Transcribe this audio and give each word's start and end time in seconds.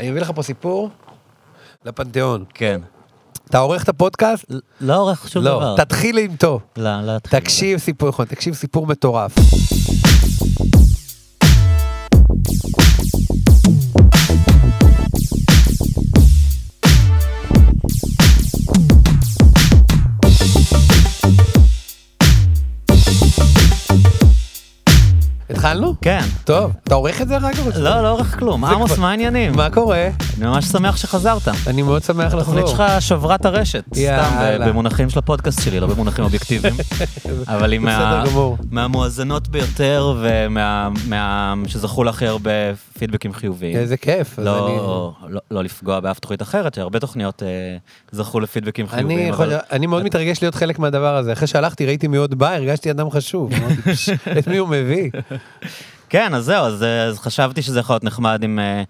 אני 0.00 0.10
מביא 0.10 0.20
לך 0.20 0.32
פה 0.34 0.42
סיפור 0.42 0.90
לפנתיאון. 1.84 2.44
כן. 2.54 2.80
אתה 3.50 3.58
עורך 3.58 3.84
את 3.84 3.88
הפודקאסט? 3.88 4.44
לא 4.80 4.96
עורך 4.96 5.28
שום 5.28 5.44
לא, 5.44 5.50
דבר. 5.50 5.76
תתחיל 5.84 6.18
עם 6.18 6.36
טוב. 6.36 6.62
לא, 6.76 7.00
לא 7.00 7.16
אתחיל. 7.16 7.40
תקשיב 7.40 7.78
סיפור, 7.78 8.08
נכון, 8.08 8.26
תקשיב 8.26 8.54
סיפור 8.54 8.86
מטורף. 8.86 9.32
כן. 26.06 26.20
טוב, 26.44 26.72
אתה 26.84 26.94
עורך 26.94 27.22
את 27.22 27.28
זה 27.28 27.36
רק? 27.36 27.54
לא, 27.76 28.02
לא 28.02 28.10
עורך 28.10 28.38
כלום. 28.38 28.64
עמוס, 28.64 28.98
מה 28.98 29.10
העניינים? 29.10 29.52
מה 29.56 29.70
קורה? 29.70 30.08
אני 30.38 30.46
ממש 30.46 30.64
שמח 30.64 30.96
שחזרת. 30.96 31.48
אני 31.66 31.82
מאוד 31.82 32.02
שמח 32.02 32.34
התוכנית 32.34 32.64
לחזור. 32.64 32.76
שלך 32.76 33.02
שברה 33.02 33.34
את 33.34 33.44
הרשת. 33.44 33.84
סתם, 33.94 34.58
במונחים 34.66 35.10
של 35.10 35.18
הפודקאסט 35.18 35.62
שלי, 35.62 35.80
לא 35.80 35.86
במונחים 35.86 36.24
אובייקטיביים. 36.24 36.74
אבל 37.54 37.72
היא. 37.72 37.80
מהמואזנות 38.70 39.48
ביותר 39.48 40.14
ומה... 40.20 40.88
מה- 41.08 41.54
שזכו 41.66 42.04
להכי 42.04 42.26
הרבה 42.26 42.50
פידבקים 42.98 43.32
חיוביים. 43.32 43.76
איזה 43.76 43.96
כיף. 43.96 44.38
לא, 44.38 45.14
לא, 45.28 45.40
לא 45.50 45.64
לפגוע 45.64 46.00
באף 46.00 46.18
תוכנית 46.18 46.42
אחרת, 46.42 46.74
שהרבה 46.74 46.98
תוכניות 47.00 47.42
אה, 47.42 47.76
זכו 48.12 48.40
לפידבקים 48.40 48.88
חיוביים. 48.88 49.34
אני, 49.72 49.86
מאוד 49.86 50.02
מתרגש 50.02 50.42
להיות 50.42 50.54
חלק 50.54 50.78
מהדבר 50.78 51.16
הזה. 51.16 51.32
אחרי 51.32 51.46
שהלכתי, 51.46 51.86
ראיתי 51.86 52.08
מי 52.08 52.16
עוד 52.16 52.34
בא, 52.34 52.52
הרגשתי 52.52 52.90
אדם 52.90 53.10
חשוב. 53.10 53.52
אמרתי, 53.52 53.82
"פש, 53.82 54.08
את 54.38 54.48
מי 54.48 54.56
הוא 54.56 54.68
מביא? 54.68 55.10
כן, 56.16 56.34
אז 56.34 56.44
זהו, 56.44 56.64
אז, 56.64 56.82
אה, 56.82 57.02
אז 57.04 57.18
חשבתי 57.18 57.62
שזה 57.62 57.80
יכול 57.80 57.94
להיות 57.94 58.04
נחמד 58.04 58.40
אם, 58.44 58.58
אה, 58.58 58.82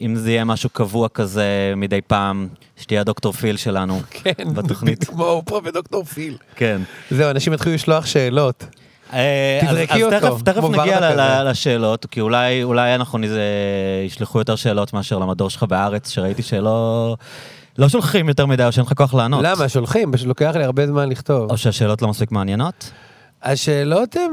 אם 0.00 0.16
זה 0.16 0.30
יהיה 0.30 0.44
משהו 0.44 0.70
קבוע 0.70 1.08
כזה 1.08 1.72
מדי 1.76 2.00
פעם, 2.06 2.48
שתהיה 2.76 3.00
הדוקטור 3.00 3.32
פיל 3.32 3.56
שלנו 3.56 4.00
כן, 4.22 4.54
בתוכנית. 4.54 5.04
כמו 5.10 5.24
הוא 5.26 5.42
פה 5.46 5.60
ודוקטור 5.64 6.04
פיל. 6.04 6.36
כן. 6.56 6.80
זהו, 7.10 7.30
אנשים 7.30 7.52
יתחילו 7.52 7.74
לשלוח 7.74 8.06
שאלות. 8.06 8.64
אה, 9.12 9.58
אז- 9.62 9.68
תזרקי 9.68 9.94
אז 9.94 10.14
אותו, 10.14 10.20
תכף, 10.36 10.42
תכף 10.42 10.60
כמו 10.60 10.68
נגיע. 10.68 11.44
לשאלות, 11.44 12.06
כי 12.06 12.20
אולי, 12.20 12.62
אולי 12.62 12.94
אנחנו 12.94 13.18
נזה, 13.18 13.42
ישלחו 14.06 14.38
יותר 14.38 14.56
שאלות 14.56 14.92
מאשר 14.92 15.18
למדור 15.18 15.50
שלך 15.50 15.62
בארץ, 15.62 16.10
שראיתי 16.10 16.42
שלא 16.42 17.16
לא 17.78 17.88
שולחים 17.88 18.28
יותר 18.28 18.46
מדי, 18.46 18.64
או 18.64 18.72
שאין 18.72 18.86
לך 18.86 18.92
כוח 18.92 19.14
לענות. 19.14 19.40
למה? 19.44 19.68
שולחים, 19.68 20.12
פשוט 20.12 20.26
לוקח 20.26 20.52
לי 20.54 20.64
הרבה 20.64 20.86
זמן 20.86 21.08
לכתוב. 21.08 21.50
או 21.50 21.56
שהשאלות 21.56 22.02
לא 22.02 22.08
מספיק 22.08 22.32
מעניינות? 22.32 22.90
השאלות 23.42 24.16
הן... 24.16 24.30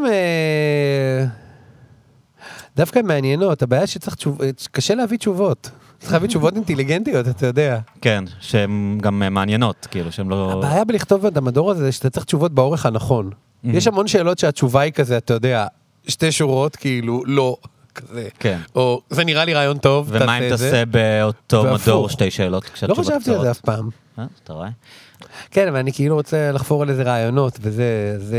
דווקא 2.75 2.99
מעניינות, 3.03 3.61
הבעיה 3.61 3.87
שצריך 3.87 4.15
תשוב... 4.15 4.41
קשה 4.71 4.95
להביא 4.95 5.17
תשובות. 5.17 5.69
צריך 5.99 6.13
להביא 6.13 6.27
תשובות 6.27 6.55
אינטליגנטיות, 6.57 7.27
אתה 7.27 7.45
יודע. 7.45 7.79
כן, 8.01 8.23
שהן 8.39 8.97
גם 9.01 9.23
אה, 9.23 9.29
מעניינות, 9.29 9.87
כאילו, 9.91 10.11
שהן 10.11 10.27
לא... 10.27 10.51
הבעיה 10.51 10.85
בלכתוב 10.85 11.25
את 11.25 11.37
המדור 11.37 11.71
הזה, 11.71 11.91
שאתה 11.91 12.09
צריך 12.09 12.25
תשובות 12.25 12.51
באורך 12.53 12.85
הנכון. 12.85 13.29
יש 13.63 13.87
המון 13.87 14.07
שאלות 14.07 14.39
שהתשובה 14.39 14.81
היא 14.81 14.93
כזה, 14.93 15.17
אתה 15.17 15.33
יודע, 15.33 15.67
שתי 16.07 16.31
שורות, 16.31 16.75
כאילו, 16.75 17.23
לא, 17.25 17.57
כזה. 17.95 18.27
כן. 18.39 18.59
או, 18.75 19.01
זה 19.09 19.23
נראה 19.23 19.45
לי 19.45 19.53
רעיון 19.53 19.77
טוב, 19.77 20.07
ומה 20.11 20.37
אם 20.37 20.49
תעשה 20.49 20.53
את 20.53 20.59
זה. 20.59 20.69
תעשה 20.71 20.85
באותו 20.85 21.63
והפוך. 21.63 21.87
מדור 21.87 22.09
שתי 22.09 22.31
שאלות 22.31 22.63
לא 22.87 22.95
חשבתי 22.95 23.31
על 23.31 23.41
זה? 23.41 23.51
אף 23.51 23.59
פעם. 23.59 23.89
אה, 24.19 24.25
אתה 24.43 24.53
רואה? 24.53 24.69
כן, 25.51 25.67
אבל 25.67 25.77
אני 25.77 25.93
כאילו 25.93 26.15
רוצה 26.15 26.51
לחפור 26.51 26.81
על 26.81 26.89
איזה 26.89 27.03
רעיונות, 27.03 27.57
וזה, 27.61 28.15
זה... 28.17 28.37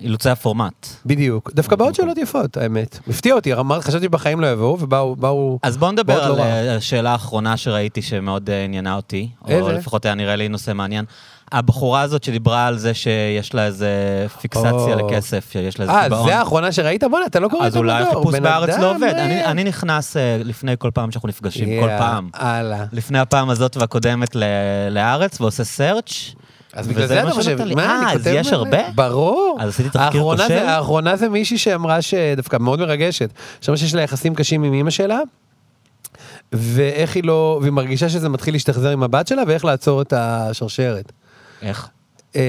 אילוצי 0.00 0.30
הפורמט. 0.30 0.86
בדיוק. 1.06 1.50
דווקא 1.54 1.76
באות 1.76 1.94
שאלות 1.94 2.18
יפות, 2.18 2.56
האמת. 2.56 2.98
הפתיע 3.08 3.34
אותי, 3.34 3.52
חשבתי 3.80 4.04
שבחיים 4.04 4.40
לא 4.40 4.46
יבואו, 4.46 4.78
ובאו, 4.80 5.16
באו... 5.16 5.58
אז 5.62 5.76
בוא 5.76 5.92
נדבר 5.92 6.18
לא 6.18 6.24
על 6.24 6.32
רע. 6.32 6.44
אה, 6.44 6.76
השאלה 6.76 7.10
האחרונה 7.12 7.56
שראיתי 7.56 8.02
שמאוד 8.02 8.50
אה, 8.50 8.64
עניינה 8.64 8.96
אותי. 8.96 9.28
איזה? 9.48 9.62
או 9.62 9.72
לפחות 9.72 10.04
היה 10.04 10.14
נראה 10.14 10.36
לי 10.36 10.48
נושא 10.48 10.72
מעניין. 10.72 11.04
הבחורה 11.52 12.00
הזאת 12.00 12.24
שדיברה 12.24 12.66
על 12.66 12.78
זה 12.78 12.94
שיש 12.94 13.54
לה 13.54 13.66
איזה 13.66 13.90
פיקסציה 14.40 14.70
או. 14.70 15.06
לכסף, 15.08 15.48
שיש 15.52 15.78
לה 15.78 15.84
איזה 15.84 15.94
אה, 15.96 16.02
קיבעון. 16.04 16.28
זה 16.28 16.36
האחרונה 16.38 16.72
שראית? 16.72 17.04
בוא'נה, 17.10 17.26
אתה 17.26 17.40
לא 17.40 17.48
קורא 17.48 17.62
את 17.62 17.66
אז 17.66 17.76
המדור. 17.76 17.92
אולי 17.92 18.02
החיפוש 18.04 18.34
בארץ 18.34 18.78
לא 18.78 18.90
עובד. 18.90 19.02
אה. 19.16 19.24
אני- 19.24 19.44
אני 19.44 19.64
נכנס 19.64 20.16
אה, 20.16 20.38
לפני 20.44 20.72
כל 20.78 20.90
פעם 20.94 21.10
שאנחנו 21.10 21.28
נפגשים, 21.28 21.64
כל 21.82 21.88
יא, 21.88 21.98
פעם. 21.98 22.28
הלאה. 22.34 22.84
לפני 22.92 23.18
הפעם 23.18 23.50
הזאת 23.50 23.76
והקודמת 23.76 24.36
ל- 24.36 24.42
לארץ, 24.90 25.40
ועושה 25.40 25.62
search. 25.62 26.36
אז 26.76 26.86
בגלל 26.88 27.06
זה 27.06 27.22
אתה 27.22 27.30
חושב. 27.30 27.58
מה, 27.74 27.84
אה, 27.86 27.96
אני 28.02 28.12
אז 28.12 28.18
כותב 28.18 28.32
יש 28.34 28.46
מלא. 28.46 28.56
הרבה? 28.56 28.78
ברור. 28.94 29.58
אז 29.60 29.68
עשיתי 29.68 29.88
תחקיר 29.90 30.22
כושל? 30.22 30.52
האחרונה 30.52 31.16
זה 31.16 31.28
מישהי 31.28 31.58
שאמרה 31.58 32.02
שדווקא 32.02 32.56
מאוד 32.60 32.80
מרגשת. 32.80 33.30
שאמרה 33.60 33.76
שיש 33.76 33.94
לה 33.94 34.02
יחסים 34.02 34.34
קשים 34.34 34.62
עם 34.62 34.72
אימא 34.72 34.90
שלה, 34.90 35.18
ואיך 36.52 37.16
היא 37.16 37.24
לא, 37.24 37.58
והיא 37.62 37.72
מרגישה 37.72 38.08
שזה 38.08 38.28
מתחיל 38.28 38.54
להשתחזר 38.54 38.88
עם 38.88 39.02
הבת 39.02 39.26
שלה, 39.26 39.42
ואיך 39.46 39.64
לעצור 39.64 40.02
את 40.02 40.12
השרשרת. 40.16 41.12
איך? 41.62 41.88
אה, 42.36 42.42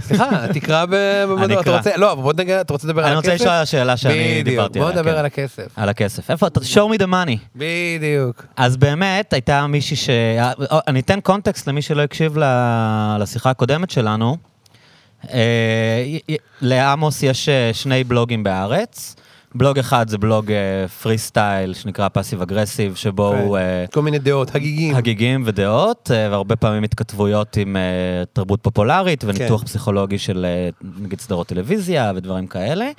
סליחה, 0.00 0.24
תקרא 0.54 0.84
ב- 0.84 1.24
במדור, 1.30 1.60
אתה. 1.60 1.76
רוצה, 1.76 1.96
לא, 1.96 2.12
אבל 2.12 2.22
בוא 2.22 2.32
נגיד, 2.36 2.54
אתה 2.54 2.72
רוצה 2.72 2.88
לדבר 2.88 3.02
על 3.04 3.08
אני 3.10 3.18
הכסף? 3.18 3.30
רוצה 3.32 3.42
לשאול 3.42 3.54
על 3.54 3.62
השאלה 3.62 3.96
שאני 3.96 4.14
בדיוק, 4.30 4.44
דיברתי 4.44 4.78
בוא 4.78 4.86
עליה. 4.88 5.00
נדבר 5.00 5.12
כן. 5.12 5.18
על 5.18 5.26
הכסף. 5.26 5.66
על 5.76 5.88
הכסף. 5.88 6.30
איפה 6.30 6.46
אתה? 6.46 6.60
show 6.60 6.94
me 6.94 7.02
the 7.02 7.06
money. 7.06 7.36
בדיוק. 7.56 8.44
אז 8.56 8.76
באמת 8.76 9.32
הייתה 9.32 9.66
מישהי 9.66 9.96
ש... 9.96 10.10
אה, 10.10 10.52
אני 10.88 11.00
אתן 11.00 11.20
קונטקסט 11.20 11.68
למי 11.68 11.82
שלא 11.82 12.02
הקשיב 12.02 12.36
לשיחה 13.20 13.50
הקודמת 13.50 13.90
שלנו. 13.90 14.36
אה, 15.32 15.38
לעמוס 16.60 17.22
יש 17.22 17.48
אה, 17.48 17.70
שני 17.72 18.04
בלוגים 18.04 18.42
בארץ. 18.42 19.16
בלוג 19.54 19.78
אחד 19.78 20.08
זה 20.08 20.18
בלוג 20.18 20.50
פרי 21.02 21.18
סטייל 21.18 21.74
שנקרא 21.74 22.08
passive 22.08 22.42
aggressive, 22.42 22.94
שבו 22.94 23.34
הוא 23.34 23.58
אה, 23.58 23.84
כל 23.92 24.02
מיני 24.02 24.18
דעות, 24.18 24.54
הגיגים. 24.54 24.94
הגיגים 24.96 25.42
ודעות, 25.46 26.10
אה, 26.14 26.28
והרבה 26.30 26.56
פעמים 26.56 26.82
התכתבויות 26.82 27.56
עם 27.56 27.76
אה, 27.76 27.82
תרבות 28.32 28.60
פופולרית 28.62 29.24
וניתוח 29.24 29.60
כן. 29.60 29.66
פסיכולוגי 29.66 30.18
של 30.18 30.44
אה, 30.48 30.68
נגיד 31.00 31.20
סדרות 31.20 31.46
טלוויזיה 31.46 32.12
ודברים 32.16 32.46
כאלה. 32.46 32.90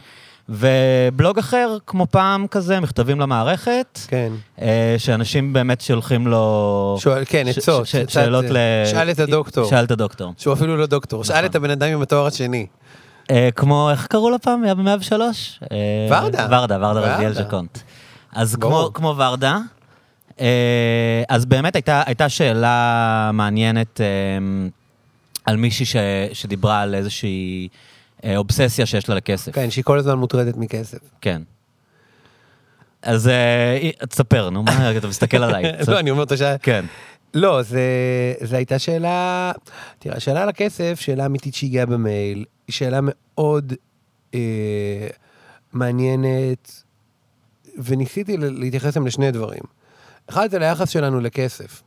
ובלוג 0.49 1.39
אחר, 1.39 1.77
כמו 1.87 2.07
פעם 2.11 2.47
כזה, 2.47 2.79
מכתבים 2.79 3.19
למערכת, 3.19 3.99
כן. 4.07 4.31
אה, 4.61 4.95
שאנשים 4.97 5.53
באמת 5.53 5.81
שולחים 5.81 6.27
לו... 6.27 6.95
שואל, 6.99 7.23
כן, 7.25 7.45
ש- 7.51 7.57
עצות. 7.57 7.85
ש- 7.87 7.95
עצת 7.95 8.09
שאלות 8.09 8.45
זה. 8.47 8.53
ל... 8.53 8.57
שאל 8.85 9.11
את 9.11 9.19
הדוקטור. 9.19 9.69
שאל 9.69 9.83
את 9.83 9.91
הדוקטור. 9.91 10.33
שהוא 10.37 10.53
אפילו 10.53 10.77
לא 10.77 10.85
דוקטור. 10.85 11.23
שאל 11.23 11.35
נכון. 11.35 11.45
את 11.45 11.55
הבן 11.55 11.69
אדם 11.69 11.87
עם 11.87 12.01
התואר 12.01 12.25
השני. 12.25 12.65
אה, 13.29 13.49
כמו, 13.55 13.89
איך 13.91 14.07
קראו 14.07 14.29
לה 14.29 14.37
פעם? 14.37 14.63
היה 14.63 14.75
ב-103? 14.75 15.11
ורדה. 16.09 16.47
ורדה, 16.51 16.77
ורדה 16.81 17.15
רזיאל. 17.15 17.33
ז'קונט. 17.33 17.77
אז. 18.33 18.55
כמו, 18.55 18.89
כמו 18.93 19.15
ורדה, 19.17 19.57
אה, 20.39 21.23
אז 21.29 21.45
באמת 21.45 21.75
הייתה, 21.75 22.03
הייתה 22.05 22.29
שאלה 22.29 23.31
מעניינת 23.33 24.01
אה, 24.01 24.07
על 25.45 25.57
מישהי 25.57 25.85
ש, 25.85 25.95
שדיברה 26.33 26.81
על 26.81 26.95
איזושהי 26.95 27.67
אה, 28.23 28.37
אובססיה 28.37 28.85
שיש 28.85 29.09
לה 29.09 29.15
לכסף. 29.15 29.51
כן, 29.55 29.71
שהיא 29.71 29.83
כל 29.83 29.99
הזמן 29.99 30.13
מוטרדת 30.13 30.57
מכסף. 30.57 30.97
כן. 31.21 31.41
אז 33.01 33.27
אה, 33.27 33.89
תספר, 34.09 34.49
נו, 34.49 34.63
מה, 34.63 34.97
אתה 34.97 35.07
מסתכל 35.07 35.43
עליי. 35.43 35.63
לא, 35.87 35.99
אני 35.99 36.11
אומר 36.11 36.23
את 36.23 36.31
השאלה. 36.31 36.57
כן. 36.57 36.85
לא, 37.33 37.61
זה 37.61 38.57
הייתה 38.57 38.79
שאלה, 38.79 39.51
תראה, 39.99 40.17
השאלה 40.17 40.43
על 40.43 40.49
הכסף, 40.49 40.99
שאלה 40.99 41.25
אמיתית 41.25 41.55
שהגיעה 41.55 41.85
במייל, 41.85 42.45
היא 42.71 42.75
שאלה 42.75 42.99
מאוד 43.03 43.73
אה, 44.33 45.07
מעניינת, 45.73 46.83
וניסיתי 47.77 48.37
להתייחס 48.37 48.93
שם 48.93 49.05
לשני 49.05 49.31
דברים. 49.31 49.63
אחד, 50.29 50.51
זה 50.51 50.59
ליחס 50.59 50.89
שלנו 50.89 51.19
לכסף. 51.19 51.83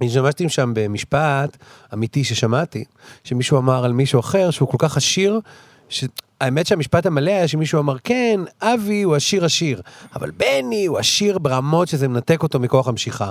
אני 0.00 0.10
שמעתי 0.10 0.48
שם 0.48 0.72
במשפט 0.74 1.56
אמיתי 1.94 2.24
ששמעתי, 2.24 2.84
שמישהו 3.24 3.58
אמר 3.58 3.84
על 3.84 3.92
מישהו 3.92 4.20
אחר 4.20 4.50
שהוא 4.50 4.68
כל 4.68 4.76
כך 4.80 4.96
עשיר, 4.96 5.40
שהאמת 5.88 6.66
שהמשפט 6.66 7.06
המלא 7.06 7.30
היה 7.30 7.48
שמישהו 7.48 7.80
אמר, 7.80 7.96
כן, 8.04 8.40
אבי 8.62 9.02
הוא 9.02 9.14
עשיר 9.14 9.44
עשיר, 9.44 9.82
אבל 10.14 10.30
בני 10.30 10.86
הוא 10.86 10.98
עשיר 10.98 11.38
ברמות 11.38 11.88
שזה 11.88 12.08
מנתק 12.08 12.42
אותו 12.42 12.60
מכוח 12.60 12.88
המשיכה. 12.88 13.30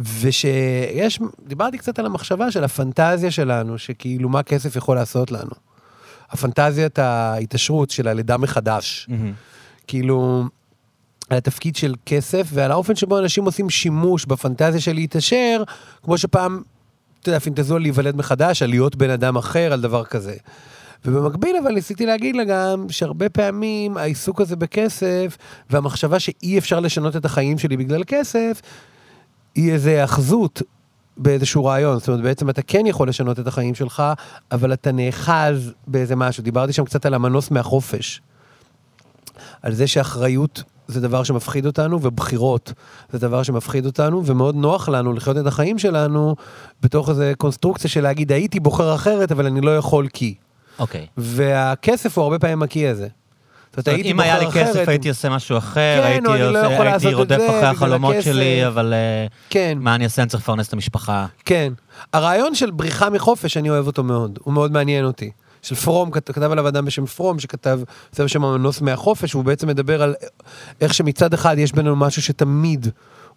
ושיש, 0.00 1.20
דיברתי 1.46 1.78
קצת 1.78 1.98
על 1.98 2.06
המחשבה 2.06 2.50
של 2.50 2.64
הפנטזיה 2.64 3.30
שלנו, 3.30 3.78
שכאילו 3.78 4.28
מה 4.28 4.42
כסף 4.42 4.76
יכול 4.76 4.96
לעשות 4.96 5.32
לנו. 5.32 5.71
הפנטזיית 6.32 6.98
ההתעשרות 6.98 7.90
של 7.90 8.08
הלידה 8.08 8.36
מחדש. 8.36 9.08
כאילו, 9.86 10.44
על 11.30 11.36
התפקיד 11.36 11.76
של 11.76 11.94
כסף 12.06 12.46
ועל 12.52 12.70
האופן 12.70 12.96
שבו 12.96 13.18
אנשים 13.18 13.44
עושים 13.44 13.70
שימוש 13.70 14.26
בפנטזיה 14.26 14.80
של 14.80 14.92
להתעשר, 14.92 15.62
כמו 16.02 16.18
שפעם, 16.18 16.62
אתה 17.20 17.28
יודע, 17.28 17.38
פינטזו 17.38 17.76
על 17.76 17.82
להיוולד 17.82 18.16
מחדש, 18.16 18.62
על 18.62 18.70
להיות 18.70 18.96
בן 18.96 19.10
אדם 19.10 19.36
אחר, 19.36 19.72
על 19.72 19.80
דבר 19.80 20.04
כזה. 20.04 20.34
ובמקביל 21.04 21.56
אבל 21.62 21.72
ניסיתי 21.72 22.06
להגיד 22.06 22.36
לה 22.36 22.44
גם 22.44 22.86
שהרבה 22.90 23.28
פעמים 23.28 23.96
העיסוק 23.96 24.40
הזה 24.40 24.56
בכסף 24.56 25.38
והמחשבה 25.70 26.20
שאי 26.20 26.58
אפשר 26.58 26.80
לשנות 26.80 27.16
את 27.16 27.24
החיים 27.24 27.58
שלי 27.58 27.76
בגלל 27.76 28.02
כסף, 28.06 28.62
היא 29.54 29.72
איזה 29.72 30.04
אחזות 30.04 30.62
באיזשהו 31.16 31.64
רעיון. 31.64 31.98
זאת 31.98 32.08
אומרת, 32.08 32.22
בעצם 32.22 32.50
אתה 32.50 32.62
כן 32.62 32.86
יכול 32.86 33.08
לשנות 33.08 33.40
את 33.40 33.46
החיים 33.46 33.74
שלך, 33.74 34.02
אבל 34.52 34.72
אתה 34.72 34.92
נאחז 34.92 35.72
באיזה 35.86 36.16
משהו. 36.16 36.42
דיברתי 36.42 36.72
שם 36.72 36.84
קצת 36.84 37.06
על 37.06 37.14
המנוס 37.14 37.50
מהחופש. 37.50 38.20
על 39.62 39.74
זה 39.74 39.86
שאחריות 39.86 40.62
זה 40.88 41.00
דבר 41.00 41.22
שמפחיד 41.22 41.66
אותנו, 41.66 41.98
ובחירות 42.02 42.72
זה 43.12 43.18
דבר 43.18 43.42
שמפחיד 43.42 43.86
אותנו, 43.86 44.26
ומאוד 44.26 44.54
נוח 44.54 44.88
לנו 44.88 45.12
לחיות 45.12 45.36
את 45.36 45.46
החיים 45.46 45.78
שלנו 45.78 46.36
בתוך 46.82 47.08
איזו 47.08 47.22
קונסטרוקציה 47.38 47.90
של 47.90 48.00
להגיד, 48.00 48.32
הייתי 48.32 48.60
בוחר 48.60 48.94
אחרת, 48.94 49.32
אבל 49.32 49.46
אני 49.46 49.60
לא 49.60 49.76
יכול 49.76 50.08
כי. 50.12 50.34
אוקיי. 50.78 51.06
והכסף 51.16 52.18
הוא 52.18 52.22
הרבה 52.22 52.38
פעמים 52.38 52.62
הקי 52.62 52.88
הזה. 52.88 53.08
זאת 53.76 53.88
אומרת, 53.88 54.00
אם 54.04 54.20
היה 54.20 54.38
לי 54.38 54.46
כסף 54.52 54.88
הייתי 54.88 55.08
עושה 55.08 55.28
משהו 55.28 55.58
אחר, 55.58 56.00
כן, 56.02 56.06
הייתי 56.06 56.26
לא 56.52 56.58
רודף 57.14 57.36
אחרי 57.48 57.66
החלומות. 57.66 58.14
שלי, 58.20 58.66
אבל 58.66 58.92
אה, 58.92 59.26
כן. 59.50 59.78
מה 59.80 59.94
אני 59.94 60.04
אעשה? 60.04 60.22
אני 60.22 60.28
צריך 60.30 60.42
לפרנס 60.42 60.68
את 60.68 60.72
המשפחה. 60.72 61.26
כן. 61.44 61.72
הרעיון 62.12 62.54
של 62.54 62.70
בריחה 62.70 63.10
מחופש, 63.10 63.56
אני 63.56 63.70
אוהב 63.70 63.86
אותו 63.86 64.02
מאוד. 64.02 64.38
הוא 64.42 64.54
מאוד 64.54 64.72
מעניין 64.72 65.04
אותי. 65.04 65.30
של 65.62 65.74
פרום, 65.74 66.10
כת- 66.10 66.30
כתב 66.30 66.50
עליו 66.50 66.68
אדם 66.68 66.84
בשם 66.84 67.06
פרום, 67.06 67.38
שכתב, 67.38 67.80
זה 68.12 68.24
בשם 68.24 68.44
המנוס 68.44 68.80
מהחופש, 68.80 69.34
והוא 69.34 69.44
בעצם 69.44 69.68
מדבר 69.68 70.02
על 70.02 70.14
איך 70.80 70.94
שמצד 70.94 71.34
אחד 71.34 71.58
יש 71.58 71.72
בינינו 71.72 71.96
משהו 71.96 72.22
שתמיד 72.22 72.88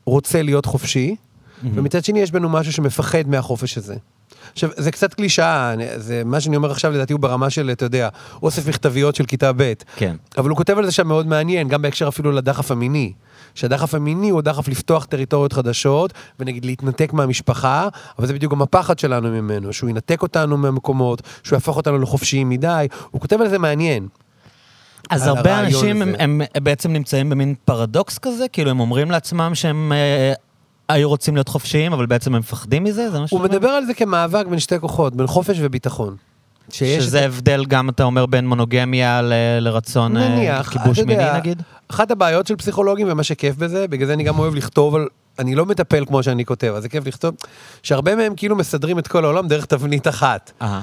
רוצה 0.05 0.41
להיות 0.41 0.65
חופשי, 0.65 1.15
ומצד 1.63 2.03
שני 2.05 2.19
יש 2.19 2.31
בינינו 2.31 2.49
משהו 2.49 2.73
שמפחד 2.73 3.27
מהחופש 3.27 3.77
הזה. 3.77 3.95
עכשיו, 4.53 4.69
זה 4.75 4.91
קצת 4.91 5.13
קלישאה, 5.13 5.73
זה, 5.95 6.21
מה 6.25 6.39
שאני 6.39 6.55
אומר 6.55 6.71
עכשיו 6.71 6.91
לדעתי 6.91 7.13
הוא 7.13 7.19
ברמה 7.19 7.49
של, 7.49 7.69
אתה 7.71 7.85
יודע, 7.85 8.09
אוסף 8.43 8.67
מכתביות 8.67 9.15
של 9.15 9.25
כיתה 9.25 9.51
ב'. 9.57 9.73
כן. 9.95 10.15
אבל 10.37 10.49
הוא 10.49 10.57
כותב 10.57 10.77
על 10.77 10.85
זה 10.85 10.91
שם 10.91 11.07
מאוד 11.07 11.27
מעניין, 11.27 11.67
גם 11.67 11.81
בהקשר 11.81 12.07
אפילו 12.07 12.31
לדחף 12.31 12.71
המיני. 12.71 13.13
שהדחף 13.55 13.95
המיני 13.95 14.29
הוא 14.29 14.41
דחף 14.41 14.67
לפתוח 14.67 15.05
טריטוריות 15.05 15.53
חדשות, 15.53 16.13
ונגיד 16.39 16.65
להתנתק 16.65 17.13
מהמשפחה, 17.13 17.87
אבל 18.19 18.27
זה 18.27 18.33
בדיוק 18.33 18.51
גם 18.51 18.61
הפחד 18.61 18.99
שלנו 18.99 19.29
ממנו, 19.29 19.73
שהוא 19.73 19.89
ינתק 19.89 20.21
אותנו 20.21 20.57
מהמקומות, 20.57 21.21
שהוא 21.43 21.57
יהפוך 21.57 21.77
אותנו 21.77 21.97
לחופשיים 21.97 22.49
מדי, 22.49 22.87
הוא 23.11 23.21
כותב 23.21 23.41
על 23.41 23.49
זה 23.49 23.59
מעניין. 23.59 24.07
אז 25.09 25.27
הרבה 25.27 25.59
אנשים. 25.59 26.01
הם, 26.01 26.15
הם 26.19 26.41
בעצם 26.63 26.93
נמצאים 26.93 27.29
במין 27.29 27.55
פרדוקס 27.65 28.17
כזה, 28.17 28.47
כאילו 28.47 28.71
הם 28.71 28.79
אומרים 28.79 29.11
לעצמם 29.11 29.51
שהם 29.55 29.91
אה, 29.91 30.33
היו 30.89 31.09
רוצים 31.09 31.35
להיות 31.35 31.47
חופשיים, 31.47 31.93
אבל 31.93 32.05
בעצם 32.05 32.35
הם 32.35 32.39
מפחדים 32.39 32.83
מזה? 32.83 33.11
זה 33.11 33.19
מה 33.19 33.27
שאתה 33.27 33.35
הוא 33.39 33.45
אומר? 33.45 33.55
מדבר 33.57 33.69
על 33.69 33.85
זה 33.85 33.93
כמאבק 33.93 34.45
בין 34.49 34.59
שתי 34.59 34.79
כוחות, 34.79 35.15
בין 35.15 35.27
חופש 35.27 35.57
וביטחון. 35.61 36.15
שיש 36.69 37.03
שזה 37.03 37.19
את- 37.19 37.25
הבדל 37.25 37.65
גם, 37.65 37.89
אתה 37.89 38.03
אומר, 38.03 38.25
בין 38.25 38.47
מונוגמיה 38.47 39.21
ל- 39.21 39.33
לרצון 39.59 40.17
אה, 40.17 40.29
נניח, 40.29 40.69
כיבוש 40.69 40.99
אתה 40.99 41.11
יודע, 41.11 41.23
מיני 41.25 41.37
נגיד? 41.39 41.61
אחת 41.91 42.11
הבעיות 42.11 42.47
של 42.47 42.55
פסיכולוגים 42.55 43.07
ומה 43.11 43.23
שכיף 43.23 43.55
בזה, 43.55 43.87
בגלל 43.87 44.07
זה 44.07 44.13
אני 44.13 44.23
גם 44.23 44.39
אוהב 44.39 44.55
לכתוב 44.55 44.95
על... 44.95 45.07
אני 45.39 45.55
לא 45.55 45.65
מטפל 45.65 46.05
כמו 46.05 46.23
שאני 46.23 46.45
כותב, 46.45 46.73
אז 46.75 46.83
זה 46.83 46.89
כיף 46.89 47.07
לכתוב, 47.07 47.35
שהרבה 47.83 48.15
מהם 48.15 48.33
כאילו 48.37 48.55
מסדרים 48.55 48.99
את 48.99 49.07
כל 49.07 49.23
העולם 49.25 49.47
דרך 49.47 49.65
תבנית 49.65 50.07
אחת. 50.07 50.51
אהה. 50.61 50.81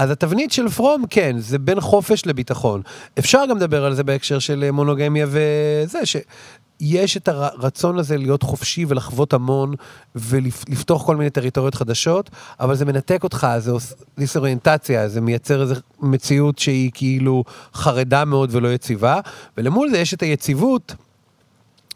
אז 0.00 0.10
התבנית 0.10 0.52
של 0.52 0.68
פרום, 0.68 1.04
כן, 1.10 1.36
זה 1.38 1.58
בין 1.58 1.80
חופש 1.80 2.26
לביטחון. 2.26 2.82
אפשר 3.18 3.42
גם 3.50 3.56
לדבר 3.56 3.84
על 3.84 3.94
זה 3.94 4.04
בהקשר 4.04 4.38
של 4.38 4.64
אה, 4.64 4.72
מונוגמיה 4.72 5.26
וזה, 5.28 6.00
שיש 6.06 7.16
את 7.16 7.28
הרצון 7.28 7.98
הזה 7.98 8.16
להיות 8.16 8.42
חופשי 8.42 8.84
ולחוות 8.88 9.32
המון 9.32 9.74
ולפתוח 10.14 11.06
כל 11.06 11.16
מיני 11.16 11.30
טריטוריות 11.30 11.74
חדשות, 11.74 12.30
אבל 12.60 12.74
זה 12.74 12.84
מנתק 12.84 13.24
אותך, 13.24 13.46
זה 13.58 13.72
דיסאוריינטציה, 14.18 15.08
זה 15.08 15.20
מייצר 15.20 15.62
איזו 15.62 15.74
מציאות 16.00 16.58
שהיא 16.58 16.90
כאילו 16.94 17.44
חרדה 17.74 18.24
מאוד 18.24 18.48
ולא 18.52 18.68
יציבה, 18.68 19.20
ולמול 19.56 19.90
זה 19.90 19.98
יש 19.98 20.14
את 20.14 20.22
היציבות 20.22 20.94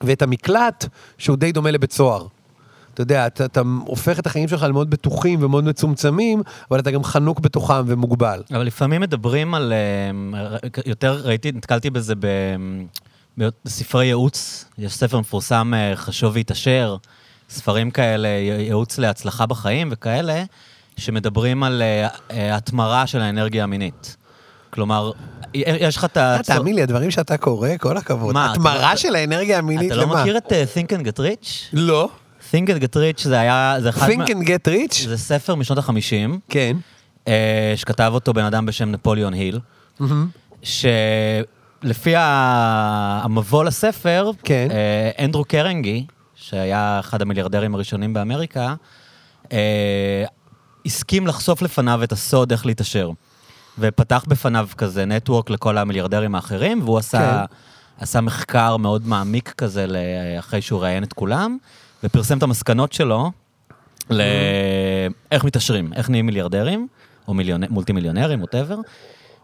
ואת 0.00 0.22
המקלט 0.22 0.86
שהוא 1.18 1.36
די 1.36 1.52
דומה 1.52 1.70
לבית 1.70 1.92
סוהר. 1.92 2.26
אתה 2.94 3.02
יודע, 3.02 3.26
אתה, 3.26 3.44
אתה 3.44 3.62
הופך 3.86 4.18
את 4.18 4.26
החיים 4.26 4.48
שלך 4.48 4.62
למאוד 4.62 4.90
בטוחים 4.90 5.42
ומאוד 5.42 5.64
מצומצמים, 5.64 6.42
אבל 6.70 6.80
אתה 6.80 6.90
גם 6.90 7.04
חנוק 7.04 7.40
בתוכם 7.40 7.82
ומוגבל. 7.86 8.42
אבל 8.50 8.62
לפעמים 8.66 9.00
מדברים 9.00 9.54
על... 9.54 9.72
אה, 9.72 10.58
יותר 10.86 11.20
ראיתי, 11.24 11.52
נתקלתי 11.52 11.90
בזה 11.90 12.14
ב- 12.18 12.56
בספרי 13.38 14.06
ייעוץ. 14.06 14.64
יש 14.78 14.94
ספר 14.94 15.20
מפורסם, 15.20 15.72
אה, 15.76 15.96
חשוב 15.96 16.34
והתעשר, 16.34 16.96
ספרים 17.50 17.90
כאלה, 17.90 18.28
ייעוץ 18.28 18.98
להצלחה 18.98 19.46
בחיים 19.46 19.88
וכאלה, 19.92 20.44
שמדברים 20.96 21.62
על 21.62 21.82
אה, 22.30 22.56
התמרה 22.56 23.06
של 23.06 23.20
האנרגיה 23.20 23.64
המינית. 23.64 24.16
כלומר, 24.70 25.10
יש 25.54 25.96
לך 25.96 26.04
את 26.04 26.16
ה... 26.16 26.36
תאמין 26.44 26.74
לי, 26.74 26.82
הדברים 26.82 27.10
שאתה 27.10 27.36
קורא, 27.36 27.68
כל 27.80 27.96
הכבוד. 27.96 28.34
מה, 28.34 28.52
התמרה 28.52 28.88
אתה- 28.92 28.96
של 28.96 29.14
האנרגיה 29.16 29.58
המינית, 29.58 29.86
אתה 29.92 29.96
לא 29.96 30.02
למה? 30.02 30.20
מכיר 30.22 30.36
את 30.36 30.52
Think 30.52 30.96
and 30.98 31.06
Get 31.06 31.18
Rich? 31.20 31.48
לא. 31.72 32.08
Think 32.52 32.66
and 32.66 32.82
Get 32.82 32.96
Rich 32.96 33.22
זה 33.22 33.40
היה... 33.40 33.76
זה 33.80 33.88
אחד 33.88 34.08
Think 34.08 34.28
and 34.28 34.46
get 34.46 34.68
rich? 34.68 35.08
זה 35.08 35.18
ספר 35.18 35.54
משנות 35.54 35.78
החמישים, 35.78 36.38
כן. 36.48 36.76
אה, 37.28 37.72
שכתב 37.76 38.10
אותו 38.14 38.32
בן 38.32 38.44
אדם 38.44 38.66
בשם 38.66 38.90
נפוליאון 38.90 39.32
היל, 39.34 39.60
שלפי 40.62 42.14
המבוא 42.16 43.64
לספר, 43.64 44.30
כן. 44.44 44.68
אה, 44.70 45.24
אנדרו 45.24 45.44
קרנגי, 45.44 46.06
שהיה 46.34 47.00
אחד 47.00 47.22
המיליארדרים 47.22 47.74
הראשונים 47.74 48.14
באמריקה, 48.14 48.74
אה, 49.52 50.24
הסכים 50.86 51.26
לחשוף 51.26 51.62
לפניו 51.62 52.02
את 52.02 52.12
הסוד 52.12 52.52
איך 52.52 52.66
להתעשר. 52.66 53.10
ופתח 53.78 54.24
בפניו 54.28 54.68
כזה 54.76 55.04
נטוורק 55.04 55.50
לכל 55.50 55.78
המיליארדרים 55.78 56.34
האחרים, 56.34 56.82
והוא 56.82 56.98
עשה, 56.98 57.46
כן. 57.48 57.54
עשה 58.02 58.20
מחקר 58.20 58.76
מאוד 58.76 59.06
מעמיק 59.06 59.54
כזה 59.56 59.86
אחרי 60.38 60.62
שהוא 60.62 60.80
ראיין 60.80 61.02
את 61.02 61.12
כולם, 61.12 61.58
ופרסם 62.04 62.38
את 62.38 62.42
המסקנות 62.42 62.92
שלו 62.92 63.30
לאיך 64.10 65.44
מתעשרים, 65.44 65.92
איך 65.92 66.10
נהיים 66.10 66.26
מיליארדרים, 66.26 66.86
או 67.28 67.34
מיליונ... 67.34 67.62
מולטי 67.70 67.92
מיליונרים, 67.92 68.40
ווטאבר. 68.40 68.76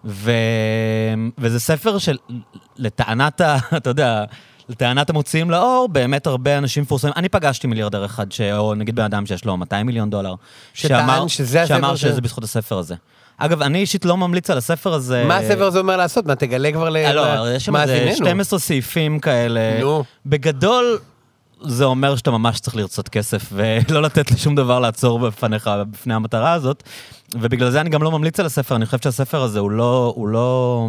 ו... 0.05 0.33
וזה 1.39 1.61
ספר 1.61 1.99
של, 1.99 2.17
לטענת, 2.77 3.41
ה... 3.41 3.57
אתה 3.77 3.91
יודע, 3.91 4.25
לטענת 4.69 5.11
המוציאים 5.11 5.51
לאור, 5.51 5.89
באמת 5.93 6.27
הרבה 6.27 6.59
אנשים 6.59 6.83
מפורסמים. 6.83 7.13
אני 7.17 7.29
פגשתי 7.29 7.67
מיליארדר 7.67 8.05
אחד, 8.05 8.33
ש... 8.33 8.41
או 8.41 8.75
נגיד 8.75 8.97
בן 8.97 9.03
אדם 9.03 9.27
שיש 9.27 9.45
לו 9.45 9.57
200 9.57 9.87
מיליון 9.87 10.11
דולר, 10.11 10.35
שטען 10.75 11.29
שזה 11.29 11.63
הספר 11.63 11.75
שאמר 11.75 11.97
שזה 11.97 12.21
בזכות 12.21 12.45
הספר 12.45 12.79
הזה. 12.79 12.95
אגב, 13.37 13.63
אני 13.63 13.79
אישית 13.79 14.05
לא 14.05 14.17
ממליץ 14.17 14.51
על 14.51 14.59
הספר 14.59 14.95
הזה. 14.95 15.25
מה 15.29 15.37
הספר 15.37 15.65
הזה 15.65 15.79
אומר 15.79 15.97
לעשות? 15.97 16.27
מה, 16.27 16.35
תגלה 16.35 16.73
כבר 16.73 16.97
אה, 16.97 17.13
לא, 17.13 17.55
יש 17.55 17.65
שם 17.65 17.77
איזה 17.77 17.95
למאזיננו. 17.95 18.17
12 18.17 18.59
סעיפים 18.59 19.19
כאלה. 19.19 19.81
נו. 19.81 20.05
בגדול, 20.27 20.99
זה 21.63 21.85
אומר 21.85 22.17
שאתה 22.17 22.31
ממש 22.31 22.61
צריך 22.61 22.77
לרצות 22.77 23.09
כסף, 23.09 23.53
ולא 23.53 24.03
לתת 24.03 24.31
לשום 24.31 24.55
דבר 24.55 24.81
לעצור 24.81 25.19
בפניך, 25.19 25.71
בפני 25.91 26.15
המטרה 26.15 26.53
הזאת. 26.53 26.83
ובגלל 27.35 27.71
זה 27.71 27.81
אני 27.81 27.91
גם 27.91 28.03
לא 28.03 28.11
ממליץ 28.11 28.41
על 28.41 28.47
הספר, 28.47 28.77
אני 28.77 28.87
חושב 28.87 28.99
שהספר 28.99 29.43
הזה 29.43 29.59
הוא 29.59 29.71
לא, 29.71 30.13
הוא 30.17 30.29
לא, 30.29 30.89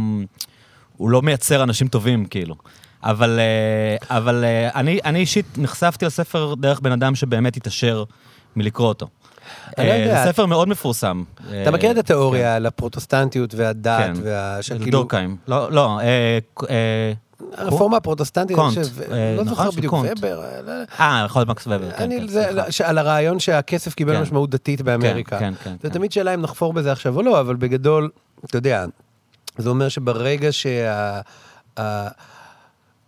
הוא 0.98 1.10
לא 1.10 1.22
מייצר 1.22 1.64
אנשים 1.64 1.88
טובים, 1.88 2.26
כאילו. 2.26 2.56
אבל, 3.04 3.40
אה, 3.40 4.18
אבל 4.18 4.44
אה, 4.44 4.70
אני, 4.76 5.00
אני 5.06 5.20
אישית 5.20 5.46
נחשפתי 5.58 6.06
לספר 6.06 6.54
דרך 6.56 6.80
בן 6.80 6.92
אדם 6.92 7.16
שבאמת 7.16 7.58
התעשר 7.58 8.04
מלקרוא 8.56 8.88
אותו. 8.88 9.08
לא 9.78 9.84
אה. 9.84 10.24
זה 10.25 10.32
ספר 10.32 10.46
מאוד 10.46 10.68
מפורסם. 10.68 11.24
אתה 11.62 11.72
מכיר 11.72 11.90
את 11.90 11.96
כן. 11.96 12.00
התיאוריה 12.00 12.56
על 12.56 12.66
הפרוטסטנטיות 12.66 13.56
והדת, 13.56 14.00
כן. 14.00 14.13
של 14.62 14.78
כאילו- 14.78 14.92
דורקהיים. 14.92 15.38
לא, 15.48 15.72
לא, 15.72 16.00
הרפורמה 17.58 17.98
הפרוטסטנטית, 17.98 18.58
אני 18.58 18.65
קונט, 18.65 18.77
חושב, 18.77 19.01
אה, 19.12 19.36
לא 19.38 19.43
נכון, 19.43 19.48
זוכר 19.55 19.72
של 19.72 19.77
בדיוק. 19.77 19.93
ובר, 19.93 20.43
אה, 20.43 20.62
לא- 20.62 20.72
אה, 21.00 21.24
יכול 21.25 21.39
להיות 21.39 21.50
מקס 21.50 21.67
ובר, 21.67 21.91
כן, 21.91 22.10
כן. 22.34 22.72
ש- 22.72 22.81
על 22.81 22.98
הרעיון 22.98 23.39
שהכסף 23.39 23.93
קיבל 23.93 24.15
כן. 24.15 24.22
משמעות 24.22 24.50
דתית 24.50 24.81
באמריקה. 24.81 25.39
כן, 25.39 25.53
כן, 25.63 25.72
זה 25.81 25.89
כן. 25.89 25.93
תמיד 25.93 26.12
שאלה 26.12 26.34
אם 26.34 26.41
נחפור 26.41 26.74
בזה 26.74 26.91
עכשיו 26.91 27.15
או 27.15 27.22
לא, 27.22 27.39
אבל 27.39 27.55
בגדול, 27.55 28.10
אתה 28.46 28.58
יודע, 28.58 28.86
זה 29.58 29.70
אומר 29.70 29.89
שברגע 29.89 30.48
שה... 30.51 31.22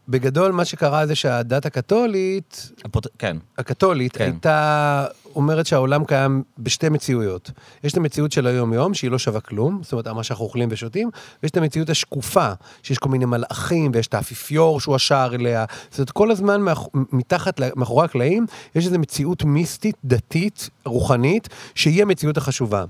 בגדול, 0.09 0.51
מה 0.51 0.65
שקרה 0.65 1.07
זה 1.07 1.15
שהדת 1.15 1.65
הקתולית, 1.65 2.71
הפרוט- 2.85 3.07
כן, 3.19 3.37
הקתולית 3.57 4.11
כן. 4.17 4.23
הייתה 4.23 5.05
אומרת 5.35 5.65
שהעולם 5.65 6.05
קיים 6.05 6.43
בשתי 6.59 6.89
מציאויות. 6.89 7.51
יש 7.83 7.91
את 7.91 7.97
המציאות 7.97 8.31
של 8.31 8.47
היום-יום, 8.47 8.93
שהיא 8.93 9.11
לא 9.11 9.17
שווה 9.19 9.41
כלום, 9.41 9.79
זאת 9.83 9.91
אומרת, 9.91 10.07
מה 10.07 10.23
שאנחנו 10.23 10.45
אוכלים 10.45 10.69
ושותים, 10.71 11.09
ויש 11.43 11.51
את 11.51 11.57
המציאות 11.57 11.89
השקופה, 11.89 12.51
שיש 12.83 12.97
כל 12.97 13.09
מיני 13.09 13.25
מלאכים, 13.25 13.91
ויש 13.93 14.07
את 14.07 14.13
האפיפיור 14.13 14.79
שהוא 14.79 14.95
השער 14.95 15.35
אליה. 15.35 15.65
זאת 15.89 15.99
אומרת, 15.99 16.11
כל 16.11 16.31
הזמן 16.31 16.61
מאח... 16.61 16.87
מתחת, 16.93 17.59
מאחורי 17.75 18.05
הקלעים, 18.05 18.45
יש 18.75 18.85
איזו 18.85 18.99
מציאות 18.99 19.43
מיסטית, 19.43 19.95
דתית, 20.05 20.69
רוחנית, 20.85 21.49
שהיא 21.75 22.01
המציאות 22.01 22.37
החשובה. 22.37 22.85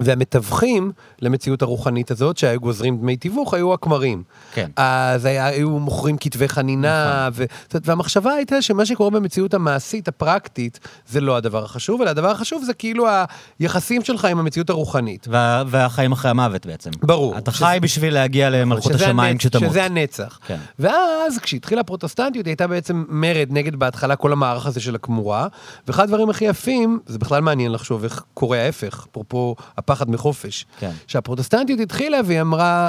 והמתווכים 0.00 0.92
למציאות 1.22 1.62
הרוחנית 1.62 2.10
הזאת, 2.10 2.36
שהיו 2.36 2.60
גוזרים 2.60 2.98
דמי 2.98 3.16
תיווך, 3.16 3.54
היו 3.54 3.74
הכמרים. 3.74 4.22
כן. 4.54 4.70
אז 4.76 5.24
היה, 5.24 5.46
היו 5.46 5.70
מוכרים 5.70 6.16
כתבי 6.20 6.48
חנינה, 6.48 7.28
ו, 7.32 7.44
זאת 7.62 7.74
אומרת, 7.74 7.88
והמחשבה 7.88 8.32
הייתה 8.32 8.62
שמה 8.62 8.86
שקורה 8.86 9.10
במציאות 9.10 9.54
המעשית, 9.54 10.08
הפרקטית, 10.08 10.80
זה 11.08 11.20
לא 11.20 11.36
הדבר 11.36 11.64
החשוב, 11.64 12.00
אלא 12.02 12.10
הדבר 12.10 12.30
החשוב 12.30 12.62
זה 12.64 12.74
כאילו 12.74 13.06
היחסים 13.60 14.04
שלך 14.04 14.24
עם 14.24 14.38
המציאות 14.38 14.70
הרוחנית. 14.70 15.26
וה- 15.30 15.62
והחיים 15.66 16.12
אחרי 16.12 16.30
המוות 16.30 16.66
בעצם. 16.66 16.90
ברור. 17.02 17.38
אתה 17.38 17.50
שזה- 17.52 17.64
חי 17.66 17.78
בשביל 17.82 18.14
להגיע 18.14 18.50
למלכות 18.50 18.92
שזה 18.92 19.06
השמיים 19.06 19.38
כשתמות. 19.38 19.70
שזה 19.70 19.84
הנצח. 19.84 20.38
כן. 20.46 20.56
ואז, 20.78 21.38
כשהתחילה 21.42 21.80
הפרוטסטנטיות, 21.80 22.46
היא 22.46 22.50
הייתה 22.50 22.66
בעצם 22.66 23.04
מרד 23.08 23.48
נגד 23.50 23.76
בהתחלה 23.76 24.16
כל 24.16 24.32
המערך 24.32 24.66
הזה 24.66 24.80
של 24.80 24.94
הכמורה, 24.94 25.46
ואחד 25.88 26.02
הדברים 26.04 26.30
הכי 26.30 26.44
יפים, 26.44 26.98
זה 27.06 27.18
בכלל 27.18 27.40
מעניין 27.42 27.72
לחשוב 27.72 28.04
איך 28.04 28.22
קורה 28.34 28.58
ההפך, 28.58 29.06
אפרופו 29.12 29.56
הפחד 29.82 30.10
מחופש. 30.10 30.66
כן. 30.78 30.90
שהפרוטסטנטיות 31.06 31.80
התחילה 31.80 32.18
והיא 32.24 32.40
אמרה, 32.40 32.88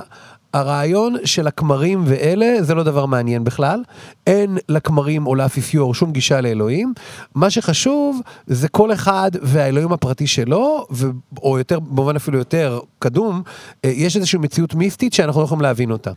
הרעיון 0.53 1.15
של 1.25 1.47
הכמרים 1.47 2.03
ואלה 2.05 2.57
זה 2.62 2.75
לא 2.75 2.83
דבר 2.83 3.05
מעניין 3.05 3.43
בכלל. 3.43 3.83
אין 4.27 4.57
לכמרים 4.69 5.27
או 5.27 5.35
לאפיפיור 5.35 5.93
שום 5.93 6.12
גישה 6.12 6.41
לאלוהים. 6.41 6.93
מה 7.35 7.50
שחשוב 7.50 8.21
זה 8.47 8.67
כל 8.67 8.93
אחד 8.93 9.31
והאלוהים 9.41 9.91
הפרטי 9.91 10.27
שלו, 10.27 10.85
ו... 10.91 11.07
או 11.41 11.57
יותר, 11.57 11.79
במובן 11.79 12.15
אפילו 12.15 12.38
יותר 12.38 12.79
קדום, 13.00 13.41
אה, 13.85 13.89
יש 13.89 14.15
איזושהי 14.15 14.39
מציאות 14.39 14.75
מיסטית 14.75 15.13
שאנחנו 15.13 15.41
לא 15.41 15.45
יכולים 15.45 15.62
להבין 15.62 15.91
אותה. 15.91 16.12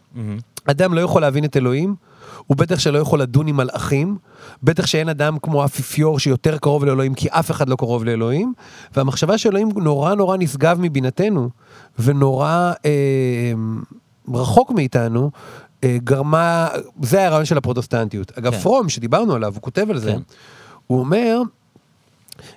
אדם 0.65 0.95
לא 0.95 1.01
יכול 1.01 1.23
להבין 1.23 1.45
את 1.45 1.57
אלוהים, 1.57 1.95
הוא 2.47 2.57
בטח 2.57 2.79
שלא 2.79 2.99
יכול 2.99 3.21
לדון 3.21 3.47
עם 3.47 3.57
מלאכים, 3.57 4.17
בטח 4.63 4.87
שאין 4.87 5.09
אדם 5.09 5.39
כמו 5.43 5.65
אפיפיור 5.65 6.19
שיותר 6.19 6.59
קרוב 6.59 6.85
לאלוהים, 6.85 7.15
כי 7.15 7.29
אף 7.29 7.51
אחד 7.51 7.69
לא 7.69 7.77
קרוב 7.77 8.05
לאלוהים, 8.05 8.53
והמחשבה 8.97 9.39
שאלוהים 9.39 9.69
נורא 9.77 10.15
נורא 10.15 10.37
נשגב 10.37 10.79
מבינתנו, 10.81 11.51
ונורא 11.99 12.73
אה, 12.85 13.53
רחוק 14.35 14.71
מאיתנו, 14.71 15.31
אה, 15.85 15.97
גרמה, 16.05 16.69
זה 17.03 17.27
הרעיון 17.27 17.45
של 17.45 17.59
הפרוטסטנטיות. 17.59 18.39
אגב, 18.39 18.53
כן. 18.53 18.59
פרום, 18.59 18.89
שדיברנו 18.89 19.35
עליו, 19.35 19.55
הוא 19.55 19.63
כותב 19.63 19.87
על 19.91 19.99
זה, 19.99 20.13
כן. 20.13 20.21
הוא 20.87 20.99
אומר, 20.99 21.43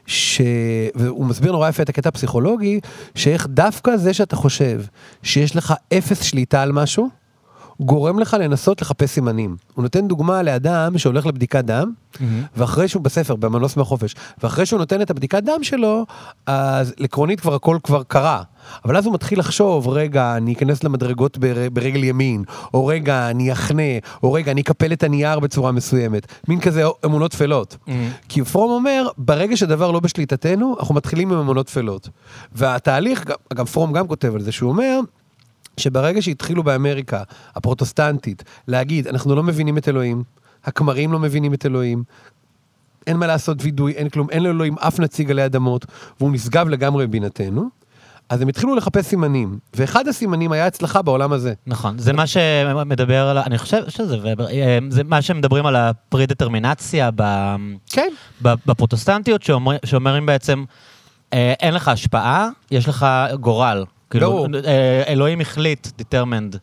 ש... 0.06 0.42
והוא 0.96 1.26
מסביר 1.26 1.52
נורא 1.52 1.70
יפה 1.70 1.84
את 1.84 1.90
הקטע 1.90 2.10
הפסיכולוגי, 2.10 2.80
שאיך 3.16 3.48
דווקא 3.50 3.98
זה 3.98 4.14
שאתה 4.14 4.36
חושב 4.36 4.82
שיש 5.24 5.56
לך 5.56 5.74
אפס 5.94 6.24
שליטה 6.24 6.62
על 6.62 6.72
משהו, 6.72 7.10
גורם 7.80 8.20
לך 8.20 8.38
לנסות 8.40 8.82
לחפש 8.82 9.10
סימנים. 9.10 9.56
הוא 9.76 9.84
נותן 9.84 10.08
דוגמה 10.08 10.44
לאדם 10.44 10.98
שהולך 10.98 11.26
לבדיקת 11.26 11.66
דם, 11.66 11.92
ואחרי 12.58 12.88
שהוא 12.88 13.04
בספר, 13.04 13.36
במנוס 13.36 13.78
מהחופש, 13.78 14.16
ואחרי 14.44 14.66
שהוא 14.66 14.80
נותן 14.80 15.02
את 15.02 15.10
הבדיקת 15.12 15.44
דם 15.44 15.64
שלו, 15.64 16.06
אז 16.46 16.94
עקרונית 17.00 17.40
כבר 17.40 17.56
הכל 17.56 17.78
כבר 17.84 18.04
קרה. 18.04 18.42
אבל 18.86 18.98
אז 18.98 19.06
הוא 19.06 19.14
מתחיל 19.14 19.40
לחשוב, 19.40 19.88
רגע, 19.90 20.38
אני 20.38 20.54
אכנס 20.54 20.84
למדרגות 20.84 21.38
בר, 21.38 21.56
ברגל 21.74 22.04
ימין, 22.04 22.44
או 22.74 22.86
רגע, 22.86 23.30
אני 23.30 23.52
אחנה, 23.52 23.84
או 24.24 24.34
רגע, 24.34 24.52
אני 24.52 24.62
אקפל 24.62 24.94
את 24.94 25.04
הנייר 25.04 25.40
בצורה 25.40 25.72
מסוימת. 25.72 26.28
מין 26.48 26.60
כזה 26.60 26.84
אמונות 27.06 27.32
טפלות. 27.32 27.78
כי 28.30 28.44
פרום 28.44 28.72
אומר, 28.72 29.08
ברגע 29.18 29.58
שדבר 29.58 29.92
לא 29.92 30.00
בשליטתנו, 30.00 30.76
אנחנו 30.80 30.96
מתחילים 30.96 31.32
עם 31.34 31.40
אמונות 31.40 31.66
טפלות. 31.68 32.10
והתהליך, 32.52 33.24
גם- 33.54 33.66
פרום 33.66 33.94
גם 33.94 34.08
כותב 34.08 34.36
על 34.36 34.42
זה, 34.42 34.52
שהוא 34.52 34.70
אומר, 34.70 35.00
שברגע 35.80 36.22
שהתחילו 36.22 36.64
באמריקה, 36.64 37.24
הפרוטסטנטית, 37.56 38.44
להגיד, 38.68 39.08
אנחנו 39.08 39.36
לא 39.36 39.44
מבינים 39.44 39.78
את 39.78 39.88
אלוהים, 39.88 40.24
הכמרים 40.66 41.12
לא 41.12 41.20
מבינים 41.20 41.54
את 41.54 41.66
אלוהים, 41.66 42.04
אין 43.08 43.18
מה 43.18 43.28
לעשות 43.28 43.58
וידוי, 43.62 43.92
אין 43.92 44.10
כלום, 44.10 44.30
אין 44.30 44.44
לאלוהים 44.44 44.76
אף 44.80 45.00
נציג 45.00 45.32
עלי 45.32 45.46
אדמות, 45.46 45.86
והוא 46.20 46.32
נשגב 46.32 46.70
לגמרי 46.70 47.06
מבינתנו, 47.06 47.70
אז 48.30 48.42
הם 48.42 48.48
התחילו 48.48 48.76
לחפש 48.76 49.06
סימנים, 49.06 49.60
ואחד 49.74 50.08
הסימנים 50.08 50.52
היה 50.52 50.68
הצלחה 50.68 51.02
בעולם 51.02 51.34
הזה. 51.34 51.54
נכון, 51.68 51.98
זה 51.98 52.14
מה 52.14 52.28
שמדבר 52.28 53.28
על, 53.28 53.38
אני 53.38 53.58
חושב 53.58 53.90
שזה, 53.90 54.18
זה 54.90 55.04
מה 55.04 55.22
שמדברים 55.22 55.66
על 55.66 55.76
הפרי-דטרמינציה 55.76 57.10
ב- 57.16 57.56
כן. 57.90 58.10
בפרוטסטנטיות, 58.42 59.44
שאומר, 59.44 59.78
שאומרים 59.86 60.26
בעצם, 60.26 60.64
אה, 61.34 61.54
אין 61.60 61.74
לך 61.74 61.88
השפעה, 61.88 62.50
יש 62.72 62.88
לך 62.88 63.06
גורל. 63.40 63.86
כאילו. 64.10 64.46
אה, 64.66 65.04
אלוהים 65.08 65.42
החליט, 65.42 65.88
determined, 66.02 66.58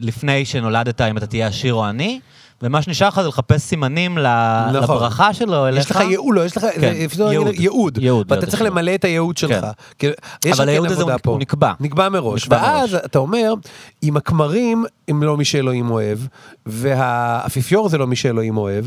לפני 0.00 0.44
שנולדת, 0.44 1.00
אם 1.00 1.16
אתה 1.16 1.26
תהיה 1.26 1.46
עשיר 1.46 1.74
או 1.74 1.84
עני, 1.84 2.20
ומה 2.62 2.82
שנשאר 2.82 3.08
לך 3.08 3.20
זה 3.22 3.28
לחפש 3.28 3.60
סימנים 3.62 4.18
נכון. 4.18 4.96
לברכה 4.96 5.34
שלו 5.34 5.68
אליך. 5.68 5.84
יש 5.84 5.90
לך 5.90 6.00
ייעוד, 6.00 6.34
לא, 6.36 6.44
יש 6.44 6.56
לך, 6.56 6.66
כן, 6.80 6.92
ייעוד. 6.96 7.54
ייעוד, 7.54 7.98
ייעוד, 7.98 8.32
ואתה 8.32 8.46
צריך 8.46 8.62
למלא 8.62 8.94
את 8.94 9.04
הייעוד 9.04 9.36
שלך. 9.36 9.64
כן. 9.64 9.70
כאילו, 9.98 10.12
יש 10.44 10.52
אבל 10.52 10.64
לך 10.64 10.68
הייעוד 10.68 10.88
כן 10.88 10.94
הזה 10.94 11.02
הוא- 11.02 11.12
פה. 11.22 11.36
נקבע. 11.40 11.72
נקבע 11.80 12.08
מראש. 12.08 12.42
נקבע 12.42 12.56
ואז 12.56 12.92
מראש. 12.92 13.04
אתה 13.04 13.18
אומר, 13.18 13.54
אם 14.02 14.16
הכמרים 14.16 14.84
הם 15.08 15.22
לא 15.22 15.36
מי 15.36 15.44
שאלוהים 15.44 15.90
אוהב, 15.90 16.18
והאפיפיור 16.66 17.88
זה 17.88 17.98
לא 17.98 18.06
מי 18.06 18.16
שאלוהים 18.16 18.56
אוהב, 18.56 18.84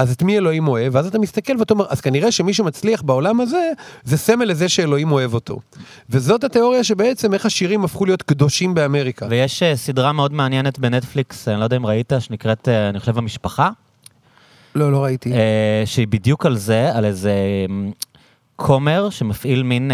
אז 0.00 0.12
את 0.12 0.22
מי 0.22 0.38
אלוהים 0.38 0.68
אוהב? 0.68 0.94
ואז 0.94 1.06
אתה 1.06 1.18
מסתכל 1.18 1.52
ואתה 1.58 1.74
אומר, 1.74 1.86
אז 1.88 2.00
כנראה 2.00 2.32
שמי 2.32 2.54
שמצליח 2.54 3.02
בעולם 3.02 3.40
הזה, 3.40 3.72
זה 4.04 4.16
סמל 4.16 4.44
לזה 4.44 4.68
שאלוהים 4.68 5.12
אוהב 5.12 5.34
אותו. 5.34 5.60
וזאת 6.10 6.44
התיאוריה 6.44 6.84
שבעצם 6.84 7.34
איך 7.34 7.46
השירים 7.46 7.84
הפכו 7.84 8.04
להיות 8.04 8.22
קדושים 8.22 8.74
באמריקה. 8.74 9.26
ויש 9.30 9.62
אה, 9.62 9.76
סדרה 9.76 10.12
מאוד 10.12 10.32
מעניינת 10.32 10.78
בנטפליקס, 10.78 11.48
אני 11.48 11.58
לא 11.58 11.64
יודע 11.64 11.76
אם 11.76 11.86
ראית, 11.86 12.12
שנקראת, 12.18 12.68
אה, 12.68 12.88
אני 12.88 13.00
חושב, 13.00 13.18
המשפחה. 13.18 13.70
לא, 14.74 14.92
לא 14.92 15.04
ראיתי. 15.04 15.32
אה, 15.32 15.82
שהיא 15.84 16.08
בדיוק 16.08 16.46
על 16.46 16.56
זה, 16.56 16.96
על 16.96 17.04
איזה 17.04 17.32
אמ, 17.68 17.90
כומר 18.56 19.10
שמפעיל 19.10 19.62
מין 19.62 19.90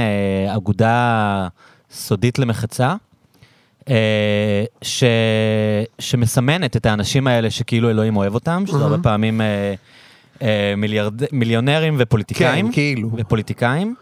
אגודה 0.48 1.48
סודית 1.90 2.38
למחצה, 2.38 2.94
אה, 3.90 4.64
ש... 4.82 5.04
שמסמנת 5.98 6.76
את 6.76 6.86
האנשים 6.86 7.26
האלה 7.26 7.50
שכאילו 7.50 7.90
אלוהים 7.90 8.16
אוהב 8.16 8.34
אותם, 8.34 8.64
שזה 8.66 8.78
הרבה 8.78 8.98
פעמים 9.02 9.40
אה, 9.40 9.74
מיליארד... 10.76 11.22
מיליונרים 11.32 11.94
ופוליטיקאים. 11.98 12.66
כן, 12.66 12.72
כאילו. 12.72 13.10
ופוליטיקאים, 13.16 13.94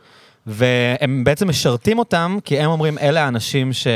והם 0.47 1.25
בעצם 1.25 1.49
משרתים 1.49 1.99
אותם, 1.99 2.39
כי 2.45 2.61
הם 2.61 2.71
אומרים, 2.71 2.99
אלה 2.99 3.25
האנשים 3.25 3.73
ש... 3.73 3.87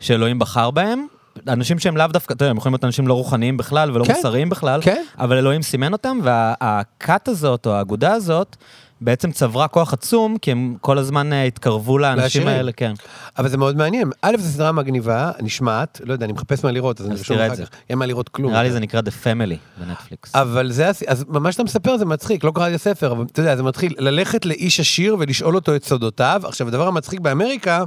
שאלוהים 0.00 0.38
בחר 0.38 0.70
בהם. 0.70 1.06
אנשים 1.48 1.78
שהם 1.78 1.96
לאו 1.96 2.06
דווקא, 2.06 2.34
אתה 2.34 2.42
יודע, 2.42 2.50
הם 2.50 2.56
יכולים 2.56 2.72
להיות 2.74 2.84
אנשים 2.84 3.08
לא 3.08 3.14
רוחניים 3.14 3.56
בכלל 3.56 3.90
ולא 3.90 4.04
כן, 4.04 4.14
מוסריים 4.14 4.48
בכלל, 4.48 4.82
כן. 4.82 5.02
אבל 5.18 5.36
אלוהים 5.36 5.62
סימן 5.62 5.92
אותם, 5.92 6.18
והכת 6.22 7.28
הזאת, 7.28 7.66
או 7.66 7.72
האגודה 7.72 8.12
הזאת, 8.12 8.56
בעצם 9.04 9.32
צברה 9.32 9.68
כוח 9.68 9.92
עצום, 9.92 10.36
כי 10.38 10.52
הם 10.52 10.76
כל 10.80 10.98
הזמן 10.98 11.32
אה, 11.32 11.44
התקרבו 11.44 11.98
לאנשים 11.98 12.22
לעשירים. 12.22 12.48
האלה, 12.48 12.72
כן. 12.72 12.92
אבל 13.38 13.48
זה 13.48 13.56
מאוד 13.56 13.76
מעניין. 13.76 14.10
א', 14.22 14.36
זו 14.38 14.48
סדרה 14.48 14.72
מגניבה, 14.72 15.30
נשמעת, 15.40 16.00
לא 16.04 16.12
יודע, 16.12 16.24
אני 16.24 16.32
מחפש 16.32 16.64
מה 16.64 16.70
לראות, 16.70 17.00
אז 17.00 17.06
אני 17.06 17.14
אז 17.14 17.20
ארשום 17.20 17.36
תראה 17.36 17.46
אחר. 17.46 17.64
כך. 17.64 17.70
אין 17.90 17.98
מה 17.98 18.06
לראות 18.06 18.28
כלום. 18.28 18.52
נראה 18.52 18.62
לי 18.62 18.72
זה 18.72 18.80
נקרא 18.80 19.00
The 19.00 19.24
Family 19.24 19.84
בנטפליקס. 19.84 20.34
אבל 20.34 20.72
זה, 20.72 20.90
אז 21.06 21.24
מה 21.28 21.52
שאתה 21.52 21.64
מספר 21.64 21.96
זה 21.96 22.04
מצחיק, 22.04 22.44
לא 22.44 22.52
קראתי 22.54 22.74
הספר, 22.74 23.12
אבל 23.12 23.24
אתה 23.32 23.40
יודע, 23.40 23.56
זה 23.56 23.62
מתחיל 23.62 23.94
ללכת 23.98 24.46
לאיש 24.46 24.80
עשיר 24.80 25.16
ולשאול 25.18 25.54
אותו 25.54 25.76
את 25.76 25.84
סודותיו. 25.84 26.42
עכשיו, 26.44 26.68
הדבר 26.68 26.88
המצחיק 26.88 27.20
באמריקה, 27.20 27.84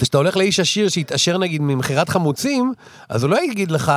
זה 0.00 0.06
שאתה 0.06 0.18
הולך 0.18 0.36
לאיש 0.36 0.60
עשיר 0.60 0.88
שהתעשר 0.88 1.38
נגיד 1.38 1.62
ממכירת 1.62 2.08
חמוצים, 2.08 2.72
אז 3.08 3.22
הוא 3.22 3.30
לא 3.30 3.44
יגיד 3.44 3.70
לך 3.70 3.92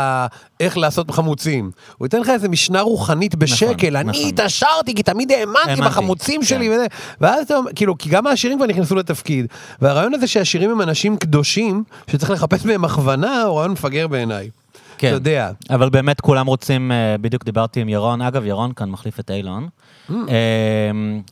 איך 0.60 0.78
לעשות 0.78 1.12
חמוצים. 1.12 1.72
הוא 1.98 2.06
ייתן 2.06 2.20
לך 2.22 2.30
איזה 2.30 2.50
משנה 2.50 2.82
רוחנית 2.82 3.36
בשקל, 3.36 3.98
אני 3.98 4.12
נכון. 4.12 4.28
התעשרתי 4.28 4.96
כי 4.96 5.04
תמיד 5.04 5.32
האמנתי 5.32 5.82
בחמוצים 5.82 6.42
כן. 6.42 6.48
שלי 6.48 6.70
וזה. 6.70 6.86
ואז 7.22 7.46
אתה 7.46 7.56
כאילו, 7.76 7.98
כי 7.98 8.10
גם 8.10 8.28
העשירים 8.28 8.58
כבר 8.58 8.68
נכנסו 8.68 8.96
לתפקיד. 8.96 9.46
והרעיון 9.82 10.14
הזה 10.14 10.28
שהעשירים 10.28 10.72
הם 10.72 10.82
אנשים 10.82 11.18
קדושים, 11.18 11.84
שצריך 12.08 12.32
לחפש 12.32 12.66
מהם 12.66 12.86
הכוונה, 12.86 13.44
הוא 13.44 13.58
רעיון 13.58 13.72
מפגר 13.72 14.08
בעיניי. 14.08 14.50
כן. 14.98 15.08
אתה 15.08 15.16
יודע. 15.16 15.52
אבל 15.70 15.90
באמת 15.90 16.22
כולם 16.22 16.48
רוצים, 16.48 16.92
אה, 16.92 17.16
בדיוק 17.22 17.44
דיברתי 17.44 17.82
עם 17.82 17.90
ירון, 17.90 18.22
אגב, 18.22 18.46
ירון 18.46 18.74
כאן 18.74 18.90
מחליף 18.90 19.20
את 19.20 19.32
אילון, 19.32 19.68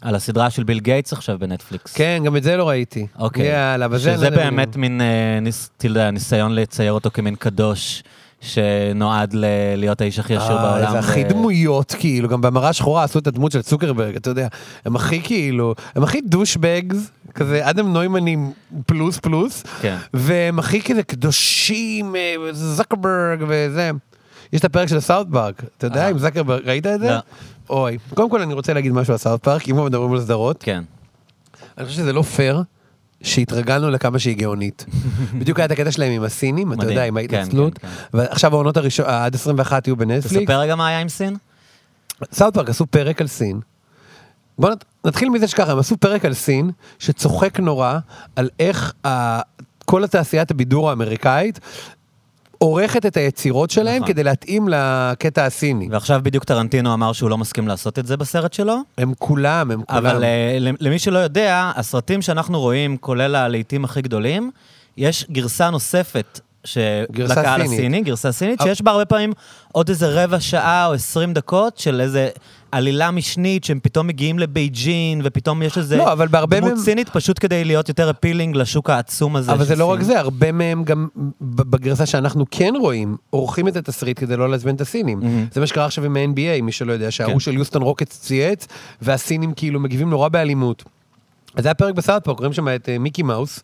על 0.02 0.16
הסדרה 0.16 0.50
של 0.50 0.64
ביל 0.64 0.80
גייטס 0.80 1.14
עכשיו 1.14 1.40
בנטפליקס. 1.40 1.94
כן, 1.94 2.22
גם 2.26 2.38
את 2.38 2.44
זה 2.44 2.58
לא 2.58 2.70
ראיתי. 2.70 3.08
אוקיי. 3.20 3.46
יאללה, 3.46 3.86
אבל 3.86 3.98
זה... 3.98 4.14
אני 4.14 4.22
לא 4.22 4.28
שזה 4.28 4.36
באמת 4.36 4.76
מין, 4.76 5.02
אה, 5.02 5.40
ניסיון 6.12 6.56
לצייר 6.56 6.94
אותו 6.94 7.10
כמין 7.14 7.36
קדוש, 7.36 8.04
שנועד 8.42 9.34
ל- 9.34 9.46
להיות 9.78 10.02
האיש 10.02 10.20
הכי 10.20 10.36
עשיר 10.36 10.58
אה, 10.58 10.62
בעולם. 10.64 10.92
זה 10.92 11.00
הכי 11.00 11.24
דמויות, 11.24 11.96
כאילו, 12.00 12.30
גם 12.30 12.42
במראה 12.42 12.74
שחורה 12.74 13.04
עשו 13.04 13.20
את 13.20 13.28
הדמות 13.28 13.52
של 13.52 13.62
צוקרברג, 13.62 14.16
אתה 14.16 14.30
יודע, 14.30 14.48
הם 14.86 14.96
הכי 14.96 15.22
כאילו, 15.22 15.76
הם 15.96 16.04
הכי 16.04 16.22
douchebags, 16.22 17.12
כזה 17.34 17.70
אדם 17.70 17.94
נוימנים 17.94 18.52
פלוס 18.86 19.18
פלוס, 19.18 19.64
כן. 19.82 19.98
והם 20.14 20.60
הכי 20.60 20.82
כזה 20.82 21.04
קדושים, 21.04 22.16
אה, 22.16 22.36
זקרברג 22.52 23.44
וזה. 23.48 23.92
יש 24.54 24.60
את 24.60 24.66
הפרק 24.66 24.88
של 24.88 25.00
סאוט 25.00 25.28
פארק, 25.32 25.64
אתה 25.78 25.88
יודע, 25.88 26.04
אה. 26.04 26.08
עם 26.10 26.20
זקרברג, 26.20 26.62
ראית 26.66 26.88
את 26.88 27.00
זה? 27.00 27.18
אוי. 27.72 27.98
קודם 28.14 28.30
כל 28.30 28.42
אני 28.42 28.54
רוצה 28.54 28.74
להגיד 28.74 28.92
משהו 28.92 29.12
על 29.14 29.18
סאוט 29.18 29.44
פארק, 29.44 29.70
אם 29.70 29.86
מדברים 29.86 30.12
על 30.14 30.22
סדרות, 30.22 30.58
כן. 30.64 30.84
אני 31.78 31.86
חושב 31.86 31.98
שזה 31.98 32.14
לא 32.14 32.22
פייר. 32.22 32.62
שהתרגלנו 33.24 33.90
לכמה 33.90 34.20
שהיא 34.20 34.38
גאונית. 34.38 34.86
בדיוק 35.40 35.60
היה 35.60 35.66
את 35.66 35.72
הקטע 35.72 35.92
שלהם 35.92 36.12
עם 36.12 36.24
הסינים, 36.24 36.74
אתה. 36.74 36.86
יודע, 36.86 37.04
עם 37.04 37.14
כן, 37.14 37.36
ההתנצלות. 37.36 37.78
כן, 37.78 37.88
ועכשיו 38.14 38.54
העונות 38.54 38.78
הראשונות, 38.78 39.12
עד 39.12 39.36
21 39.36 39.88
יהיו 39.88 39.96
בנטפליקס. 39.96 40.44
תספר 40.44 40.60
רגע 40.60 40.76
מה 40.76 40.88
היה 40.88 41.00
עם 41.00 41.10
סין. 41.10 41.38
סאוט 42.34 42.54
פארק 42.54 42.70
עשו 42.70 42.86
פרק 42.88 43.22
על 43.22 43.28
סין. 43.28 43.60
בוא 44.60 44.70
נת- 44.70 44.86
נתחיל 45.06 45.30
מזה 45.30 45.48
שככה, 45.48 45.72
הם 45.72 45.80
עשו 45.80 45.98
פרק 45.98 46.26
על 46.26 46.34
סין, 46.34 46.72
שצוחק 47.00 47.60
נורא 47.60 47.98
על 48.36 48.50
איך. 48.60 48.94
כל 49.86 50.04
התעשיית 50.04 50.52
הבידור 50.52 50.90
האמריקאית 50.90 51.60
עורכת 52.62 53.06
את 53.06 53.18
היצירות 53.18 53.70
שלהם 53.70 53.96
נכון. 53.96 54.08
כדי 54.08 54.24
להתאים 54.24 54.68
לקטע 54.70 55.46
הסיני. 55.46 55.88
ועכשיו 55.92 56.20
בדיוק 56.24 56.44
טרנטינו 56.44 56.94
אמר 56.94 57.14
שהוא 57.14 57.30
לא 57.30 57.38
מסכים 57.38 57.68
לעשות 57.68 58.00
את 58.00 58.08
זה 58.08 58.18
בסרט 58.18 58.54
שלו. 58.54 58.78
הם 58.98 59.14
כולם, 59.20 59.72
הם 59.72 59.82
כולם. 59.84 60.06
אבל 60.06 60.24
אה, 60.24 60.58
למי 60.80 61.00
שלא 61.00 61.20
יודע, 61.20 61.72
הסרטים 61.76 62.22
שאנחנו 62.22 62.60
רואים, 62.60 62.98
כולל 62.98 63.36
הלהיטים 63.36 63.86
הכי 63.86 64.02
גדולים, 64.02 64.52
יש 64.98 65.26
גרסה 65.32 65.70
נוספת 65.70 66.40
לקהל 67.14 67.62
סינית. 67.62 67.80
הסיני, 67.80 68.02
גרסה 68.02 68.32
סינית, 68.32 68.60
שיש 68.64 68.82
בה 68.82 68.92
הרבה 68.92 69.06
פעמים 69.06 69.32
עוד 69.72 69.90
איזה 69.90 70.24
רבע 70.24 70.40
שעה 70.40 70.86
או 70.88 70.94
עשרים 70.94 71.34
דקות 71.34 71.78
של 71.78 72.02
איזה 72.02 72.30
עלילה 72.72 73.12
משנית 73.12 73.64
שהם 73.64 73.80
פתאום 73.84 74.08
מגיעים 74.08 74.40
לבייג'ין, 74.40 75.22
ופתאום 75.24 75.62
יש 75.64 75.78
איזה 75.78 75.98
לא, 75.98 76.12
אבל 76.12 76.28
בהרבה 76.28 76.60
דמות 76.60 76.72
מהם- 76.74 76.82
סינית 76.82 77.10
פשוט 77.10 77.38
כדי 77.40 77.64
להיות 77.64 77.90
יותר 77.90 78.10
appealing 78.10 78.56
לשוק 78.56 78.90
העצום 78.90 79.36
הזה. 79.36 79.52
אבל 79.54 79.66
זה 79.66 79.76
לא 79.76 79.86
רק 79.86 80.00
סין. 80.00 80.08
זה, 80.08 80.20
הרבה 80.20 80.52
מהם 80.52 80.84
גם 80.84 81.08
בגרסה 81.42 82.06
שאנחנו 82.06 82.46
כן 82.52 82.74
רואים, 82.80 83.18
עורכים 83.30 83.68
את 83.68 83.76
התסריט 83.76 84.20
כדי 84.20 84.38
לא 84.38 84.50
לעצבן 84.50 84.76
את 84.76 84.82
הסינים. 84.82 85.20
Mhm. 85.22 85.26
זה 85.54 85.60
מה 85.62 85.68
שקרה 85.68 85.86
עכשיו 85.86 86.06
עם 86.06 86.18
ה-NBA, 86.18 86.62
מי 86.62 86.72
שלא 86.72 86.94
יודע, 86.94 87.06
כן. 87.06 87.12
שההוא 87.12 87.40
של 87.40 87.54
יוסטון 87.54 87.82
רוקטס 87.82 88.20
צייץ, 88.20 88.68
והסינים 89.02 89.54
כאילו 89.54 89.80
מגיבים 89.80 90.10
נורא 90.10 90.30
באלימות. 90.30 90.84
אז 91.56 91.64
זה 91.64 91.70
היה 91.70 91.74
פרק 91.74 91.96
בסאוט 91.96 92.24
פארק, 92.24 92.38
רואים 92.40 92.54
שם 92.54 92.68
את 92.76 92.90
אה, 92.90 92.98
מיקי 92.98 93.24
מאוס, 93.24 93.60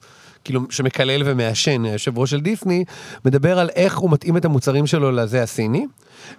כאילו 0.48 0.62
שמקלל 0.70 1.22
ומעשן, 1.26 1.86
היושב 1.86 2.18
ראש 2.18 2.32
של 2.32 2.42
דיסני, 2.42 2.84
מדבר 3.26 3.60
על 3.60 3.70
איך 3.76 3.98
הוא 3.98 4.12
מתאים 4.12 4.38
את 4.38 4.46
המוצרים 4.46 4.88
שלו 4.88 5.12
לזה 5.12 5.44
הסיני. 5.44 5.86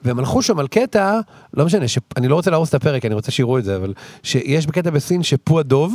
והם 0.05 0.19
הלכו 0.19 0.43
שם 0.43 0.59
על 0.59 0.69
קטע, 0.69 1.21
לא 1.55 1.65
משנה, 1.65 1.89
ש... 1.89 1.99
אני 2.17 2.29
לא 2.29 2.35
רוצה 2.35 2.51
להרוס 2.51 2.69
את 2.69 2.75
הפרק, 2.75 3.05
אני 3.05 3.15
רוצה 3.15 3.31
שיראו 3.31 3.59
את 3.59 3.65
זה, 3.65 3.77
אבל 3.77 3.95
שיש 4.23 4.67
בקטע 4.67 4.91
בסין 4.91 5.23
שפו 5.23 5.61
הדוב 5.61 5.95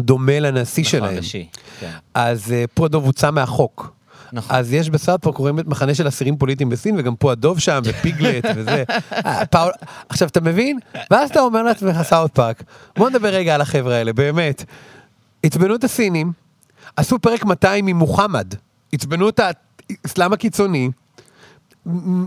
דומה 0.00 0.40
לנשיא 0.40 0.82
נכון, 0.82 0.90
שלהם. 0.90 1.16
לשי, 1.16 1.46
כן. 1.80 1.90
אז 2.14 2.52
אה, 2.52 2.64
פה 2.74 2.86
הדוב 2.86 3.04
הוצא 3.04 3.30
מהחוק. 3.30 3.94
נכון. 4.32 4.56
אז 4.56 4.72
יש 4.72 4.90
בסאוט 4.90 5.22
פארק, 5.22 5.36
רואים 5.36 5.58
את 5.58 5.66
מחנה 5.66 5.94
של 5.94 6.08
אסירים 6.08 6.36
פוליטיים 6.36 6.68
בסין, 6.68 6.94
וגם 6.98 7.16
פה 7.16 7.32
הדוב 7.32 7.58
שם, 7.58 7.80
ופיגלט 7.84 8.44
וזה. 8.56 8.84
אה, 9.12 9.46
פאול... 9.46 9.72
עכשיו, 10.08 10.28
אתה 10.28 10.40
מבין? 10.40 10.78
ואז 11.10 11.30
אתה 11.30 11.40
אומר 11.40 11.62
לעצמך, 11.62 12.02
סאוט 12.02 12.34
פארק, 12.34 12.62
בוא 12.96 13.10
נדבר 13.10 13.28
רגע 13.28 13.54
על 13.54 13.60
החבר'ה 13.60 13.94
האלה, 13.94 14.12
באמת. 14.12 14.64
עצבנו 15.42 15.74
את 15.74 15.84
הסינים, 15.84 16.32
עשו 16.96 17.18
פרק 17.18 17.44
200 17.44 17.86
עם 17.86 17.96
מוחמד, 17.96 18.54
עצבנו 18.92 19.28
את 19.28 19.40
האסלאם 20.04 20.32
הקיצוני, 20.32 20.90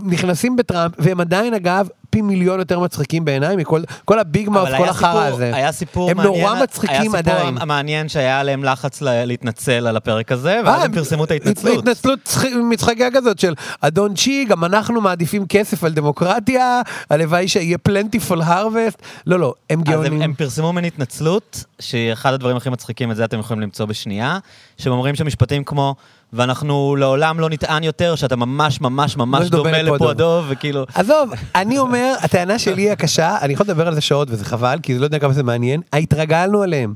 נכנסים 0.04 0.56
בטראמפ, 0.56 0.94
והם 0.98 1.20
עדיין, 1.20 1.54
אגב, 1.54 1.88
פי 2.16 2.22
מיליון 2.22 2.58
יותר 2.58 2.80
מצחיקים 2.80 3.24
בעיניי 3.24 3.56
מכל 3.56 3.82
כל 4.04 4.18
הביג 4.18 4.48
מאוף, 4.48 4.68
כל 4.78 4.88
החרא 4.88 5.24
הזה. 5.26 5.50
היה 5.54 5.72
סיפור 5.72 6.10
הם 6.10 6.16
מעניין, 6.16 6.42
נורא 6.44 6.62
מצחיקים 6.62 7.10
היה 7.14 7.18
עדיין. 7.18 7.52
סיפור 7.54 7.64
מעניין 7.66 8.08
שהיה 8.08 8.40
עליהם 8.40 8.64
לחץ 8.64 9.02
ל- 9.02 9.24
להתנצל 9.24 9.86
על 9.86 9.96
הפרק 9.96 10.32
הזה, 10.32 10.60
ואז 10.64 10.80
אה, 10.80 10.84
הם 10.84 10.92
פרסמו 10.92 11.24
את 11.24 11.30
ההתנצלות. 11.30 11.78
התנצלות 11.78 12.18
צח- 12.24 12.44
מצחקה 12.70 13.08
כזאת 13.14 13.38
של 13.38 13.54
אדון 13.80 14.14
צ'י, 14.14 14.44
גם 14.48 14.64
אנחנו 14.64 15.00
מעדיפים 15.00 15.46
כסף 15.46 15.84
על 15.84 15.92
דמוקרטיה, 15.92 16.80
הלוואי 17.10 17.48
שיהיה 17.48 17.78
פלנטיפול 17.78 18.42
הרווסט. 18.42 19.02
לא, 19.26 19.40
לא, 19.40 19.54
הם 19.70 19.80
אז 19.80 19.94
הם, 19.94 20.02
גאונים. 20.02 20.22
הם 20.22 20.34
פרסמו 20.34 20.72
מין 20.72 20.84
התנצלות, 20.84 21.64
שהיא 21.80 22.12
אחד 22.12 22.32
הדברים 22.32 22.56
הכי 22.56 22.70
מצחיקים, 22.70 23.10
את 23.10 23.16
זה 23.16 23.24
אתם 23.24 23.38
יכולים 23.38 23.60
למצוא 23.62 23.86
בשנייה, 23.86 24.38
שהם 24.78 24.92
אומרים 24.92 25.14
שם 25.14 25.26
משפטים 25.26 25.64
כמו, 25.64 25.94
ואנחנו 26.32 26.96
לעולם 26.96 27.40
לא 27.40 27.50
נטען 27.50 27.84
יותר 27.84 28.14
שאתה 28.14 28.36
ממש 28.36 28.80
ממש 28.80 29.16
ממש 29.16 29.16
ממש 29.16 29.48
דומה 29.48 29.70
דומה 29.70 29.82
לפודוב." 29.82 30.10
לפודוב, 30.10 30.44
וכאילו, 30.48 30.86
עזוב, 30.94 31.30
אני 31.54 31.78
אומר, 31.78 32.14
הטענה 32.20 32.58
שלי 32.58 32.82
היא 32.82 32.90
הקשה, 32.90 33.38
אני 33.40 33.52
יכול 33.52 33.66
לדבר 33.66 33.86
על 33.88 33.94
זה 33.94 34.00
שעות 34.00 34.28
וזה 34.30 34.44
חבל, 34.44 34.78
כי 34.82 34.94
זה 34.94 35.00
לא 35.00 35.04
יודע 35.04 35.18
כמה 35.18 35.32
זה 35.32 35.42
מעניין, 35.42 35.80
התרגלנו 35.92 36.62
עליהם. 36.62 36.94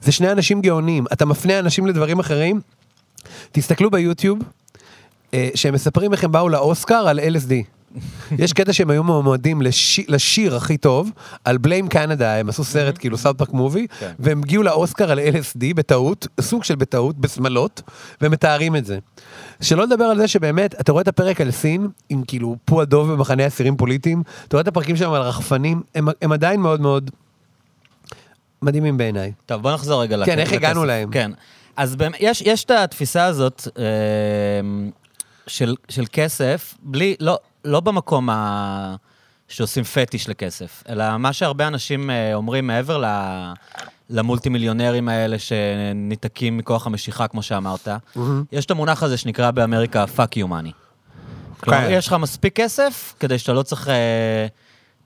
זה 0.00 0.12
שני 0.12 0.32
אנשים 0.32 0.60
גאונים, 0.60 1.04
אתה 1.12 1.26
מפנה 1.26 1.58
אנשים 1.58 1.86
לדברים 1.86 2.18
אחרים, 2.18 2.60
תסתכלו 3.52 3.90
ביוטיוב, 3.90 4.38
אה, 5.34 5.48
שהם 5.54 5.74
מספרים 5.74 6.12
איך 6.12 6.24
הם 6.24 6.32
באו 6.32 6.48
לאוסקר 6.48 7.08
על 7.08 7.20
LSD. 7.20 7.73
יש 8.38 8.52
קטע 8.52 8.72
שהם 8.72 8.90
היו 8.90 9.04
מועמדים 9.04 9.62
לש... 9.62 10.00
לשיר 10.08 10.56
הכי 10.56 10.76
טוב, 10.76 11.10
על 11.44 11.58
בליים 11.58 11.88
קנדה, 11.88 12.36
הם 12.36 12.48
עשו 12.48 12.64
סרט 12.64 12.98
כאילו 12.98 13.18
סאוט 13.18 13.38
פארק 13.38 13.52
מובי. 13.52 13.86
והם 14.18 14.42
הגיעו 14.42 14.62
לאוסקר 14.62 15.10
על 15.10 15.18
LSD 15.18 15.74
בטעות, 15.74 16.26
סוג 16.40 16.64
של 16.64 16.74
בטעות, 16.74 17.18
בשמלות, 17.18 17.82
והם 18.20 18.32
מתארים 18.32 18.76
את 18.76 18.84
זה. 18.84 18.98
שלא 19.60 19.84
לדבר 19.84 20.04
על 20.04 20.18
זה 20.18 20.28
שבאמת, 20.28 20.80
אתה 20.80 20.92
רואה 20.92 21.02
את 21.02 21.08
הפרק 21.08 21.40
על 21.40 21.50
סין, 21.50 21.88
עם 22.08 22.22
כאילו 22.26 22.56
פו 22.64 22.80
הדוב 22.80 23.12
במחנה 23.12 23.46
אסירים 23.46 23.76
פוליטיים, 23.76 24.22
אתה 24.48 24.56
רואה 24.56 24.62
את 24.62 24.68
הפרקים 24.68 24.96
שלהם 24.96 25.12
על 25.12 25.22
רחפנים, 25.22 25.82
הם, 25.94 26.08
הם 26.22 26.32
עדיין 26.32 26.60
מאוד 26.60 26.80
מאוד 26.80 27.10
מדהימים 28.62 28.96
בעיניי. 28.96 29.32
טוב, 29.46 29.62
בוא 29.62 29.72
נחזור 29.72 30.02
רגע 30.02 30.24
כן, 30.24 30.38
איך 30.38 30.52
הגענו. 30.52 30.84
להם? 30.84 31.10
כן. 31.10 31.30
אז 31.76 31.96
באמת, 31.96 32.16
יש, 32.20 32.42
יש 32.46 32.64
את 32.64 32.70
התפיסה 32.70 33.24
הזאת 33.24 33.68
אה, 33.78 33.84
של, 35.46 35.74
של 35.88 36.04
כסף, 36.12 36.74
בלי, 36.82 37.16
לא, 37.20 37.38
לא 37.64 37.80
במקום 37.80 38.30
ה... 38.30 38.96
שעושים 39.48 39.84
פטיש 39.84 40.28
לכסף, 40.28 40.82
אלא 40.88 41.16
מה 41.18 41.32
שהרבה 41.32 41.66
אנשים 41.66 42.10
אה, 42.10 42.34
אומרים 42.34 42.66
מעבר 42.66 42.98
ל... 42.98 43.04
למולטי 44.10 44.48
מיליונרים 44.48 45.08
האלה 45.08 45.36
שניתקים 45.38 46.56
מכוח 46.56 46.86
המשיכה, 46.86 47.28
כמו 47.28 47.42
שאמרת, 47.42 47.88
יש 48.52 48.66
את 48.66 48.70
המונח 48.70 49.02
הזה 49.02 49.16
שנקרא 49.16 49.50
באמריקה 49.50 50.04
fuck 50.16 50.38
you 50.38 50.48
money. 50.48 50.72
כלומר, 51.60 51.80
כן. 51.80 51.88
יש 51.90 52.06
לך 52.06 52.12
מספיק 52.12 52.56
כסף 52.56 53.14
כדי 53.20 53.38
שאתה 53.38 53.52
לא 53.52 53.62
צריך 53.62 53.88
אה, 53.88 54.46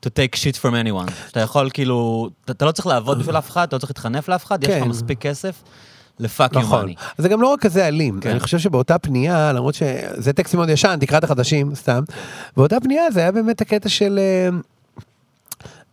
to 0.07 0.09
take 0.09 0.37
shit 0.37 0.57
from 0.63 0.73
anyone. 0.87 1.13
אתה 1.31 1.41
יכול 1.41 1.71
כאילו, 1.75 2.29
אתה, 2.45 2.53
אתה 2.53 2.65
לא 2.65 2.73
צריך 2.73 2.87
לעבוד 2.87 3.19
בשביל 3.19 3.39
אף 3.39 3.51
אחד, 3.51 3.67
אתה 3.67 3.77
לא 3.77 3.81
צריך 3.81 3.91
להתחנף 3.91 4.29
לאף 4.29 4.45
אחד, 4.45 4.65
יש 4.65 4.71
לך 4.71 4.83
כן. 4.83 4.89
מספיק 4.89 5.19
כסף 5.19 5.63
ל 6.21 6.27
fuck 6.27 6.53
you 6.53 6.59
נכון. 6.59 6.89
money. 6.89 6.95
זה 7.19 7.29
גם 7.29 7.43
לא 7.43 7.47
רק 7.47 7.61
כזה 7.61 7.89
אלים, 7.89 8.21
כן. 8.21 8.31
אני 8.31 8.41
חושב 8.41 8.59
שבאותה 8.59 8.99
פנייה, 8.99 9.53
למרות 9.53 9.75
שזה 9.75 10.33
טקסט 10.33 10.55
מאוד 10.55 10.69
ישן, 10.69 10.97
תקרא 11.01 11.19
את 11.19 11.25
החדשים, 11.25 11.75
סתם, 11.75 12.03
באותה 12.57 12.81
פנייה 12.81 13.11
זה 13.11 13.21
היה 13.21 13.33
באמת 13.33 13.61
הקטע 13.61 13.89
של... 13.89 14.19
אה, 14.19 14.59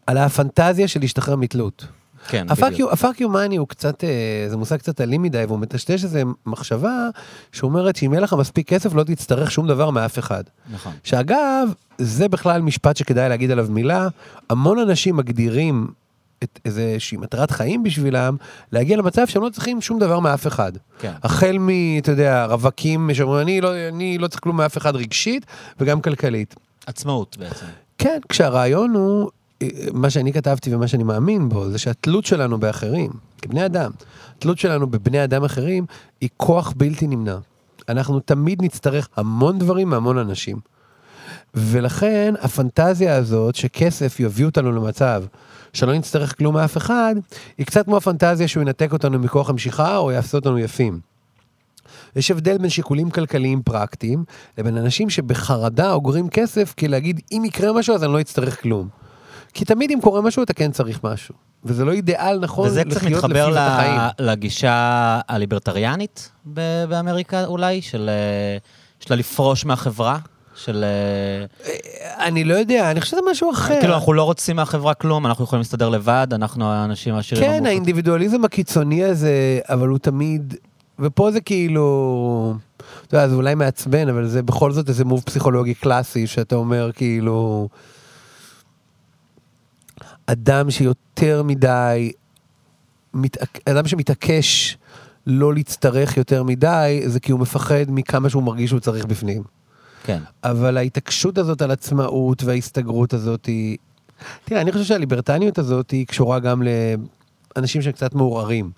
על 0.07 0.17
הפנטזיה 0.17 0.87
של 0.87 0.99
להשתחרר 0.99 1.35
מתלות. 1.35 1.85
כן, 2.27 2.45
ה 2.49 2.54
fuck 2.54 2.73
ה 2.91 2.97
fuck 2.97 3.21
you 3.21 3.29
money 3.29 3.55
הוא 3.55 3.67
קצת, 3.67 4.03
אה, 4.03 4.09
זה 4.49 4.57
מושג 4.57 4.77
קצת 4.77 5.01
אלים 5.01 5.21
מדי, 5.21 5.43
והוא 5.47 5.59
מטשטש 5.59 6.03
איזה 6.03 6.23
מחשבה 6.45 7.07
שאומרת 7.51 7.95
שאם 7.95 8.13
יהיה 8.13 8.21
לך 8.21 8.33
מספיק 8.33 8.67
כסף 8.67 8.93
לא 8.93 9.03
תצטרך 9.03 9.51
שום 9.51 9.67
דבר 9.67 9.89
מאף 9.89 10.19
אחד. 10.19 10.43
נכון. 10.73 10.93
שאגב, 11.03 11.69
זה 11.97 12.27
בכלל 12.27 12.61
משפט 12.61 12.97
שכדאי 12.97 13.29
להגיד 13.29 13.51
עליו 13.51 13.67
מילה, 13.69 14.07
המון 14.49 14.79
אנשים 14.79 15.15
מגדירים 15.15 15.87
איזושהי 16.65 17.17
מטרת 17.17 17.51
חיים 17.51 17.83
בשבילם, 17.83 18.35
להגיע 18.71 18.97
למצב 18.97 19.27
שהם 19.27 19.43
לא 19.43 19.49
צריכים 19.49 19.81
שום 19.81 19.99
דבר 19.99 20.19
מאף 20.19 20.47
אחד. 20.47 20.71
כן. 20.99 21.11
החל 21.23 21.57
מ, 21.59 21.69
אתה 21.97 22.11
יודע, 22.11 22.45
רווקים 22.45 23.09
שאומרים, 23.13 23.41
אני 23.41 23.61
לא, 23.61 23.87
אני 23.89 24.17
לא 24.17 24.27
צריך 24.27 24.43
כלום 24.43 24.57
מאף 24.57 24.77
אחד 24.77 24.95
רגשית 24.95 25.45
וגם 25.79 26.01
כלכלית. 26.01 26.55
עצמאות 26.85 27.37
בעצם. 27.39 27.65
כן, 27.97 28.19
כשהרעיון 28.29 28.93
הוא, 28.93 29.29
אה, 29.61 29.67
מה 29.93 30.09
שאני 30.09 30.33
כתבתי 30.33 30.75
ומה 30.75 30.87
שאני 30.87 31.03
מאמין 31.03 31.49
בו, 31.49 31.69
זה 31.69 31.77
שהתלות 31.77 32.25
שלנו 32.25 32.59
באחרים, 32.59 33.11
כבני 33.41 33.65
אדם, 33.65 33.91
התלות 34.37 34.59
שלנו 34.59 34.87
בבני 34.87 35.23
אדם 35.23 35.43
אחרים, 35.43 35.85
היא 36.21 36.29
כוח 36.37 36.73
בלתי 36.77 37.07
נמנע. 37.07 37.37
אנחנו 37.89 38.19
תמיד 38.19 38.61
נצטרך 38.61 39.09
המון 39.15 39.59
דברים 39.59 39.89
מהמון 39.89 40.17
אנשים. 40.17 40.57
ולכן 41.53 42.33
הפנטזיה 42.41 43.15
הזאת 43.15 43.55
שכסף 43.55 44.19
יביא 44.19 44.45
אותנו 44.45 44.71
למצב 44.71 45.23
שלא 45.75 45.93
נצטרך 45.93 46.37
כלום 46.37 46.55
מאף 46.55 46.77
אחד, 46.77 47.15
היא 47.57 47.65
קצת 47.65 47.85
כמו 47.85 47.97
הפנטזיה 47.97 48.47
שהוא 48.47 48.61
ינתק 48.61 48.93
אותנו 48.93 49.19
מכוח 49.19 49.49
המשיכה 49.49 49.97
או 49.97 50.11
יעשה 50.11 50.37
אותנו 50.37 50.59
יפים. 50.59 50.99
יש 52.15 52.31
הבדל 52.31 52.57
בין 52.57 52.69
שיקולים 52.69 53.09
כלכליים 53.09 53.61
פרקטיים 53.61 54.23
לבין 54.57 54.77
אנשים 54.77 55.09
שבחרדה 55.09 55.91
אוגרים 55.91 56.29
כסף 56.29 56.73
כי 56.77 56.87
להגיד 56.87 57.21
אם 57.31 57.43
יקרה 57.45 57.73
משהו 57.73 57.95
אז 57.95 58.03
אני 58.03 58.13
לא 58.13 58.21
אצטרך 58.21 58.61
כלום. 58.61 58.87
כי 59.53 59.65
תמיד 59.65 59.91
אם 59.91 59.99
קורה 60.01 60.21
משהו 60.21 60.43
אתה 60.43 60.53
כן 60.53 60.71
צריך 60.71 61.03
משהו. 61.03 61.35
וזה 61.63 61.85
לא 61.85 61.91
אידיאל 61.91 62.39
נכון 62.39 62.67
וזה 62.67 62.83
קצת 62.83 62.95
לחיות 62.95 63.23
מתחבר 63.23 63.49
לפי 63.49 63.59
החיים. 63.59 64.01
לגישה 64.19 65.19
הליברטריאנית 65.27 66.31
באמריקה 66.89 67.45
אולי, 67.45 67.81
של 67.81 68.09
אה, 68.09 68.57
שלה 68.99 69.15
לפרוש 69.15 69.65
מהחברה, 69.65 70.17
של... 70.55 70.83
אה, 70.83 72.25
אני 72.27 72.43
לא 72.43 72.53
יודע, 72.53 72.91
אני 72.91 73.01
חושב 73.01 73.11
שזה 73.11 73.21
משהו 73.31 73.51
אחר. 73.51 73.79
כאילו, 73.79 73.93
אנחנו 73.93 74.13
לא 74.13 74.23
רוצים 74.23 74.55
מהחברה 74.55 74.93
כלום, 74.93 75.25
אנחנו 75.25 75.43
יכולים 75.43 75.59
להסתדר 75.59 75.89
לבד, 75.89 76.27
אנחנו 76.31 76.71
האנשים 76.71 77.15
העשירים 77.15 77.43
כן, 77.43 77.49
המאוחדים. 77.49 77.65
האינדיבידואליזם 77.65 78.45
הקיצוני 78.45 79.03
הזה, 79.03 79.59
אבל 79.69 79.87
הוא 79.87 79.97
תמיד... 79.97 80.55
ופה 80.99 81.31
זה 81.31 81.41
כאילו... 81.41 82.55
אתה 83.07 83.17
יודע, 83.17 83.27
זה 83.27 83.35
אולי 83.35 83.55
מעצבן, 83.55 84.09
אבל 84.09 84.27
זה 84.27 84.43
בכל 84.43 84.71
זאת 84.71 84.89
איזה 84.89 85.05
מוב 85.05 85.23
פסיכולוגי 85.25 85.73
קלאסי, 85.73 86.27
שאתה 86.27 86.55
אומר 86.55 86.91
כאילו... 86.91 87.69
אדם 90.25 90.71
שיותר 90.71 91.43
מדי... 91.43 92.11
אדם 93.65 93.87
שמתעקש 93.87 94.77
לא 95.27 95.53
להצטרך 95.53 96.17
יותר 96.17 96.43
מדי, 96.43 97.01
זה 97.05 97.19
כי 97.19 97.31
הוא 97.31 97.39
מפחד 97.39 97.85
מכמה 97.87 98.29
שהוא 98.29 98.43
מרגיש 98.43 98.69
שהוא 98.69 98.79
צריך 98.79 99.05
בפנים. 99.05 99.43
כן. 100.05 100.19
אבל 100.43 100.77
ההתעקשות 100.77 101.37
הזאת 101.37 101.61
על 101.61 101.71
עצמאות 101.71 102.43
וההסתגרות 102.43 103.13
הזאת 103.13 103.45
היא... 103.45 103.77
תראה, 104.45 104.61
אני 104.61 104.71
חושב 104.71 104.83
שהליברטניות 104.83 105.57
הזאת 105.57 105.91
היא 105.91 106.07
קשורה 106.07 106.39
גם 106.39 106.63
לאנשים 107.55 107.81
שקצת 107.81 108.15
מעורערים. 108.15 108.71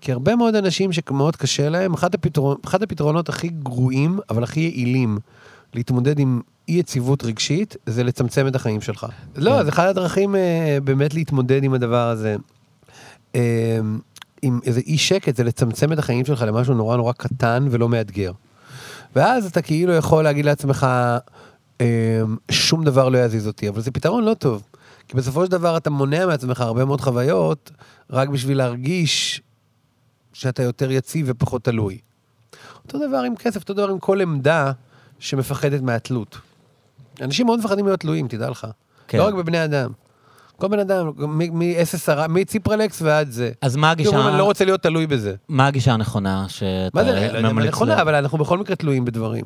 כי 0.00 0.12
הרבה 0.12 0.36
מאוד 0.36 0.54
אנשים 0.54 0.92
שמאוד 0.92 1.36
קשה 1.36 1.68
להם, 1.68 1.94
אחד, 1.94 2.14
הפתרון, 2.14 2.56
אחד 2.64 2.82
הפתרונות 2.82 3.28
הכי 3.28 3.48
גרועים, 3.48 4.18
אבל 4.30 4.42
הכי 4.42 4.60
יעילים 4.60 5.18
להתמודד 5.74 6.18
עם 6.18 6.40
אי 6.68 6.74
יציבות 6.74 7.24
רגשית, 7.24 7.76
זה 7.86 8.04
לצמצם 8.04 8.46
את 8.46 8.54
החיים 8.54 8.80
שלך. 8.80 9.06
לא, 9.36 9.62
זה 9.62 9.68
אחד 9.68 9.86
הדרכים 9.86 10.36
אה, 10.36 10.78
באמת 10.84 11.14
להתמודד 11.14 11.64
עם 11.64 11.74
הדבר 11.74 12.08
הזה. 12.08 12.36
אה, 13.34 13.78
עם 14.42 14.60
איזה 14.64 14.80
אי 14.80 14.98
שקט, 14.98 15.36
זה 15.36 15.44
לצמצם 15.44 15.92
את 15.92 15.98
החיים 15.98 16.24
שלך 16.24 16.42
למשהו 16.42 16.74
נורא 16.74 16.96
נורא 16.96 17.12
קטן 17.12 17.68
ולא 17.70 17.88
מאתגר. 17.88 18.32
ואז 19.18 19.46
אתה 19.46 19.62
כאילו 19.62 19.92
יכול 19.92 20.24
להגיד 20.24 20.44
לעצמך, 20.44 20.86
אמ, 21.80 21.86
שום 22.50 22.84
דבר 22.84 23.08
לא 23.08 23.18
יזיז 23.18 23.46
אותי, 23.46 23.68
אבל 23.68 23.80
זה 23.80 23.90
פתרון 23.90 24.24
לא 24.24 24.34
טוב. 24.34 24.62
כי 25.08 25.16
בסופו 25.16 25.44
של 25.44 25.50
דבר 25.50 25.76
אתה 25.76 25.90
מונע 25.90 26.26
מעצמך 26.26 26.60
הרבה 26.60 26.84
מאוד 26.84 27.00
חוויות, 27.00 27.70
רק 28.10 28.28
בשביל 28.28 28.58
להרגיש 28.58 29.42
שאתה 30.32 30.62
יותר 30.62 30.90
יציב 30.90 31.26
ופחות 31.28 31.64
תלוי. 31.64 31.98
אותו 32.84 33.08
דבר 33.08 33.16
עם 33.16 33.36
כסף, 33.36 33.60
אותו 33.60 33.74
דבר 33.74 33.88
עם 33.88 33.98
כל 33.98 34.20
עמדה 34.20 34.72
שמפחדת 35.18 35.80
מהתלות. 35.80 36.38
אנשים 37.20 37.46
מאוד 37.46 37.58
מפחדים 37.58 37.86
להיות 37.86 38.00
תלויים, 38.00 38.28
תדע 38.28 38.50
לך. 38.50 38.66
כן. 39.08 39.18
לא 39.18 39.24
רק 39.24 39.34
בבני 39.34 39.64
אדם. 39.64 39.90
כל 40.60 40.68
בן 40.68 40.78
אדם, 40.78 41.10
מ-SSR, 41.52 42.28
מציפרלקס 42.28 43.02
ועד 43.02 43.30
זה. 43.30 43.50
אז 43.62 43.76
מה 43.76 43.94
כאילו, 43.94 44.10
הגישה, 44.10 44.28
אני 44.28 44.38
לא 44.38 44.44
רוצה 44.44 44.64
להיות 44.64 44.82
תלוי 44.82 45.06
בזה. 45.06 45.34
מה 45.48 45.66
הגישה 45.66 45.92
הנכונה 45.92 46.44
שאתה 46.48 46.88
מה 46.94 47.04
זה, 47.04 47.30
לא 47.42 47.52
ממליץ 47.52 47.68
נכונה, 47.68 48.02
אבל 48.02 48.14
אנחנו 48.14 48.38
בכל 48.38 48.58
מקרה 48.58 48.76
תלויים 48.76 49.04
בדברים. 49.04 49.44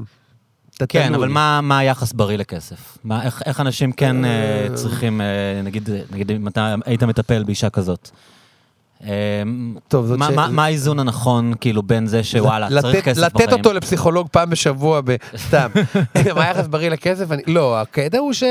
כן. 0.88 1.14
אבל 1.14 1.28
מה, 1.28 1.78
היחס 1.78 2.12
בריא 2.12 2.36
לכסף? 2.38 2.98
איך, 3.22 3.60
אנשים 3.60 3.92
כן 3.92 4.24
אה, 4.24 4.66
צריכים, 4.74 5.20
אה, 5.20 5.26
נגיד, 5.64 5.88
אם 6.30 6.48
אתה 6.48 6.74
היית 6.86 7.02
מטפל 7.02 7.42
באישה 7.42 7.70
כזאת. 7.70 8.10
אה, 9.04 9.08
טוב, 9.88 10.06
זאת 10.06 10.18
מה, 10.18 10.28
ש- 10.32 10.48
מה, 10.50 10.64
האיזון 10.64 10.98
הנכון, 10.98 11.52
כאילו, 11.60 11.82
בין 11.82 12.06
זה 12.06 12.24
שוואלה, 12.24 12.68
צריך 12.82 12.94
לתת- 12.94 13.04
כסף 13.04 13.22
לתת 13.22 13.34
בחיים? 13.34 13.50
אותו 13.52 13.72
לפסיכולוג 13.72 14.28
פעם 14.32 14.50
בשבוע, 14.50 15.00
סתם. 15.36 15.70
מה 16.36 16.44
היחס 16.44 16.66
בריא 16.66 16.88
לכסף? 16.90 17.26
לא, 17.46 17.80
הקטע 17.80 18.18
הוא 18.18 18.32
ש... 18.32 18.42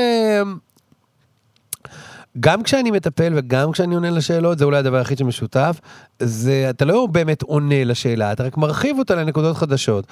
גם 2.40 2.62
כשאני 2.62 2.90
מטפל 2.90 3.32
וגם 3.36 3.72
כשאני 3.72 3.94
עונה 3.94 4.10
לשאלות, 4.10 4.58
זה 4.58 4.64
אולי 4.64 4.78
הדבר 4.78 4.96
היחיד 4.96 5.18
שמשותף, 5.18 5.80
זה 6.18 6.66
אתה 6.70 6.84
לא 6.84 7.06
באמת 7.06 7.42
עונה 7.42 7.84
לשאלה, 7.84 8.32
אתה 8.32 8.44
רק 8.44 8.56
מרחיב 8.56 8.98
אותה 8.98 9.14
לנקודות 9.14 9.56
חדשות. 9.56 10.06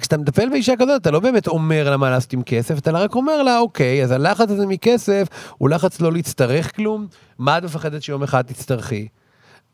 כשאתה 0.00 0.16
מטפל 0.16 0.48
באישה 0.48 0.72
כזאת, 0.78 1.02
אתה 1.02 1.10
לא 1.10 1.20
באמת 1.20 1.46
אומר 1.46 1.90
לה 1.90 1.96
מה 1.96 2.10
לעשות 2.10 2.32
עם 2.32 2.42
כסף, 2.42 2.78
אתה 2.78 2.90
רק 2.90 3.14
אומר 3.14 3.42
לה, 3.42 3.58
אוקיי, 3.58 4.04
אז 4.04 4.10
הלחץ 4.10 4.50
הזה 4.50 4.66
מכסף 4.66 5.28
הוא 5.58 5.70
לחץ 5.70 6.00
לא 6.00 6.12
להצטרך 6.12 6.76
כלום, 6.76 7.06
מה 7.38 7.58
את 7.58 7.64
מפחדת 7.64 8.02
שיום 8.02 8.22
אחד 8.22 8.42
תצטרכי? 8.42 9.08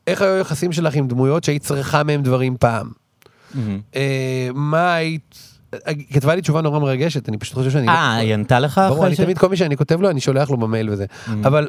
איך 0.07 0.23
היו 0.23 0.35
היחסים 0.35 0.73
שלך 0.73 0.95
עם 0.95 1.09
דמויות 1.09 1.45
שהיית 1.45 1.63
צריכה 1.63 2.03
מהם 2.03 2.23
דברים 2.23 2.57
פעם? 2.61 2.91
מהמם. 3.55 3.81
אה, 3.97 4.49
מה 4.55 4.95
היית... 4.95 5.50
כתבה 6.13 6.35
לי 6.35 6.41
תשובה 6.41 6.61
נורא 6.61 6.79
מרגשת, 6.79 7.29
אני 7.29 7.39
פשוט 7.39 7.55
חושב 7.55 7.71
שאני... 7.71 7.87
לא- 7.87 7.93
אה, 7.93 8.15
היא 8.15 8.35
ענתה 8.35 8.61
לך? 8.61 8.81
ברור, 8.89 8.99
אחרי 8.99 9.09
אני 9.09 9.17
תמיד, 9.17 9.39
כל 9.39 9.49
מי 9.49 9.57
שאני 9.57 9.77
כותב 9.77 10.01
לו, 10.01 10.11
אני 10.11 10.21
שולח 10.21 10.51
לו 10.51 10.57
במייל 10.57 10.91
וזה. 10.91 11.05
Mm. 11.27 11.31
אבל, 11.45 11.69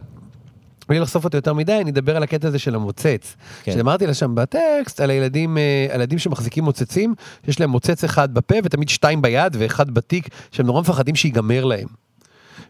בלי 0.89 0.99
לחשוף 0.99 1.23
אותו 1.23 1.37
יותר 1.37 1.53
מדי, 1.53 1.77
אני 1.81 1.91
אדבר 1.91 2.15
על 2.15 2.23
הקטע 2.23 2.47
הזה 2.47 2.59
של 2.59 2.75
המוצץ. 2.75 3.35
כן. 3.63 3.71
שאמרתי 3.71 4.07
לה 4.07 4.13
שם 4.13 4.35
בטקסט, 4.35 4.99
על 4.99 5.09
הילדים, 5.09 5.57
אה, 5.57 5.87
על 5.89 5.99
ילדים 5.99 6.19
שמחזיקים 6.19 6.63
מוצצים, 6.63 7.15
יש 7.47 7.59
להם 7.59 7.69
מוצץ 7.69 8.03
אחד 8.03 8.33
בפה 8.33 8.55
ותמיד 8.63 8.89
שתיים 8.89 9.21
ביד 9.21 9.55
ואחד 9.59 9.91
בתיק, 9.91 10.27
שהם 10.51 10.65
נורא 10.65 10.81
מפחדים 10.81 11.15
שיגמר 11.15 11.65
להם. 11.65 11.87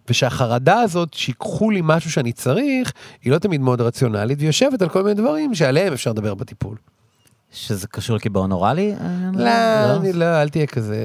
ושהחרדה 0.10 0.80
הזאת, 0.80 1.14
שיקחו 1.14 1.72
לי 1.72 1.82
משהו 1.84 2.12
שאני 2.12 2.32
צריך, 2.32 2.94
היא 3.24 3.32
לא 3.32 3.38
תמיד 3.38 3.62
מאוד 3.62 3.82
רציונלית, 3.82 4.38
והיא 4.38 4.48
יושבת 4.48 4.82
על 4.82 4.90
כל 4.90 5.04
מיני 5.04 5.14
דברים 5.14 5.56
שעליהם 5.56 5.94
אפשר 5.94 6.12
לדבר 6.12 6.34
בטיפול. 6.34 6.76
שזה 7.54 7.88
קשור 7.88 8.16
לקיבעון 8.16 8.52
אוראלי? 8.52 8.94
העניין 9.00 9.36
הזה? 9.36 9.44
לא, 9.44 9.96
אני 9.96 10.14
לא, 10.14 10.26
אל 10.42 10.50
תהיה 10.50 10.66
כזה... 10.66 10.96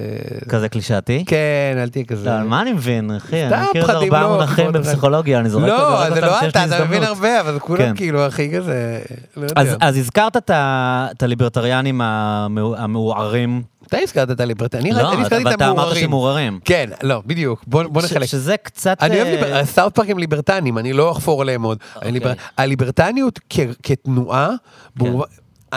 כזה 0.49 0.69
קלישאתי? 0.69 1.25
כן, 1.27 1.37
אל 1.83 1.89
תהיה 1.89 2.05
כזה... 2.05 2.31
לא, 2.31 2.43
מה 2.49 2.63
אני 2.63 2.73
מבין, 2.73 3.11
אחי? 3.11 3.45
אני 3.47 3.67
מכיר 3.71 3.85
פחדים, 3.87 4.03
ארבעה 4.03 4.23
לא, 4.23 4.29
מונחים 4.37 4.73
בפסיכולוגיה, 4.73 5.39
אני 5.41 5.49
זורק 5.51 5.69
לא, 5.69 5.79
זורק 5.91 6.15
זה 6.15 6.21
לא 6.21 6.37
כשיש 6.39 6.51
אתה, 6.51 6.67
לי 6.67 6.77
אתה 6.77 6.85
מבין. 6.85 7.03
הרבה, 7.03 7.41
אבל 7.41 7.59
כולם 7.59 7.79
כן. 7.83 7.97
כאילו, 7.97 8.27
הכי 8.27 8.57
כזה... 8.57 9.01
לא 9.37 9.47
אז, 9.81 9.97
הזכרת 9.97 10.37
את, 10.37 10.51
את 10.51 11.23
הליברטריאנים 11.23 12.01
המעו- 12.01 12.77
המעורערים. 12.79 13.63
אתה 13.87 13.97
הזכרת 14.03 14.31
את 14.31 14.41
הליברטי, 14.41 14.79
אני 14.79 14.91
לא, 14.93 15.13
הזכרתי 15.13 15.43
את 15.43 15.47
ואתה 15.47 15.65
אמרת 15.67 15.79
המעוררים. 15.79 16.01
שהם 16.01 16.11
מעורערים. 16.11 16.59
כן, 16.65 16.91
לא, 17.03 17.23
בדיוק, 17.27 17.65
בוא 17.67 18.03
נחלק. 18.03 18.25
שזה 18.27 18.57
קצת... 18.57 18.99
אני 19.03 19.23
אוהב 19.23 19.43
אה. 19.43 19.65
סאוט 19.65 19.95
פארק 19.95 20.11
הם 20.11 20.19
ליברטנים, 20.19 20.79
אני 20.79 20.93
לא 20.93 21.13
אחפור 21.13 21.43
עליהם 21.43 21.63
עוד. 21.63 21.79
אוקיי. 21.97 22.09
הליבר- 22.09 22.33
הליברטניות 22.59 23.41
כתנועה, 23.83 24.51
כן. 24.99 25.05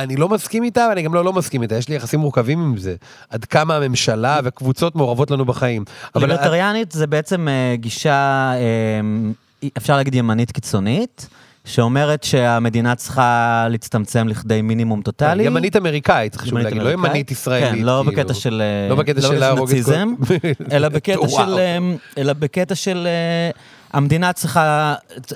אני 0.03 0.15
לא 0.15 0.29
מסכים 0.29 0.63
איתה 0.63 0.85
ואני 0.89 1.01
גם 1.01 1.13
לא 1.13 1.25
לא 1.25 1.33
מסכים 1.33 1.61
איתה, 1.61 1.75
יש 1.75 1.89
לי 1.89 1.95
יחסים 1.95 2.19
מורכבים 2.19 2.59
עם 2.59 2.77
זה. 2.77 2.95
עד 3.29 3.45
כמה 3.45 3.75
הממשלה 3.75 4.39
וקבוצות 4.43 4.95
מעורבות 4.95 5.31
לנו 5.31 5.45
בחיים. 5.45 5.83
אבל 6.15 6.27
ליברטריאנית 6.27 6.91
זה 6.91 7.07
בעצם 7.07 7.47
אה, 7.47 7.75
גישה, 7.75 8.51
אה, 8.55 9.69
אפשר 9.77 9.95
להגיד 9.95 10.15
ימנית 10.15 10.51
קיצונית, 10.51 11.27
שאומרת 11.65 12.23
שהמדינה 12.23 12.95
צריכה 12.95 13.67
להצטמצם 13.69 14.27
לכדי 14.27 14.61
מינימום 14.61 15.01
טוטאלי. 15.01 15.43
ימנית 15.43 15.75
אמריקאית, 15.75 16.35
חשוב 16.35 16.49
ימנית 16.53 16.65
להגיד, 16.65 16.81
לא. 16.81 16.89
ימנית 16.89 17.31
ישראלית. 17.31 17.69
כן, 17.71 17.79
לא 17.85 18.03
כאילו. 18.05 18.21
בקטע 18.21 18.33
של... 18.33 18.61
אה, 18.61 18.89
לא 18.89 18.95
בקטע 18.95 19.21
של 19.21 19.39
להרוג 19.39 19.71
את 19.71 19.85
כל- 19.85 19.93
אלא 20.75 20.89
בקטע. 20.89 21.27
של... 21.27 21.57
אה, 21.57 21.77
אלא 22.17 22.33
בקטע 22.33 22.75
של... 22.75 23.07
המדינה 23.93 24.33
צריכה, 24.33 24.95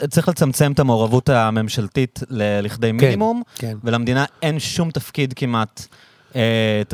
צריך 0.10 0.28
לצמצם 0.28 0.72
את 0.72 0.80
המעורבות 0.80 1.30
הממשלתית 1.30 2.20
לכדי 2.30 2.92
מינימום, 2.92 3.42
כן. 3.56 3.78
ולמדינה 3.84 4.26
אין 4.42 4.60
שום 4.60 4.92
תפקיד 4.92 5.34
כמעט, 5.34 5.88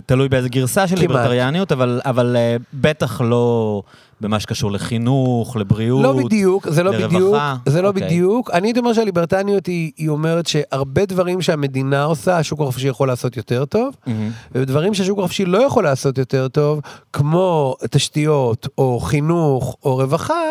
תלוי 0.06 0.30
באיזה 0.30 0.50
גרסה 0.50 0.88
של. 0.88 0.96
ליברטריאניות, 1.00 1.72
אבל, 1.72 2.02
אבל 2.06 2.36
אה, 2.36 2.56
בטח 2.74 3.22
לא 3.22 3.82
במה 4.22 4.40
שקשור 4.40 4.72
לחינוך, 4.72 5.58
לבריאות. 5.58 6.04
לא 6.04 6.14
בדיוק, 6.14 6.70
זה 6.70 6.84
לא 6.84 6.92
לרווחה. 6.92 7.56
בדיוק, 7.56 7.70
זה 7.70 7.82
לא 7.82 7.88
אוקיי. 7.88 8.04
בדיוק. 8.04 8.52
אני 8.52 8.68
הייתי 8.68 8.80
אומר 8.80 8.94
שהליברטניות 8.94 9.66
היא, 9.66 9.92
היא 9.98 10.10
אומרת 10.10 10.48
שהרבה 10.48 11.06
דברים 11.06 11.42
שהמדינה 11.42 12.04
עושה, 12.04 12.38
השוק 12.38 12.62
החופשי 12.62 12.88
יכול 12.88 13.08
לעשות 13.08 13.38
יותר 13.38 13.66
טוב, 13.66 13.96
מהמם. 14.08 14.30
ודברים 14.52 14.94
שהשוק 14.94 15.20
החופשי 15.20 15.46
לא 15.46 15.58
יכול 15.58 15.84
לעשות 15.84 16.18
יותר 16.18 16.48
טוב, 16.48 16.82
כמו 17.14 17.76
תשתיות, 17.90 18.68
או 18.78 19.00
חינוך, 19.00 19.78
או 19.84 19.96
רווחה, 19.96 20.42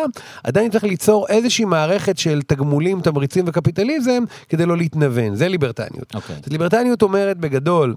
עדיין 0.43 0.71
צריך 0.71 0.83
ליצור 0.83 1.27
איזושהי 1.29 1.65
מערכת 1.65 2.17
של 2.17 2.41
תגמולים, 2.47 3.01
תמריצים 3.01 3.45
וקפיטליזם, 3.47 4.23
כדי 4.49 4.65
לא 4.65 4.77
להתנוון. 4.77 5.35
זה 5.35 5.47
ליברטניות. 5.47 6.15
אוקיי. 6.15 6.35
אז 6.45 6.51
ליברטניות 6.51 7.01
אומרת 7.01 7.37
בגדול, 7.37 7.95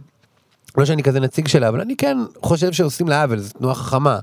לא 0.79 0.85
שאני 0.85 1.03
כזה 1.03 1.21
נציג 1.21 1.49
שלה, 1.49 1.69
אבל 1.69 1.81
אני 1.81 1.97
כן 1.97 2.19
חושב 2.43 2.73
שעושים 2.73 3.09
לה 3.09 3.23
עוול, 3.23 3.39
זו 3.39 3.53
תנועה 3.53 3.75
חכמה. 3.75 4.19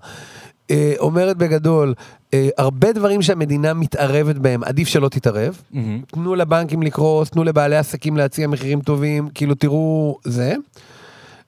אה, 0.71 0.93
אומרת 0.99 1.37
בגדול, 1.37 1.93
אה, 2.33 2.49
הרבה 2.57 2.93
דברים 2.93 3.21
שהמדינה 3.21 3.73
מתערבת 3.73 4.35
בהם, 4.35 4.63
עדיף 4.63 4.87
שלא 4.87 5.09
תתערב. 5.09 5.61
מהמם. 5.71 6.01
תנו 6.07 6.35
לבנקים 6.35 6.81
לקרוס, 6.81 7.29
תנו 7.29 7.43
לבעלי 7.43 7.77
עסקים 7.77 8.17
להציע 8.17 8.47
מחירים 8.47 8.81
טובים, 8.81 9.29
כאילו 9.33 9.55
תראו 9.55 10.17
זה. 10.23 10.55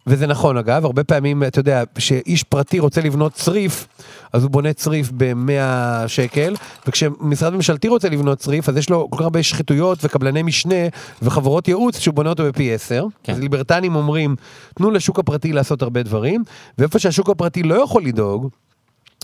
וזה 0.08 0.28
נכון 0.28 0.58
אגב, 0.58 0.86
הרבה 0.86 1.04
פעמים, 1.04 1.44
אתה 1.44 1.60
יודע, 1.60 1.84
כשאיש 1.96 2.44
פרטי 2.44 2.80
רוצה 2.80 3.02
לבנות 3.02 3.34
צריף, 3.34 3.88
אז 4.34 4.44
הוא 4.44 4.52
בונה 4.52 4.74
צריף 4.74 5.12
ב-100 5.18 6.08
שקל, 6.08 6.56
וכשמשרד 6.88 7.54
ממשלתי 7.54 7.88
רוצה 7.88 8.10
לבנות 8.10 8.38
צריף, 8.38 8.70
אז 8.70 8.78
יש 8.78 8.90
לו 8.90 9.08
כל 9.10 9.18
כך 9.18 9.22
הרבה 9.22 9.44
שחיתויות 9.44 10.00
וקבלני 10.04 10.44
משנה 10.44 10.76
וחברות 11.22 11.68
ייעוץ 11.68 12.00
שהוא 12.00 12.16
בונה 12.16 12.30
אותו 12.30 12.44
בפי 12.44 12.74
10. 12.74 13.06
כן. 13.24 13.34
אז 13.34 13.40
ליברטנים 13.40 13.96
אומרים, 13.96 14.36
תנו 14.76 14.92
לשוק 14.92 15.20
הפרטי 15.20 15.54
לעשות 15.54 15.82
הרבה 15.82 16.04
דברים, 16.04 16.44
ואיפה 16.78 17.00
שהשוק 17.00 17.30
הפרטי 17.30 17.64
לא 17.64 17.84
יכול 17.84 18.04
לדאוג, 18.04 18.50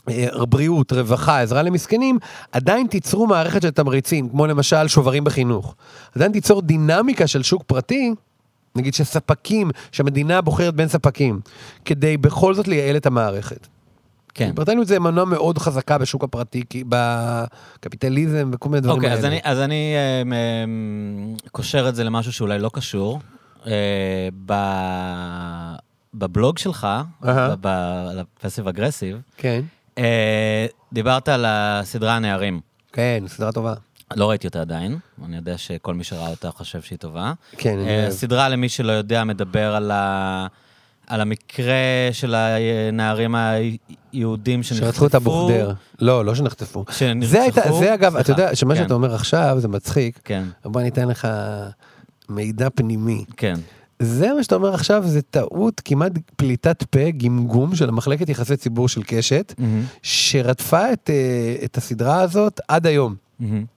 אה, 0.10 0.46
בריאות, 0.50 0.94
רווחה, 0.94 1.42
עזרה 1.42 1.64
למסכנים, 1.64 2.18
עדיין 2.52 2.88
תיצרו 2.88 3.28
מערכת 3.28 3.62
של 3.62 3.70
תמריצים, 3.70 4.30
כמו 4.30 4.48
למשל 4.48 4.88
שוברים 4.88 5.24
בחינוך. 5.24 5.76
עדיין 6.16 6.32
תיצור 6.32 6.62
דינמיקה 6.62 7.28
של 7.28 7.44
שוק 7.44 7.64
פרטי, 7.68 8.14
נגיד 8.78 8.94
שספקים, 8.94 9.72
שהמדינה 9.92 10.42
בוחרת 10.42 10.76
בין 10.76 10.88
ספקים, 10.88 11.40
כדי 11.86 12.18
בכל 12.18 12.54
זאת 12.54 12.68
לייעל 12.68 12.98
את 12.98 13.06
המערכת. 13.06 13.68
כן. 14.34 14.46
ליברטניות 14.46 14.88
זה 14.88 15.00
מנוע 15.00 15.26
מאוד 15.26 15.58
חזקה 15.58 15.98
בשוק 15.98 16.24
הפרטי, 16.24 16.64
כי 16.70 16.84
בקפיטליזם 16.90 18.50
וכל 18.54 18.70
מיני 18.70 18.82
דברים 18.82 18.98
אוקיי, 18.98 19.10
האלה. 19.10 19.20
אז 19.20 19.26
אני, 19.26 19.40
אז 19.44 19.60
אני 19.60 19.94
מ- 20.26 20.30
מ- 20.32 21.36
קושר 21.52 21.90
את 21.90 21.96
זה 21.96 22.04
למשהו 22.04 22.34
שאולי 22.34 22.60
לא 22.60 22.70
קשור. 22.74 23.20
אה, 23.68 24.28
ב- 24.46 25.76
בבלוג 26.14 26.58
שלך, 26.58 26.88
אהה. 27.26 27.56
בפסיב 27.62 28.68
אגרסיב, 28.68 29.18
כן, 29.38 29.62
אה, 29.98 30.66
דיברת 30.94 31.30
על 31.30 31.46
הסדרה 31.48 32.16
הנערים. 32.16 32.60
כן, 32.94 33.24
סדרה 33.28 33.52
טובה. 33.52 33.74
לא 34.16 34.30
ראיתי 34.30 34.48
אותה 34.48 34.62
עדיין, 34.62 34.98
אני 35.26 35.36
יודע 35.36 35.58
שכל 35.58 35.94
מי 35.94 36.04
שראה 36.04 36.30
אותה 36.30 36.52
חושב 36.52 36.82
שהיא 36.82 37.00
טובה. 37.00 37.34
כן, 37.58 37.80
אה. 37.80 38.08
הסדרה, 38.08 38.50
למי 38.50 38.70
שלא 38.70 38.92
יודע, 38.92 39.24
מדבר 39.24 39.76
על, 39.76 39.92
ה... 39.92 40.48
על 41.08 41.22
המקרה 41.22 41.76
של 42.12 42.36
הנערים 42.36 43.36
היהודים 44.14 44.64
שנחטפו. 44.64 44.86
שרצחו 44.86 45.08
את 45.08 45.16
הבוכדר. 45.16 45.74
לא, 46.00 46.26
לא 46.26 46.36
שנחטפו. 46.36 46.86
שנרצחו. 46.92 47.32
זה 47.32 47.42
הייתה, 47.42 47.62
זה 47.80 47.94
אגב, 47.94 48.16
אתה 48.16 48.24
סליחה, 48.26 48.42
יודע, 48.42 48.56
שמה 48.56 48.76
כן, 48.76 48.84
שאתה 48.84 48.94
אומר 48.94 49.16
עכשיו 49.16 49.56
זה 49.60 49.68
מצחיק. 49.68 50.20
כן, 50.24 50.44
בוא 50.66 50.82
אני 50.82 50.90
אתן 50.90 51.08
לך 51.08 51.28
מידע 52.30 52.70
פנימי. 52.70 53.26
כן. 53.38 53.56
זה 54.00 54.34
מה 54.34 54.44
שאתה 54.44 54.56
אומר 54.56 54.74
עכשיו, 54.74 55.04
זה 55.06 55.22
טעות, 55.22 55.82
כמעט 55.86 56.12
פליטת 56.36 56.84
פה, 56.84 57.12
גמגום 57.18 57.76
של 57.76 57.90
המחלקת 57.90 58.30
יחסי 58.30 58.58
ציבור 58.58 58.90
של 58.90 59.04
קשת, 59.04 59.54
מהמם, 59.58 59.84
שרדפה 60.02 60.94
את, 60.94 61.10
אה, 61.10 61.56
את 61.66 61.78
הסדרה 61.78 62.22
הזאת 62.22 62.60
עד 62.68 62.88
היום. 62.88 63.16
מהמם. 63.40 63.77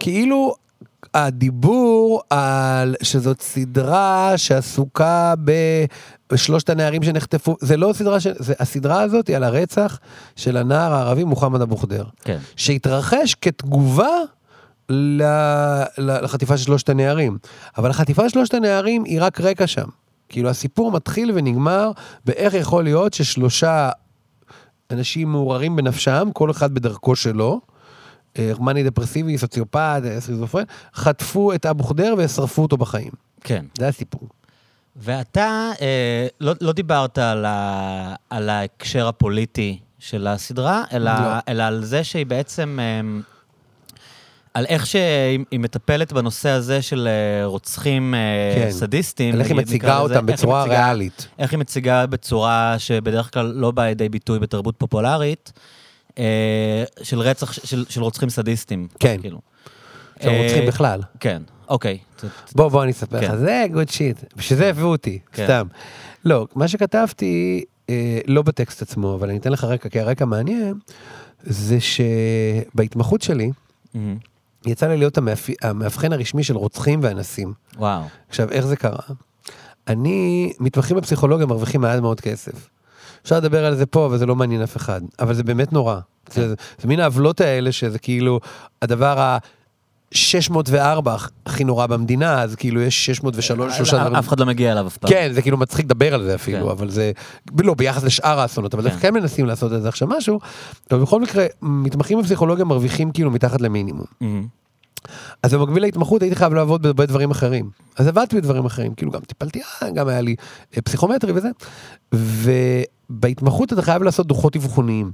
כאילו, 0.00 0.54
הדיבור 1.14 2.22
על 2.30 2.94
שזאת 3.02 3.42
סדרה 3.42 4.32
שעסוקה 4.36 5.34
ב- 5.44 5.84
בשלושת 6.32 6.70
הנערים 6.70 7.02
שנחטפו, 7.02 7.56
זה 7.60 7.76
לא 7.76 7.92
סדרה, 7.94 8.20
ש... 8.20 8.26
זה, 8.38 8.54
הסדרה 8.60 9.02
הזאת 9.02 9.28
היא 9.28 9.36
על 9.36 9.44
הרצח 9.44 9.98
של 10.36 10.56
הנער 10.56 10.94
הערבי 10.94 11.24
מוחמד 11.24 11.60
אבו 11.60 11.76
ח'דיר. 11.76 12.04
כן. 12.24 12.38
שהתרחש 12.56 13.34
כתגובה 13.40 14.16
ל... 14.88 15.22
ל- 15.98 16.24
לחטיפה 16.24 16.56
של 16.56 16.64
שלושת 16.64 16.88
הנערים. 16.88 17.38
אבל 17.78 17.90
החטיפה 17.90 18.22
של 18.22 18.28
שלושת 18.28 18.54
הנערים 18.54 19.04
היא 19.04 19.22
רק 19.22 19.40
רקע 19.40 19.66
שם. 19.66 19.86
כאילו 20.28 20.48
הסיפור 20.48 20.92
מתחיל 20.92 21.32
ונגמר 21.34 21.90
באיך 22.24 22.54
יכול 22.54 22.84
להיות 22.84 23.14
ששלושה 23.14 23.90
אנשים 24.90 25.28
מעורערים 25.28 25.76
בנפשם, 25.76 26.28
כל 26.32 26.50
אחד 26.50 26.74
בדרכו 26.74 27.16
שלו, 27.16 27.60
מאני 28.60 28.82
דפרסיבי, 28.82 29.38
סוציופט, 29.38 30.02
אה, 30.04 30.20
סכיזופרן, 30.20 30.62
חטפו 30.94 31.54
את 31.54 31.66
אבו 31.66 31.84
ח'דיר 31.84 32.14
ושרפו 32.18 32.62
אותו 32.62 32.76
בחיים. 32.76 33.10
כן. 33.40 33.64
זה 33.78 33.88
הסיפור. 33.88 34.28
ואתה 34.96 35.70
אה, 35.80 36.26
לא, 36.40 36.52
לא 36.60 36.72
דיברת 36.72 37.18
על, 37.18 37.44
ה, 37.44 38.14
על 38.30 38.48
ההקשר 38.48 39.08
הפוליטי 39.08 39.78
של 39.98 40.26
הסדרה, 40.26 40.84
אלא, 40.92 41.10
לא. 41.10 41.28
אלא 41.48 41.62
על 41.62 41.84
זה 41.84 42.04
שהיא 42.04 42.26
בעצם... 42.26 42.78
אה, 42.80 43.00
על 44.54 44.66
איך 44.68 44.86
שהיא 44.86 45.38
היא 45.50 45.60
מטפלת 45.60 46.12
בנושא 46.12 46.48
הזה 46.48 46.82
של 46.82 47.08
אה, 47.08 47.46
רוצחים 47.46 48.14
אה, 48.14 48.20
כן. 48.54 48.70
סדיסטים. 48.70 49.34
על 49.34 49.40
איך 49.40 49.48
היא 49.48 49.56
מציגה 49.56 49.98
אותם 49.98 50.28
היא 50.28 50.36
בצורה 50.36 50.64
ריאלית. 50.64 51.28
איך 51.38 51.50
היא 51.50 51.58
מציגה 51.58 52.06
בצורה 52.06 52.74
שבדרך 52.78 53.32
כלל 53.32 53.46
לא 53.46 53.70
באה 53.70 53.86
לידי 53.86 54.08
ביטוי 54.08 54.38
בתרבות 54.38 54.74
פופולרית, 54.78 55.52
של 57.02 57.20
רצח, 57.20 57.52
של, 57.52 57.84
של 57.88 58.02
רוצחים 58.02 58.30
סדיסטים. 58.30 58.88
כן. 58.98 59.16
כאילו. 59.20 59.40
של 60.22 60.28
רוצחים 60.28 60.62
אה, 60.62 60.66
בכלל. 60.66 61.00
כן, 61.20 61.42
אוקיי. 61.68 61.98
בוא, 62.54 62.68
בוא 62.68 62.82
אני 62.82 62.92
אספר 62.92 63.20
לך, 63.20 63.30
כן. 63.30 63.36
זה 63.36 63.66
גוד 63.72 63.88
שיט. 63.88 64.16
בשביל 64.36 64.58
זה 64.58 64.68
הביאו 64.70 64.86
אותי, 64.88 65.18
כן. 65.32 65.44
סתם. 65.44 65.66
לא, 66.24 66.46
מה 66.54 66.68
שכתבתי, 66.68 67.64
אה, 67.90 68.20
לא 68.26 68.42
בטקסט 68.42 68.82
עצמו, 68.82 69.14
אבל 69.14 69.28
אני 69.28 69.38
אתן 69.38 69.52
לך 69.52 69.64
רקע, 69.64 69.88
כי 69.88 70.00
הרקע 70.00 70.24
מעניין, 70.24 70.74
זה 71.42 71.78
שבהתמחות 71.80 73.22
שלי. 73.22 73.50
יצא 74.66 74.88
לי 74.88 74.96
להיות 74.96 75.18
המאפ... 75.18 75.50
המאבחן 75.62 76.12
הרשמי 76.12 76.44
של 76.44 76.56
רוצחים 76.56 77.00
ואנסים. 77.02 77.52
וואו. 77.76 78.02
עכשיו, 78.28 78.50
איך 78.50 78.66
זה 78.66 78.76
קרה? 78.76 79.02
אני, 79.88 80.52
מתמחים 80.60 80.96
בפסיכולוגיה 80.96 81.46
מרוויחים 81.46 81.80
מעט 81.80 82.00
מאוד 82.00 82.20
כסף. 82.20 82.68
אפשר 83.22 83.36
לדבר 83.36 83.64
על 83.64 83.74
זה 83.74 83.86
פה, 83.86 84.06
אבל 84.06 84.18
זה 84.18 84.26
לא 84.26 84.36
מעניין 84.36 84.62
אף 84.62 84.76
אחד. 84.76 85.00
אבל 85.18 85.34
זה 85.34 85.42
באמת 85.42 85.72
נורא. 85.72 85.98
זה, 86.30 86.48
זה, 86.48 86.54
זה 86.78 86.88
מין 86.88 87.00
העוולות 87.00 87.40
האלה, 87.40 87.72
שזה 87.72 87.98
כאילו 87.98 88.40
הדבר 88.82 89.20
ה... 89.20 89.38
604 90.12 91.16
הכי 91.46 91.64
נורא 91.64 91.86
במדינה, 91.86 92.42
אז 92.42 92.54
כאילו 92.54 92.80
יש 92.80 93.06
603, 93.06 93.76
שלושה 93.76 93.98
דברים. 93.98 94.16
אף 94.16 94.28
אחד 94.28 94.40
לא 94.40 94.46
מגיע 94.46 94.72
אליו 94.72 94.86
אף 94.86 94.96
פעם. 94.96 95.10
כן, 95.10 95.32
זה 95.32 95.42
כאילו 95.42 95.56
מצחיק 95.56 95.84
לדבר 95.84 96.14
על 96.14 96.24
זה 96.24 96.34
אפילו, 96.34 96.66
כן. 96.66 96.70
אבל 96.70 96.90
זה, 96.90 97.12
לא, 97.58 97.74
ביחס 97.74 98.04
לשאר 98.04 98.40
האסונות, 98.40 98.74
אבל 98.74 98.90
כן. 98.90 98.96
כן 99.00 99.14
מנסים 99.14 99.46
לעשות 99.46 99.72
את 99.72 99.82
זה 99.82 99.88
עכשיו 99.88 100.08
משהו, 100.08 100.40
אבל 100.90 101.00
בכל 101.00 101.20
מקרה, 101.20 101.46
מתמחים 101.62 102.20
בפסיכולוגיה 102.20 102.64
מרוויחים 102.64 103.12
כאילו 103.12 103.30
מתחת 103.30 103.60
למינימום. 103.60 104.06
מהמם. 104.20 104.46
אז 105.42 105.54
במקביל 105.54 105.82
להתמחות 105.82 106.22
הייתי 106.22 106.36
חייב 106.36 106.54
לעבוד 106.54 106.82
בהרבה 106.82 107.06
דברים 107.06 107.30
אחרים. 107.30 107.70
אז 107.96 108.06
עבדתי 108.06 108.36
בדברים 108.36 108.64
אחרים, 108.64 108.94
כאילו 108.94 109.12
גם 109.12 109.20
טיפלתי, 109.20 109.60
אה, 109.82 109.90
גם 109.90 110.08
היה 110.08 110.20
לי 110.20 110.36
אה, 110.76 110.82
פסיכומטרי 110.82 111.32
וזה. 111.32 111.48
ובהתמחות 113.10 113.72
אתה 113.72 113.82
חייב 113.82 114.02
לעשות 114.02 114.26
דוחות 114.26 114.56
אבחוניים. 114.56 115.12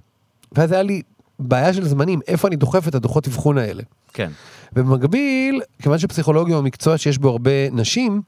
ואז 0.53 0.73
היה 0.73 0.83
לי 0.83 1.03
בעיה 1.39 1.75
של 1.75 1.89
זמנים, 1.89 2.21
איפה 2.29 2.49
אני 2.49 2.57
דוחף 2.57 2.89
את 2.89 2.95
הדוחות 2.95 3.27
אבחון 3.27 3.59
האלה. 3.59 3.83
כן. 4.13 4.31
ובמקביל, 4.73 5.61
כיוון 5.83 5.99
שפסיכולוגיה 5.99 6.57
הוא 6.57 6.65
מקצוע 6.65 6.99
שיש 6.99 7.19
בו 7.19 7.29
הרבה 7.29 7.71
נשים, 7.73 8.23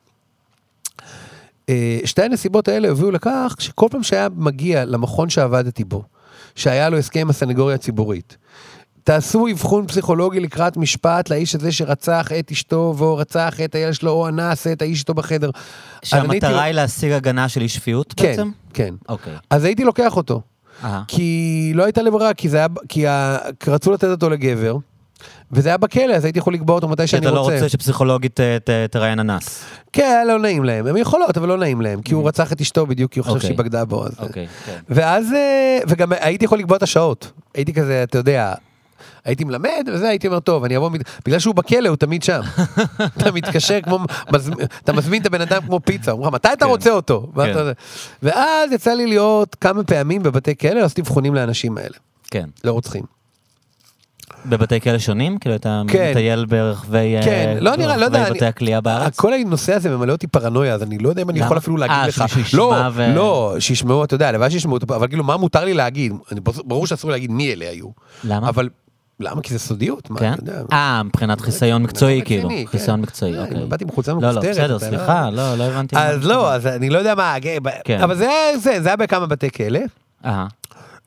אה, 1.68 1.98
שתי 2.04 2.22
הנסיבות 2.22 2.68
האלה 2.68 2.90
הביאו 2.90 3.10
לכך 3.10 3.54
שכל 3.58 3.86
פעם 3.90 4.02
שהיה 4.02 4.28
מגיע 4.36 4.84
למכון 4.84 5.30
שעבדתי 5.30 5.84
בו, 5.84 6.02
שהיה 6.54 6.88
לו 6.88 6.98
הסכם 6.98 7.20
עם 7.20 7.30
הסנגוריה 7.30 7.74
הציבורית, 7.74 8.36
תעשו 9.04 9.46
אבחון 9.52 9.86
פסיכולוגי 9.86 10.40
לקראת 10.40 10.76
משפט 10.76 11.30
לאיש 11.30 11.54
הזה 11.54 11.72
שרצח 11.72 12.28
את 12.38 12.50
אשתו, 12.50 12.94
והוא 12.96 13.20
רצח 13.20 13.60
את 13.64 13.74
הילד 13.74 13.94
שלו, 13.94 14.10
או 14.10 14.28
אנס 14.28 14.66
את 14.66 14.82
האיש 14.82 15.00
איתו 15.00 15.14
בחדר. 15.14 15.50
אני 15.50 15.54
הייתי- 16.02 16.06
שהמטרה 16.06 16.62
היא 16.62 16.74
להשיג 16.74 17.12
הגנה 17.12 17.48
של 17.48 17.60
אי 17.60 17.68
שפיות 17.68 18.14
כן, 18.16 18.24
בעצם? 18.26 18.50
כן. 18.74 18.94
אוקיי. 19.08 19.32
אז 19.50 19.64
הייתי 19.64 19.84
לוקח 19.84 20.16
אותו. 20.16 20.40
אהה. 20.84 21.02
כי 21.08 21.72
לא 21.74 21.84
הייתה 21.84 22.02
לי 22.02 22.10
ברירה, 22.10 22.34
כי 22.34 22.48
זה 22.48 22.56
היה, 22.56 22.66
כי 22.88 23.06
ה... 23.06 23.38
כי 23.60 23.70
רצו 23.70 23.92
לתת 23.92 24.08
אותו 24.08 24.30
לגבר, 24.30 24.76
וזה 25.52 25.68
היה 25.68 25.76
בכלא, 25.78 26.12
אז 26.14 26.24
הייתי 26.24 26.38
יכול 26.38 26.54
לקבוע 26.54 26.74
אותו 26.74 26.88
מתי 26.88 27.02
כי 27.02 27.06
שאני 27.06 27.26
אתה 27.26 27.34
לא 27.34 27.40
רוצה. 27.40 27.54
רוצה 27.54 27.68
שפסיכולוגית 27.68 28.40
אה, 28.40 28.56
תראיין 28.90 29.20
אנס. 29.20 29.64
כן, 29.92 30.02
היה 30.02 30.24
לא 30.24 30.38
נעים 30.38 30.64
להם. 30.64 30.86
הם 30.86 30.96
יכולות, 30.96 31.36
אבל 31.36 31.48
לא 31.48 31.56
נעים 31.58 31.80
להם, 31.80 32.02
כי 32.02 32.14
הוא 32.14 32.28
רצח 32.28 32.52
את 32.52 32.60
אשתו 32.60 32.86
בדיוק, 32.86 33.12
כי 33.12 33.20
הוא 33.20 33.24
חושב 33.24 33.34
אוקיי. 33.36 33.46
שהיא 33.48 33.58
בגדה 33.58 33.84
בו. 33.84 34.04
אוקיי, 34.18 34.46
כן. 34.66 34.78
ואז, 34.88 35.32
אה, 35.32 35.78
וגם 35.88 36.12
הייתי 36.20 36.44
יכול 36.44 36.58
לקבוע 36.58 36.76
את 36.76 36.82
השעות. 36.82 37.32
הייתי 37.54 37.72
כזה, 37.72 38.02
אתה 38.02 38.18
יודע, 38.18 38.54
הייתי 39.28 39.44
מלמד, 39.44 39.88
וזה, 39.94 40.08
הייתי 40.08 40.26
אומר, 40.26 40.40
טוב, 40.40 40.64
אני 40.64 40.76
אבוא, 40.76 40.90
בגלל 41.26 41.38
שהוא 41.38 41.54
בכלא, 41.54 41.88
הוא 41.88 41.96
תמיד 41.96 42.22
שם. 42.22 42.40
אתה 43.16 43.32
מתקשר 43.32 43.80
כמו, 43.80 43.98
אתה 44.84 44.92
מזמין 44.92 45.22
את 45.22 45.26
הבן 45.26 45.40
אדם 45.40 45.62
כמו 45.66 45.80
פיצה, 45.84 46.10
הוא 46.10 46.18
אומר 46.18 46.28
לך, 46.28 46.34
מתי 46.34 46.48
אתה 46.52 46.64
כן. 46.64 46.70
רוצה 46.70 46.90
אותו? 46.90 47.26
כן. 47.36 47.54
ואז 48.22 48.72
יצא 48.72 48.90
לי 48.92 49.06
להיות 49.06 49.56
כמה 49.60 49.84
פעמים 49.84 50.22
בבתי 50.22 50.56
כלא, 50.56 50.70
לעשות 50.80 50.98
אבחונים 50.98 51.34
לאנשים 51.34 51.78
האלה, 51.78 51.96
כן. 52.30 52.48
לרוצחים. 52.64 53.02
בבתי 54.46 54.80
כלא 54.80 54.98
שונים? 54.98 55.38
כאילו 55.38 55.54
אתה 55.56 55.82
כן. 55.88 56.10
מטייל 56.10 56.44
ברחבי 56.44 57.16
אה, 57.16 57.22
כן, 57.22 57.56
לא 57.60 57.76
נראה, 57.76 57.96
לא 57.96 58.04
יודע, 58.04 58.30
בתי 58.30 58.46
הכלייה 58.46 58.80
בארץ? 58.80 59.16
כל 59.16 59.34
הנושא 59.34 59.74
הזה 59.74 59.90
ממלא 59.90 60.12
אותי 60.12 60.26
פרנויה, 60.26 60.74
אז 60.74 60.82
אני 60.82 60.98
לא 60.98 61.08
יודע 61.08 61.22
אם 61.22 61.30
אני? 61.30 61.38
יכול 61.38 61.58
אפילו 61.58 61.76
להגיד 61.76 61.96
אה, 61.96 62.06
לך. 62.06 62.24
לא, 62.54 62.74
ו- 62.92 63.14
לא, 63.14 63.56
שישמעו, 63.58 64.04
אתה 64.04 64.14
יודע, 64.14 64.28
הלוואי 64.28 64.50
שישמעו 64.50 64.78
אבל 64.88 65.08
כאילו, 65.08 65.24
מה 65.24 65.36
מותר 65.36 65.64
לי 65.64 65.74
להגיד? 65.74 66.12
אני- 66.32 66.40
ברור 66.64 66.86
שאסור 66.86 67.10
להגיד 67.10 67.30
מי 67.30 67.52
אלה 67.52 67.70
היו. 67.70 67.86
למה? 68.24 68.48
אבל, 68.48 68.68
למה? 69.20 69.42
כי 69.42 69.52
זה 69.52 69.58
סודיות, 69.58 70.10
מה, 70.10 70.18
כן? 70.18 70.32
אתה 70.32 70.42
יודע. 70.42 70.62
אה, 70.72 71.02
מבחינת 71.02 71.40
חיסיון 71.40 71.82
מקצועי 71.82 72.20
רציני, 72.20 72.26
כאילו. 72.26 72.48
כן. 72.48 72.66
חיסיון 72.66 73.00
מקצועי, 73.00 73.38
אה, 73.38 73.44
אוקיי. 73.44 73.66
באתי 73.66 73.84
עם 73.84 73.90
חולצה 73.90 74.12
לא, 74.12 74.20
לא, 74.20 74.30
מכופתרת, 74.30 74.54
בסדר, 74.54 74.78
סליחה, 74.78 75.30
לא, 75.30 75.54
לא 75.54 75.64
הבנתי. 75.64 75.96
אז 75.98 76.24
לא. 76.24 76.52
אז 76.52 76.66
אני 76.66 76.90
לא 76.90 76.98
יודע 76.98 77.14
מה, 77.14 77.36
כן. 77.84 78.00
אבל 78.00 78.16
זה, 78.16 78.30
זה, 78.58 78.80
זה 78.82 78.88
היה 78.88 78.96
בכמה 78.96 79.26
בתי 79.26 79.50
כלא, 79.50 79.80
אהה. 80.24 80.46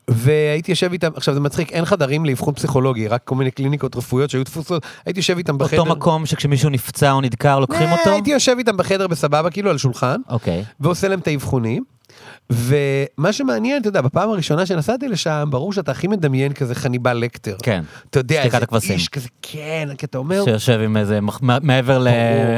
והייתי 0.08 0.72
יושב 0.72 0.92
איתם, 0.92 1.12
עכשיו 1.16 1.34
זה 1.34 1.40
מצחיק, 1.40 1.72
אין 1.72 1.86
חדרים 1.86 2.26
לאבחון 2.26 2.54
פסיכולוגי, 2.54 3.08
רק 3.08 3.22
כל 3.24 3.36
מיני 3.36 3.52
קליניקות 3.52 3.96
רפואיות 3.96 4.30
שהיו 4.30 4.44
תפוסות, 4.44 4.86
הייתי 5.06 5.20
יושב 5.20 5.38
איתם 5.38 5.58
בחדר. 5.58 5.80
אותו 5.80 5.92
מקום 5.92 6.26
שכשמישהו 6.26 6.70
נפצע 6.70 7.12
או 7.12 7.22
נדקר 7.22 7.60
לוקחים 7.60 7.88
אה, 7.88 8.00
אותו? 8.00 8.10
הייתי 8.10 8.32
יושב 8.32 8.56
איתם 8.58 8.78
בחדר 8.78 9.08
בסבבה, 9.08 9.50
כאילו 9.50 9.70
על 9.70 9.78
שולחן, 9.78 10.22
אוקיי. 10.30 10.64
ועושה 10.80 11.08
להם 11.08 11.20
את 11.20 11.28
האבחונים. 11.28 11.84
ומה 12.52 13.34
שמעניין, 13.34 13.82
אתה 13.82 13.90
יודע, 13.90 14.02
בפעם 14.02 14.30
הראשונה 14.30 14.66
שנסעתי 14.66 15.08
לשם, 15.08 15.48
ברור 15.52 15.74
שאתה 15.74 15.92
הכי 15.92 16.08
מדמיין 16.08 16.54
כזה 16.54 16.76
חניבל 16.76 17.18
לקטר. 17.18 17.56
כן. 17.64 17.84
אתה 18.10 18.20
יודע, 18.20 18.44
איזה 18.44 18.58
הכבשים. 18.58 18.94
איש 18.94 19.10
כזה, 19.10 19.28
כן, 19.42 19.90
כי 19.98 20.06
אתה 20.06 20.18
אומר, 20.18 20.44
שיושב 20.46 20.80
עם 20.84 20.98
איזה, 20.98 21.20
מעבר 21.42 22.00
ל-. 22.00 22.08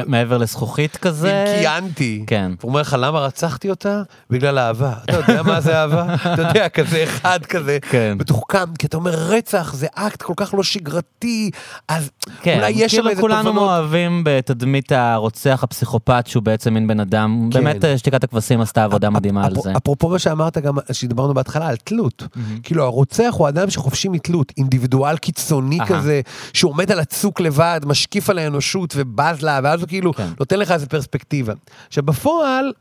מעבר 0.07 0.37
לזכוכית 0.37 0.97
כזה. 0.97 1.45
אם 1.47 1.59
קיאנתי. 1.59 2.23
כן. 2.27 2.51
הוא 2.61 2.69
אומר 2.69 2.81
לך, 2.81 2.95
למה 2.99 3.19
רצחתי 3.19 3.69
אותה? 3.69 4.01
בגלל 4.29 4.59
אהבה. 4.59 4.93
אתה 5.03 5.17
יודע 5.17 5.43
מה 5.43 5.61
זה 5.61 5.77
אהבה? 5.77 6.15
אתה 6.33 6.41
יודע, 6.41 6.69
כזה 6.69 7.03
אחד 7.03 7.45
כזה, 7.45 7.77
כן. 7.89 8.17
מתוחכם, 8.19 8.75
כי 8.79 8.87
אתה 8.87 8.97
אומר, 8.97 9.11
רצח 9.11 9.73
זה 9.73 9.87
אקט 9.95 10.21
כל 10.21 10.33
כך 10.37 10.53
לא 10.53 10.63
שגרתי, 10.63 11.51
אז 11.87 12.09
כן, 12.41 12.55
אולי 12.57 12.69
יש 12.75 12.91
שם 12.91 12.97
כאילו 12.97 13.09
איזה 13.09 13.21
כולנו 13.21 13.43
תובנות. 13.43 13.69
אוהבים 13.69 14.21
בתדמית 14.25 14.91
הרוצח 14.91 15.63
הפסיכופת 15.63 16.27
שהוא 16.27 16.43
בעצם 16.43 16.73
מין 16.73 16.87
בן 16.87 16.99
אדם, 16.99 17.49
כן. 17.51 17.63
באמת 17.63 17.85
אה, 17.85 17.97
שתיקת 17.97 18.23
הכבשים 18.23 18.61
עשתה 18.61 18.83
עבודה 18.83 19.09
מדהימה 19.09 19.45
על 19.45 19.55
זה. 19.55 19.73
אפרופו 19.83 20.09
מה 20.09 20.19
שאמרת 20.19 20.57
גם, 20.57 20.77
שדיברנו 20.91 21.33
בהתחלה, 21.33 21.67
על 21.67 21.75
תלות. 21.75 22.23
כאילו, 22.63 22.83
הרוצח 22.83 23.33
הוא 23.37 23.49
אדם 23.49 23.69
שחופשי 23.69 24.09
מתלות, 24.09 24.51
אינדיבידואל 24.57 25.17
קיצוני 25.17 25.79
אהה. 25.79 25.87
כזה, 25.87 26.21
שהוא 26.53 26.71
עומד 26.71 26.91
על 26.91 26.99
הצוק 26.99 27.41
לבד, 27.41 27.81
משקיף 27.85 28.29
על 28.29 28.39
האנושות 28.39 28.93
ובז 28.97 29.41
לה, 29.41 29.59
ואז 29.63 29.79
הוא 29.79 29.87
כאילו 29.87 30.13
כן. 30.13 30.27
נותן 30.39 30.59
לך 30.59 30.71
איזה 30.71 30.85
פרספקטיבה. 30.85 31.53
עכשיו, 31.87 32.03
בפועל, 32.03 32.73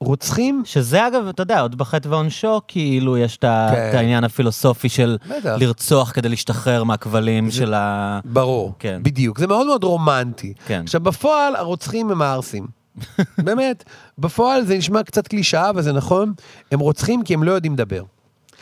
רוצחים, 0.00 0.62
שזה 0.64 1.06
אגב, 1.06 1.26
אתה 1.28 1.42
יודע, 1.42 1.60
עוד 1.60 1.78
בחטא 1.78 2.08
ועונשו, 2.08 2.60
כאילו 2.68 3.18
יש 3.18 3.36
את 3.36 3.44
כן. 3.44 3.90
העניין 3.94 4.24
הפילוסופי 4.24 4.88
של 4.88 5.18
בטח. 5.28 5.54
לרצוח 5.58 6.12
כדי 6.12 6.28
להשתחרר 6.28 6.84
מהכבלים 6.84 7.50
של 7.50 7.74
ה... 7.74 8.20
ברור, 8.24 8.74
כן. 8.78 9.00
בדיוק, 9.02 9.38
זה 9.38 9.46
מאוד 9.46 9.66
מאוד 9.66 9.84
רומנטי. 9.84 10.54
כן. 10.66 10.82
עכשיו, 10.84 11.00
בפועל, 11.00 11.56
הרוצחים 11.56 12.10
הם 12.10 12.22
הערסים. 12.22 12.79
באמת, 13.46 13.84
בפועל 14.18 14.64
זה 14.64 14.78
נשמע 14.78 15.02
קצת 15.02 15.28
קלישאה, 15.28 15.70
וזה 15.74 15.92
נכון, 15.92 16.32
הם 16.72 16.80
רוצחים 16.80 17.22
כי 17.22 17.34
הם 17.34 17.42
לא 17.42 17.52
יודעים 17.52 17.72
לדבר. 17.72 18.02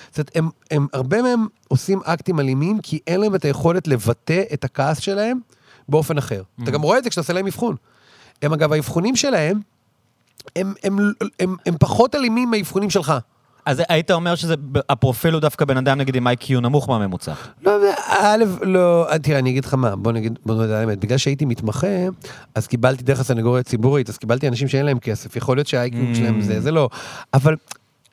זאת 0.09 0.19
אומרת, 0.19 0.31
הם, 0.35 0.49
הם, 0.71 0.87
הרבה 0.93 1.23
מהם 1.23 1.47
עושים 1.69 2.01
אקטים 2.05 2.41
אלימים, 2.41 2.81
כי 2.81 2.99
אין 3.07 3.21
להם 3.21 3.35
את 3.35 3.45
היכולת 3.45 3.89
לבטא 3.89 4.43
את 4.53 4.65
הכעס 4.65 4.99
שלהם 4.99 5.41
באופן 5.89 6.19
אחר. 6.19 6.43
אתה 6.63 6.71
גם 6.71 6.83
רואה 6.83 6.99
את 6.99 7.05
זה 7.05 7.11
כשאתה 7.11 7.21
עושה 7.21 7.33
להם 7.33 7.47
אבחון. 7.47 7.77
הם 8.43 8.53
אגב, 8.53 8.73
האבחונים 8.73 9.17
שלהם, 9.17 9.61
הם, 10.57 10.75
הם, 10.85 10.99
הם, 10.99 11.13
הם, 11.41 11.57
הם 11.67 11.75
פחות 11.79 12.15
אלימים 12.15 12.51
מהאבחונים 12.51 12.91
שלך. 12.91 13.13
אז 13.69 13.83
היית 13.89 14.11
אומר 14.11 14.35
שזה, 14.35 14.55
הפרופיל 14.89 15.35
הוא 15.35 15.41
דווקא 15.41 15.65
בן 15.65 15.77
אדם 15.77 15.99
נגיד 15.99 16.17
עם 16.17 16.27
איי-קיו 16.27 16.61
נמוך 16.61 16.89
מהממוצע. 16.89 17.33
לא, 17.65 17.73
א', 18.07 18.45
לא, 18.63 19.11
אה, 19.11 19.19
תראה, 19.19 19.39
אני 19.39 19.51
אגיד 19.51 19.65
לך 19.65 19.75
מה, 19.75 19.97
בוא 19.97 20.13
נגיד, 20.13 20.39
בוא 20.47 20.55
נגיד 20.55 20.71
האמת, 20.71 20.99
בגלל 20.99 21.19
שהייתי 21.19 21.45
מתמחה, 21.45 21.87
אז 22.55 22.67
קיבלתי 22.67 23.03
דרך 23.03 23.21
הסנגוריה 23.21 23.61
הציבורית, 23.61 24.09
אז 24.09 24.19
קיבלתי 24.19 24.49
אנשים 24.49 24.69
שאין 24.69 24.87
להם 24.87 24.99
כסף, 24.99 25.37
יכול 25.37 25.57
להיות 25.57 25.67
שהאיי-קיו 25.67 26.13
Mm. 26.13 26.17
שלהם 26.17 26.41
זה, 26.41 26.61
זה 26.61 26.71
לא, 26.71 26.89
אבל 27.35 27.57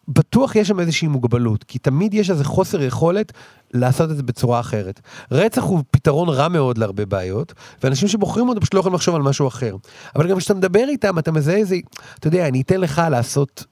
בטוח 0.08 0.56
יש 0.56 0.68
שם 0.68 0.80
איזושהי 0.80 1.08
מוגבלות, 1.08 1.64
כי 1.64 1.80
תמיד 1.80 2.14
יש 2.14 2.30
איזה 2.30 2.44
חוסר 2.44 2.82
יכולת 2.82 3.32
לעשות 3.74 4.12
את 4.12 4.18
זה 4.18 4.24
בצורה 4.24 4.60
אחרת. 4.60 5.00
רצח 5.32 5.64
הוא 5.64 5.84
פתרון 5.92 6.30
רע 6.30 6.48
מאוד 6.48 6.78
להרבה 6.78 7.06
בעיות, 7.06 7.54
ואנשים 7.84 8.08
שבוחרים 8.08 8.50
אותו 8.50 8.62
פשוט 8.62 8.74
לא 8.74 8.80
יכולים 8.80 8.96
לחשוב 8.96 9.16
על 9.16 9.22
משהו 9.22 9.48
אחר. 9.48 9.76
אבל 10.16 10.28
גם 10.28 10.38
כשאתה 10.38 10.54
מדבר 10.54 10.86
איתם, 10.90 11.20
אתה 11.20 11.32
מזהה 11.32 11.56
איזה, 11.56 11.76
אתה 12.20 12.28
יודע, 12.28 12.48
אני 12.48 12.62
אתן 12.62 12.82
לך 12.82 13.02
לעשות 13.12 13.66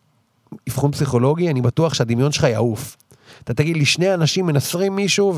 אבחון 0.70 0.92
פסיכולוגי, 0.92 1.50
אני 1.50 1.62
בטוח 1.62 1.94
שהדמיון 1.94 2.32
שלך 2.32 2.44
יעוף. 2.44 2.98
אתה 3.44 3.54
תגיד 3.54 3.78
לי, 3.78 3.86
שני 3.86 4.14
אנשים 4.14 4.46
מנסרים 4.46 4.96
מישהו 4.96 5.34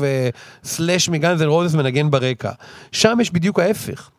וסלאש 0.64 1.08
מגאנז 1.08 1.42
אנד 1.42 1.48
רוזס 1.48 1.74
מנגן 1.74 2.10
ברקע. 2.10 2.50
שם 2.92 3.18
יש 3.20 3.30
בדיוק 3.30 3.58
ההפך. 3.58 4.10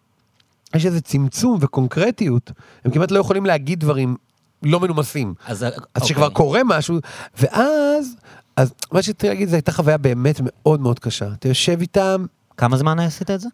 יש 0.75 0.85
איזה 0.85 1.01
צמצום 1.01 1.57
וקונקרטיות, 1.61 2.51
הם 2.85 2.91
כמעט 2.91 3.11
לא 3.11 3.19
יכולים 3.19 3.45
להגיד 3.45 3.79
דברים 3.79 4.15
לא 4.63 4.79
מנומסים. 4.79 5.33
אז, 5.45 5.63
אז 5.63 5.73
אוקיי. 5.73 6.01
כשכבר 6.01 6.29
קורה 6.29 6.61
משהו, 6.65 6.97
ואז, 7.39 8.15
אז 8.55 8.73
מה 8.91 9.01
שרציתי 9.01 9.27
להגיד, 9.27 9.49
זו 9.49 9.55
הייתה 9.55 9.71
חוויה 9.71 9.97
באמת 9.97 10.41
מאוד 10.43 10.81
מאוד 10.81 10.99
קשה. 10.99 11.27
אתה 11.33 11.47
יושב 11.47 11.77
איתם, 11.81 12.25
כמה 12.57 12.77
זמן 12.77 12.99
עשית 12.99 13.31
את 13.31 13.39
זה? 13.39 13.49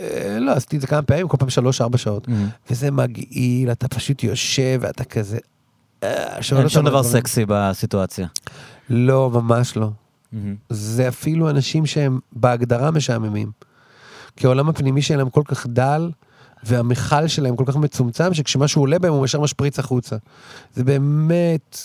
אה, 0.00 0.38
לא, 0.40 0.52
עשיתי 0.52 0.76
את 0.76 0.80
זה 0.80 0.86
כמה 0.86 1.02
פעמים, 1.02 1.28
כל 1.28 1.36
פעם 1.36 1.50
שלוש-ארבע 1.50 1.98
שעות. 1.98 2.28
וזה 2.70 2.90
מגעיל, 2.90 3.72
אתה 3.72 3.88
פשוט 3.88 4.24
יושב 4.24 4.78
ואתה 4.82 5.04
כזה... 5.04 5.38
אין 6.02 6.68
שום 6.68 6.84
דבר. 6.84 7.02
סקסי 7.02 7.44
בסיטואציה. 7.48 8.26
לא, 8.90 9.30
ממש 9.30 9.76
לא. 9.76 9.90
זה 10.68 11.08
אפילו 11.08 11.50
אנשים 11.50 11.86
שהם 11.86 12.18
בהגדרה 12.32 12.90
משעממים. 12.90 13.50
כי 14.36 14.46
העולם 14.46 14.68
הפנימי 14.68 15.02
שלהם 15.02 15.30
כל 15.30 15.42
כך 15.44 15.66
דל, 15.66 16.10
והמכל 16.64 17.26
שלהם 17.26 17.56
כל 17.56 17.64
כך 17.66 17.76
מצומצם, 17.76 18.34
שכשמשהו 18.34 18.82
עולה 18.82 18.98
בהם 18.98 19.12
הוא 19.12 19.24
ישר 19.24 19.40
משפריץ 19.40 19.78
החוצה. 19.78 20.16
זה 20.74 20.84
באמת... 20.84 21.78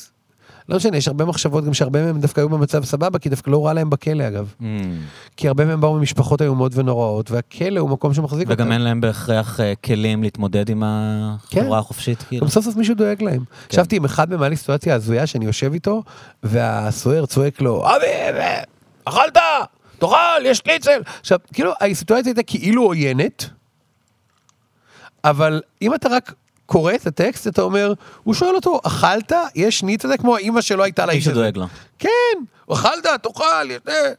לא 0.69 0.75
משנה, 0.77 0.97
יש 0.97 1.07
הרבה 1.07 1.25
מחשבות 1.25 1.65
גם 1.65 1.73
שהרבה 1.73 2.05
מהם 2.05 2.19
דווקא 2.19 2.39
היו 2.39 2.49
במצב 2.49 2.83
סבבה, 2.85 3.19
כי 3.19 3.29
דווקא 3.29 3.49
לא 3.49 3.65
רע 3.65 3.73
להם 3.73 3.89
בכלא 3.89 4.27
אגב. 4.27 4.53
כי 5.37 5.47
הרבה 5.47 5.65
מהם 5.65 5.81
באו 5.81 5.93
ממשפחות 5.93 6.41
איומות 6.41 6.71
ונוראות, 6.75 7.31
והכלא 7.31 7.79
הוא 7.79 7.89
מקום 7.89 8.13
שמחזיק 8.13 8.49
אותם. 8.49 8.63
וגם 8.63 8.71
אין 8.71 8.81
להם 8.81 9.01
בהכרח 9.01 9.59
אה, 9.59 9.73
כלים 9.75 10.23
להתמודד 10.23 10.69
עם 10.69 10.83
החברה 10.85 11.63
כן. 11.63 11.73
החופשית, 11.73 12.23
כאילו. 12.23 12.45
גם 12.45 12.51
סוף 12.51 12.65
סוף 12.65 12.75
מישהו 12.75 12.95
דואג 12.95 13.23
להם. 13.23 13.43
ישבתי 13.71 13.95
עם 13.95 14.05
אחד 14.05 14.29
במעלי 14.29 14.55
סיטואציה 14.55 14.95
הזויה 14.95 15.27
שאני 15.27 15.45
יושב 15.45 15.73
איתו, 15.73 16.03
והסוהר 16.43 17.25
צועק 17.25 17.61
לו, 17.61 17.85
אבי, 17.85 18.39
אכלת? 19.05 19.37
תאכל, 19.99 20.45
יש 20.45 20.57
שניצל. 20.57 21.01
עכשיו, 21.19 21.39
כאילו, 21.53 21.71
הסיטואציה 21.81 22.29
הייתה 22.29 22.43
כאילו 22.43 22.83
עוינת, 22.83 23.49
אבל 25.23 25.61
אם 25.81 25.93
אתה 25.93 26.09
רק 26.09 26.33
קורא 26.65 26.93
את 26.93 27.07
הטקסט, 27.07 27.47
אתה 27.47 27.61
אומר, 27.61 27.93
הוא 28.23 28.33
שואל 28.33 28.55
אותו, 28.55 28.79
אכלת? 28.83 29.31
יש 29.55 29.79
שניצל? 29.79 30.07
זה 30.07 30.17
כמו 30.17 30.35
האימא 30.35 30.61
שלא 30.61 30.83
הייתה 30.83 31.05
לאיש 31.05 31.27
הזה. 31.27 31.41
דואג 31.41 31.57
לו. 31.57 31.65
כן, 31.99 32.09
אכלת, 32.73 33.05
תאכל, 33.23 33.69
יש... 33.69 33.79
אה." 33.87 34.13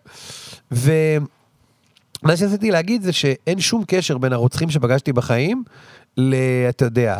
ומה 0.72 2.36
שרציתי 2.36 2.70
להגיד 2.70 3.02
זה 3.02 3.12
שאין 3.12 3.60
שום 3.60 3.84
קשר 3.86 4.18
בין 4.18 4.32
הרוצחים 4.32 4.70
שפגשתי 4.70 5.12
בחיים, 5.12 5.64
ל... 6.16 6.34
אתה 6.68 6.84
יודע, 6.84 7.18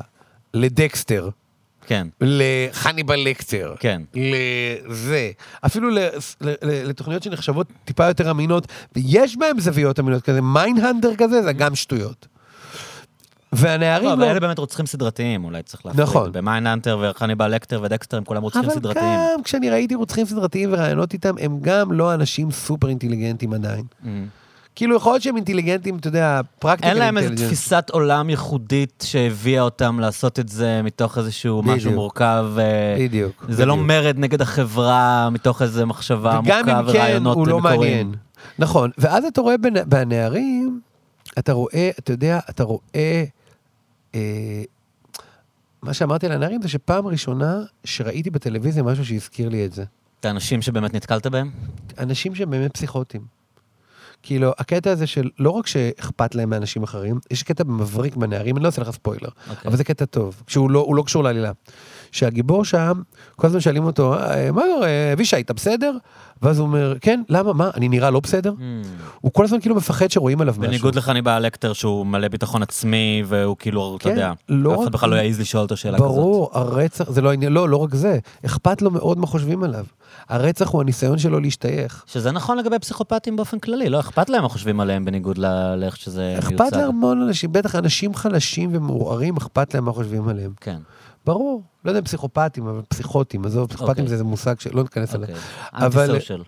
לדקסטר, 0.55 1.29
כן, 1.87 2.07
לחניבל 2.21 3.17
לקטר, 3.17 3.75
כן. 3.81 4.03
לזה, 4.15 5.31
אפילו 5.67 5.91
ל... 5.91 5.99
ל... 5.99 6.09
ל... 6.41 6.89
לתוכניות 6.89 7.23
שנחשבות 7.23 7.67
טיפה 7.85 8.07
יותר 8.07 8.31
אמינות, 8.31 8.67
ויש 8.97 9.37
בהם 9.37 9.61
זוויות 9.61 10.01
אמינות 10.01 10.23
כזה, 10.23 10.41
מיינדהאנטר 10.41 11.17
כזה, 11.17 11.43
זה 11.43 11.53
גם 11.53 11.75
שטויות. 11.75 12.27
לא, 13.63 13.69
והנערים 13.69 14.11
אבל 14.11 14.25
לא... 14.25 14.31
אלה 14.31 14.41
באמת 14.41 14.59
רוצחים 14.59 14.87
סדרתיים, 14.87 15.45
אולי 15.45 15.63
צריך 15.63 15.87
להפריד. 15.87 16.03
נכון. 16.07 16.33
במיינדהאנטר 16.33 17.11
וחניבל 17.11 17.55
לקטר 17.55 17.81
ודקסטר 17.83 18.17
הם 18.17 18.25
כולם 18.25 18.43
רוצחים 18.43 18.65
אבל 18.65 18.75
סדרתיים. 18.75 19.21
גם 19.37 19.43
כשאני 19.43 19.71
ראיתי 19.71 19.95
רוצחים 19.95 20.27
סדרתיים 20.27 20.73
וראיונות 20.73 21.13
איתם, 21.13 21.35
הם 21.41 21.59
גם 21.61 21.93
לא 21.93 22.15
אנשים 22.15 22.51
סופר 22.51 22.89
אינטליגנטים 22.89 23.53
עדיין. 23.53 23.85
Mm. 24.03 24.07
כאילו, 24.77 24.97
יכול 24.97 25.13
להיות 25.13 25.23
שהם 25.23 25.37
אינטליגנטים, 25.37 25.97
אתה 25.97 26.09
יודע, 26.09 26.41
פרקטיקל 26.59 26.89
אין 26.89 26.99
להם 26.99 27.19
איזו. 27.19 27.35
תפיסת 27.47 27.91
עולם 27.93 28.31
ייחודית 28.31 29.05
שהביאה 29.07 29.63
אותם 29.63 30.01
לעשות 30.01 30.39
את 30.41 30.49
זה 30.49 30.81
מתוך 30.85 31.19
איזשהו 31.19 31.63
משהו 31.63 31.77
בדיוק. 31.77 31.95
מורכב. 31.95 32.47
אה, 32.59 32.97
בדיוק. 32.99 33.45
זה 33.49 33.67
לא 33.67 33.75
בדיוק. 33.75 33.89
מרד 33.89 34.15
נגד 34.19 34.43
החברה 34.43 35.29
מתוך 35.31 35.63
איזו 35.63 35.87
מחשבה 35.87 36.33
עמוקה 36.33 36.61
אם 36.61 36.65
כן, 36.65 36.75
ורעיונות 36.87 37.37
הוא 37.37 37.49
לא. 37.49 37.61
מעניין. 37.61 38.13
נכון, 38.59 38.91
ואז 38.99 39.25
אתה 39.25 39.41
רואה 39.41 39.55
בנ- 39.55 39.85
בנערים, 39.87 40.81
אתה 41.39 41.53
רואה, 41.53 41.91
אתה 41.99 42.13
יודע, 42.13 42.39
אתה 42.51 42.65
רואה... 42.65 43.25
אה, 44.15 44.63
מה 45.83 45.95
שאמרתי 45.95 46.27
על 46.27 46.33
הנערים 46.33 46.63
זה 46.63 46.69
שפעם 46.69 47.07
ראשונה 47.07 47.63
שראיתי 47.85 48.31
בטלוויזיה 48.31 48.83
משהו 48.83 49.07
שהזכיר 49.07 49.49
לי 49.49 49.67
את 49.67 49.73
זה. 49.73 49.85
את 50.21 50.25
האנשים 50.25 50.63
שבאמת 50.63 50.95
נתקלת 50.95 51.27
בהם? 51.27 51.51
אנשים 51.99 52.35
שהם 52.35 52.51
באמת 52.51 52.75
פסיכוטיים. 52.75 53.23
כאילו, 54.23 54.53
הקטע 54.59 54.91
הזה 54.91 55.07
של 55.07 55.31
לא 55.39 55.51
רק 55.51 55.67
שאכפת 55.67 56.35
להם 56.35 56.51
מאנשים 56.51 56.83
אחרים, 56.83 57.19
יש 57.31 57.43
קטע 57.43 57.65
מבריק 57.65 58.17
בנערים, 58.17 58.57
אני 58.57 58.63
לא 58.63 58.67
אעשה 58.67 58.83
לך 58.83 58.91
ספוילר, 58.91 59.29
אוקיי. 59.51 59.69
אבל 59.69 59.77
זה 59.77 59.85
קטע 59.85 60.05
טוב, 60.05 60.43
שהוא 60.47 60.71
לא, 60.71 60.87
לא 60.95 61.03
קשור 61.03 61.25
לעלילה. 61.25 61.53
שהגיבור 62.15 62.65
שם, 62.65 62.93
כל 63.37 63.47
הזמן 63.47 63.61
שואלים 63.61 63.85
אותו, 63.85 64.15
"אה, 64.15 64.53
מה 64.53 64.63
קורה, 64.75 64.89
אבישי, 65.13 65.41
אתה 65.41 65.55
בסדר? 65.55 65.93
ואז 66.43 66.59
הוא 66.59 66.67
אומר, 66.67 66.95
כן, 67.01 67.23
למה, 67.29 67.53
מה, 67.53 67.71
אני 67.75 67.89
נראה 67.89 68.11
לא 68.11 68.21
בסדר? 68.21 68.53
הוא 69.21 69.33
כל 69.33 69.45
הזמן 69.45 69.61
כאילו 69.61 69.75
מפחד 69.75 70.11
שרואים 70.11 70.41
עליו 70.41 70.55
משהו. 70.59 70.69
בניגוד 70.71 70.95
לחניבל 70.95 71.39
לקטר 71.47 71.73
שהוא 71.73 72.07
מלא 72.07 72.29
ביטחון 72.29 72.63
עצמי 72.63 73.23
והוא 73.27 73.57
כאילו, 73.59 73.97
אתה 73.97 74.05
כן, 74.05 74.11
יודע, 74.11 74.33
לא 74.49 74.73
אף 74.75 74.79
אחד 74.79 74.87
רק- 74.87 74.93
בכלל 74.93 75.11
לא 75.11 75.17
יעז 75.17 75.41
לשאול 75.41 75.63
אותו 75.63 75.77
שאלה 75.77 75.97
כזאת. 75.99 76.09
ברור, 76.09 76.51
הרצח, 76.53 77.11
זה 77.11 77.21
לא 77.21 77.31
העניין, 77.31 77.53
לא, 77.53 77.69
לא 77.69 77.77
רק 77.77 77.95
זה, 77.95 78.19
אכפת 78.47 78.83
לו 78.83 78.91
מאוד 78.91 79.19
מה 79.19 79.27
חושבים 79.27 79.63
עליו. 79.65 79.85
הרצח 80.29 80.69
הוא 80.69 80.81
הניסיון 80.81 81.19
שלו 81.19 81.41
להשתייך. 81.41 82.05
שזה 82.07 82.33
נכון 82.33 82.59
לגבי 82.59 82.79
פסיכופטים 82.79 83.37
באופן 83.37 83.59
כללי, 83.59 83.89
לא 83.89 84.01
אכפת 84.01 84.31
להם 84.31 84.43
מה 84.43 84.49
חושבים 84.49 84.81
עליהם 84.81 85.05
בניגוד 85.05 85.39
לאיך 85.77 85.97
שזה 85.97 86.35
אכפת 86.39 86.61
מיוצג. 86.61 86.77
להמון 86.77 87.23
אנשים, 87.23 87.53
בטח 87.53 87.75
אנשים 87.75 88.15
חלשים 88.15 88.71
ומעורערים, 88.73 89.37
אכפת 89.37 89.75
להם 89.75 89.85
מה 89.85 89.93
חושבים 89.93 90.29
עליהם. 90.29 90.53
כן, 90.61 90.77
ברור, 91.27 91.63
לא 91.85 91.91
יודע 91.91 92.03
פסיכופטים, 92.03 92.67
אבל 92.67 92.81
פסיכוטים, 92.89 93.45
עזוב, 93.45 93.69
פסיכופטים 93.69 93.91
אוקיי. 93.91 94.09
זה 94.09 94.15
איזה 94.15 94.25
מושג 94.25 94.61
שלא 94.61 94.83
ניכנס 94.83 95.15
אליו. 95.15 95.29
אוקיי. 95.29 95.87
אבל- 95.87 96.11
אנטי 96.11 96.21
סושיאל. 96.21 96.43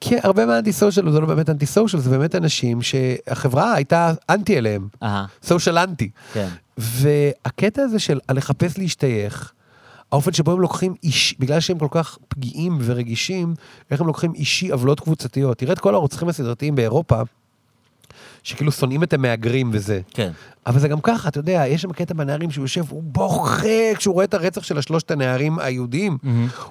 כן, 0.00 0.18
הרבה 0.22 0.46
מהאנטי 0.46 0.72
סושיאל 0.72 1.10
זה 1.12 1.20
לא 1.20 1.26
באמת 1.26 1.50
אנטי 1.50 1.66
סושיאל, 1.66 2.02
זה 2.02 2.10
באמת 2.10 2.34
אנשים 2.34 2.82
שהחברה 2.82 3.74
הייתה 3.74 4.12
אנטי 4.30 4.58
אליהם, 4.58 4.88
סושיאל 5.42 5.78
אנטי. 5.78 6.10
כן. 6.32 6.48
והקטע 6.78 7.82
הזה 7.82 7.98
של 7.98 8.18
לחפש 8.30 8.78
להשתייך, 8.78 9.52
האופן 10.12 10.32
שבו 10.32 10.52
הם 10.52 10.60
לוקחים 10.60 10.94
איש, 11.02 11.34
בגלל 11.38 11.60
שהם 11.60 11.78
כל 11.78 11.88
כך 11.90 12.18
פגיעים 12.28 12.78
ורגישים, 12.80 13.54
איך 13.90 14.00
הם 14.00 14.06
לוקחים 14.06 14.34
אישי 14.34 14.70
עוולות 14.70 15.00
קבוצתיות. 15.00 15.58
תראה 15.58 15.72
את 15.72 15.78
כל 15.78 15.94
הרוצחים 15.94 16.28
הסדרתיים 16.28 16.74
באירופה, 16.74 17.20
שכאילו 18.48 18.72
שונאים 18.72 19.02
את 19.02 19.12
המהגרים 19.12 19.70
וזה. 19.72 20.00
כן. 20.14 20.30
אבל 20.66 20.78
זה 20.78 20.88
גם 20.88 21.00
ככה, 21.00 21.28
אתה 21.28 21.38
יודע, 21.38 21.64
יש 21.68 21.82
שם 21.82 21.92
קטע 21.92 22.14
בנערים 22.14 22.50
שהוא 22.50 22.64
יושב, 22.64 22.84
הוא 22.88 23.02
בוכה 23.06 23.66
כשהוא 23.96 24.14
רואה 24.14 24.24
את 24.24 24.34
הרצח 24.34 24.62
של 24.62 24.78
השלושת 24.78 25.10
הנערים 25.10 25.58
היהודים. 25.58 26.18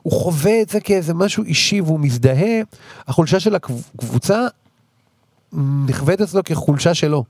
הוא 0.01 0.13
חווה 0.13 0.61
את 0.61 0.69
זה 0.69 0.79
כאיזה 0.79 1.13
משהו 1.13 1.43
אישי 1.43 1.81
והוא 1.81 1.99
מזדהה. 1.99 2.61
החולשה 3.07 3.39
של 3.39 3.55
הקבוצה 3.55 4.47
נכווית 5.87 6.21
אצלו 6.21 6.43
כחולשה 6.43 6.93
שלו. 6.93 7.23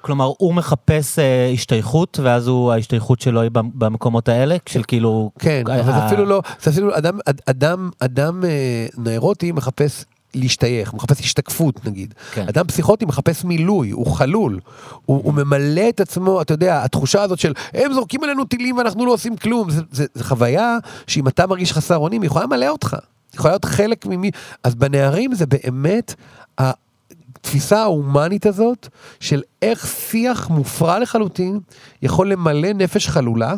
כלומר, 0.00 0.32
הוא 0.38 0.54
מחפש 0.54 1.18
אה, 1.18 1.50
השתייכות, 1.54 2.18
ואז 2.22 2.46
הוא, 2.46 2.72
ההשתייכות 2.72 3.20
שלו 3.20 3.40
היא 3.40 3.50
במ- 3.50 3.70
במקומות 3.74 4.28
האלה, 4.28 4.56
של 4.66 4.82
כאילו... 4.88 5.30
כן, 5.38 5.62
אבל 5.66 5.84
זה 5.84 5.94
ה- 5.94 6.06
אפילו 6.06 6.24
לא, 6.24 6.42
זה 6.62 6.70
אפילו 6.70 6.98
אדם, 6.98 7.18
אד- 7.28 7.40
אדם, 7.46 7.90
אדם 8.00 8.44
אה, 8.44 8.86
נוירוטי 8.98 9.52
מחפש 9.52 10.04
להשתייך, 10.34 10.90
הוא 10.90 10.98
מחפש 10.98 11.20
השתקפות 11.20 11.86
נגיד. 11.86 12.14
כן. 12.32 12.46
אדם 12.48 12.66
פסיכוטי 12.66 13.04
מחפש 13.04 13.44
מילוי, 13.44 13.90
הוא 13.90 14.06
חלול. 14.06 14.60
הוא, 15.06 15.20
הוא 15.24 15.34
ממלא 15.34 15.88
את 15.88 16.00
עצמו, 16.00 16.42
אתה 16.42 16.54
יודע, 16.54 16.84
התחושה 16.84 17.22
הזאת 17.22 17.38
של 17.38 17.52
הם 17.74 17.92
זורקים 17.92 18.24
עלינו 18.24 18.44
טילים 18.44 18.76
ואנחנו 18.76 19.06
לא 19.06 19.12
עושים 19.12 19.36
כלום, 19.36 19.70
זה, 19.70 19.82
זה, 19.92 20.06
זה 20.14 20.24
חוויה 20.24 20.78
שאם 21.06 21.28
אתה 21.28 21.46
מרגיש 21.46 21.72
חסר 21.72 21.96
אונים, 21.96 22.22
היא 22.22 22.26
יכולה 22.26 22.44
למלא 22.44 22.68
אותך. 22.68 22.94
היא 22.94 23.38
יכולה 23.38 23.52
להיות 23.52 23.64
חלק 23.64 24.06
ממי... 24.06 24.30
אז 24.64 24.74
בנערים 24.74 25.34
זה 25.34 25.46
באמת 25.46 26.14
התפיסה 26.58 27.82
ההומנית 27.82 28.46
הזאת 28.46 28.88
של 29.20 29.42
איך 29.62 29.86
שיח 29.86 30.50
מופרע 30.50 30.98
לחלוטין 30.98 31.60
יכול 32.02 32.32
למלא 32.32 32.72
נפש 32.72 33.08
חלולה 33.08 33.54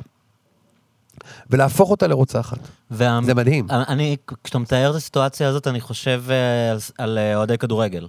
ולהפוך 1.50 1.90
אותה 1.90 2.06
לרוצחת. 2.06 2.58
וה... 2.90 3.20
זה 3.24 3.34
מדהים. 3.34 3.66
אני, 3.70 4.16
כשאתה 4.44 4.58
מתאר 4.58 4.90
את 4.90 4.96
הסיטואציה 4.96 5.48
הזאת, 5.48 5.66
אני 5.66 5.80
חושב 5.80 6.22
אה, 6.30 6.70
על, 6.70 6.78
על 6.98 7.18
אה, 7.18 7.36
אוהדי 7.36 7.58
כדורגל. 7.58 8.06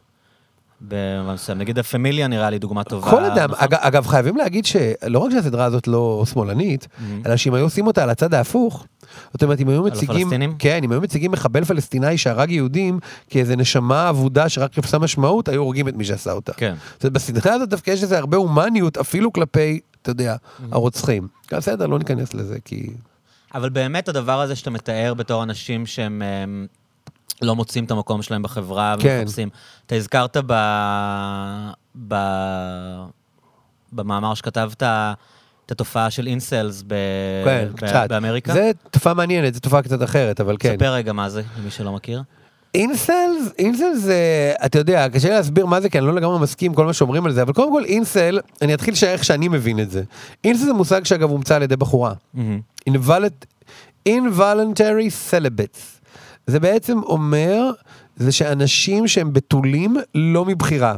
במובן 0.87 1.33
מסוים. 1.33 1.57
נגיד 1.57 1.79
הפמיליה 1.79 2.27
נראה 2.27 2.49
לי 2.49 2.59
דוגמה 2.59 2.83
טובה. 2.83 3.11
כל 3.11 3.23
אדם, 3.25 3.51
נכון? 3.51 3.63
אג, 3.63 3.73
אגב, 3.73 4.07
חייבים 4.07 4.37
להגיד 4.37 4.65
שלא 4.65 5.19
רק 5.19 5.31
שהסדרה 5.31 5.65
הזאת 5.65 5.87
לא 5.87 6.23
שמאלנית, 6.33 6.83
Mhm. 6.97 7.01
אלא 7.27 7.37
שאם 7.37 7.53
היו 7.53 7.63
עושים 7.63 7.87
אותה 7.87 8.03
על 8.03 8.09
הצד 8.09 8.33
ההפוך, 8.33 8.85
זאת 9.33 9.43
אומרת, 9.43 9.59
אם 9.59 9.69
היו 9.69 9.83
מציגים, 9.83 10.15
הפלסטינים? 10.27 10.55
כן, 10.59 10.79
אם 10.83 10.91
היו 10.91 11.01
מציגים 11.01 11.31
מחבל 11.31 11.63
פלסטיני 11.65 12.17
שהרג 12.17 12.51
יהודים 12.51 12.99
כאיזה 13.29 13.55
נשמה 13.55 14.09
אבודה 14.09 14.49
שרק 14.49 14.73
חיפשה 14.73 14.97
משמעות, 14.99 15.47
היו 15.47 15.61
הורגים 15.61 15.87
את 15.87 15.95
מי 15.95 16.05
שעשה 16.05 16.31
אותה. 16.31 16.53
כן. 16.53 16.75
זאת 16.99 17.11
בסדרה 17.11 17.53
הזאת 17.53 17.69
דווקא 17.69 17.91
יש 17.91 18.03
איזה 18.03 18.17
הרבה 18.17 18.37
הומניות, 18.37 18.97
אפילו 18.97 19.33
כלפי, 19.33 19.79
אתה 20.03 20.11
יודע, 20.11 20.35
Mhm. 20.35 20.63
הרוצחים. 20.71 21.27
בסדר, 21.51 21.87
לא 21.87 21.99
ניכנס 21.99 22.33
לזה, 22.33 22.57
כי... 22.65 22.89
אבל 23.55 23.69
באמת 23.69 24.07
הדבר 24.09 24.41
הזה 24.41 24.55
שאתה 24.55 24.69
מתאר 24.69 25.13
בתור 25.13 25.43
אנשים 25.43 25.85
שהם 25.85 26.21
אמ, 26.21 26.65
לא 27.41 27.55
מוצאים 27.55 27.85
את 27.85 27.91
המקום 27.91 28.21
שלהם 28.21 28.41
בחברה 28.41 28.95
כן. 28.99 29.17
ומחפשים. 29.21 29.49
אתה 29.85 29.95
הזכרת 29.95 30.37
ב... 30.47 30.53
ב... 32.07 32.15
במאמר 33.93 34.33
שכתבת 34.33 34.83
את 35.65 35.71
התופעה 35.71 36.09
של 36.11 36.27
אינסלס 36.27 36.83
ב... 36.87 36.93
כן, 37.45 37.67
ב... 37.73 37.77
קצת. 37.77 38.05
באמריקה. 38.09 38.53
זה 38.53 38.71
תופעה 38.91 39.13
מעניינת, 39.13 39.53
זו 39.53 39.59
תופעה 39.59 39.81
קצת 39.81 40.03
אחרת, 40.03 40.39
אבל 40.41 40.57
כן. 40.59 40.75
ספר 40.75 40.93
רגע 40.93 41.13
מה 41.13 41.29
זה, 41.29 41.41
למי 41.59 41.71
שלא 41.71 41.91
מכיר. 41.91 42.23
אינסלס, 42.73 43.51
אינסל 43.59 43.93
זה, 43.95 44.53
אתה 44.65 44.79
יודע, 44.79 45.09
קשה 45.09 45.29
לי 45.29 45.35
להסביר 45.35 45.65
מה 45.65 45.81
זה, 45.81 45.89
כי 45.89 45.97
אני 45.97 46.07
לא 46.07 46.13
לגמרי 46.13 46.39
מסכים 46.39 46.71
עם 46.71 46.75
כל 46.75 46.85
מה 46.85 46.93
שאומרים 46.93 47.25
על 47.25 47.31
זה, 47.31 47.41
אבל 47.41 47.53
קודם 47.53 47.71
כל 47.71 47.85
אינסל, 47.85 48.39
אני 48.61 48.73
אתחיל 48.73 48.95
שאיך 48.95 49.23
שאני 49.23 49.47
מבין 49.47 49.79
את 49.79 49.91
זה. 49.91 50.03
אינסל 50.43 50.65
זה 50.65 50.73
מושג 50.73 51.05
שאגב 51.05 51.29
הומצא 51.29 51.55
על 51.55 51.63
ידי 51.63 51.75
בחורה. 51.75 52.13
involuntary 54.09 55.31
celibates. 55.31 56.01
זה 56.47 56.59
בעצם 56.59 56.99
אומר, 57.03 57.71
זה 58.15 58.31
שאנשים 58.31 59.07
שהם 59.07 59.33
בתולים 59.33 59.97
לא 60.15 60.45
מבחירה. 60.45 60.95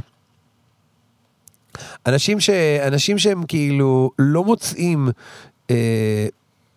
אנשים, 2.06 2.40
ש... 2.40 2.50
אנשים 2.88 3.18
שהם 3.18 3.44
כאילו 3.48 4.12
לא 4.20 4.44
מוצאים 4.44 5.10
אה, 5.72 6.28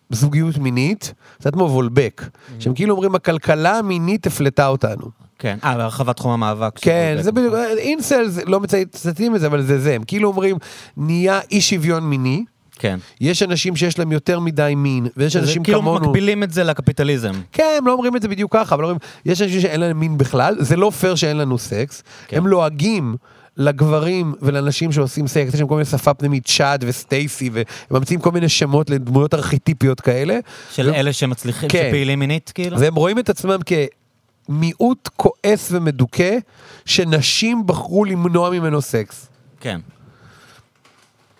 זוגיות 0.09 0.57
מינית, 0.57 1.13
קצת 1.39 1.53
כמו 1.53 1.63
וולבק, 1.63 2.25
שהם 2.59 2.73
כאילו 2.73 2.95
אומרים, 2.95 3.15
הכלכלה 3.15 3.77
המינית 3.77 4.27
הפלטה 4.27 4.67
אותנו. 4.67 5.05
כן, 5.39 5.57
אה, 5.63 5.77
בהרחבת 5.77 6.15
תחום 6.15 6.31
המאבק. 6.31 6.79
כן, 6.81 7.17
זה 7.21 7.31
בדיוק. 7.31 7.53
אינסלס, 7.77 8.37
לא 8.45 8.59
מצטטים 8.59 9.35
את 9.35 9.41
זה, 9.41 9.47
אבל 9.47 9.61
זה 9.61 9.79
זה, 9.79 9.95
הם 9.95 10.03
כאילו 10.03 10.29
אומרים, 10.29 10.57
נהיה 10.97 11.39
אי 11.51 11.61
שוויון 11.61 12.03
מיני, 12.03 12.43
כן. 12.79 12.99
יש 13.21 13.43
אנשים 13.43 13.75
שיש 13.75 13.99
להם 13.99 14.11
יותר 14.11 14.39
מדי 14.39 14.73
מין, 14.77 15.07
ויש 15.17 15.35
אנשים 15.35 15.63
כאילו 15.63 15.79
כמונו... 15.79 16.07
מקבילים 16.07 16.43
את 16.43 16.53
זה 16.53 16.63
לקפיטליזם. 16.63 17.31
כן, 17.51 17.75
הם 17.77 17.87
לא 17.87 17.91
אומרים 17.91 18.15
את 18.15 18.21
זה 18.21 18.27
בדיוק 18.27 18.53
ככה, 18.53 18.75
אבל 18.75 18.83
אומרים, 18.83 18.99
יש 19.25 19.41
אנשים 19.41 19.61
שאין 19.61 19.79
להם 19.79 19.99
מין 19.99 20.17
בכלל, 20.17 20.55
זה 20.59 20.75
לא 20.75 20.89
פייר 20.89 21.15
שאין 21.15 21.37
לנו 21.37 21.57
סקס, 21.57 22.03
כן. 22.27 22.37
הם 22.37 22.47
לועגים 22.47 23.15
לגברים 23.59 24.33
ולנשים 24.41 24.91
שעושים 24.91 25.27
סקס, 25.27 25.53
יש 25.53 25.59
להם 25.59 25.67
כל 25.67 25.75
מיני 25.75 25.85
שפה 25.85 26.13
פנימית, 26.13 26.45
צ'אד 26.47 26.83
וסטייסי, 26.87 27.49
והם 27.53 27.63
ממציאים 27.91 28.21
כל 28.21 28.31
מיני 28.31 28.49
שמות 28.49 28.89
לדמויות 28.89 29.33
ארכיטיפיות 29.33 30.01
כאלה, 30.01 30.39
של 30.71 30.89
ו- 30.89 30.93
אלה 30.93 31.13
שמצליחים, 31.13 31.69
כן. 31.69 31.87
שפעילים 31.89 32.19
מינית, 32.19 32.51
כאילו? 32.55 32.79
והם 32.79 32.95
רואים 32.95 33.19
את 33.19 33.29
עצמם 33.29 33.59
כמיעוט 33.65 35.09
כועס 35.15 35.71
ומדוכא, 35.71 36.37
שנשים 36.85 37.67
בחרו 37.67 38.05
למנוע 38.05 38.49
ממנו 38.49 38.81
סקס. 38.81 39.27
כן. 39.59 39.79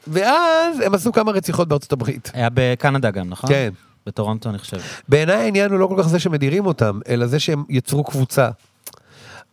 ואז 0.07 0.79
הם 0.79 0.93
עשו 0.93 1.11
כמה 1.11 1.31
רציחות 1.31 1.67
בארצות 1.67 1.91
הברית. 1.91 2.31
היה 2.33 2.49
בקנדה 2.53 3.11
גם, 3.11 3.29
נכון? 3.29 3.49
כן. 3.49 3.69
בטורונטו, 4.05 4.49
אני 4.49 4.57
חושב. 4.57 4.77
בעיניי 5.07 5.35
העניין 5.35 5.71
הוא 5.71 5.79
לא 5.79 5.87
כל 5.87 5.95
כך 5.99 6.07
זה 6.07 6.19
שמדירים 6.19 6.65
אותם, 6.65 6.99
אלא 7.09 7.27
זה 7.27 7.39
שהם 7.39 7.63
יצרו 7.69 8.03
קבוצה. 8.03 8.49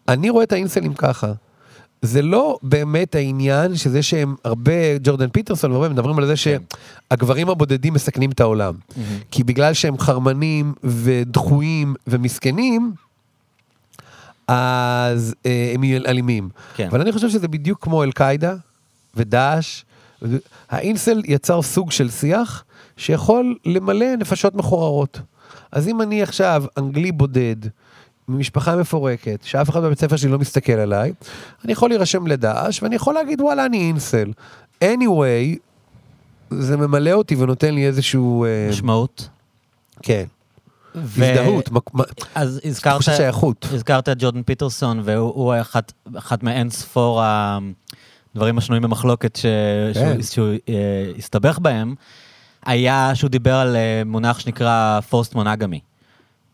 אני 0.09 0.31
רואה 0.31 0.45
את 0.45 0.53
האינסלים 0.53 0.95
ככה. 0.95 1.33
זה 2.03 2.23
לא 2.23 2.59
באמת 2.63 3.15
העניין 3.15 3.77
שזה 3.77 4.03
שהם 4.03 4.35
הרבה, 4.45 4.99
ג'ורדן 5.03 5.29
פיטרסון 5.29 5.71
והרבה 5.73 5.89
מדברים 5.89 6.19
על 6.19 6.27
זה 6.27 6.35
שהגברים 6.37 7.49
הבודדים 7.49 7.95
מסכנים 7.95 8.31
את 8.31 8.41
העולם. 8.41 8.75
כי 9.31 9.45
בגלל 9.45 9.75
שהם 9.75 9.99
חרמנים 9.99 10.73
ודחויים 10.85 11.95
ומסכנים, 12.07 12.93
אז 14.49 15.35
אה, 15.47 15.71
הם 15.75 15.85
יהיו 15.85 16.07
אלימים. 16.07 16.49
כן. 16.75 16.89
אבל 16.91 17.01
אני 17.01 17.13
חושב 17.13 17.29
שזה 17.29 17.49
בדיוק 17.49 17.85
כמו 17.85 18.03
אל-קאעידה 18.03 18.55
ודאעש. 19.15 19.83
האינסל 20.71 21.23
יצר 21.25 21.63
סוג 21.63 21.93
של 21.93 22.11
שיח 22.11 22.65
שיכול 22.97 23.55
למלא 23.65 24.17
נפשות 24.17 24.55
מחוררות. 24.55 25.21
אז 25.73 25.89
אם 25.89 26.03
אני 26.03 26.23
עכשיו 26.23 26.65
אנגלי 26.79 27.13
בודד, 27.13 27.57
ממשפחה 28.29 28.77
מפורקת, 28.77 29.39
שאף 29.43 29.71
אחד 29.71 29.83
בבית 29.83 29.99
ספר 29.99 30.17
שלי 30.17 30.31
לא 30.31 30.39
מסתכל 30.39 30.73
עליי, 30.73 31.13
אני 31.65 31.73
יכול 31.73 31.91
להירשם 31.91 32.27
לדאעש, 32.27 32.83
ואני 32.83 32.97
יכול 32.97 33.15
להגיד 33.15 33.41
וואלה 33.41 33.67
אני 33.67 33.79
אינסל. 33.79 34.33
anyway, 34.85 35.59
זה 36.51 36.77
ממלא 36.77 37.13
אותי 37.13 37.35
ונותן 37.35 37.75
לי 37.75 37.87
איזשהו... 37.87 38.45
אה, 38.45 38.69
משמעות. 38.71 39.29
כן, 40.03 40.25
ו- 40.95 41.25
הזדהות, 41.25 41.71
אז 42.35 42.61
הזכרת, 42.65 42.95
תחושת 42.95 43.17
שייכות. 43.17 43.67
הזכרת 43.73 44.09
את 44.09 44.17
ג'ורדן 44.19 44.43
פיטרסון, 44.43 45.01
והוא 45.05 45.35
הוא 45.35 45.55
אחת, 45.61 45.93
אחת 46.15 46.43
מאין 46.43 46.71
ספור 46.71 47.23
הדברים 47.25 48.59
השנויים 48.59 48.83
במחלוקת 48.83 49.37
ש... 49.37 49.47
כן. 49.95 50.23
שהוא, 50.23 50.23
שהוא 50.23 50.49
אה, 50.69 51.13
הסתבך 51.19 51.59
בהם, 51.59 51.95
היה 52.67 53.11
שהוא 53.15 53.31
דיבר 53.31 53.55
על 53.55 53.77
אה, 53.77 54.03
מונח 54.07 54.39
שנקרא 54.39 55.01
פוסט 55.01 55.35
מונגמי. 55.35 55.81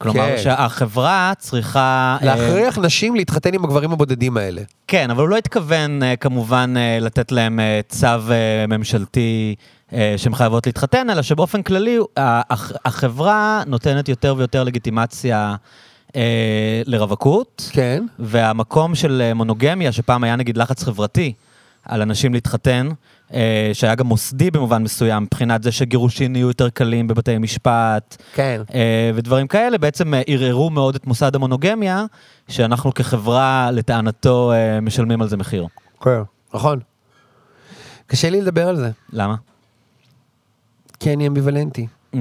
כלומר, 0.02 0.26
כן. 0.36 0.42
שהחברה 0.42 1.32
צריכה... 1.38 2.16
אה, 2.20 2.26
להכריח 2.26 2.78
נשים 2.78 3.14
להתחתן 3.14 3.54
עם 3.54 3.64
הגברים 3.64 3.92
הבודדים 3.92 4.36
האלה. 4.36 4.62
כן, 4.86 5.10
אבל 5.10 5.20
הוא 5.20 5.28
לא 5.28 5.36
התכוון 5.36 6.02
אה, 6.02 6.16
כמובן 6.16 6.74
אה, 6.76 6.98
לתת 7.00 7.32
להם 7.32 7.60
אה, 7.60 7.80
צו 7.88 8.06
אה, 8.06 8.66
ממשלתי 8.68 9.54
אה, 9.92 10.14
שהן 10.16 10.34
חייבות 10.34 10.66
להתחתן, 10.66 11.10
אלא 11.10 11.22
שבאופן 11.22 11.62
כללי 11.62 11.98
ה- 12.16 12.52
הח- 12.52 12.72
החברה 12.84 13.62
נותנת 13.66 14.08
יותר 14.08 14.34
ויותר 14.38 14.64
לגיטימציה 14.64 15.54
אה, 16.16 16.82
לרווקות, 16.86 17.70
כן. 17.72 18.04
והמקום 18.18 18.94
של 18.94 19.22
אה, 19.24 19.34
מונוגמיה, 19.34 19.92
שפעם 19.92 20.24
היה 20.24 20.36
נגיד 20.36 20.56
לחץ 20.56 20.82
חברתי 20.82 21.32
על 21.84 22.02
אנשים 22.02 22.34
להתחתן, 22.34 22.88
אה, 22.88 22.92
שהיה 23.72 23.94
גם 23.94 24.06
מוסדי 24.06 24.50
במובן 24.50 24.82
מסוים, 24.82 25.22
מבחינת 25.22 25.62
זה 25.62 25.72
שגירושין 25.72 26.36
יהיו 26.36 26.48
יותר 26.48 26.68
קלים 26.70 27.06
בבתי 27.08 27.38
משפט, 27.38 28.16
כן. 28.34 28.60
אה, 28.74 29.10
ודברים 29.14 29.46
כאלה, 29.46 29.78
בעצם 29.78 30.14
אה, 30.14 30.22
ערערו 30.26 30.70
מאוד 30.70 30.94
את 30.94 31.06
מוסד 31.06 31.34
המונוגמיה, 31.34 32.04
שאנחנו 32.48 32.94
כחברה, 32.94 33.70
לטענתו, 33.72 34.52
אה, 34.52 34.80
משלמים 34.80 35.22
על 35.22 35.28
זה 35.28 35.36
מחיר. 35.36 35.66
כן. 36.00 36.20
נכון. 36.54 36.78
קשה 38.06 38.30
לי 38.30 38.40
לדבר 38.40 38.68
על 38.68 38.76
זה, 38.76 38.90
למה? 39.12 39.34
כי 41.00 41.12
אני 41.12 41.26
אמביוולנטי. 41.26 41.86
Mm. 42.14 42.16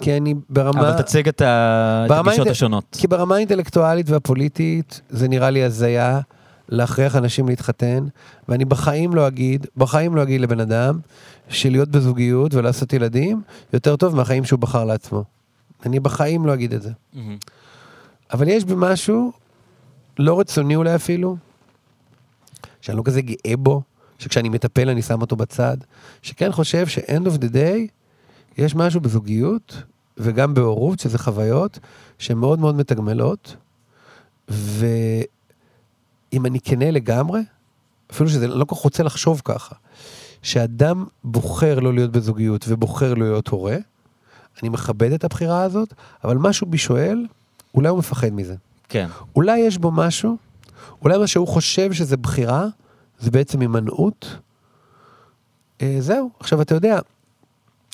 כי 0.00 0.16
אני 0.16 0.34
ברמה... 0.50 0.80
אבל 0.80 1.02
תציג 1.02 1.28
את 1.28 1.40
ה- 1.40 2.04
את 2.06 2.10
הגישות 2.10 2.46
האינט- 2.46 2.50
השונות. 2.50 2.96
כי 3.00 3.06
ברמה 3.06 3.34
האינטלקטואלית 3.34 4.10
והפוליטית, 4.10 5.00
זה 5.10 5.28
נראה 5.28 5.50
לי 5.50 5.62
הזיה 5.64 6.20
להכריח 6.68 7.16
אנשים 7.16 7.48
להתחתן, 7.48 8.06
ואני 8.48 8.64
בחיים 8.64 9.14
לא 9.14 9.28
אגיד, 9.28 9.66
בחיים 9.76 10.16
לא 10.16 10.22
אגיד 10.22 10.40
לבן 10.40 10.60
אדם, 10.60 10.98
שלהיות 11.48 11.88
בזוגיות 11.88 12.54
ולעשות 12.54 12.92
ילדים, 12.92 13.42
יותר 13.72 13.96
טוב 13.96 14.16
מהחיים 14.16 14.44
שהוא 14.44 14.58
בחר 14.58 14.84
לעצמו. 14.84 15.24
אני 15.86 16.00
בחיים 16.00 16.46
לא 16.46 16.54
אגיד 16.54 16.74
את 16.74 16.82
זה. 16.82 16.90
מהמם. 17.12 17.36
אבל 18.32 18.48
יש 18.48 18.64
בי 18.64 18.74
משהו, 18.76 19.32
לא 20.18 20.40
רצוני 20.40 20.76
אולי 20.76 20.94
אפילו, 20.94 21.36
שאני 22.80 22.96
לא 22.96 23.02
כזה 23.02 23.20
גאה 23.20 23.56
בו, 23.56 23.82
שכשאני 24.18 24.48
מטפל 24.48 24.88
אני 24.88 25.02
שם 25.02 25.20
אותו 25.20 25.36
בצד, 25.36 25.76
שכן 26.22 26.52
חושב 26.52 26.86
ש-end 26.86 27.26
of 27.26 27.40
the 27.40 27.52
day, 27.52 27.88
יש 28.58 28.74
משהו 28.74 29.00
בזוגיות, 29.00 29.82
וגם 30.16 30.54
בהורות, 30.54 31.00
שזה 31.00 31.18
חוויות, 31.18 31.78
שהן 32.18 32.38
מאוד 32.38 32.58
מאוד 32.58 32.74
מתגמלות, 32.74 33.56
ואם 36.32 36.46
אני 36.46 36.60
כנה 36.60 36.90
לגמרי, 36.90 37.40
אפילו 38.10 38.30
שזה 38.30 38.48
לא 38.48 38.64
כל 38.64 38.74
כך 38.74 38.80
רוצה 38.80 39.02
לחשוב 39.02 39.42
ככה, 39.44 39.74
שאדם 40.42 41.04
בוחר 41.24 41.78
לא 41.80 41.94
להיות 41.94 42.12
בזוגיות 42.12 42.64
ובוחר 42.68 43.14
לא 43.14 43.26
להיות 43.26 43.48
הורה, 43.48 43.76
אני 44.62 44.68
מכבד 44.68 45.12
את 45.12 45.24
הבחירה 45.24 45.62
הזאת, 45.62 45.94
אבל 46.24 46.36
משהו 46.36 46.66
בי 46.66 46.78
שואל, 46.78 47.26
אולי 47.74 47.88
הוא 47.88 47.98
מפחד 47.98 48.32
מזה. 48.32 48.54
כן. 48.88 49.08
אולי 49.36 49.58
יש 49.58 49.78
בו 49.78 49.90
משהו, 49.90 50.36
אולי 51.02 51.18
מה 51.18 51.26
שהוא 51.26 51.48
חושב 51.48 51.92
שזה 51.92 52.16
בחירה, 52.16 52.66
זה 53.18 53.30
בעצם 53.30 53.60
הימנעות. 53.60 54.36
אה, 55.82 55.96
זהו, 56.00 56.30
עכשיו 56.40 56.62
אתה 56.62 56.74
יודע, 56.74 56.98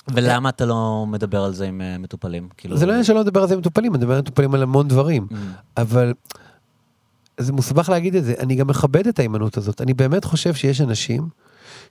ולמה 0.09 0.49
אתה 0.49 0.67
לא 0.67 1.05
מדבר 1.09 1.45
על 1.45 1.55
זה 1.55 1.67
עם 1.67 1.81
אה, 1.81 1.99
מטופלים? 1.99 2.49
כאילו... 2.57 2.77
זה 2.77 2.87
לא 2.87 2.91
עניין 2.93 3.05
שלא 3.05 3.21
לדבר 3.21 3.41
על 3.43 3.49
זה 3.49 3.55
עם 3.55 3.61
מטופלים, 3.61 3.95
אני 3.95 3.99
מדבר 3.99 4.15
על 4.15 4.21
מטופלים 4.21 4.55
על 4.55 4.63
המון 4.63 4.89
דברים, 4.89 5.27
Mm. 5.31 5.35
אבל 5.77 6.13
זה 7.39 7.53
מוסבך 7.53 7.89
להגיד 7.89 8.15
את 8.15 8.25
זה, 8.25 8.35
אני 8.39 8.55
גם 8.55 8.67
מכבד 8.67 9.07
את 9.07 9.19
ההימנעות 9.19 9.57
הזאת, 9.57 9.81
אני 9.81 9.95
באמת 9.95 10.25
חושב 10.25 10.55
שיש 10.55 10.81
אנשים 10.81 11.29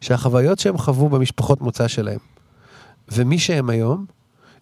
שהחוויות 0.01 0.59
שהם 0.59 0.77
חוו 0.77 1.09
במשפחות 1.09 1.61
מוצא 1.61 1.87
שלהם, 1.87 2.19
ומי 3.11 3.39
שהם 3.39 3.69
היום, 3.69 4.05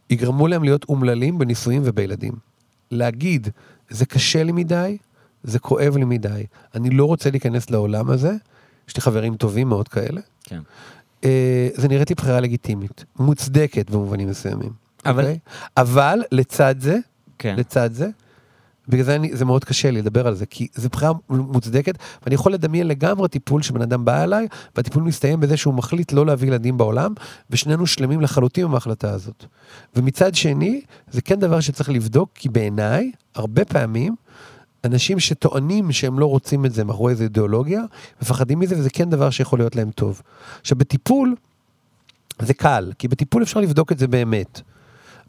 יגרמו 0.10 0.48
להם 0.48 0.64
להיות 0.64 0.86
אומללים 0.90 1.38
בנישואים 1.38 1.82
ובילדים. 1.86 2.34
להגיד, 2.92 3.48
זה 3.90 4.06
קשה 4.06 4.44
לי 4.44 4.52
מדי, 4.52 4.98
זה 5.44 5.60
כואב 5.60 5.98
לי 5.98 6.06
מדי. 6.06 6.46
אני 6.76 6.90
לא 6.90 7.06
רוצה 7.06 7.30
להיכנס 7.32 7.70
לעולם 7.70 8.10
הזה, 8.10 8.34
יש 8.90 8.96
לי 8.96 9.02
חברים 9.02 9.36
טובים 9.36 9.70
מאוד 9.70 9.88
כאלה. 9.88 10.22
כן. 10.44 10.60
אה, 11.24 11.70
זה 11.76 11.88
נראית 11.88 12.10
לי 12.10 12.16
בחירה 12.16 12.40
לגיטימית, 12.40 13.06
מוצדקת 13.20 13.90
במובנים 13.90 14.30
מסוימים. 14.30 14.72
אבל- 15.06 15.24
אוקיי? 15.24 15.40
אבל 15.78 16.20
לצד 16.32 16.76
זה, 16.80 16.98
כן. 17.40 17.56
לצד 17.58 17.90
זה, 17.94 18.10
בגלל 18.92 19.06
זה 19.06 19.16
אני, 19.16 19.36
זה 19.36 19.46
מאוד 19.46 19.66
קשה 19.66 19.92
לי 19.92 20.02
לדבר 20.02 20.28
על 20.28 20.36
זה, 20.36 20.46
כי 20.46 20.68
זו 20.76 20.90
בחירה 20.90 21.12
מוצדקת, 21.30 21.98
ואני 22.24 22.36
יכול 22.36 22.54
לדמיין 22.54 22.88
לגמרי 22.88 23.28
טיפול 23.28 23.62
שבן 23.62 23.82
אדם 23.82 24.06
בא 24.06 24.24
אליי, 24.24 24.48
והטיפול 24.76 25.04
מסתיים 25.04 25.40
בזה 25.40 25.58
שהוא 25.58 25.74
מחליט 25.74 26.12
לא 26.14 26.26
להביא 26.26 26.48
ילדים 26.48 26.78
בעולם, 26.78 27.14
ושנינו 27.50 27.88
שלמים 27.88 28.22
לחלוטין 28.22 28.66
עם 28.66 28.74
ההחלטה 28.74 29.12
הזאת. 29.12 29.46
ומצד 29.96 30.36
שני, 30.36 30.82
זה 31.12 31.22
כן 31.22 31.40
דבר 31.40 31.60
שצריך 31.60 31.90
לבדוק, 31.90 32.30
כי 32.36 32.50
בעיניי, 32.50 33.12
הרבה 33.36 33.66
פעמים, 33.66 34.16
אנשים 34.86 35.20
שטוענים 35.20 35.92
שהם 35.92 36.20
לא 36.20 36.26
רוצים 36.26 36.66
את 36.66 36.74
זה 36.74 36.84
מאחורי 36.84 37.12
איזו 37.12 37.24
אידיאולוגיה, 37.24 37.82
מפחדים 38.22 38.60
מזה, 38.60 38.76
וזה 38.78 38.90
כן 38.90 39.10
דבר 39.10 39.30
שיכול 39.30 39.60
להיות 39.60 39.76
להם 39.76 39.92
טוב. 39.92 40.22
עכשיו, 40.62 40.78
בטיפול, 40.78 41.36
זה 42.42 42.54
קל, 42.54 42.92
כי 43.00 43.08
בטיפול 43.08 43.44
אפשר 43.44 43.60
לבדוק 43.60 43.92
את 43.92 44.00
זה 44.00 44.08
באמת. 44.08 44.62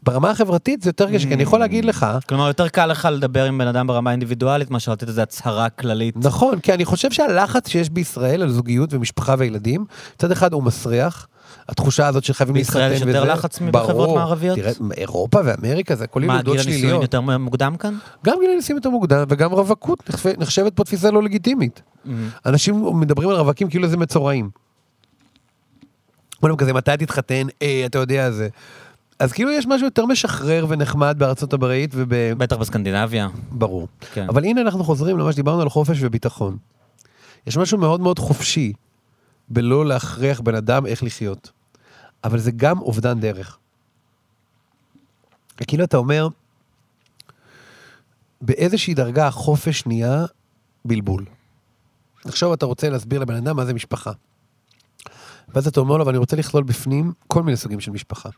ברמה 0.03 0.29
החברתית 0.29 0.81
זה 0.81 0.89
יותר 0.89 1.11
קשה, 1.13 1.27
כי 1.27 1.33
אני 1.33 1.43
יכול 1.43 1.59
להגיד 1.59 1.85
לך, 1.85 2.05
כלומר, 2.29 2.47
יותר 2.47 2.67
קל 2.67 2.85
לך 2.85 3.07
לדבר 3.11 3.45
עם 3.45 3.57
בן 3.57 3.67
אדם 3.67 3.87
ברמה 3.87 4.09
האינדיבידואלית, 4.09 4.71
מאשר 4.71 4.91
לתת 4.91 5.07
איזו 5.07 5.21
הצהרה 5.21 5.69
כללית. 5.69 6.15
נכון, 6.17 6.59
כי 6.59 6.73
אני 6.73 6.85
חושב 6.85 7.11
שהלחץ 7.11 7.67
שיש 7.69 7.89
בישראל 7.89 8.41
על 8.41 8.49
זוגיות 8.49 8.93
ומשפחה 8.93 9.35
וילדים, 9.37 9.85
מצד 10.15 10.31
אחד 10.31 10.53
הוא 10.53 10.63
מסריח, 10.63 11.27
התחושה 11.69 12.07
הזאת 12.07 12.23
שחייבים 12.23 12.55
להתחתן 12.55 12.73
בישראל 12.79 13.01
וזה. 13.01 13.11
יש 13.11 13.15
יותר 13.15 13.33
לחץ 13.33 13.61
מבחברות. 13.61 14.15
מערביות? 14.15 14.57
תראה, 14.57 14.71
אירופה 14.97 15.39
ואמריקה 15.45 15.95
זה 15.95 16.03
הכל 16.03 16.19
מה, 16.21 16.33
ילודות 16.33 16.45
גיל 16.45 16.53
הנישואין 16.61 16.79
שליליות. 16.79 17.01
יותר 17.01 17.21
מוקדם 17.21 17.75
כאן? 17.77 17.97
גם 18.25 18.37
גיל 18.41 18.51
הנישואים 18.51 18.77
יותר 18.77 18.89
מוקדם, 18.89 19.23
וגם 19.29 19.51
רווקות 19.51 20.09
נחשב- 20.09 20.39
נחשבת 20.39 20.73
פה 20.75 20.83
תפיסה 20.83 21.11
לא 21.11 21.23
לגיטימית. 21.23 21.81
אנשים 22.45 22.99
מדברים 22.99 23.29
על 23.29 23.35
רווקים 23.35 23.69
כאילו 23.69 23.87
זה 23.87 23.97
מצורעים. 23.97 24.49
כזה, 26.57 26.73
מתי 26.73 26.91
תתחתן? 26.99 27.47
אה, 27.61 27.83
אתה 27.85 27.97
יודע 27.97 28.31
זה. 28.31 28.47
אז 29.19 29.33
כאילו 29.33 29.51
יש 29.51 29.65
משהו 29.67 29.87
יותר 29.87 30.05
משחרר 30.05 30.65
ונחמד 30.69 31.15
בארצות 31.19 31.53
הברית 31.53 31.91
וב... 31.93 32.15
בטח 32.37 32.55
בסקנדינביה. 32.55 33.27
ברור. 33.51 33.87
כן. 34.13 34.25
אבל 34.29 34.43
הנה 34.43 34.61
אנחנו 34.61 34.83
חוזרים 34.83 35.17
למה 35.17 35.31
שדיברנו 35.31 35.61
על 35.61 35.69
חופש 35.69 35.97
וביטחון. 36.01 36.57
יש 37.47 37.57
משהו 37.57 37.77
מאוד 37.77 38.01
מאוד 38.01 38.19
חופשי 38.19 38.73
בלא 39.49 39.85
להכריח 39.85 40.41
בן 40.41 40.55
אדם 40.55 40.85
איך 40.85 41.03
לחיות. 41.03 41.51
אבל 42.23 42.39
זה 42.39 42.51
גם 42.51 42.79
אובדן 42.79 43.19
דרך. 43.19 43.57
כאילו 45.57 45.83
אתה 45.83 45.97
אומר, 45.97 46.27
באיזושהי 48.41 48.93
דרגה 48.93 49.27
החופש 49.27 49.85
נהיה 49.85 50.25
בלבול. 50.85 51.25
עכשיו 52.25 52.53
אתה 52.53 52.65
רוצה 52.65 52.89
להסביר 52.89 53.19
לבן 53.19 53.35
אדם 53.35 53.55
מה 53.55 53.65
זה 53.65 53.73
משפחה. 53.73 54.11
ואז 55.49 55.67
אתה 55.67 55.79
אומר 55.79 55.97
לו, 55.97 56.05
ואני 56.05 56.17
רוצה 56.17 56.35
לכלול 56.35 56.63
בפנים 56.63 57.13
כל 57.27 57.43
מיני 57.43 57.57
סוגים 57.57 57.79
של 57.79 57.91
משפחה. 57.91 58.29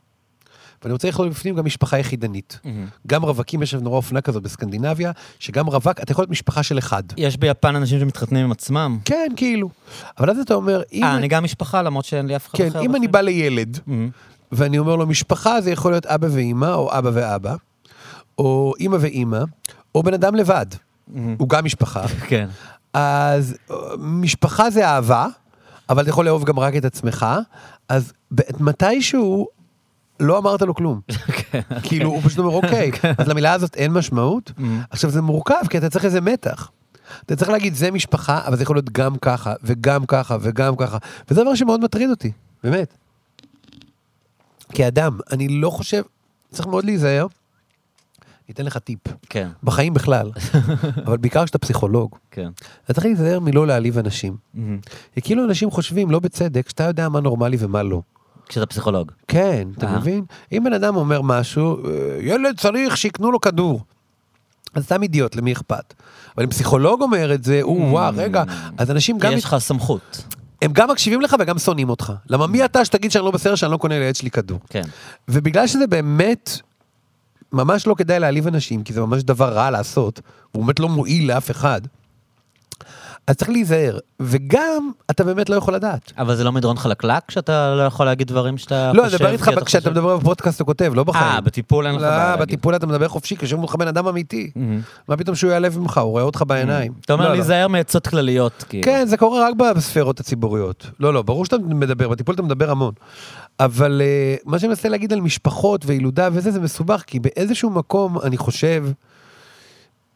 ואני 0.83 0.93
רוצה 0.93 1.07
לכלול 1.07 1.29
בפנים 1.29 1.55
גם 1.55 1.65
משפחה 1.65 1.97
יחידנית. 1.97 2.59
גם 3.07 3.23
רווקים, 3.23 3.63
יש 3.63 3.73
נורא 3.73 3.95
אופנה 3.95 4.21
כזאת 4.21 4.43
בסקנדינביה, 4.43 5.11
שגם 5.39 5.67
רווק, 5.67 5.99
אתה 5.99 6.11
יכול 6.11 6.21
להיות 6.21 6.31
משפחה 6.31 6.63
של 6.63 6.77
אחד. 6.77 7.03
יש 7.17 7.37
ביפן 7.37 7.75
אנשים 7.75 7.99
שמתחתנים 7.99 8.45
עם 8.45 8.51
עצמם. 8.51 8.99
כן, 9.05 9.31
כאילו. 9.35 9.69
אבל 10.19 10.29
אז 10.29 10.39
אתה 10.39 10.53
אומר, 10.53 10.81
אם, 10.93 11.03
אה, 11.03 11.15
אני 11.15 11.27
גם 11.27 11.43
משפחה, 11.43 11.81
למרות 11.81 12.05
שאין 12.05 12.25
לי 12.27 12.35
אף 12.35 12.47
אחד 12.47 12.57
כן, 12.57 12.67
אחר. 12.67 12.81
אם 12.81 12.95
אני. 12.95 13.07
בא 13.07 13.21
לילד. 13.21 13.79
ואני 14.51 14.77
אומר 14.77 14.95
לו, 14.95 15.05
משפחה 15.07 15.61
זה 15.61 15.71
יכול 15.71 15.91
להיות 15.91 16.05
אבא 16.05 16.27
ואימא, 16.31 16.73
או 16.73 16.97
אבא 16.97 17.09
ואבא, 17.13 17.55
או 18.37 18.73
אימא 18.79 18.97
ואימא, 18.99 19.39
או 19.95 20.03
בן 20.03 20.13
אדם 20.13 20.35
לבד. 20.35 20.65
הוא 21.37 21.49
גם 21.49 21.65
משפחה. 21.65 22.07
כן. 22.29 22.47
אז 22.93 23.55
אה, 23.71 23.75
משפחה 23.99 24.69
זה 24.69 24.87
אהבה, 24.87 25.27
אבל 25.89 26.01
אתה 26.01 26.09
יכול 26.09 26.25
לאהוב 26.25 26.43
גם 26.43 26.59
רק 26.59 26.75
את 26.75 26.85
עצמך, 26.85 27.25
אז 27.89 28.13
מתישהו 28.59 29.47
לא 30.19 30.37
אמרת 30.37 30.61
לו 30.61 30.75
כלום. 30.75 30.99
כאילו, 31.87 32.09
הוא 32.09 32.21
פשוט 32.21 32.39
אומר, 32.39 32.51
אוקיי, 32.51 32.91
אז 33.17 33.27
למילה 33.27 33.53
הזאת 33.53 33.75
אין 33.75 33.91
משמעות. 33.93 34.51
עכשיו, 34.89 35.09
זה 35.09 35.21
מורכב, 35.21 35.67
כי 35.69 35.77
אתה 35.77 35.89
צריך 35.89 36.05
איזה 36.05 36.21
מתח. 36.21 36.71
אתה 37.25 37.35
צריך 37.35 37.49
להגיד, 37.49 37.73
זה 37.73 37.91
משפחה, 37.91 38.47
אבל 38.47 38.55
זה 38.55 38.63
יכול 38.63 38.75
להיות 38.75 38.89
גם 38.89 39.17
ככה, 39.17 39.53
וגם 39.63 40.05
ככה, 40.05 40.37
וגם 40.41 40.75
ככה. 40.75 40.97
וזה 41.29 41.41
דבר 41.41 41.55
שמאוד 41.55 41.83
מטריד 41.83 42.09
אותי, 42.09 42.31
באמת. 42.63 42.97
כאדם, 44.69 45.19
אני 45.31 45.47
לא 45.47 45.69
חושב, 45.69 46.01
צריך 46.51 46.67
מאוד 46.67 46.85
להיזהר. 46.85 47.27
אני 48.47 48.53
אתן 48.53 48.65
לך 48.65 48.77
טיפ. 48.77 48.99
כן, 49.29 49.49
בחיים 49.63 49.93
בכלל, 49.93 50.31
אבל 51.05 51.17
בעיקר 51.17 51.45
כשאתה 51.45 51.57
פסיכולוג. 51.57 52.15
כן. 52.31 52.49
אתה 52.85 52.93
צריך 52.93 53.05
להיזהר 53.05 53.39
מלא 53.39 53.67
להעליב 53.67 53.97
אנשים. 53.97 54.37
מהמם. 54.53 54.79
כי 55.13 55.21
כאילו 55.21 55.45
אנשים 55.45 55.71
חושבים, 55.71 56.11
לא 56.11 56.19
בצדק, 56.19 56.69
שאתה 56.69 56.83
יודע 56.83 57.09
מה 57.09 57.19
נורמלי 57.19 57.57
ומה 57.59 57.83
לא. 57.83 58.01
כשאתה 58.47 58.65
פסיכולוג. 58.65 59.11
כן, 59.27 59.67
אתה 59.77 59.87
אה. 59.87 59.99
מבין? 59.99 60.25
אם 60.51 60.63
בן 60.63 60.73
אדם 60.73 60.95
אומר 60.95 61.21
משהו, 61.21 61.77
"אה, 61.87 61.91
ילד 62.21 62.59
צריך 62.59 62.97
שיקנו 62.97 63.31
לו 63.31 63.41
כדור. 63.41 63.81
אז 64.75 64.83
סתם 64.85 65.03
אידיוט, 65.03 65.35
למי 65.35 65.53
אכפת? 65.53 65.93
אבל 66.35 66.43
אם 66.43 66.49
פסיכולוג 66.49 67.01
אומר 67.01 67.33
את 67.33 67.43
זה, 67.43 67.59
או 67.61 67.77
וואו, 67.91 68.13
רגע, 68.17 68.43
אז 68.77 68.91
אנשים 68.91 69.17
גם, 69.17 69.31
יש 69.31 69.43
לך 69.45 69.55
סמכות. 69.59 70.23
הם 70.61 70.71
גם 70.73 70.89
מקשיבים 70.89 71.21
לך 71.21 71.35
וגם 71.39 71.59
שונאים 71.59 71.89
אותך. 71.89 72.13
למה 72.29 72.47
מי 72.47 72.65
אתה 72.65 72.85
שתגיד 72.85 73.11
שאני 73.11 73.25
לא 73.25 73.31
בסדר 73.31 73.55
שאני 73.55 73.71
לא 73.71 73.77
קונה 73.77 73.99
לילד 73.99 74.15
שלי 74.15 74.31
כדור? 74.31 74.59
כן. 74.69 74.81
ובגלל 75.27 75.67
שזה 75.67 75.87
באמת, 75.87 76.59
ממש 77.51 77.87
לא 77.87 77.95
כדאי 77.97 78.19
להעליב 78.19 78.47
אנשים, 78.47 78.83
כי 78.83 78.93
זה 78.93 79.01
ממש 79.01 79.23
דבר 79.23 79.53
רע 79.53 79.71
לעשות, 79.71 80.21
הוא 80.51 80.65
באמת 80.65 80.79
לא 80.79 80.89
מועיל 80.89 81.27
לאף 81.27 81.51
אחד, 81.51 81.81
אז 83.27 83.35
צריך 83.35 83.49
להיזהר. 83.49 83.97
וגם, 84.19 84.91
אתה 85.11 85.23
באמת 85.23 85.49
לא 85.49 85.55
יכול 85.55 85.73
לדעת. 85.73 86.11
אבל 86.17 86.35
זה 86.35 86.43
לא 86.43 86.51
מדרון 86.51 86.77
חלקלק 86.77 87.31
שאתה 87.31 87.75
לא 87.75 87.83
יכול 87.83 88.05
להגיד 88.05 88.27
דברים 88.27 88.57
שאתה 88.57 88.93
לא, 88.93 89.03
חושב? 89.03 89.23
אני 89.25 89.35
מדבר 89.35 89.51
איתך 89.51 89.63
כשאתה 89.65 89.89
מדבר 89.89 90.17
בפודקאסט 90.17 90.55
אתה 90.55 90.63
כותב, 90.63 90.91
לא 90.95 91.03
בחיים. 91.03 91.23
אה, 91.25 91.41
בטיפול 91.41 91.87
אין 91.87 91.95
לך 91.95 92.01
בעיה 92.01 92.17
לא, 92.17 92.29
להגיד. 92.29 92.41
בטיפול 92.41 92.75
אתה 92.75 92.87
מדבר 92.87 93.07
חופשי, 93.07 93.35
כשאומרים 93.35 93.69
לך 93.69 93.75
בן 93.75 93.87
אדם 93.87 94.07
אמיתי. 94.07 94.51
מהמם. 94.55 94.81
מה 95.07 95.17
פתאום 95.17 95.35
שהוא 95.35 95.51
יעלב 95.51 95.79
ממך, 95.79 95.97
הוא 95.97 96.11
רואה 96.11 96.23
אותך 96.23 96.43
בעיניים. 96.47 96.93
אתה 97.05 97.13
אומר 97.13 97.25
לא, 97.25 97.29
לא. 97.29 97.35
להיזהר 97.35 97.67
מעצות 97.67 98.07
כלליות, 98.07 98.65
כאילו. 98.69 98.83
כן, 98.83 99.07
זה 99.07 99.17
קורה 99.17 99.47
רק 99.47 99.55
בספירות 99.55 100.19
הציבוריות. 100.19 100.87
לא, 100.99 101.13
לא, 101.13 101.21
ברור 101.21 101.45
שאתה 101.45 101.57
מדבר, 101.57 102.09
בטיפול 102.09 102.35
אתה 102.35 102.43
מדבר 102.43 102.71
המון. 102.71 102.93
אבל 103.59 104.01
אה, 104.05 104.35
מה 104.45 104.59
שאני 104.59 104.67
מנסה 104.67 104.89
להגיד 104.89 105.13
על 105.13 105.21
משפחות 105.21 105.85
וילודה 105.85 106.29
וזה, 106.33 106.51
זה 106.51 106.59
מסובך, 106.59 107.03
כי 107.07 107.19
באיזשהו 107.19 107.69
מקום 107.69 108.19
אני 108.19 108.37
חושב 108.37 108.85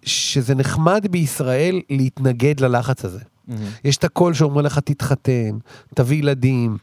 שזה 0.04 0.56
נחמד 0.56 1.06
בישראל 1.12 1.82
להתנגד 1.90 2.60
ללחץ 2.60 3.06
הזה. 3.06 3.20
מהמם. 3.48 3.62
יש 3.84 3.98
את 3.98 4.04
הקול 4.04 4.34
שאומר 4.34 4.62
לך, 4.62 4.80
תתחתן, 4.80 5.58
תביא 5.96 6.18
ילדים, 6.18 6.78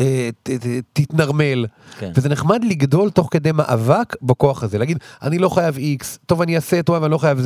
אה, 0.00 0.28
ת- 0.42 0.50
ת- 0.50 0.66
תתנרמל. 0.92 1.66
כן. 1.98 2.12
וזה 2.14 2.28
נחמד 2.28 2.64
לגדול 2.64 3.10
תוך 3.10 3.28
כדי 3.30 3.52
מאבק 3.52 4.16
בכוח 4.22 4.62
הזה, 4.62 4.78
להגיד, 4.78 4.98
אני 5.22 5.38
לא 5.38 5.48
חייב 5.48 5.76
X, 5.76 6.04
טוב 6.26 6.42
אני 6.42 6.56
אעשה 6.56 6.82
טוב, 6.82 6.96
אבל 6.96 7.04
אני 7.04 7.12
לא 7.12 7.18
חייב 7.18 7.38
Z. 7.38 7.42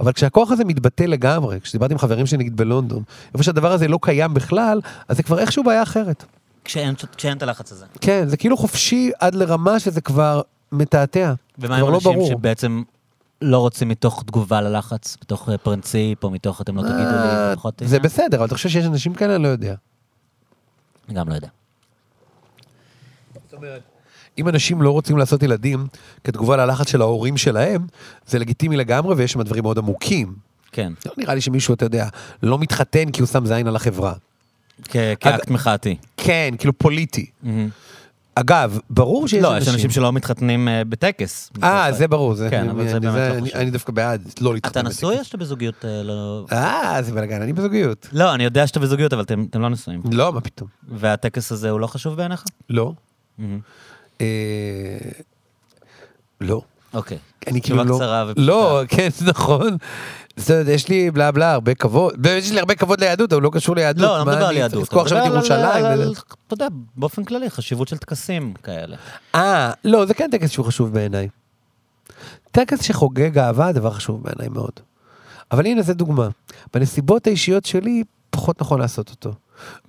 אבל 0.00 0.12
כשהכוח 0.12 0.50
הזה 0.50 0.64
מתבטא 0.64 1.02
לגמרי, 1.04 1.60
כשדיברתי 1.60 1.92
עם 1.94 1.98
חברים 1.98 2.26
שלי 2.26 2.38
נגיד 2.38 2.56
בלונדון, 2.56 3.02
איפה 3.34 3.42
שהדבר 3.42 3.72
הזה 3.72 3.88
לא 3.88 3.98
קיים 4.02 4.34
בכלל, 4.34 4.80
אז 5.08 5.16
זה 5.16 5.22
כבר 5.22 5.38
איכשהו 5.38 5.64
בעיה 5.64 5.82
אחרת. 5.82 6.24
כשאין 6.64 6.94
כשאין 7.16 7.36
את 7.36 7.42
הלחץ 7.42 7.72
הזה. 7.72 7.84
כן, 8.00 8.24
זה 8.28 8.36
כאילו 8.36 8.56
חופשי 8.56 9.10
עד 9.20 9.34
לרמה 9.34 9.80
שזה 9.80 10.00
כבר 10.00 10.40
מתעתע. 10.72 11.32
ומה 11.58 11.76
עם 11.76 11.82
לא 11.82 11.94
אנשים 11.94 12.12
ברור. 12.12 12.28
שבעצם 12.28 12.82
לא 13.42 13.58
רוצים 13.58 13.88
מתוך 13.88 14.22
תגובה 14.26 14.60
ללחץ, 14.60 15.16
מתוך 15.22 15.48
אה, 15.48 15.58
פרינציפ, 15.58 16.24
או 16.24 16.30
מתוך 16.30 16.60
אתם 16.60 16.76
לא 16.76 16.82
תגידו 16.82 16.98
אה, 16.98 17.50
לי, 17.50 17.56
פחות... 17.56 17.82
זה? 17.84 17.98
בסדר, 17.98 18.36
אבל 18.36 18.46
אתה 18.46 18.54
חושב 18.54 18.68
שיש 18.68 18.86
אנשים 18.86 19.14
כאלה? 19.14 19.36
אני 19.36 19.42
לא 19.42 19.48
יודע. 19.48 19.74
גם 21.12 21.28
לא 21.28 21.34
יודע. 21.34 21.48
אם 24.38 24.48
אנשים 24.48 24.82
לא 24.82 24.90
רוצים 24.90 25.18
לעשות 25.18 25.42
ילדים 25.42 25.86
כתגובה 26.24 26.56
ללחץ 26.56 26.90
של 26.90 27.00
ההורים 27.00 27.36
שלהם, 27.36 27.86
זה 28.26 28.38
לגיטימי 28.38 28.76
לגמרי 28.76 29.14
ויש 29.14 29.32
שם 29.32 29.42
דברים 29.42 29.62
מאוד 29.62 29.78
עמוקים. 29.78 30.34
כן, 30.72 30.92
לא 31.06 31.12
נראה 31.16 31.34
לי 31.34 31.40
שמישהו, 31.40 31.74
אתה 31.74 31.84
יודע, 31.84 32.08
לא 32.42 32.58
מתחתן 32.58 33.10
כי 33.10 33.20
הוא 33.20 33.28
שם 33.28 33.46
זין 33.46 33.66
על 33.66 33.76
החברה. 33.76 34.12
כאקט 34.82 35.50
מחאתי. 35.50 35.96
כן, 36.16 36.54
כאילו 36.58 36.78
פוליטי. 36.78 37.26
מהמם. 37.42 37.68
אגב, 38.38 38.78
ברור 38.90 39.28
שיש 39.28 39.42
לא, 39.42 39.58
יש 39.58 39.68
אנשים 39.68 39.90
שלא 39.90 40.12
מתחתנים 40.12 40.68
אה, 40.68 40.82
בטקס. 40.84 41.50
אה, 41.62 41.92
זה 41.92 42.08
ברור, 42.08 42.34
זה, 42.34 42.50
כן, 42.50 42.68
אבל 42.68 42.88
זה 42.88 43.00
באמת 43.00 43.34
לא 43.34 43.46
חשוב. 43.46 43.56
אני 43.56 43.70
דווקא 43.70 43.92
בעד 43.92 44.22
לא 44.40 44.54
להתחתן. 44.54 44.80
אתה 44.80 44.88
נשוי 44.88 45.08
בטקס. 45.10 45.20
או 45.20 45.24
שאתה 45.24 45.36
בזוגיות 45.36 45.84
אה, 45.84 46.02
לא... 46.02 46.46
אה, 46.52 47.02
זה 47.02 47.12
בלאגן, 47.12 47.42
אני 47.42 47.52
בזוגיות. 47.52 48.08
לא, 48.12 48.34
אני 48.34 48.44
יודע 48.44 48.66
שאתה 48.66 48.80
בזוגיות, 48.80 49.12
אבל 49.12 49.22
אתם 49.22 49.62
לא 49.62 49.68
נשואים. 49.68 50.02
לא, 50.12 50.32
מה 50.32 50.40
פתאום. 50.40 50.68
והטקס 50.88 51.52
הזה 51.52 51.70
הוא 51.70 51.80
לא 51.80 51.86
חשוב 51.86 52.16
בעיניך? 52.16 52.44
לא. 52.70 52.92
אה, 54.20 54.26
לא. 56.40 56.62
אוקיי. 56.94 57.18
אני 57.46 57.60
כאילו 57.60 57.84
תשובה 57.84 57.84
לא... 57.84 57.96
קצרה 57.96 58.24
ופשוטה. 58.28 58.46
לא, 58.46 58.82
כן, 58.88 59.08
נכון. 59.30 59.76
יש 60.68 60.88
לי 60.88 61.10
בלה 61.10 61.32
בלה 61.32 61.52
הרבה 61.52 61.74
כבוד, 61.74 62.26
יש 62.26 62.52
לי 62.52 62.58
הרבה 62.58 62.74
כבוד 62.74 63.00
ליהדות, 63.00 63.32
אבל 63.32 63.42
לא 63.42 63.50
קשור 63.52 63.76
ליהדות. 63.76 64.02
לא, 64.02 64.18
לא 64.18 64.24
מדבר 64.24 64.46
על 64.46 64.56
יהדות. 64.56 64.82
לזכור 64.82 65.02
עכשיו 65.02 65.18
את 65.18 65.26
ירושלים. 65.26 66.12
אתה 66.46 66.54
יודע, 66.54 66.66
באופן 66.96 67.24
כללי, 67.24 67.50
חשיבות 67.50 67.88
של 67.88 67.98
טקסים 67.98 68.54
כאלה. 68.62 68.96
אה, 69.34 69.72
לא, 69.84 70.06
זה 70.06 70.14
כן 70.14 70.30
טקס 70.30 70.50
שהוא 70.50 70.66
חשוב 70.66 70.92
בעיניי. 70.92 71.28
טקס 72.50 72.82
שחוגג 72.82 73.38
אהבה, 73.38 73.72
דבר 73.72 73.90
חשוב 73.90 74.22
בעיניי 74.22 74.48
מאוד. 74.48 74.72
אבל 75.52 75.66
הנה, 75.66 75.82
זו 75.82 75.94
דוגמה. 75.94 76.28
בנסיבות 76.74 77.26
האישיות 77.26 77.64
שלי, 77.64 78.04
פחות 78.30 78.60
נכון 78.60 78.80
לעשות 78.80 79.10
אותו. 79.10 79.32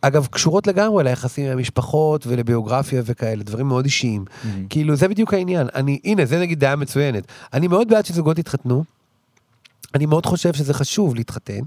אגב, 0.02 0.28
קשורות 0.32 0.68
לגמרי 0.68 1.04
ליחסים 1.04 1.45
עם 1.45 1.52
המשפחות 1.52 2.28
ולביוגרפיה 2.28 3.02
וכאלה, 3.06 3.43
דברים 3.43 3.68
מאוד 3.68 3.86
אישיים. 3.86 4.26
כאילו, 4.70 4.95
זה 4.95 5.08
בדיוק 5.08 5.34
העניין. 5.34 5.68
אני, 5.76 6.00
הנה, 6.04 6.26
זה 6.26 6.39
נגיד 6.39 6.60
דעה 6.60 6.76
מצוינת. 6.76 7.28
אני 7.54 7.68
מאוד 7.68 7.89
בעד 7.89 8.06
שזוגות 8.06 8.39
יתחתנו. 8.39 8.84
אני 9.96 10.06
מאוד 10.06 10.26
חושב 10.26 10.54
שזה 10.54 10.74
חשוב 10.74 11.16
להתחתן. 11.16 11.60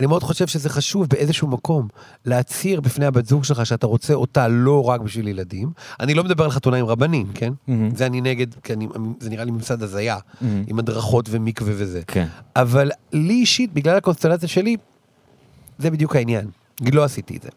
אני 0.00 0.06
מאוד 0.06 0.22
חושב 0.22 0.46
שזה 0.46 0.68
חשוב 0.68 1.06
באיזשהו 1.06 1.48
מקום 1.48 1.88
להצהיר 2.24 2.80
בפני 2.80 3.06
הבת 3.06 3.26
זוג 3.26 3.44
שלך 3.44 3.66
שאתה 3.66 3.86
רוצה 3.86 4.14
אותה 4.14 4.48
לא 4.48 4.84
רק 4.84 5.00
בשביל 5.00 5.28
ילדים. 5.28 5.70
אני 6.00 6.14
לא 6.14 6.24
מדבר 6.24 6.44
על 6.44 6.50
חתונה 6.50 6.76
עם 6.76 6.86
רבנים, 6.86 7.26
כן? 7.34 7.52
מהמם. 7.68 7.94
זה 7.96 8.06
אני 8.06 8.20
נגד, 8.20 8.46
כי 8.54 8.72
אני, 8.72 8.88
זה 9.20 9.30
נראה 9.30 9.44
לי 9.44 9.50
ממסד 9.50 9.82
הזיה, 9.82 10.18
מהמם. 10.40 10.64
עם 10.66 10.78
הדרכות 10.78 11.26
ומקווה 11.30 11.72
וזה. 11.76 12.02
כן. 12.06 12.26
אבל 12.56 12.90
לי 13.12 13.34
אישית, 13.34 13.72
בגלל 13.72 13.96
הקונסטלציה 13.96 14.48
שלי, 14.48 14.76
זה 15.78 15.90
בדיוק 15.90 16.16
העניין. 16.16 16.46
לא 16.92 17.04
עשיתי 17.04 17.36
את 17.36 17.42
זה. 17.42 17.48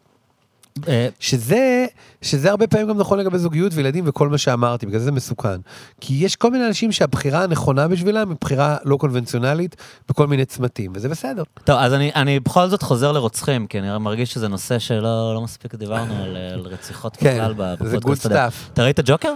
אה, 0.88 1.08
שזה, 1.20 1.86
שזה 2.22 2.50
הרבה 2.50 2.68
פעמים 2.68 2.88
גם 2.88 2.98
נכון 2.98 3.20
לגבי 3.20 3.38
זוגיות 3.38 3.72
וילדים 3.76 4.04
וכל 4.08 4.30
מה 4.30 4.38
שאמרתי, 4.38 4.86
בגלל 4.86 5.00
זה 5.00 5.06
זה 5.06 5.12
מסוכן. 5.12 5.58
כי 6.02 6.14
יש 6.14 6.36
כל 6.36 6.52
מיני 6.52 6.68
אנשים 6.68 6.92
שהבחירה 6.92 7.44
הנכונה 7.44 7.88
בשבילם 7.88 8.30
היא 8.30 8.38
בחירה 8.42 8.78
לא 8.86 8.98
קונבנציונלית 8.98 9.76
בכל 10.10 10.28
מיני 10.28 10.46
צמתים, 10.46 10.92
וזה 10.96 11.10
בסדר. 11.10 11.44
טוב, 11.64 11.78
אז 11.80 11.94
אני, 11.94 12.12
אני 12.16 12.40
בכל 12.40 12.68
זאת 12.68 12.82
חוזר 12.82 13.12
לרוצחים, 13.12 13.68
כי 13.68 13.80
אני 13.80 13.98
מרגיש 14.00 14.34
שזה 14.34 14.48
נושא 14.48 14.80
שלא 14.80 15.34
לא 15.34 15.42
מספיק 15.42 15.76
דיברנו 15.76 16.24
על, 16.24 16.38
על 16.54 16.60
רציחות 16.60 17.18
כן, 17.18 17.34
בכלל 17.34 17.54
זה 17.90 17.98
בפודקאסט 17.98 18.26
good 18.26 18.30
הזה. 18.30 18.48
stuff. 18.48 18.72
אתה 18.74 18.84
ראית 18.84 19.00
ג'וקר? 19.06 19.34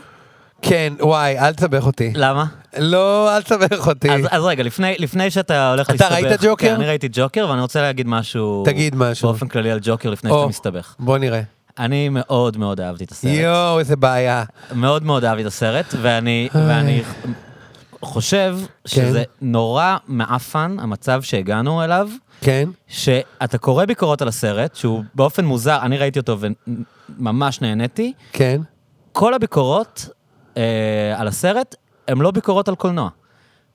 כן, 0.62 0.94
וואי, 1.00 1.40
אל 1.40 1.54
תסבך 1.54 1.86
אותי. 1.86 2.12
למה? 2.16 2.46
לא, 2.78 3.36
אל 3.36 3.42
תסבך 3.42 3.88
אותי. 3.88 4.12
אז, 4.12 4.22
אז 4.32 4.44
רגע, 4.44 4.64
לפני, 4.64 4.96
לפני 5.00 5.32
שאתה 5.32 5.70
הולך 5.70 5.90
אתה 5.90 6.10
להסתבך... 6.10 6.30
ראית 6.30 6.42
ג'וקר? 6.42 6.68
כן, 6.68 6.74
אני 6.74 6.86
ראיתי 6.86 7.08
ג'וקר, 7.12 7.48
ואני 7.50 7.62
רוצה 7.62 7.82
להגיד 7.82 8.08
משהו... 8.08 8.64
תגיד 8.66 8.96
משהו. 8.96 9.30
באופן 9.30 9.48
כללי 9.48 9.72
על 9.72 9.80
ג'וקר 9.82 10.10
לפני 10.10 10.30
או. 10.30 10.38
שאתה 10.40 10.50
מסתבך. 10.50 10.96
בוא 11.00 11.18
נראה. 11.18 11.42
אני 11.80 12.10
מאוד 12.10 12.58
מאוד 12.58 12.82
אהבתי 12.82 13.04
את 13.04 13.12
הסרט. 13.12 13.32
יואו, 13.34 13.80
איזה 13.80 13.96
בעיה. 13.96 14.44
מאוד 14.76 15.04
מאוד 15.04 15.24
אהבתי 15.26 15.42
את 15.42 15.48
הסרט, 15.48 15.94
ואני. 16.02 16.50
ואני 16.54 17.02
חושב 18.02 18.58
שזה 18.86 19.24
נורא 19.42 19.98
מעפן, 20.08 20.78
המצב 20.80 21.22
שהגענו 21.22 21.84
אליו, 21.84 22.10
כן? 22.42 22.70
שאתה 22.88 23.58
קורא 23.58 23.86
ביקורות 23.86 24.22
על 24.22 24.28
הסרט, 24.28 24.76
שהוא 24.76 25.04
באופן 25.16 25.46
מוזר, 25.46 25.80
אני 25.82 25.98
ראיתי 25.98 26.20
אותו 26.20 26.38
וממש 27.20 27.62
נהניתי, 27.62 28.14
כן? 28.34 28.62
כל 29.12 29.34
הביקורות 29.34 30.10
אה, 30.58 31.14
על 31.18 31.28
הסרט 31.28 31.76
הן 32.08 32.18
לא 32.18 32.32
ביקורות 32.32 32.68
על 32.68 32.76
קולנוע. 32.76 33.10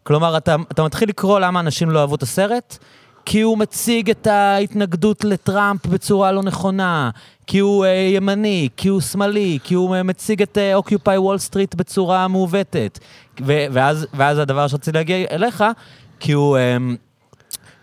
כלומר, 0.03 0.37
אתה, 0.37 0.57
אתה 0.73 0.83
מתחיל 0.83 1.09
לקרוא 1.09 1.41
למה 1.41 1.61
אנשים 1.61 1.91
לא 1.91 2.01
אהבו 2.01 2.15
את 2.15 2.23
הסרט, 2.23 2.79
כי 3.25 3.41
הוא 3.41 3.59
מציג 3.59 4.11
את 4.11 4.27
ההתנגדות 4.27 5.25
לטראמפ 5.25 5.87
בצורה 5.87 6.33
לא 6.33 6.43
נכונה, 6.43 7.11
כי 7.47 7.59
הוא 7.59 7.85
אה, 7.85 7.91
ימני, 7.91 8.69
כי 8.77 8.89
הוא 8.89 9.01
שמאלי, 9.01 9.59
כי 9.65 9.75
הוא 9.75 9.97
אה, 9.97 10.03
מציג 10.03 10.43
את 10.43 10.59
Occupy 10.75 11.19
Wall 11.19 11.39
Street 11.39 11.75
בצורה 11.75 12.29
מעוותת. 12.29 12.99
ואז, 13.47 14.07
ואז 14.15 14.39
הדבר 14.39 14.69
שרציתי 14.69 14.93
להגיע 14.93 15.27
אליך, 15.31 15.65
כי 16.21 16.33
הוא... 16.33 16.57
אה, 16.57 16.77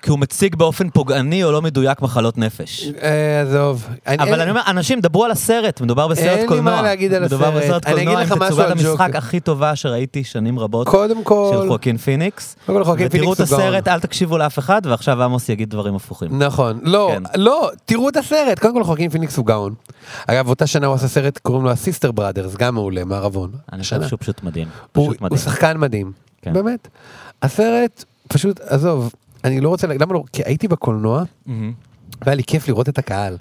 כי 0.01 0.09
הוא 0.09 0.19
מציג 0.19 0.55
באופן 0.55 0.89
פוגעני 0.89 1.43
או 1.43 1.51
לא 1.51 1.61
מדויק 1.61 2.01
מחלות 2.01 2.37
נפש. 2.37 2.89
אה, 3.01 3.41
עזוב. 3.41 3.87
אבל 4.07 4.41
אני 4.41 4.49
אומר, 4.49 4.61
אנשים, 4.67 4.99
דברו 5.01 5.25
על 5.25 5.31
הסרט, 5.31 5.81
מדובר 5.81 6.07
בסרט 6.07 6.25
אין 6.25 6.41
לי, 6.41 6.47
קולנוע. 6.47 6.75
מה 6.75 6.81
להגיד 6.81 7.13
על 7.13 7.23
מדובר 7.23 7.47
הסרט. 7.47 7.63
בסרט 7.63 7.85
אני 7.85 7.93
אגיד 7.95 8.05
קולנוע 8.05 8.23
לך 8.23 8.31
עם 8.31 8.39
משהו 8.39 8.49
תצוגת 8.49 8.65
על 8.65 8.71
המשחק 8.71 9.07
ג'וקר. 9.07 9.17
הכי 9.17 9.39
טובה 9.39 9.75
שראיתי 9.75 10.23
שנים 10.23 10.59
רבות. 10.59 10.87
קודם 10.87 11.23
כל... 11.23 11.49
של 11.53 11.69
חואקין 11.69 11.97
פיניקס. 11.97 12.55
קודם 12.65 12.77
כל, 12.77 12.83
חואקין 12.85 13.05
ותראו 13.05 13.33
את 13.33 13.37
פיניקס 13.37 13.51
הוא 13.51 13.59
גאון. 13.59 13.73
הסרט, 13.73 13.87
אל 13.87 13.99
תקשיבו 13.99 14.37
לאף 14.37 14.59
אחד, 14.59 14.81
ועכשיו 14.85 15.23
עמוס 15.23 15.49
יגיד 15.49 15.69
דברים 15.69 15.95
הפוכים. 15.95 16.43
נכון, 16.43 16.79
לא, 16.83 17.11
כן. 17.13 17.23
לא, 17.41 17.69
תראו 17.85 18.09
את 18.09 18.17
הסרט, 18.17 18.59
קודם 18.59 18.73
כל 18.73 18.83
חואקין 18.83 19.09
פיניקס 19.09 19.37
הוא 19.37 19.45
גאון. 19.45 19.73
אגב, 20.27 20.49
אותה 20.49 20.67
שנה 20.67 20.87
הוא 20.87 20.95
עשה 20.95 21.07
סרט, 21.07 21.37
קוראים 21.37 21.63
לו 21.63 21.71
The 21.71 21.83
Sisters 21.83 22.11
Brothers, 22.11 22.55
גם 22.55 22.73
מעולה, 22.75 23.05
מערבון. 23.05 23.51
אני 23.73 23.83
חושב 23.83 23.95
השנה. 23.95 24.07
שהוא 24.07 24.19
פשוט 24.19 24.43
מדהים. 24.43 24.67
הוא, 24.95 25.05
פשוט 25.07 25.19
הוא 25.19 25.25
מדהים. 25.25 25.37
שחקן 25.41 25.77
מדהים, 25.77 26.11
כן. 26.41 26.53
באמת. 26.53 26.87
הסרט, 27.41 28.03
פשוט, 28.27 28.59
עזוב, 28.59 29.13
אני 29.43 29.61
לא 29.61 29.69
רוצה, 29.69 29.87
למה 29.87 30.13
לא, 30.13 30.23
כי 30.33 30.41
הייתי 30.45 30.67
בקולנוע. 30.67 31.23
והיה 32.21 32.35
לי 32.35 32.43
כיף 32.43 32.67
לראות 32.67 32.89
את 32.89 32.97
הקהל. 32.97 33.37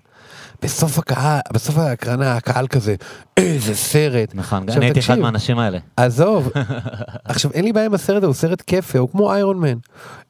בסוף 0.62 0.98
הקהל, 0.98 1.40
בסוף 1.52 1.78
ההקרנה, 1.78 2.36
הקהל 2.36 2.66
כזה, 2.66 2.94
איזה 3.36 3.74
סרט. 3.74 4.34
נכון, 4.34 4.64
אני 4.68 4.84
הייתי 4.86 5.00
אחד 5.00 5.18
מהאנשים 5.18 5.58
האלה. 5.58 5.78
עזוב, 5.96 6.48
עכשיו 7.24 7.50
אין 7.54 7.64
לי 7.64 7.72
בעיה 7.72 7.86
עם 7.86 7.94
הסרט 7.94 8.16
הזה, 8.16 8.26
הוא 8.26 8.34
סרט 8.34 8.62
כיפי, 8.66 8.98
הוא 8.98 9.08
כמו 9.08 9.32
Iron 9.32 9.58
Man. 9.60 9.78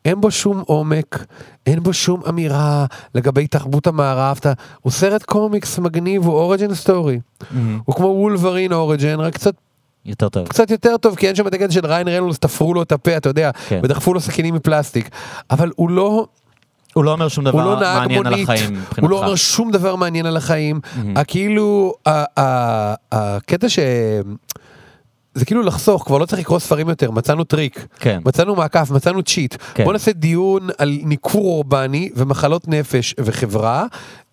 אין 0.04 0.20
בו 0.20 0.30
שום 0.30 0.62
עומק, 0.66 1.24
אין 1.66 1.82
בו 1.82 1.92
שום 1.92 2.22
אמירה 2.28 2.86
לגבי 3.14 3.46
תרבות 3.46 3.86
המערב, 3.86 4.38
הוא 4.80 4.92
סרט 4.92 5.22
קומיקס 5.22 5.78
מגניב, 5.78 6.26
הוא 6.26 6.34
origin 6.34 6.74
story. 6.74 7.20
הוא 7.84 7.94
כמו 7.94 8.06
Wolverine 8.06 8.72
Origin, 8.72 9.20
רק 9.20 9.34
קצת, 9.34 9.54
יותר 10.06 10.28
טוב. 10.28 10.48
קצת 10.48 10.70
יותר 10.70 10.96
טוב, 10.96 11.16
כי 11.16 11.26
אין 11.26 11.34
שם 11.34 11.46
את 11.46 11.54
הקטע 11.54 11.72
של 11.72 11.86
ריאן 11.86 12.08
ריינולדס, 12.08 12.38
תפרו 12.38 12.74
לו 12.74 12.82
את 12.82 12.92
הפה, 12.92 13.16
אתה 13.16 13.28
יודע, 13.28 13.50
כן. 13.68 13.80
ודחפו 13.82 14.14
לו 14.14 14.20
סכינים 14.20 14.54
מפלסטיק. 14.54 15.08
אבל 15.50 15.70
הוא 15.76 15.90
לא, 15.90 16.26
הוא 16.94 17.04
לא 17.04 17.12
אומר 17.12 17.28
שום 17.28 17.44
לא 17.46 17.50
דבר 17.50 17.80
נהג 17.80 17.98
מעניין 17.98 18.26
על 18.26 18.32
מונית, 18.32 18.48
החיים 18.48 18.82
הוא 19.00 19.10
לא 19.10 19.16
אומר 19.16 19.26
מבחינתך. 19.32 19.42
שום 19.42 19.70
דבר 19.70 19.96
מעניין 19.96 20.26
על 20.26 20.36
החיים. 20.36 20.80
ה- 22.06 22.40
ה- 22.40 22.94
הקטע 23.12 23.68
ש... 23.68 23.78
זה 25.34 25.44
כאילו 25.44 25.62
לחסוך, 25.62 26.04
כבר 26.06 26.18
לא 26.18 26.26
צריך 26.26 26.40
לקרוא 26.40 26.58
ספרים 26.58 26.88
יותר, 26.88 27.10
מצאנו 27.10 27.44
טריק. 27.44 27.86
כן. 28.00 28.20
מצאנו 28.24 28.54
מעקף, 28.54 28.90
מצאנו 28.90 29.22
cheat. 29.22 29.56
כן. 29.74 29.84
בוא 29.84 29.92
נעשה 29.92 30.12
דיון 30.12 30.68
על 30.78 30.98
ניכור 31.02 31.44
אורבני 31.44 32.10
ומחלות 32.16 32.68
נפש 32.68 33.14
וחברה. 33.20 33.86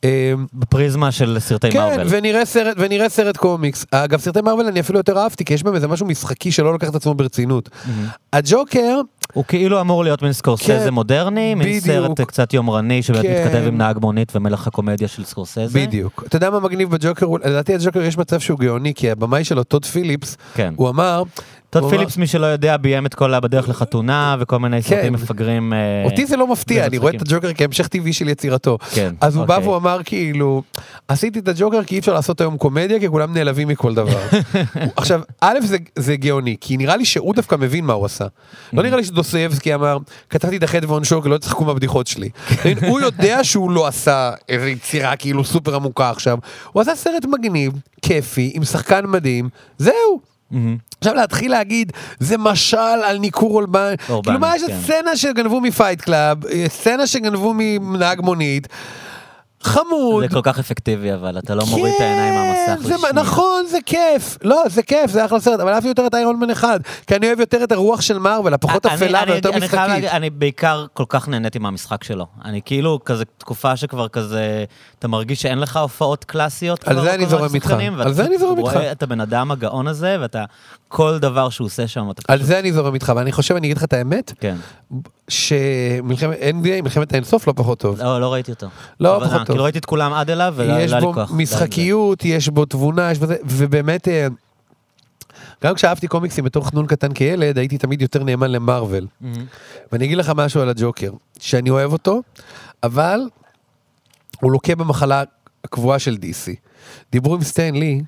אמ, 0.06 0.46
בפריזמה 0.54 1.12
של 1.12 1.38
סרטי 1.40 1.72
כן, 1.72 1.80
מארוול. 1.80 2.08
ונראה 2.10 2.46
סרט, 2.46 2.76
ונראה 2.80 3.10
סרט 3.10 3.38
קומיקס. 3.38 3.86
אגב, 3.92 4.20
סרטי 4.20 4.42
מארוול 4.42 4.66
אני 4.68 4.80
אפילו 4.80 5.00
יותר 5.00 5.18
אהבתי, 5.18 5.46
כי 5.46 5.54
יש 5.54 5.64
בהם 5.64 5.76
איזה 5.76 5.88
משהו 5.88 6.06
משחקי 6.06 6.52
שלא 6.52 6.74
לוקח 6.74 6.90
את 6.90 6.96
עצמו 6.96 7.14
ברצינות. 7.14 7.70
מהמם. 7.86 8.08
הג'וקר, 8.34 9.02
הוא 9.34 9.44
כאילו 9.48 9.82
אמור 9.82 10.04
להיות 10.04 10.22
מין 10.22 10.34
סקורסזה 10.34 10.80
כן, 10.86 10.90
מודרני, 10.90 11.56
מין 11.56 11.68
בדיוק. 11.68 11.86
סרט 11.86 12.22
קצת 12.22 12.54
יומרני 12.54 13.04
שבאמת 13.04 13.26
כן. 13.26 13.44
מתכתב 13.46 13.64
עם 13.68 13.78
נהג 13.78 13.98
מונית 13.98 14.36
ומלך 14.36 14.68
הקומדיה 14.68 15.08
של 15.08 15.24
סקורסזה. 15.24 15.66
בדיוק. 15.74 16.24
אתה 16.28 16.36
יודע 16.36 16.50
מה 16.50 16.60
מגניב 16.60 16.90
בג'וקר? 16.90 17.28
לדעתי 17.46 17.76
הג'וקר 17.76 18.02
יש 18.02 18.18
מצב 18.18 18.40
שהוא 18.40 18.60
גאוני, 18.60 18.94
כי 18.94 19.12
הבמאי 19.12 19.44
שלו, 19.44 19.64
טוד 19.64 19.86
פיליפס, 19.86 20.38
כן. 20.54 20.74
הוא 20.76 20.90
אמר... 20.90 21.24
טוד 21.82 21.90
פיליפס, 21.90 22.18
מי 22.18 22.28
שלא 22.28 22.46
יודע, 22.46 22.78
ביים 22.78 23.06
את 23.06 23.14
כל 23.14 23.34
הבדרך 23.34 23.70
לחתונה 23.70 24.36
וכל 24.40 24.58
מיני 24.58 24.84
כן. 24.84 24.96
סרטים 24.96 25.14
מפגרים. 25.14 25.74
אה, 25.74 26.04
אותי 26.06 26.26
זה 26.26 26.38
לא 26.38 26.48
מפתיע, 26.48 26.86
אני 26.86 26.98
רואה 26.98 27.12
את. 27.16 27.22
הג'וקר 27.22 27.54
כהמשך 27.54 27.88
טבעי 27.88 28.14
של 28.14 28.30
יצירתו. 28.30 28.78
כן, 28.94 29.14
אז 29.22 29.36
הוא 29.36 29.46
בא 29.46 29.56
אוקיי. 29.56 29.68
והוא 29.68 29.78
אמר 29.78 30.00
כאילו, 30.06 30.64
עשיתי 31.08 31.40
את 31.40 31.48
הג'וקר 31.48 31.84
כי 31.84 31.96
אי 31.96 32.00
אפשר 32.00 32.14
לעשות 32.14 32.42
היום 32.42 32.58
קומדיה, 32.58 33.00
כי 33.00 33.10
כולם 33.10 33.34
נעלבים 33.34 33.68
מכל 33.68 33.94
דבר. 33.94 34.20
עכשיו, 34.96 35.22
א' 35.42 35.58
זה, 35.96 36.16
גאוני, 36.16 36.56
כי 36.62 36.78
נראה 36.78 36.98
לי 36.98 37.06
שהוא 37.06 37.36
דווקא 37.36 37.56
מבין 37.56 37.86
מה 37.86 37.94
הוא 37.94 38.06
עשה. 38.06 38.26
לא 38.74 38.84
נראה 38.84 38.98
לי 38.98 39.04
שדוסייבסקי 39.04 39.76
אמר, 39.76 39.98
כתבתי 40.30 40.58
את 40.58 40.64
החטא 40.64 40.86
ועונשו 40.86 41.22
לא 41.26 41.38
תשחקו 41.38 41.66
מהבדיחות 41.66 42.08
שלי. 42.08 42.30
הוא 42.90 43.02
יודע 43.02 43.44
שהוא 43.44 43.72
לא 43.72 43.88
עשה 43.88 44.32
איזו 44.50 44.66
יצירה 44.66 45.16
כאילו 45.16 45.44
סופר 45.44 45.76
עמוקה 45.76 46.10
עכשיו, 46.10 46.38
הוא 46.72 46.82
עשה 46.82 46.96
סרט 46.96 47.26
מגניב, 47.26 47.74
כיפי, 48.02 48.52
עם 48.56 48.64
שחקן 48.64 49.06
מדהים, 49.06 49.50
זהו. 49.78 50.35
מהמם. 50.52 50.78
עכשיו 51.00 51.16
להתחיל 51.16 51.52
להגיד, 51.52 51.92
זה 52.20 52.38
משל 52.38 52.78
על 52.78 53.18
ניכור. 53.18 53.56
אורבני, 53.56 53.96
כאילו 54.24 54.40
מה 54.40 54.56
יש 54.56 54.64
כן. 54.64 54.80
סצנה 54.82 55.16
שגנבו 55.16 55.62
מ 55.62 55.69
Fight 55.69 56.02
Club, 56.02 56.46
אה, 56.46 56.66
סצנה 56.68 57.08
שגנבו 57.08 57.54
מנהג 57.80 58.22
מונית. 58.22 58.68
חמוד. 59.64 60.24
זה 60.24 60.36
כל 60.36 60.42
כך 60.44 60.60
אפקטיבי, 60.60 61.14
אבל 61.14 61.38
אתה 61.38 61.56
לא 61.56 61.66
מוריד 61.66 61.94
את 61.96 62.02
העיניים 62.02 62.34
מהמסך 62.34 62.82
כן, 62.84 62.88
זה, 62.88 62.96
לשנייה. 62.96 63.14
נכון, 63.14 63.66
זה 63.70 63.78
כיף. 63.86 64.38
לא, 64.44 64.64
זה 64.70 64.84
כיף, 64.84 65.12
זה 65.12 65.26
אחלה 65.26 65.40
סרט, 65.40 65.60
אבל 65.60 65.74
אהבתי 65.74 65.88
יותר 65.88 66.08
את 66.08 66.16
Iron 66.16 66.40
Man 66.40 66.50
אחד. 66.50 66.80
כי 67.08 67.16
אני 67.16 67.28
אוהב 67.28 67.40
יותר 67.40 67.64
את 67.64 67.72
הרוח 67.72 68.02
של 68.02 68.18
מארוול, 68.20 68.54
הפחות 68.54 68.86
אני- 68.86 68.96
אפלה 68.96 69.24
אני- 69.24 69.32
ויותר 69.32 69.50
אני 69.50 69.58
משחקית. 69.58 69.78
להגיד, 69.80 70.10
אני 70.10 70.30
בעיקר 70.30 70.86
כל 70.94 71.04
כך 71.10 71.28
נהניתי 71.28 71.60
מהמשחק 71.60 72.04
שלו. 72.04 72.26
אני 72.46 72.62
כאילו, 72.66 73.00
כזה 73.06 73.24
תקופה 73.38 73.76
שכבר 73.78 74.08
כזה, 74.08 74.66
אתה 75.00 75.08
מרגיש 75.08 75.42
שאין 75.42 75.60
לך 75.60 75.78
הופעות 75.78 76.24
קלאסיות. 76.24 76.88
על 76.88 76.94
כבר 76.96 77.04
זה 77.04 77.14
אני 77.14 77.26
זורם 77.26 77.56
איתך. 77.56 77.76
על 78.00 78.14
זה 78.14 78.26
אני 78.26 78.38
זורם 78.38 78.58
איתך. 78.58 78.78
את 78.92 79.04
הבן 79.04 79.22
אדם 79.22 79.52
הגאון 79.52 79.88
הזה, 79.88 80.18
ואתה, 80.22 80.44
כל 80.88 81.18
דבר 81.20 81.50
שהוא 81.50 81.66
עושה 81.66 81.88
שם, 81.88 82.12
אתה 82.12 82.22
על. 82.34 82.44
זה 82.44 82.60
אני 82.60 82.74
זורם 82.74 82.94
איתך, 82.94 83.14
ואני 83.16 83.32
חושב, 83.32 83.56
אני 83.56 83.68
אגיד 83.68 83.78
לך 83.78 83.84
את 83.84 83.94
האמת, 83.94 84.34
כן. 84.40 84.56
שמלחמת 85.28 86.38
NBA, 86.40 86.82
מלחמת 86.84 87.14
האינסוף 87.14 87.48
לא 87.48 87.54
פחות 87.56 87.80
טוב. 87.80 88.00
לא, 88.02 88.22
לא 88.22 88.34
ראיתי 88.34 88.52
אותו. 88.52 88.68
לא 89.00 89.20
פחות 89.24 89.34
אה, 89.40 89.46
טוב. 89.46 89.55
כאילו 89.56 89.64
ראיתי 89.64 89.80
את 89.80 89.86
כולם 89.86 90.14
עד 90.14 90.30
אליו, 90.30 90.54
ולא 90.58 90.74
יש 90.74 90.92
לא 90.92 90.96
היה 90.96 91.00
לי 91.00 91.06
בו 91.06 91.14
כוח. 91.14 91.32
משחקיות, 91.32 92.26
יש 92.26 92.50
בו 92.50 92.66
תבונה, 92.66 93.12
יש 93.12 93.20
בזה, 93.20 93.36
ובאמת, 93.44 94.08
אה, 94.08 94.28
גם 95.64 95.76
כשאהבתי 95.76 96.08
קומיקסים 96.08 96.44
בתור 96.44 96.68
חנון 96.70 96.88
קטן 96.88 97.14
כילד, 97.14 97.58
הייתי 97.58 97.78
תמיד 97.78 98.02
יותר 98.02 98.24
נאמן 98.24 98.52
למרוויל. 98.52 99.08
מהמם. 99.22 99.46
ואני 99.92 100.06
אגיד 100.06 100.18
לך 100.18 100.32
משהו 100.36 100.62
על 100.62 100.70
הג'וקר, 100.70 101.12
שאני 101.40 101.70
אוהב 101.70 101.94
אותו, 101.94 102.22
אבל 102.84 103.20
הוא 104.42 104.52
לוקה 104.52 104.76
במחלה 104.76 105.24
הקבועה 105.64 106.00
של 106.00 106.18
DC. 106.22 106.52
דיברו 107.12 107.36
עם 107.36 107.44
סטן 107.44 107.76
לי, 107.76 108.02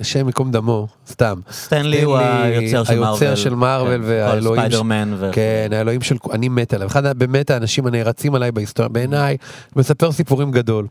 השם 0.00 0.26
ייקום 0.26 0.50
דמו, 0.50 0.86
סתם. 1.08 1.40
סטנלי 1.52 2.02
הוא 2.02 2.16
היוצר 2.16 2.84
של 2.84 2.98
מארוול. 3.00 3.22
היוצר 3.22 3.34
של 3.34 3.54
מארוול 3.54 3.96
כן, 3.96 4.00
והאלוהים. 4.04 4.62
ספיידרמן. 4.62 5.14
ו- 5.18 5.30
כן, 5.32 5.68
האלוהים 5.72 6.00
של... 6.00 6.16
אני 6.32 6.48
מת 6.48 6.74
עליו. 6.74 6.86
אחד 6.86 7.18
באמת 7.18 7.50
האנשים 7.50 7.86
הנערצים 7.86 8.34
עליי 8.34 8.52
בהיסטוריה, 8.52 8.88
בעיניי, 8.88 9.36
מספר 9.76 10.12
סיפורים 10.12 10.50
גדול. 10.50 10.86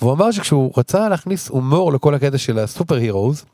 והוא 0.00 0.12
אמר 0.12 0.30
שכשהוא 0.30 0.72
רצה 0.76 1.08
להכניס 1.08 1.48
הומור 1.48 1.92
לכל 1.92 2.14
הקטע 2.14 2.38
של 2.38 2.58
הסופר 2.58 2.94
הירוז, 2.94 3.44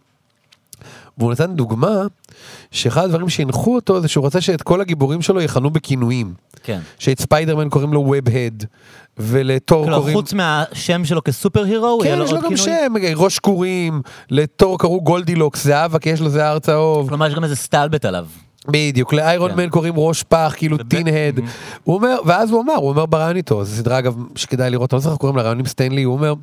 והוא 1.19 1.33
נתן 1.33 1.55
דוגמה 1.55 2.03
שאחד 2.71 3.05
הדברים 3.05 3.29
שהנחו 3.29 3.75
אותו 3.75 4.01
זה 4.01 4.09
שהוא 4.09 4.27
רצה 4.27 4.41
שאת 4.41 4.63
כל 4.63 4.81
הגיבורים 4.81 5.23
שלו 5.23 5.41
יכנו 5.41 5.71
בכינויים. 5.71 6.35
כן. 6.63 6.81
שאת 6.99 7.21
ספיידרמן 7.21 7.69
קוראים 7.69 7.93
לו 7.93 8.01
web-head, 8.01 8.65
ולת'ור 9.19 9.85
כלומר, 9.85 9.99
קוראים... 9.99 10.17
חוץ 10.17 10.33
מהשם 10.33 11.05
שלו 11.05 11.25
כ 11.25 11.36
super 11.36 11.65
hero, 11.65 12.01
כן, 12.03 12.19
יש 12.25 12.33
לו 12.33 12.41
גם? 12.41 12.57
שם, 12.57 12.93
ראש 13.17 13.39
קורים, 13.39 14.03
לת'ור 14.31 14.79
קראו 14.79 15.01
Goldilocks, 15.01 15.65
זהבה, 15.65 15.99
כי 15.99 16.11
יש 16.11 16.21
לו 16.21 16.31
שיער 16.31 16.59
צהוב. 16.59 17.09
כלומר, 17.09 17.27
יש 17.27 17.35
גם 17.35 17.45
איזה 17.45 17.57
סטלבט 17.57 18.05
עליו. 18.05 18.27
בדיוק, 18.69 19.13
ל 19.13 19.20
Iron 19.20 19.51
כן. 19.51 19.57
Man 19.57 19.69
קוראים 19.69 19.95
ראש 19.97 20.23
פח, 20.23 20.55
כאילו 20.57 20.77
tin-head. 20.89 21.41
הוא 21.85 21.95
אומר, 21.95 22.19
ואז 22.25 22.51
הוא 22.51 22.63
אמר, 22.63 22.75
הוא 22.75 22.89
אומר 22.89 23.07
בריאיון 23.07 23.37
איתו, 23.37 23.65
זו 23.65 23.77
סדרה 23.77 23.99
אגב 23.99 24.17
שכדאי 24.37 24.71
לראות, 24.71 24.95
אני 24.95 24.97
לא 24.99 25.03
זוכר 25.03 25.17
קוראים 25.17 25.37
לה, 25.37 25.43
ריאיון 25.43 25.59
עם 25.59 25.67
סטן 25.67 25.85
לי, 25.85 26.03
הוא 26.03 26.15
אומר, 26.15 26.35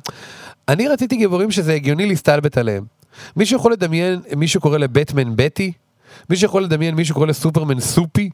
אני 0.68 0.88
רציתי 0.88 1.16
גיבורים 1.16 1.50
שזה 1.50 1.72
הגיוני 1.74 2.06
להסתלבט 2.06 2.58
עליהם. 2.58 2.84
מישהו 3.36 3.56
יכול 3.56 3.72
לדמיין, 3.72 4.20
מישהו 4.36 4.60
קורא 4.60 4.78
לבטמן 4.78 5.36
בטי? 5.36 5.72
מישהו 6.30 6.46
יכול 6.46 6.62
לדמיין 6.62 6.94
מישהו 6.94 7.14
קורא 7.14 7.26
לסופרמן 7.26 7.80
סופי? 7.80 8.30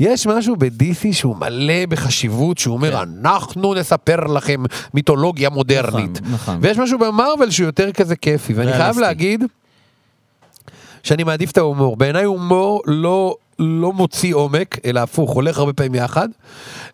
יש 0.00 0.26
משהו 0.26 0.56
ב-DC 0.56 1.12
שהוא 1.12 1.36
מלא 1.36 1.86
בחשיבות, 1.88 2.58
שהוא 2.58 2.74
אומר, 2.74 2.92
כן. 2.92 3.08
אנחנו 3.20 3.74
נספר 3.74 4.16
לכם 4.26 4.62
מיתולוגיה 4.94 5.50
מודרנית. 5.50 6.20
נכון, 6.22 6.32
נכון. 6.34 6.58
ויש 6.60 6.78
משהו 6.78 6.98
במרוויל 6.98 7.50
שהוא 7.50 7.66
יותר 7.66 7.92
כזה 7.92 8.16
כיפי, 8.16 8.52
ואני 8.54 8.66
חייב 8.72 8.80
ריאליסטי. 8.80 9.00
להגיד 9.02 9.44
שאני 11.02 11.24
מעדיף 11.24 11.50
את 11.50 11.58
ההומור. 11.58 11.96
בעיניי 11.96 12.24
הומור 12.24 12.82
לא, 12.86 13.34
לא 13.58 13.92
מוציא 13.92 14.34
עומק, 14.34 14.78
אלא 14.84 15.00
הפוך, 15.00 15.30
הולך 15.30 15.58
הרבה 15.58 15.72
פעמים 15.72 15.94
יחד. 15.94 16.28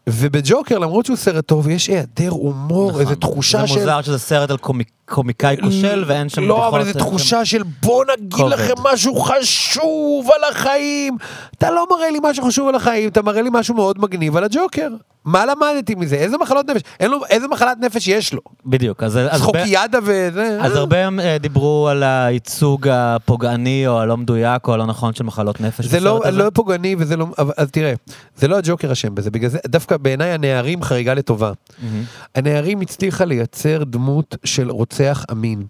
ובג'וקר, 0.09 0.79
למרות 0.79 1.07
שהוא 1.07 1.17
סרט 1.17 1.47
טוב, 1.47 1.69
יש 1.69 1.87
היעדר 1.87 2.29
הומור, 2.31 2.89
נכון. 2.91 3.01
איזו 3.01 3.15
תחושה 3.15 3.61
זה 3.61 3.67
של... 3.67 3.79
מוזר 3.79 4.03
שזה 4.03 4.19
סרט 4.19 4.51
על 4.51 4.57
קומי- 4.57 4.85
קומיקאי 5.09 5.57
כושל 5.65 6.05
ואין 6.07 6.29
שם 6.29 6.43
לא, 6.49 6.69
אבל 6.69 6.85
שם- 6.85 6.99
תחושה 6.99 7.45
של 7.45 7.63
בוא 7.83 8.05
נגיד 8.17 8.35
כובד. 8.35 8.53
לכם 8.53 8.75
משהו 8.93 9.21
חשוב 9.21 10.29
על 10.37 10.51
החיים. 10.53 11.17
אתה 11.59 11.71
לא 11.71 11.87
מראה 11.91 12.11
לי 12.11 12.19
משהו 12.23 12.45
חשוב 12.45 12.69
על 12.69 12.75
החיים, 12.75 13.09
אתה 13.09 13.23
מראה 13.23 13.43
לי 13.43 13.51
משהו 13.53 13.75
מאוד 13.75 14.01
מגניב 14.01 14.37
על 14.37 14.45
הג'וקר. 14.45 14.89
מה 15.25 15.45
למדתי 15.47 15.95
מזה? 15.95 16.17
איזה 16.17 16.39
מחלות 16.39 16.67
נפש? 16.71 16.81
אין 17.01 17.11
לו, 17.11 17.21
איזה 17.31 17.49
מחלת 17.49 17.77
נפש 17.81 18.09
יש 18.09 18.33
לו? 18.33 18.41
בדיוק, 18.67 19.03
אז... 19.03 19.17
אז 19.19 19.41
צחוקיאדה 19.41 19.99
וזה. 20.03 20.59
אז 20.61 20.73
אה. 20.73 20.79
הרבה 20.79 20.97
אה, 21.21 21.39
דיברו 21.39 21.89
על 21.89 22.03
הייצוג 22.03 22.89
הפוגעני 22.93 23.87
או 23.87 24.01
הלא 24.01 24.17
מדויק 24.17 24.69
או 24.69 24.75
הלא 24.75 24.87
נכון 24.87 25.15
של 25.15 25.25
מחלות 25.25 25.61
נפש. 25.61 25.85
זה 25.85 26.01
לא. 26.01 26.21
לא 26.33 26.51
פוגעני 26.55 26.97
וזה 26.99 27.17
לא, 27.17 27.27
אז 27.57 27.71
תראה, 27.71 27.93
זה 28.37 28.49
לא 28.49 28.57
הג'וקר 28.57 28.93
אשם 28.93 29.15
בזה, 29.15 29.31
בגלל 29.31 29.51
זה, 29.51 29.59
דווקא 29.67 29.97
בעיניי 29.97 30.31
הנערים 30.31 30.83
חריגה 30.83 31.15
לטובה. 31.15 31.53
מהמם. 31.83 32.03
הנערים 32.35 32.81
הצליחה 32.81 33.25
לייצר 33.25 33.85
דמות 33.85 34.37
של 34.45 34.71
רוצח 34.97 35.25
אמין, 35.33 35.67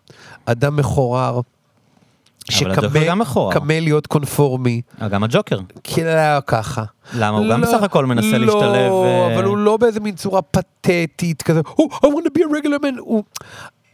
אדם 0.47 0.77
מכוער. 0.77 1.41
שקמה 2.51 3.81
להיות 3.81 4.07
קונפורמי, 4.07 4.81
אה, 5.03 5.09
גם 5.09 5.25
הג'וקר. 5.25 5.59
כאילו 5.85 6.11
ככה. 6.47 6.85
למה? 7.15 7.39
הוא 7.39 7.47
גם 7.51 7.61
לא, 7.61 7.67
בסך 7.67 7.83
הכל 7.83 8.07
מנסה 8.07 8.39
לא, 8.39 8.47
להשתלב. 8.47 8.93
אה, 8.93 9.35
אבל 9.35 9.45
הוא 9.45 9.59
לא 9.59 9.77
באיזה 9.77 10.01
מין 10.01 10.15
צורה 10.15 10.43
פתטית 10.43 11.43
כזה, 11.43 11.61
Oh, 11.61 11.83
I 11.95 12.07
want 12.07 12.27
to 12.27 12.39
be 12.39 12.43
a 12.43 12.47
regular 12.47 12.83
man. 12.83 12.99
הוא... 12.99 13.23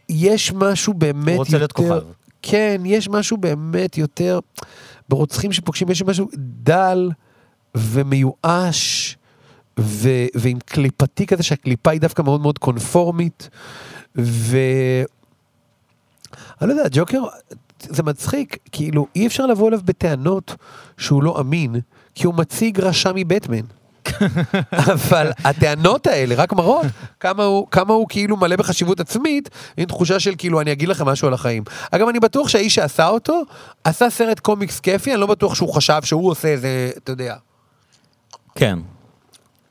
יש 0.09 0.53
משהו 0.53 0.93
באמת 0.93 1.27
הוא 1.27 1.37
רוצה 1.37 1.57
להיות 1.57 1.79
יותר... 1.79 1.99
כוכב. 1.99 2.11
כן, 2.41 2.81
יש 2.85 3.09
משהו 3.09 3.37
באמת 3.37 3.97
יותר... 3.97 4.39
ברוצחים 5.09 5.51
שפוגשים, 5.51 5.89
יש 5.89 6.03
משהו 6.03 6.27
דל 6.37 7.11
ומיואש, 7.77 9.17
ו... 9.79 10.09
ועם 10.35 10.57
קליפתי 10.65 11.27
כזה, 11.27 11.43
שהקליפה 11.43 11.91
היא 11.91 12.01
דווקא 12.01 12.21
מאוד 12.21 12.41
מאוד 12.41 12.57
קונפורמית, 12.57 13.49
ו... 14.17 14.57
אני 16.61 16.69
לא 16.69 16.73
יודע, 16.73 16.89
ג'וקר, 16.91 17.23
זה 17.79 18.03
מצחיק, 18.03 18.57
כאילו, 18.71 19.07
אי 19.15 19.27
אפשר 19.27 19.45
לבוא 19.45 19.67
אליו 19.67 19.79
בטענות 19.85 20.55
שהוא 20.97 21.23
לא 21.23 21.39
אמין, 21.39 21.75
כי 22.15 22.27
הוא 22.27 22.35
מציג 22.35 22.79
רשע 22.79 23.11
מבטמן. 23.15 23.65
אבל 24.93 25.31
הטענות 25.43 26.07
האלה 26.07 26.35
רק 26.35 26.53
מראות 26.53 26.85
כמה 27.19 27.43
הוא, 27.43 27.67
כמה 27.71 27.93
הוא 27.93 28.05
כאילו 28.09 28.37
מלא 28.37 28.55
בחשיבות 28.55 28.99
עצמית, 28.99 29.49
עם 29.77 29.85
תחושה 29.85 30.19
של 30.19 30.33
כאילו 30.37 30.61
אני 30.61 30.71
אגיד 30.71 30.89
לכם 30.89 31.05
משהו 31.05 31.27
על 31.27 31.33
החיים. 31.33 31.63
אגב, 31.91 32.07
אני 32.07 32.19
בטוח 32.19 32.47
שהאיש 32.47 32.75
שעשה 32.75 33.07
אותו, 33.07 33.41
עשה 33.83 34.09
סרט 34.09 34.39
קומיקס 34.39 34.79
כיפי, 34.79 35.11
אני 35.11 35.21
לא 35.21 35.27
בטוח 35.27 35.55
שהוא 35.55 35.73
חשב 35.73 35.99
שהוא 36.03 36.31
עושה 36.31 36.47
איזה, 36.47 36.91
אתה 36.97 37.11
יודע, 37.11 37.35
כן. 38.55 38.79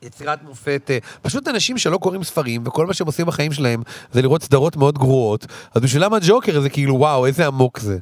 יצירת 0.03 0.43
מופת, 0.43 0.87
אה, 0.89 0.97
פשוט 1.21 1.47
אנשים 1.47 1.77
שלא 1.77 1.97
קוראים 1.97 2.23
ספרים, 2.23 2.61
וכל 2.65 2.87
מה 2.87 2.93
שהם 2.93 3.07
עושים 3.07 3.25
בחיים 3.25 3.51
שלהם 3.51 3.83
זה 4.11 4.21
לראות 4.21 4.43
סדרות 4.43 4.77
מאוד 4.77 4.97
גרועות, 4.97 5.45
אז 5.75 5.81
בשבילם 5.81 6.13
הג'וקר 6.13 6.61
זה 6.61 6.69
כאילו 6.69 6.95
וואו, 6.95 7.25
איזה 7.25 7.47
עמוק 7.47 7.79
זה. 7.79 7.97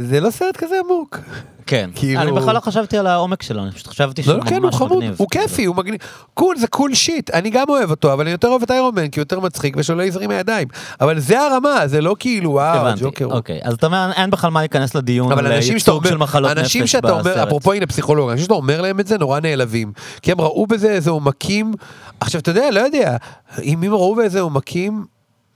זה 0.00 0.20
לא 0.20 0.30
סרט 0.30 0.56
כזה 0.56 0.74
עמוק. 0.84 1.18
כן. 1.66 1.90
כאילו- 1.94 2.20
אני 2.20 2.32
בכלל 2.32 2.54
לא 2.54 2.60
חשבתי 2.60 2.98
על 2.98 3.06
העומק 3.06 3.42
שלו, 3.42 3.62
אני 3.62 3.72
פשוט 3.72 3.86
חשבתי 3.86 4.22
לא, 4.22 4.26
שהוא 4.26 4.44
כן, 4.44 4.54
הוא 4.56 4.62
ממש 4.62 4.74
חמוד, 4.74 4.92
מגניב. 4.98 5.14
הוא 5.18 5.28
כיפי, 5.30 5.64
הוא 5.64 5.76
מגניב. 5.76 6.00
cool, 6.34 6.56
זה 6.58 6.66
cool 6.66 6.94
shit. 6.94 7.30
אני 7.30 7.50
גם 7.50 7.64
אוהב 7.68 7.90
אותו, 7.90 8.12
אבל 8.12 8.20
אני 8.22 8.30
יותר 8.30 8.48
אוהב 8.48 8.62
את 8.62 8.70
Iron 8.70 8.94
Man, 8.94 9.08
כי 9.08 9.20
הוא 9.20 9.22
יותר 9.22 9.40
מצחיק 9.40 9.74
ושלא 9.78 10.02
יזרים 10.02 10.28
מהידיים. 10.28 10.68
אבל 11.00 11.18
זה 11.18 11.40
הרמה, 11.40 11.86
זה 11.86 12.00
לא 12.00 12.16
כאילו, 12.18 12.50
וואו, 12.50 12.78
הבנתי, 12.78 13.00
הג'וקר. 13.04 13.24
הוא- 13.24 13.32
אוקיי. 13.32 13.60
אז 13.62 13.74
אתה 13.74 13.86
אומר, 13.86 14.10
אין 14.16 14.30
בכלל 14.30 14.50
מה 14.50 14.60
להיכנס 14.60 14.94
לדיון 14.94 15.32
אבל 15.32 15.46
על 15.46 15.52
אנשים 15.52 15.78
שאתה 15.78 15.90
ייצוג 15.90 16.06
של 16.06 16.14
אומר, 16.14 16.24
מחלות 16.24 16.50
נפש 16.50 16.60
אנשים 16.60 16.82
בסרט. 16.84 17.02
שאתה 17.02 17.12
אומר, 17.20 17.42
אפרופו 17.42 17.72
הנה 17.72 17.86
פסיכולוג, 17.86 18.30
אנשים 18.30 18.42
שאתה 18.42 18.54
אומר 18.54 18.80
להם 18.80 19.00
את 19.00 19.06
זה 19.06 19.18
נורא 19.18 19.40
נעלבים. 19.40 19.92
כי 20.22 20.32
הם 20.32 20.40
ראו 20.40 20.66
בזה 20.66 20.90
איזה 20.90 21.10
עומקים, 21.10 21.74
עכשיו 22.20 22.40
אתה 22.40 22.50
יודע, 22.50 22.70
לא 22.70 22.80
יודע, 22.80 23.16
אם 23.62 23.82
הם 23.82 23.92
ראו 23.94 24.14
באיזה 24.14 24.40
עומקים, 24.40 25.04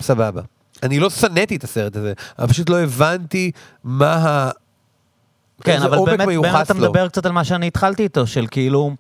סבבה. 0.02 0.40
אני 0.82 1.00
לא 1.00 1.10
שנאתי 1.10 1.56
את 1.56 1.64
הסרט 1.64 1.96
הזה, 1.96 2.12
אבל 2.38 2.48
פשוט 2.48 2.70
לא 2.70 2.80
הבנתי 2.80 3.50
מה 3.84 4.14
ה... 4.14 4.50
כן, 5.64 5.82
אבל 5.82 5.98
באמת, 6.06 6.28
באמת 6.42 6.54
אתה. 6.62 6.74
מדבר 6.74 7.08
קצת 7.08 7.26
על 7.26 7.32
מה 7.32 7.44
שאני 7.44 7.66
התחלתי 7.66 8.02
איתו, 8.02 8.26
של 8.26 8.46
כאילו, 8.50 8.90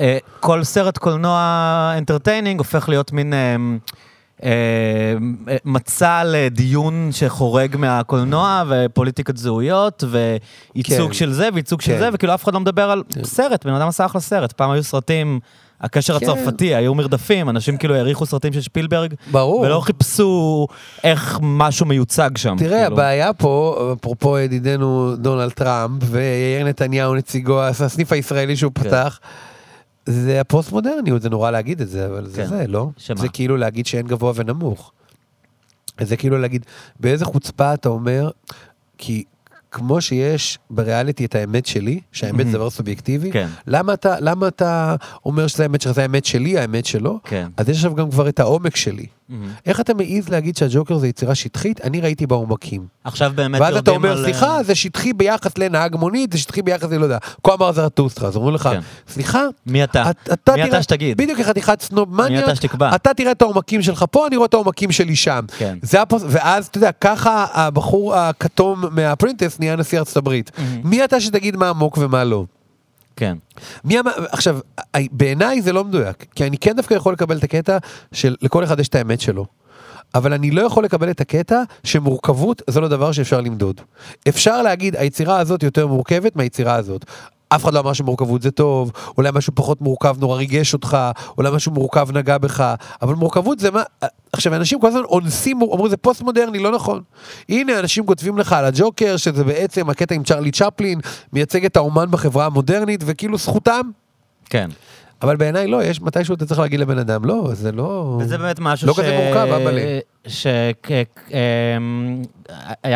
אה, 0.00 0.18
כל 0.40 0.64
סרט 0.64 0.98
קולנוע 0.98 1.94
entertaining 1.98 2.58
הופך 2.58 2.88
להיות 2.88 3.12
מין 3.12 3.32
אה, 3.32 3.56
אה, 4.44 4.50
אה, 5.48 5.56
מצע 5.64 6.22
לדיון 6.24 7.08
שחורג 7.12 7.76
מהקולנוע, 7.76 8.62
ופוליטיקת 8.68 9.36
זהויות, 9.36 10.04
וייצוג 10.10 11.08
כן. 11.08 11.12
של 11.14 11.32
זה, 11.32 11.48
וייצוג 11.54 11.80
של 11.80 11.92
כן. 11.92 11.98
זה, 11.98 12.08
וכאילו 12.12 12.34
אף 12.34 12.44
אחד 12.44 12.54
לא 12.54 12.60
מדבר 12.60 12.90
על 12.90 13.02
סרט, 13.22 13.66
בן 13.66 13.74
אדם 13.74 13.88
עשה 13.88 14.06
אחלה 14.06 14.20
סרט. 14.20 14.52
פעם 14.52 14.70
היו 14.70 14.82
סרטים... 14.82 15.40
הקשר 15.84 16.18
כן. 16.18 16.26
הצרפתי, 16.26 16.74
היו 16.74 16.94
מרדפים, 16.94 17.48
אנשים 17.48 17.76
כאילו 17.76 17.94
העריכו 17.94 18.26
סרטים 18.26 18.52
של 18.52 18.60
שפילברג, 18.60 19.14
ברור. 19.30 19.60
ולא 19.60 19.80
חיפשו 19.80 20.66
איך 21.04 21.38
משהו 21.42 21.86
מיוצג 21.86 22.30
שם. 22.36 22.56
תראה, 22.58 22.80
כאילו. 22.80 22.94
הבעיה 22.94 23.32
פה, 23.32 23.92
אפרופו 24.00 24.38
ידידנו 24.38 25.16
דונלד 25.16 25.50
טראמפ, 25.50 26.02
ויאיר 26.10 26.66
נתניהו 26.66 27.14
נציגו, 27.14 27.62
הסניף 27.62 28.12
הישראלי 28.12 28.56
שהוא 28.56 28.72
כן. 28.74 28.82
פתח, 28.82 29.20
זה 30.06 30.40
הפוסט 30.40 30.72
מודרניות, 30.72 31.22
זה 31.22 31.30
נורא 31.30 31.50
להגיד 31.50 31.80
את 31.80 31.88
זה, 31.88 32.06
אבל 32.06 32.26
זה 32.26 32.42
כן. 32.42 32.48
זה, 32.48 32.66
לא? 32.68 32.88
שמה? 32.96 33.16
זה 33.16 33.28
כאילו 33.28 33.56
להגיד 33.56 33.86
שאין 33.86 34.06
גבוה 34.06 34.32
ונמוך. 34.34 34.92
זה 36.00 36.16
כאילו 36.16 36.38
להגיד, 36.38 36.66
באיזה 37.00 37.24
חוצפה 37.24 37.74
אתה 37.74 37.88
אומר, 37.88 38.30
כי 38.98 39.24
כמו 39.74 40.00
שיש 40.00 40.58
בריאליטי 40.70 41.24
את 41.24 41.34
האמת 41.34 41.66
שלי, 41.66 42.00
שהאמת 42.12 42.46
זה 42.46 42.52
דבר 42.52 42.70
סובייקטיבי, 42.70 43.32
כן. 43.32 43.48
למה 43.66 43.94
אתה, 43.94 44.16
למה 44.20 44.48
אתה 44.48 44.94
אומר 45.24 45.46
שזה 45.46 45.62
האמת 45.62 45.80
שלך, 45.80 45.92
זה 45.92 46.02
האמת 46.02 46.24
שלי, 46.24 46.58
האמת 46.58 46.86
שלו? 46.86 47.18
כן. 47.24 47.48
אז 47.56 47.68
יש 47.68 47.76
עכשיו 47.76 47.94
גם 47.94 48.10
כבר 48.10 48.28
את 48.28 48.40
העומק 48.40 48.76
שלי. 48.76 49.06
מהמם. 49.28 49.48
איך 49.66 49.80
אתה 49.80 49.94
מעז 49.94 50.28
להגיד 50.28 50.56
שהג'וקר 50.56 50.98
זה 50.98 51.08
יצירה 51.08 51.34
שטחית? 51.34 51.80
אני 51.84 52.00
ראיתי 52.00 52.26
בעומקים. 52.26 52.86
עכשיו 53.04 53.32
באמת 53.34 53.60
ואז 53.60 53.76
אתה 53.76 53.90
אומר, 53.90 54.10
על... 54.18 54.24
סליחה, 54.24 54.62
זה 54.62 54.74
שטחי 54.74 55.12
ביחס 55.12 55.58
לנהג 55.58 55.96
מונית, 55.96 56.32
זה 56.32 56.38
שטחי 56.38 56.62
ביחס 56.62 56.90
ל... 56.90 56.96
לא 56.96 57.04
יודע, 57.04 57.18
כה 57.46 57.54
אמר 57.54 57.72
זרטוסטרה, 57.72 58.28
אז 58.28 58.36
אומרים 58.36 58.54
לך, 58.54 58.62
כן. 58.72 58.80
סליחה, 59.08 59.42
מי 59.66 59.84
אתה? 59.84 60.10
את- 60.10 60.28
אתה 60.32 60.52
מי 60.52 60.58
תראה- 60.58 60.68
אתה 60.68 60.82
שתגיד? 60.82 61.16
בדיוק 61.16 61.38
כחתיכת 61.38 61.80
סנוב 61.80 62.14
מניאק, 62.22 62.44
אתה 62.44 62.54
שתקבע? 62.56 62.94
אתה 62.94 63.14
תראה 63.14 63.30
את 63.32 63.42
העומקים 63.42 63.82
שלך 63.82 64.04
פה, 64.10 64.26
אני 64.26 64.36
רואה 64.36 64.46
את 64.46 64.54
העומקים 64.54 64.92
שלי 64.92 65.16
שם. 65.16 65.40
כן. 65.58 65.78
זה 65.82 66.02
הפוס... 66.02 66.22
ואז, 66.28 66.66
אתה 66.66 66.78
יודע, 66.78 66.90
ככה 66.92 67.46
הבחור 67.52 68.14
הכתום 68.16 68.84
מהפרינטס 68.90 69.58
נהיה 69.60 69.76
נשיא 69.76 69.98
ארצות 69.98 70.16
הברית. 70.16 70.50
מי 70.84 71.04
אתה 71.04 71.20
שתגיד 71.20 71.56
מה 71.56 71.68
עמוק 71.68 71.98
ומה 71.98 72.24
לא? 72.24 72.44
כן. 73.16 73.36
מי 73.84 74.00
אמר, 74.00 74.12
עכשיו, 74.30 74.58
בעיניי 75.12 75.62
זה 75.62 75.72
לא 75.72 75.84
מדויק, 75.84 76.26
כי 76.34 76.46
אני 76.46 76.58
כן 76.58 76.76
דווקא 76.76 76.94
יכול 76.94 77.12
לקבל 77.12 77.38
את 77.38 77.44
הקטע 77.44 77.78
של 78.12 78.36
לכל 78.42 78.64
אחד 78.64 78.80
יש 78.80 78.88
את 78.88 78.94
האמת 78.94 79.20
שלו. 79.20 79.46
אבל 80.14 80.32
אני 80.32 80.50
לא 80.50 80.62
יכול 80.62 80.84
לקבל 80.84 81.10
את 81.10 81.20
הקטע 81.20 81.62
שמורכבות 81.84 82.62
זה 82.70 82.80
לא 82.80 82.88
דבר 82.88 83.12
שאפשר 83.12 83.40
למדוד. 83.40 83.80
אפשר 84.28 84.62
להגיד, 84.62 84.96
היצירה 84.96 85.38
הזאת 85.38 85.62
יותר 85.62 85.86
מורכבת 85.86 86.36
מהיצירה 86.36 86.74
הזאת. 86.74 87.04
אף 87.54 87.64
אחד 87.64 87.74
לא 87.74 87.80
אמר 87.80 87.92
שמורכבות 87.92 88.42
זה 88.42 88.50
טוב, 88.50 88.92
אולי 89.18 89.30
משהו 89.34 89.52
פחות 89.54 89.80
מורכב 89.80 90.16
נורא 90.20 90.36
ריגש 90.36 90.72
אותך, 90.72 90.98
אולי 91.38 91.50
משהו 91.50 91.72
מורכב 91.72 92.08
נגע 92.12 92.38
בך, 92.38 92.74
אבל 93.02 93.14
מורכבות 93.14 93.58
זה 93.58 93.70
מה... 93.70 93.82
עכשיו, 94.32 94.54
אנשים 94.54 94.80
כל 94.80 94.88
הזמן 94.88 95.04
אונסים, 95.04 95.62
אומרים 95.62 95.90
זה 95.90 95.96
פוסט 95.96 96.22
מודרני, 96.22 96.58
לא 96.58 96.72
נכון. 96.72 97.02
הנה, 97.48 97.78
אנשים 97.78 98.06
כותבים 98.06 98.38
לך 98.38 98.52
על 98.52 98.64
הג'וקר, 98.64 99.16
שזה 99.16 99.44
בעצם 99.44 99.90
הקטע 99.90 100.14
עם 100.14 100.22
צ'רלי 100.22 100.50
צ'פלין, 100.50 101.00
מייצג 101.32 101.64
את 101.64 101.76
האומן 101.76 102.10
בחברה 102.10 102.46
המודרנית, 102.46 103.04
וכאילו 103.06 103.38
זכותם. 103.38 103.90
כן. 104.50 104.70
אבל 105.22 105.36
בעיניי 105.36 105.66
לא, 105.66 105.84
יש 105.84 106.02
מתישהו 106.02 106.34
אתה 106.34 106.46
צריך 106.46 106.60
להגיד 106.60 106.80
לבן 106.80 106.98
אדם, 106.98 107.24
לא, 107.24 107.50
זה 107.52 107.72
לא... 107.72 108.18
וזה 108.20 108.38
באמת 108.38 108.56
משהו 108.60 108.88
לא 108.88 108.92
כזה 108.92 109.16
מורכב, 109.16 109.52
אבא'לה. 109.52 109.98
שהיה 110.26 110.72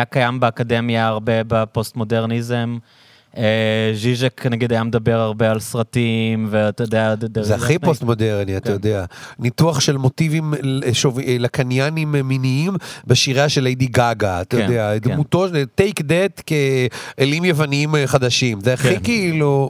קיים 0.09 0.39
באקדמיה 0.39 1.07
הרבה 1.07 1.33
בפוסט-מודרניזם. 1.47 2.77
אה, 3.37 3.91
ז'יז'ק 3.95 4.45
נגיד 4.45 4.71
היה 4.71 4.83
מדבר 4.83 5.19
הרבה 5.19 5.51
על 5.51 5.59
סרטים, 5.59 6.47
ואתה 6.49 6.83
יודע... 6.83 7.15
זה 7.41 7.55
הכי 7.55 7.79
פוסט 7.79 8.03
מודרני, 8.03 8.57
אתה 8.57 8.65
כן. 8.65 8.71
יודע. 8.71 9.05
ניתוח 9.39 9.79
של 9.79 9.97
מוטיבים 9.97 10.53
שוב- 10.93 11.19
לקניינים 11.39 12.11
מיניים 12.23 12.73
בשיריה 13.07 13.49
של 13.49 13.61
ליידי 13.63 13.87
גאגה, 13.87 14.41
אתה 14.41 14.57
כן, 14.57 14.63
יודע. 14.63 14.93
כן. 15.01 15.09
דמותו, 15.13 15.45
טייק 15.75 16.01
דט 16.01 16.41
כאלים 16.45 17.45
יווניים 17.45 17.95
חדשים. 18.05 18.61
זה 18.61 18.73
הכי. 18.73 18.99
כאילו... 19.03 19.69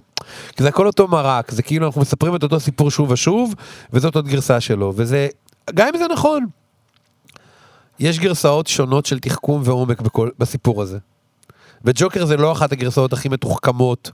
כי 0.55 0.63
זה 0.63 0.69
הכל 0.69 0.87
אותו 0.87 1.07
מרק, 1.07 1.51
זה 1.51 1.61
כאילו 1.61 1.85
אנחנו 1.85 2.01
מספרים 2.01 2.35
את 2.35 2.43
אותו 2.43 2.59
סיפור 2.59 2.91
שוב 2.91 3.11
ושוב, 3.11 3.55
וזאת 3.93 4.15
עוד 4.15 4.27
גרסה 4.27 4.59
שלו. 4.59 4.93
וזה, 4.95 5.27
גם 5.73 5.87
אם 5.93 5.99
זה 5.99 6.05
נכון, 6.13 6.45
יש 7.99 8.19
גרסאות 8.19 8.67
שונות 8.67 9.05
של 9.05 9.19
תחכום 9.19 9.61
ועומק 9.65 10.01
בכל, 10.01 10.29
בסיפור 10.39 10.81
הזה. 10.81 10.97
וג'וקר 11.85 12.25
זה 12.25 12.37
לא 12.37 12.51
אחת 12.51 12.71
הגרסאות 12.71 13.13
הכי 13.13 13.29
מתוחכמות. 13.29 14.11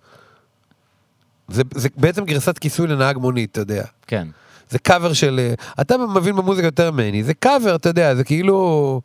זה, 1.47 1.63
זה 1.75 1.89
בעצם 1.97 2.25
גרסת 2.25 2.57
כיסוי 2.57 2.87
לנהג 2.87 3.17
מונית, 3.17 3.51
אתה 3.51 3.61
יודע. 3.61 3.83
כן. 4.07 4.27
זה 4.69 4.79
קאבר 4.79 5.13
של... 5.13 5.39
אה, 5.39 5.81
אתה 5.81 5.97
מבין 5.97 6.35
במוזיקה 6.35 6.67
יותר 6.67 6.91
ממני, 6.91 7.23
זה 7.23 7.33
קאבר, 7.33 7.75
אתה 7.75 7.89
יודע, 7.89 8.15
זה 8.15 8.23
כאילו... 8.23 9.01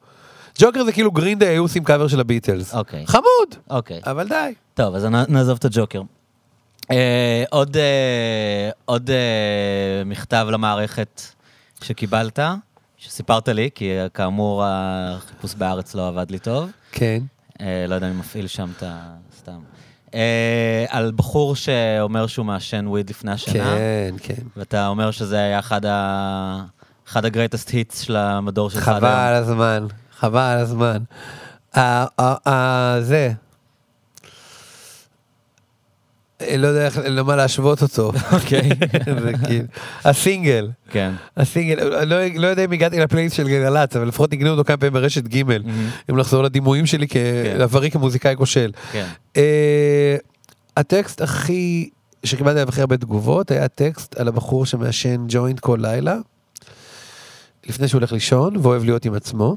ג'וקר 0.58 0.84
זה 0.84 0.92
כאילו 0.92 1.10
Green 1.10 1.34
Day 1.34 1.48
היו 1.48 1.62
עושים 1.62 1.84
קאבר 1.84 2.08
של 2.08 2.20
הביטלס. 2.20 2.74
אוקיי. 2.74 3.06
חמוד, 3.06 3.54
אוקיי. 3.70 4.00
אבל 4.06 4.28
די. 4.28 4.54
טוב, 4.74 4.94
אז 4.94 5.04
נעזוב 5.04 5.58
את 5.58 5.64
הג'וקר. 5.64 6.02
אה, 6.90 7.44
עוד, 7.50 7.76
אה, 7.76 8.70
עוד 8.84 9.10
אה, 9.10 10.04
מכתב 10.04 10.46
למערכת 10.50 11.22
שקיבלת, 11.82 12.38
שסיפרת 12.98 13.48
לי, 13.48 13.70
כי 13.74 13.98
אה, 13.98 14.08
כאמור 14.08 14.62
החיפוש 14.66 15.54
בארץ 15.54 15.94
לא 15.94 16.08
עבד 16.08 16.30
לי 16.30 16.38
טוב. 16.38 16.70
כן. 16.92 17.22
אה, 17.60 17.84
לא 17.88 17.94
יודע 17.94 18.10
אם 18.10 18.18
מפעיל 18.18 18.46
שם 18.46 18.70
את 18.76 18.82
ה... 18.82 19.00
סתם. 19.38 19.58
אה, 20.14 20.84
על 20.88 21.12
בחור 21.16 21.56
שאומר 21.56 22.26
שהוא 22.26 22.46
מעשן 22.46 22.86
weed 22.86 23.10
לפני 23.10 23.32
השינה, 23.32 23.64
כן, 23.76 24.14
כן. 24.22 24.42
ואתה 24.56 24.86
אומר 24.86 25.10
שזה 25.10 25.38
היה 25.38 25.58
אחד 25.58 25.86
ה... 25.86 26.64
אחד 27.08 27.24
ה-greatest 27.24 27.68
hits 27.68 28.02
של 28.02 28.16
המדור 28.16 28.70
שלך. 28.70 28.82
חבל. 28.84 29.04
על 29.08 29.34
הזמן, 29.34 29.86
חבל 30.18 30.40
על 30.40 30.58
הזמן. 30.58 31.02
ה- 31.76 31.80
ה- 32.22 32.50
ה- 32.50 33.00
זה... 33.00 33.32
לא 36.58 36.66
יודע 36.66 36.86
איך- 36.86 36.98
למה 37.04 37.36
להשוות 37.36 37.82
אותו. 37.82 38.12
אוקיי. 38.32 38.68
כאילו- 39.46 39.64
הסינגל. 40.04 40.68
כן. 40.90 41.12
הסינגל, 41.36 41.84
לא, 42.04 42.16
לא 42.36 42.46
יודע 42.46 42.64
אם 42.64 42.72
הגעתי 42.72 43.00
לפלייליסט 43.00 43.36
של 43.36 43.48
גלגלצ, 43.48 43.96
אבל 43.96 44.08
לפחות 44.08 44.30
ניגנו 44.30 44.50
אותו 44.50 44.64
כמה 44.64 44.76
פעמים 44.76 44.92
ברשת 44.92 45.24
ג'. 45.28 45.42
אם 46.10 46.16
לחזור 46.16 46.42
לדימויים 46.42 46.86
שלי 46.86 47.06
כעברי 47.08 47.90
כמוזיקאי 47.90 48.36
כושל. 48.36 48.70
כן. 48.92 49.06
אה, 49.36 50.16
הטקסט 50.76 51.20
הכי, 51.22 51.88
שקיבלתי 52.24 52.58
עליו 52.58 52.68
הכי 52.68 52.80
הרבה 52.80 52.96
תגובות, 52.96 53.50
היה 53.50 53.68
טקסט 53.68 54.16
על 54.20 54.28
הבחור 54.28 54.66
שמעשן 54.66 55.24
ג'וינט 55.28 55.60
כל 55.60 55.78
לילה, 55.80 56.16
לפני 57.68 57.88
שהוא 57.88 57.98
הולך 57.98 58.12
לישון, 58.12 58.56
ואוהב 58.56 58.84
להיות 58.84 59.04
עם 59.04 59.14
עצמו. 59.14 59.56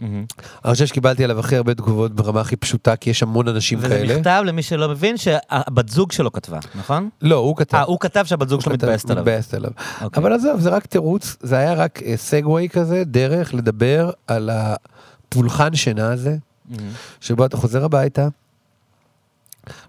מהמם. 0.00 0.24
אני 0.64 0.72
חושב 0.72 0.86
שקיבלתי 0.86 1.24
עליו 1.24 1.40
הכי 1.40 1.56
הרבה 1.56 1.74
תגובות 1.74 2.14
ברמה 2.14 2.40
הכי 2.40 2.56
פשוטה, 2.56 2.96
כי 2.96 3.10
יש 3.10 3.22
המון 3.22 3.48
אנשים 3.48 3.78
וזה 3.78 3.88
כאלה. 3.88 4.18
מכתב 4.18 4.42
למי 4.46 4.62
שלא 4.62 4.88
מבין 4.88 5.16
שהבת 5.16 5.88
זוג 5.88 6.12
שלו 6.12 6.32
כתבה, 6.32 6.58
נכון? 6.74 7.08
לא, 7.22 7.36
הוא 7.36 7.56
כתב. 7.56 7.76
אה, 7.76 7.82
הוא 7.82 8.00
כתב 8.00 8.24
שהבת 8.24 8.48
זוג 8.48 8.60
שלו 8.60 8.72
מתבאסת 8.72 9.10
עליו. 9.10 9.22
מתבאסת 9.22 9.54
עליו. 9.54 9.70
אוקיי. 10.00 10.22
אבל 10.22 10.32
עזוב, 10.32 10.60
זה 10.60 10.70
רק 10.70 10.86
תירוץ, 10.86 11.36
זה 11.40 11.56
היה 11.56 11.74
רק 11.74 12.00
סגווי 12.16 12.68
כזה, 12.68 13.04
דרך 13.04 13.54
לדבר 13.54 14.10
על 14.26 14.50
הפולחן 14.52 15.74
שינה 15.74 16.12
הזה, 16.12 16.36
מהמם. 16.68 16.90
שבו 17.20 17.46
אתה 17.46 17.56
חוזר 17.56 17.84
הביתה, 17.84 18.28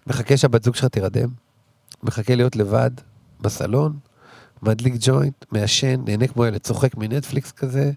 מחכה 0.07 0.37
שהבת 0.37 0.63
זוג 0.63 0.75
שלך 0.75 0.85
תירדם, 0.85 1.29
מחכה 2.03 2.35
להיות 2.35 2.55
לבד 2.55 2.91
בסלון, 3.41 3.93
מדליק 4.63 4.93
ג'וינט, 4.99 5.45
מעשן, 5.51 6.01
נהנה 6.05 6.27
כמו 6.27 6.45
ילד, 6.45 6.57
צוחק 6.57 6.95
מנטפליקס 6.97 7.51
כזה, 7.51 7.91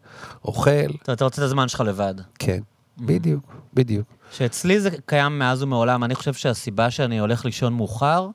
אוכל, 0.45 0.71
אתה 1.03 1.13
אתה 1.13 1.25
רוצה 1.25 1.43
את 1.43 1.47
הזמן 1.47 1.69
שלך 1.69 1.81
לבד. 1.81 2.15
כן, 2.39 2.61
בדיוק, 2.99 3.55
בדיוק. 3.75 4.07
שאצלי 4.33 4.81
זה 4.81 4.91
קיים 5.07 5.39
מאז 5.39 5.63
ומעולם, 5.63 6.05
אני 6.05 6.15
חושב 6.15 6.35
שהסיבה 6.35 6.91
שאני 6.91 7.19
הולך 7.19 7.45
לישון 7.45 7.73
מאוחר, 7.73 8.29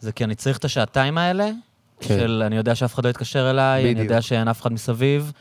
זה 0.00 0.12
כי 0.12 0.24
אני 0.24 0.34
צריך 0.34 0.58
את 0.58 0.64
השעתיים 0.64 1.18
האלה, 1.18 1.50
כן. 2.00 2.08
של 2.08 2.42
אני 2.46 2.56
יודע 2.56 2.74
שאף 2.74 2.94
אחד 2.94 3.04
לא 3.04 3.10
יתקשר 3.10 3.50
אליי, 3.50 3.84
אני 3.84 3.94
בדיוק. 3.94 4.10
יודע 4.10 4.22
שאין 4.22 4.48
אף 4.48 4.60
אחד 4.62 4.72
מסביב, 4.72 5.32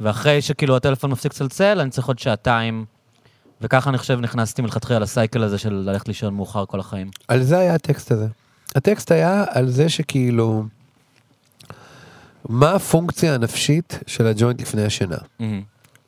ואחרי 0.00 0.42
שכאילו 0.42 0.76
הטלפון 0.76 1.10
מפסיק 1.10 1.32
לצלצל, 1.32 1.80
אני 1.80 1.90
צריך 1.90 2.06
עוד 2.06 2.18
שעתיים, 2.18 2.84
וככה 3.60 3.90
אני 3.90 3.98
חושב 3.98 4.20
נכנסתי 4.20 4.62
מלכתחילה 4.62 4.98
ל 4.98 5.05
cycle 5.05 5.42
הזה 5.42 5.58
של 5.58 5.72
ללכת 5.74 6.08
לישון 6.08 6.34
מאוחר 6.34 6.66
כל 6.66 6.80
החיים. 6.80 7.10
על 7.28 7.42
זה 7.42 7.58
היה 7.58 7.74
הטקסט 7.74 8.12
הזה. 8.12 8.26
הטקסט 8.74 9.10
היה 9.10 9.44
על 9.50 9.68
זה 9.68 9.88
שכאילו, 9.88 10.64
מה 12.48 12.72
הפונקציה 12.72 13.34
הנפשית 13.34 13.98
של 14.06 14.26
הג'וינט 14.26 14.60
לפני 14.60 14.84
השינה? 14.84 15.16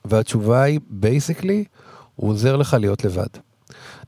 והתשובה 0.04 0.62
היא, 0.62 0.80
basically, 0.90 1.64
הוא 2.16 2.30
עוזר 2.30 2.56
לך 2.56 2.76
להיות 2.80 3.04
לבד. 3.04 3.26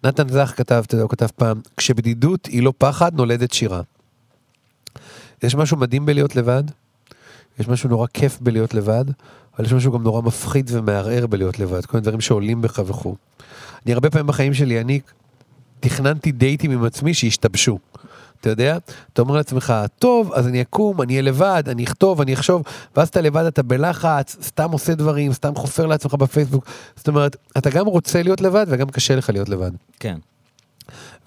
נתן 0.05 0.29
זך 0.29 0.53
כתב, 0.57 0.83
אתה 0.87 0.95
יודע, 0.95 1.03
הוא 1.03 1.11
כתב 1.11 1.27
פעם, 1.37 1.61
כשבדידות 1.77 2.47
היא 2.47 2.63
לא 2.63 2.73
פחד, 2.79 3.15
נולדת 3.15 3.53
שירה. 3.53 3.81
יש 5.43 5.55
משהו 5.55 5.77
מדהים 5.77 6.07
בלהיות 6.07 6.37
לבד, 6.37 6.63
יש 7.59 7.69
משהו 7.69 7.89
נורא 7.89 8.07
כיף 8.15 8.39
בלהיות 8.41 8.75
לבד, 8.75 9.05
אבל 9.57 9.67
יש 9.67 9.73
משהו 9.73 9.93
גם 9.93 10.03
נורא 10.03 10.23
מפחיד 10.23 10.71
ומערער 10.73 11.27
בלהיות 11.27 11.59
לבד, 11.59 11.87
כל 11.87 11.97
מיני 11.97 12.03
דברים 12.03 12.21
שעולים 12.21 12.63
בך 12.63 12.81
וכו'. 12.87 13.17
אני 13.87 13.95
הרבה 13.95 14.11
פעמים 14.11 14.27
בחיים 14.27 14.55
שלי, 14.55 14.81
אני 14.81 15.01
תכננתי 15.81 16.33
דייטים 16.33 16.71
עם 16.71 16.85
עצמי 16.85 17.15
שהשתבשו. 17.15 17.79
אתה 18.41 18.51
יודע? 18.51 18.79
אתה 19.13 19.23
אומר 19.23 19.37
לעצמך, 19.37 19.75
טוב, 19.99 20.33
אז 20.33 20.47
אני 20.47 20.63
אקום, 20.63 21.03
אני 21.03 21.13
אהיה 21.13 21.23
לבד, 21.23 21.63
אני 21.67 21.85
אכתוב, 21.85 22.21
אני 22.21 22.35
אחשוב, 22.35 22.63
ואז 22.97 23.09
אתה 23.09 23.21
לבד, 23.21 23.45
אתה 23.45 23.63
בלחץ, 23.63 24.37
סתם 24.43 24.71
עושה 24.71 24.95
דברים, 24.95 25.33
סתם 25.33 25.55
חופר 25.55 25.87
לעצמך 25.87 26.15
בפייסבוק. 26.15 26.65
זאת 26.97 27.09
אומרת, 27.09 27.37
אתה 27.59 27.71
גם 27.71 27.87
רוצה 27.87 28.23
להיות 28.23 28.41
לבד 28.41 28.67
וגם 28.69 28.89
קשה 28.89 29.17
לך 29.17 29.31
להיות 29.31 29.49
לבד. 29.49 29.71
כן. 30.01 30.19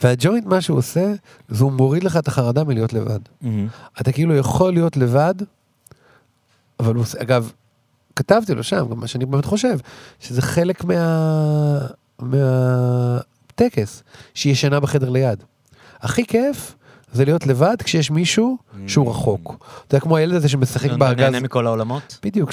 והג'וינט, 0.03 0.45
מה 0.45 0.62
שהוא 0.62 0.78
עושה, 0.78 1.14
זה 1.49 1.64
הוא 1.64 1.72
מוריד 1.72 2.03
לך 2.03 2.18
את 2.18 2.28
החרדה 2.28 2.64
מלהיות 2.64 2.93
לבד. 2.93 3.20
אתה 4.01 4.12
כאילו 4.12 4.36
יכול 4.36 4.74
להיות 4.74 4.97
לבד, 4.97 5.36
אבל 6.80 6.95
הוא 6.95 7.01
עושה, 7.01 7.22
אגב, 7.22 7.51
כתבתי 8.16 8.55
לו 8.55 8.64
שם, 8.64 8.88
גם 8.91 8.99
מה 8.99 9.07
שאני 9.07 9.26
באמת 9.26 9.45
חושב, 9.45 9.78
שזה 10.20 10.41
חלק 10.41 10.84
מה... 10.84 11.88
מהטקס, 12.20 14.03
שהיא 14.34 14.53
ישנה 14.53 14.80
בחדר 14.80 15.09
ליד. 15.09 15.43
הכי 16.01 16.26
כיף 16.26 16.76
זה 17.14 17.26
להיות 17.26 17.47
לבד 17.47 17.76
כשיש 17.84 18.12
מישהו 18.12 18.57
שהוא 18.88 19.09
רחוק. 19.09 19.66
אתה 19.88 19.95
יודע, 19.95 20.03
כמו 20.03 20.18
הילד 20.18 20.36
הזה 20.36 20.49
שמשחק 20.49 20.91
בארגז, 20.91 21.22
נהנה 21.22 21.39
מכל 21.39 21.68
העולמות? 21.68 22.20
בדיוק, 22.24 22.51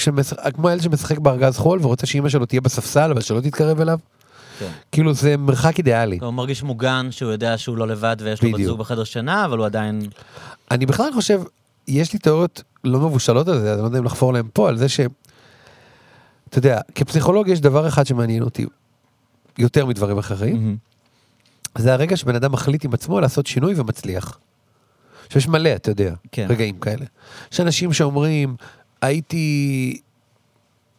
כמו 0.53 0.67
הילד 0.67 0.81
שמשחק 0.81 1.19
בארגז 1.19 1.57
חול 1.57 1.79
ורוצה 1.81 2.05
שאימא 2.05 2.29
שלו 2.29 2.45
תהיה 2.45 2.61
בספסל, 2.61 3.11
אבל 3.11 3.21
שלא 3.21 3.39
תתקרב 3.41 3.81
אליו. 3.81 3.99
כן. 4.59 4.69
כאילו 4.91 5.13
זה 5.13 5.37
מרחק 5.37 5.77
אידיאלי. 5.77 6.19
הוא 6.21 6.31
מרגיש 6.31 6.63
מוגן 6.63 7.07
שהוא 7.11 7.31
יודע 7.31 7.57
שהוא 7.57 7.77
לא 7.77 7.87
לבד 7.87 8.15
ויש 8.19 8.43
לו 8.43 8.51
בת. 8.51 8.63
זוג 8.63 8.79
בחדר 8.79 9.03
שינה, 9.03 9.45
אבל 9.45 9.57
הוא 9.57 9.65
עדיין... 9.65 10.01
אני 10.71 10.85
בכלל 10.85 11.13
חושב, 11.13 11.41
יש 11.87 12.13
לי 12.13 12.19
תיאוריות 12.19 12.63
לא 12.83 12.99
מבושלות 12.99 13.47
על 13.47 13.59
זה, 13.59 13.71
אז 13.71 13.73
אני 13.73 13.81
לא 13.81 13.87
יודע 13.87 13.99
אם 13.99 14.03
לחפור 14.03 14.33
להם 14.33 14.47
פה, 14.53 14.69
על 14.69 14.77
זה 14.77 14.89
ש... 14.89 14.99
אתה 16.49 16.57
יודע, 16.57 16.81
כפסיכולוג 16.95 17.47
יש 17.47 17.61
דבר 17.61 17.87
אחד 17.87 18.07
שמעניין 18.07 18.43
אותי 18.43 18.65
יותר 19.57 19.85
מדברים 19.85 20.17
אחרים, 20.17 20.77
זה 21.77 21.93
הרגע 21.93 22.17
שבן 22.17 22.35
אדם 22.35 22.51
מחליט 22.51 22.85
עם 22.85 22.93
עצמו 22.93 23.19
לעשות 23.19 23.47
שינוי 23.47 23.73
ומצליח. 23.77 24.39
שיש 25.29 25.47
מלא, 25.47 25.75
אתה 25.75 25.91
יודע, 25.91 26.13
כן. 26.31 26.47
רגעים 26.49 26.79
כאלה. 26.79 27.05
יש 27.51 27.59
אנשים 27.59 27.93
שאומרים, 27.93 28.55
הייתי... 29.01 29.99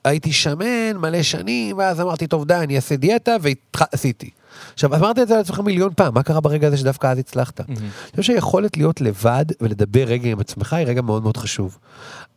הייתי 0.05 0.33
שמן 0.33 0.97
מלא 0.97 1.23
שנים, 1.23 1.79
ואז 1.79 2.01
אמרתי, 2.01 2.27
טוב, 2.27 2.45
די, 2.45 2.55
אני 2.55 2.77
אעשה 2.77 2.97
דיאטה, 2.97 3.37
ועשיתי. 3.41 4.31
עכשיו, 4.75 4.97
אמרת 4.97 5.19
את 5.19 5.29
זה 5.29 5.35
על 5.35 5.41
עצמך 5.41 5.59
מיליון 5.59 5.93
פעם, 5.97 6.15
מה 6.15 6.23
קרה 6.23 6.41
ברגע 6.41 6.67
הזה 6.67 6.77
שדווקא 6.77 7.07
אז 7.07 7.19
הצלחת? 7.19 7.61
אני 7.61 7.77
חושב 8.11 8.23
שהיכולת 8.23 8.77
להיות 8.77 9.01
לבד 9.01 9.45
ולדבר 9.61 10.05
רגע 10.05 10.31
עם 10.31 10.41
עצמך 10.41 10.73
היא 10.73 10.87
רגע 10.87 11.03
מאוד 11.03 11.23
מאוד 11.23 11.37
חשוב. 11.37 11.79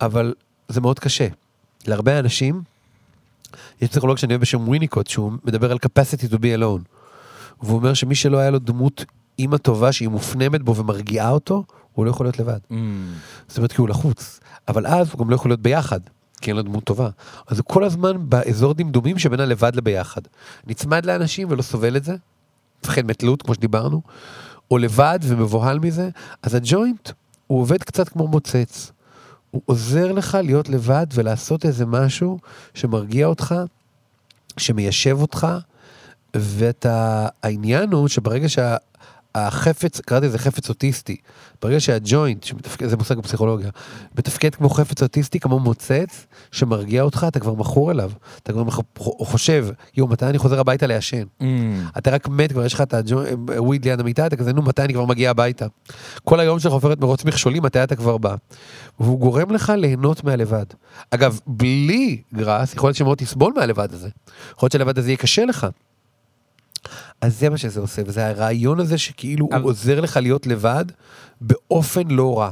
אבל 0.02 0.34
זה 0.68 0.82
מאוד 0.82 1.00
קשה. 1.00 1.28
להרבה 1.88 2.20
אנשים, 2.20 2.62
יש 3.82 3.90
פסיכולוג 3.90 4.18
שאני 4.18 4.34
אוהב 4.34 4.42
בשם 4.42 4.68
וויניקוט, 4.68 5.08
שהוא 5.08 5.32
מדבר 5.44 5.72
על 5.72 5.78
capacity 5.86 6.34
to 6.34 6.36
be 6.36 6.60
alone. 6.60 6.82
והוא 7.62 7.78
אומר 7.78 7.94
שמי 7.94 8.16
שלא 8.16 8.38
היה 8.38 8.50
לו 8.50 8.60
דמות 8.60 9.06
אימא 9.40 9.58
טובה 9.58 9.92
שהיא 9.92 10.10
מופנמת 10.10 10.62
בו 10.62 10.76
ומרגיעה 10.76 11.30
אותו, 11.30 11.64
הוא 11.94 12.06
לא 12.06 12.10
יכול 12.10 12.26
להיות 12.26 12.40
לבד. 12.40 12.60
Mm. 12.72 12.76
זאת 13.48 13.58
אומרת, 13.58 13.72
כי 13.72 13.82
הוא 13.82 13.90
לחוץ. 13.90 14.40
אבל 14.68 14.88
אז 14.88 15.12
הוא 15.12 15.20
גם 15.20 15.30
לא 15.30 15.36
יכול 15.36 15.52
להיות 15.52 15.62
ביחד, 15.62 16.00
כי 16.42 16.50
אין 16.50 16.58
לו 16.58 16.64
דמות 16.64 16.84
טובה. 16.84 17.10
אז 17.48 17.58
הוא 17.58 17.66
כל 17.68 17.84
הזמן 17.84 18.30
באזור 18.30 18.74
דמדומים 18.74 19.20
שבין 19.20 19.40
הלבד 19.40 19.76
לביחד. 19.76 20.22
נצמד 20.68 21.06
לאנשים 21.06 21.48
ולא 21.52 21.62
סובל 21.62 21.98
את 21.98 22.04
זה, 22.04 22.16
מפחד 22.84 23.06
מתלות, 23.06 23.42
כמו 23.42 23.54
שדיברנו, 23.54 24.02
או 24.72 24.78
לבד 24.78 25.20
ומבוהל 25.24 25.80
מזה, 25.80 26.10
אז 26.44 26.56
הג'וינט, 26.56 27.10
הוא 27.48 27.62
עובד 27.62 27.84
קצת 27.84 28.10
כמו 28.10 28.28
מוצץ. 28.28 28.92
הוא 29.52 29.62
עוזר 29.66 30.12
לך 30.12 30.38
להיות 30.44 30.70
לבד 30.70 31.08
ולעשות 31.14 31.66
איזה 31.66 31.86
משהו 31.86 32.40
שמרגיע 32.74 33.28
אותך, 33.28 33.56
שמיישב 34.58 35.18
אותך, 35.22 35.48
ואתה, 36.36 37.28
העניין 37.44 37.92
הוא 37.92 38.08
שברגע 38.08 38.50
שה... 38.50 38.78
החפץ, 39.36 40.02
קראתי 40.02 40.26
לזה 40.26 40.38
חפץ 40.38 40.70
אוטיסטי, 40.70 41.18
ברגע 41.62 41.80
שהג'וינט, 41.80 42.44
שמתפקד, 42.44 42.88
זה 42.88 42.98
מושג 42.98 43.18
בפסיכולוגיה, 43.18 43.70
מתפקד 44.18 44.56
כמו 44.56 44.70
חפץ 44.70 45.02
אוטיסטי, 45.04 45.40
כמו 45.40 45.60
מוצץ, 45.60 46.26
שמרגיע 46.52 47.02
אותך, 47.04 47.26
אתה 47.28 47.40
כבר 47.40 47.54
מכור 47.54 47.92
אליו. 47.92 48.12
אתה 48.44 48.54
כבר 48.54 48.64
חושב, 49.00 49.68
יואו, 49.98 50.10
מתי 50.10 50.26
אני 50.26 50.38
חוזר 50.38 50.60
הביתה 50.60 50.88
לעשן? 50.88 51.24
Mm. 51.42 51.46
אתה 51.98 52.12
רק 52.12 52.28
מת, 52.28 52.52
כבר 52.52 52.66
יש 52.66 52.74
לך 52.74 52.82
את 52.82 52.94
הוויד 53.58 53.86
ליד 53.86 54.00
המיטה, 54.00 54.28
אתה 54.28 54.36
כזה, 54.36 54.54
נו, 54.54 54.62
מתי 54.62 54.82
אני 54.82 54.94
כבר 54.94 55.06
מגיע 55.06 55.30
הביתה? 55.30 55.66
כל 56.24 56.40
היום 56.40 56.60
שלך 56.60 56.74
עוברת 56.74 57.00
מרוץ 57.00 57.26
מכשולים, 57.26 57.64
מתי 57.64 57.84
אתה 57.84 57.96
כבר 57.96 58.18
בא? 58.18 58.36
והוא 59.00 59.20
גורם 59.20 59.52
לך 59.52 59.74
ליהנות 59.78 60.24
מהלבד. 60.24 60.66
אגב, 61.12 61.40
בלי 61.48 62.22
גראס, 62.34 62.74
יכול 62.74 62.88
להיות 62.88 62.98
שמאוד 62.98 63.18
תסבול 63.18 63.54
מהלבד 63.56 63.94
הזה. 63.94 64.10
יכול 64.56 64.66
להיות 64.66 64.72
שהלבד 64.72 64.98
הזה 64.98 65.10
יהיה 65.10 65.18
קשה 65.18 65.46
לך. 65.46 65.68
אז 67.22 67.40
זה 67.40 67.50
מה 67.50 67.58
שזה 67.58 67.80
עושה, 67.80 68.02
וזה 68.06 68.28
הרעיון 68.28 68.80
הזה 68.80 68.98
שכאילו 68.98 69.46
הוא 69.46 69.56
אבל- 69.56 69.64
עוזר 69.64 70.02
לך 70.02 70.18
להיות 70.18 70.48
לבד 70.48 70.86
באופן 71.42 72.08
לא 72.08 72.40
רע. 72.40 72.52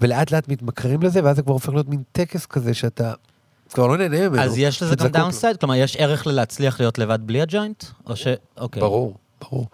ולאט 0.00 0.30
לאט 0.32 0.48
מתמכרים 0.48 1.02
לזה, 1.02 1.20
ואז 1.24 1.36
זה 1.36 1.42
כבר 1.42 1.52
הופך 1.52 1.68
להיות 1.68 1.88
מין 1.88 2.02
טקס 2.12 2.46
כזה 2.46 2.74
שאתה 2.74 3.12
כבר 3.72 3.86
לא 3.86 3.96
נהנה 3.96 4.28
ממנו. 4.28 4.42
אז 4.42 4.58
יש 4.58 4.82
לזה 4.82 4.96
גם. 4.96 5.06
downside? 5.06 5.56
כלומר, 5.56 5.74
יש 5.74 5.96
ערך 5.96 6.26
ללהצליח 6.26 6.80
להיות 6.80 6.98
לבד 6.98 7.18
בלי 7.26 7.42
הג'וינט? 7.42 7.84
או 8.06 8.16
ש... 8.16 8.26
אוקיי. 8.56 8.80
ברור, 8.80 9.14
ברור. 9.40 9.66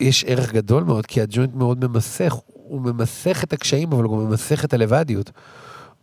יש 0.00 0.24
ערך 0.24 0.52
גדול 0.52 0.84
מאוד, 0.84 1.06
כי 1.06 1.20
הג'וינט 1.22 1.54
מאוד 1.54 1.84
ממסך, 1.86 2.34
הוא 2.46 2.80
ממסך 2.80 3.44
את 3.44 3.52
הקשיים, 3.52 3.92
אבל 3.92 4.04
הוא 4.04 4.18
גם 4.18 4.30
ממסך 4.30 4.64
את 4.64 4.74
הלבדיות. 4.74 5.30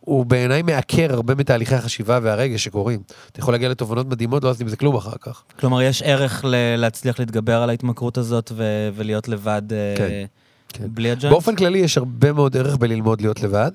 הוא 0.08 0.26
בעיניי 0.26 0.62
מעקר 0.62 1.14
הרבה 1.14 1.36
מתהליכי 1.36 1.76
החשיבה 1.76 2.20
והרגש 2.22 2.64
שקורים. 2.64 3.00
אתה 3.32 3.40
יכול 3.40 3.54
להגיע 3.54 3.70
לתובנות 3.70 4.08
מדהימות, 4.08 4.44
לא 4.44 4.50
עשיתי 4.50 4.64
עם 4.64 4.70
זה 4.70 4.76
כלום 4.78 4.96
אחר 4.96 5.18
כך. 5.22 5.44
כלומר, 5.60 5.82
יש 5.82 6.02
ערך 6.02 6.46
ל- 6.46 6.76
להצליח 6.76 7.20
להתגבר 7.20 7.62
על 7.62 7.70
ההתמכרות 7.70 8.18
הזאת 8.18 8.52
ו- 8.56 8.90
ולהיות 8.96 9.28
לבד 9.28 9.62
אה, 9.72 9.94
כן, 9.98 10.26
כן. 10.74 10.84
בלי 10.88 11.12
הג'וינט? 11.12 11.34
באופן 11.34 11.56
כללי 11.56 11.78
יש 11.78 11.98
הרבה 11.98 12.32
מאוד 12.34 12.58
ערך 12.58 12.78
בללמוד 12.78 13.22
להיות 13.22 13.42
לבד, 13.42 13.72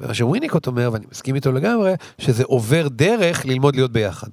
ומה 0.00 0.14
שוויניקוט 0.14 0.66
אומר, 0.66 0.90
ואני 0.92 1.04
מסכים 1.12 1.34
איתו 1.34 1.52
לגמרי, 1.52 1.92
שזה 2.18 2.44
עובר 2.44 2.88
דרך 2.88 3.46
ללמוד 3.46 3.76
להיות 3.76 3.92
ביחד. 3.92 4.28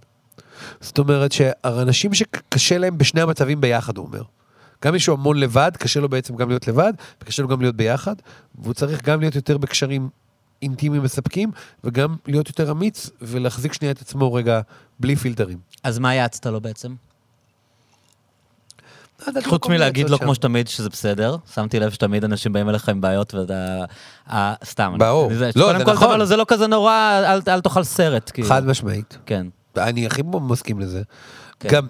זאת 0.81 0.97
אומרת 0.99 1.31
שאנשים 1.31 2.13
שקשה 2.13 2.77
להם 2.77 2.97
בשני 2.97 3.21
המצבים 3.21 3.61
ביחד, 3.61 3.97
הוא 3.97 4.05
אומר. 4.05 4.21
גם 4.85 4.93
מישהו 4.93 5.13
המון 5.13 5.37
לבד, 5.37 5.71
קשה 5.79 5.99
לו 5.99 6.09
בעצם 6.09 6.35
גם 6.35 6.49
להיות 6.49 6.67
לבד, 6.67 6.93
וקשה 7.21 7.41
לו 7.41 7.47
גם 7.47 7.61
להיות 7.61 7.75
ביחד, 7.75 8.15
והוא 8.55 8.73
צריך 8.73 9.01
גם 9.03 9.19
להיות 9.19 9.35
יותר 9.35 9.57
בקשרים 9.57 10.09
אינטימיים 10.63 11.03
מספקים, 11.03 11.51
וגם 11.83 12.15
להיות 12.27 12.47
יותר 12.47 12.71
אמיץ, 12.71 13.09
ולהחזיק 13.21 13.73
שנייה 13.73 13.91
את 13.91 14.01
עצמו 14.01 14.33
רגע 14.33 14.61
בלי 14.99 15.15
פילטרים. 15.15 15.57
אז 15.83 15.99
מה 15.99 16.15
יעצת 16.15 16.45
לו 16.45 16.61
בעצם? 16.61 16.95
לא 19.27 19.41
חוץ 19.41 19.67
מלהגיד 19.67 20.09
לו. 20.09 20.19
כמו 20.19 20.35
שתמיד 20.35 20.67
שזה 20.67 20.89
בסדר, 20.89 21.35
שמתי 21.53 21.79
לב 21.79 21.91
שתמיד 21.91 22.23
אנשים 22.23 22.53
באים 22.53 22.69
אליך 22.69 22.89
עם 22.89 23.01
בעיות 23.01 23.33
ואתה... 23.33 23.85
אה, 24.29 24.53
סתם. 24.65 24.95
ברור. 24.99 25.31
לא, 25.55 25.65
קודם 25.65 25.79
זה 25.79 25.85
כל, 25.85 25.93
נכון. 25.93 26.25
זה 26.25 26.37
לא 26.37 26.45
כזה 26.47 26.67
נורא, 26.67 27.21
אל- 27.27 27.41
אל 27.47 27.61
תאכל 27.61 27.83
סרט. 27.83 28.31
כאילו. 28.33 28.47
חד 28.47 28.65
משמעית. 28.65 29.17
כן. 29.25 29.47
אני 29.77 30.05
הכי 30.05 30.21
מסכים 30.41 30.79
לזה. 30.79 31.01
כן. 31.59 31.69
גם, 31.69 31.87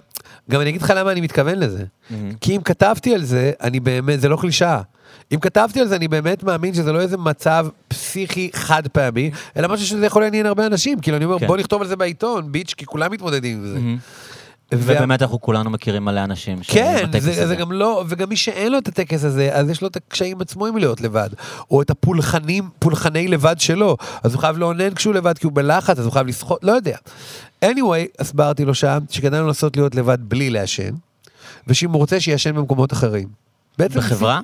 גם 0.50 0.60
אני 0.60 0.70
אגיד 0.70 0.82
לך 0.82 0.92
למה 0.96 1.12
אני 1.12 1.20
מתכוון 1.20 1.58
לזה. 1.58 1.84
מהמם. 2.10 2.32
כי 2.40 2.56
אם 2.56 2.60
כתבתי 2.62 3.14
על 3.14 3.24
זה, 3.24 3.52
אני 3.60 3.80
באמת, 3.80 4.20
זה 4.20 4.28
לא 4.28 4.36
קלישאה. 4.40 4.80
אם 5.32 5.40
כתבתי 5.40 5.80
על 5.80 5.88
זה, 5.88 5.96
אני 5.96 6.08
באמת 6.08 6.42
מאמין 6.42 6.74
שזה 6.74 6.92
לא 6.92 7.00
איזה 7.00 7.16
מצב 7.16 7.66
פסיכי 7.88 8.50
חד 8.54 8.88
פעמי, 8.88 9.30
אלא 9.56 9.68
משהו 9.68 9.86
שזה 9.86 10.06
יכול 10.06 10.22
לעניין 10.22 10.46
הרבה 10.46 10.66
אנשים. 10.66 11.00
כאילו, 11.00 11.16
אני 11.16 11.24
אומר, 11.24 11.38
כן. 11.38 11.46
בוא 11.46 11.56
נכתוב 11.56 11.82
על 11.82 11.88
זה 11.88 11.96
בעיתון, 11.96 12.52
ביץ', 12.52 12.74
כי 12.76 12.86
כולם 12.86 13.12
מתמודדים 13.12 13.56
עם 13.58 13.66
זה. 13.66 13.74
מהמם. 13.74 13.98
ובאמת 14.72 15.22
אנחנו 15.22 15.40
כולנו 15.40 15.70
מכירים 15.70 16.04
מלא 16.04 16.24
אנשים. 16.24 16.58
כן, 16.62 17.06
זה, 17.12 17.18
הזה. 17.18 17.46
זה 17.46 17.56
גם 17.56 17.72
לא, 17.72 18.04
וגם 18.08 18.28
מי 18.28 18.36
שאין 18.36 18.72
לו 18.72 18.78
את 18.78 18.88
הטקס 18.88 19.24
הזה, 19.24 19.50
אז 19.52 19.70
יש 19.70 19.82
לו 19.82 19.88
את 19.88 19.96
הקשיים 19.96 20.40
עצמו 20.40 20.66
עם 20.66 20.76
להיות 20.76 21.00
לבד. 21.00 21.30
או 21.70 21.82
את 21.82 21.90
הפולחנים, 21.90 22.68
פולחני 22.78 23.28
לבד 23.28 23.56
שלו. 23.58 23.96
אז 24.22 24.34
הוא 24.34 24.40
חייב 24.40 24.58
לאונן 24.58 24.94
כשהוא 24.94 25.14
לבד, 25.14 25.38
כי 25.38 25.46
הוא 25.46 25.52
בלחץ, 25.52 25.98
אז 25.98 26.04
הוא 26.04 26.12
חייב 26.12 26.26
לשחות, 26.26 26.64
לא 26.64 26.72
יודע. 26.72 26.96
anyway, 27.64 28.18
הסברתי 28.18 28.64
לו 28.64 28.74
שם, 28.74 28.98
שכדאי 29.10 29.40
לנסות 29.40 29.76
להיות 29.76 29.94
לבד 29.94 30.18
בלי 30.20 30.50
לעשן, 30.50 30.90
ושאם 31.66 31.90
הוא 31.90 31.98
רוצה, 31.98 32.20
שיעשן 32.20 32.54
במקומות 32.54 32.92
אחרים. 32.92 33.28
בעצם 33.78 33.98
בחברה? 33.98 34.40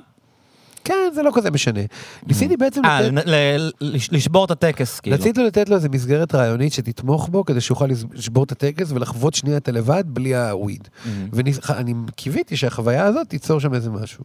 כן, 0.83 1.11
זה 1.15 1.23
לא 1.23 1.31
כזה 1.33 1.51
משנה. 1.51 1.81
ניסיתי 2.27 2.57
בעצם 2.57 2.85
אה, 2.85 3.01
לתת... 3.01 3.73
לשבור 4.11 4.45
את 4.45 4.51
הטקס, 4.51 4.99
כאילו. 4.99 5.15
רציתי 5.15 5.43
לתת 5.43 5.69
לו 5.69 5.75
איזה 5.75 5.89
מסגרת 5.89 6.35
רעיונית 6.35 6.73
שתתמוך 6.73 7.29
בו, 7.29 7.45
כדי 7.45 7.61
שיוכל 7.61 7.87
לשבור 8.13 8.43
את 8.43 8.51
הטקס 8.51 8.91
ולחוות 8.91 9.33
שנייה 9.33 9.57
את 9.57 9.67
הלבד 9.67 10.03
בלי 10.07 10.35
הוויד. 10.35 10.87
מהמם. 11.05 11.29
ואני 11.33 11.93
קיוויתי 12.15 12.57
שהחוויה 12.57 13.05
הזאת 13.05 13.29
תיצור 13.29 13.59
שם 13.59 13.73
איזה 13.73 13.89
משהו. 13.89 14.23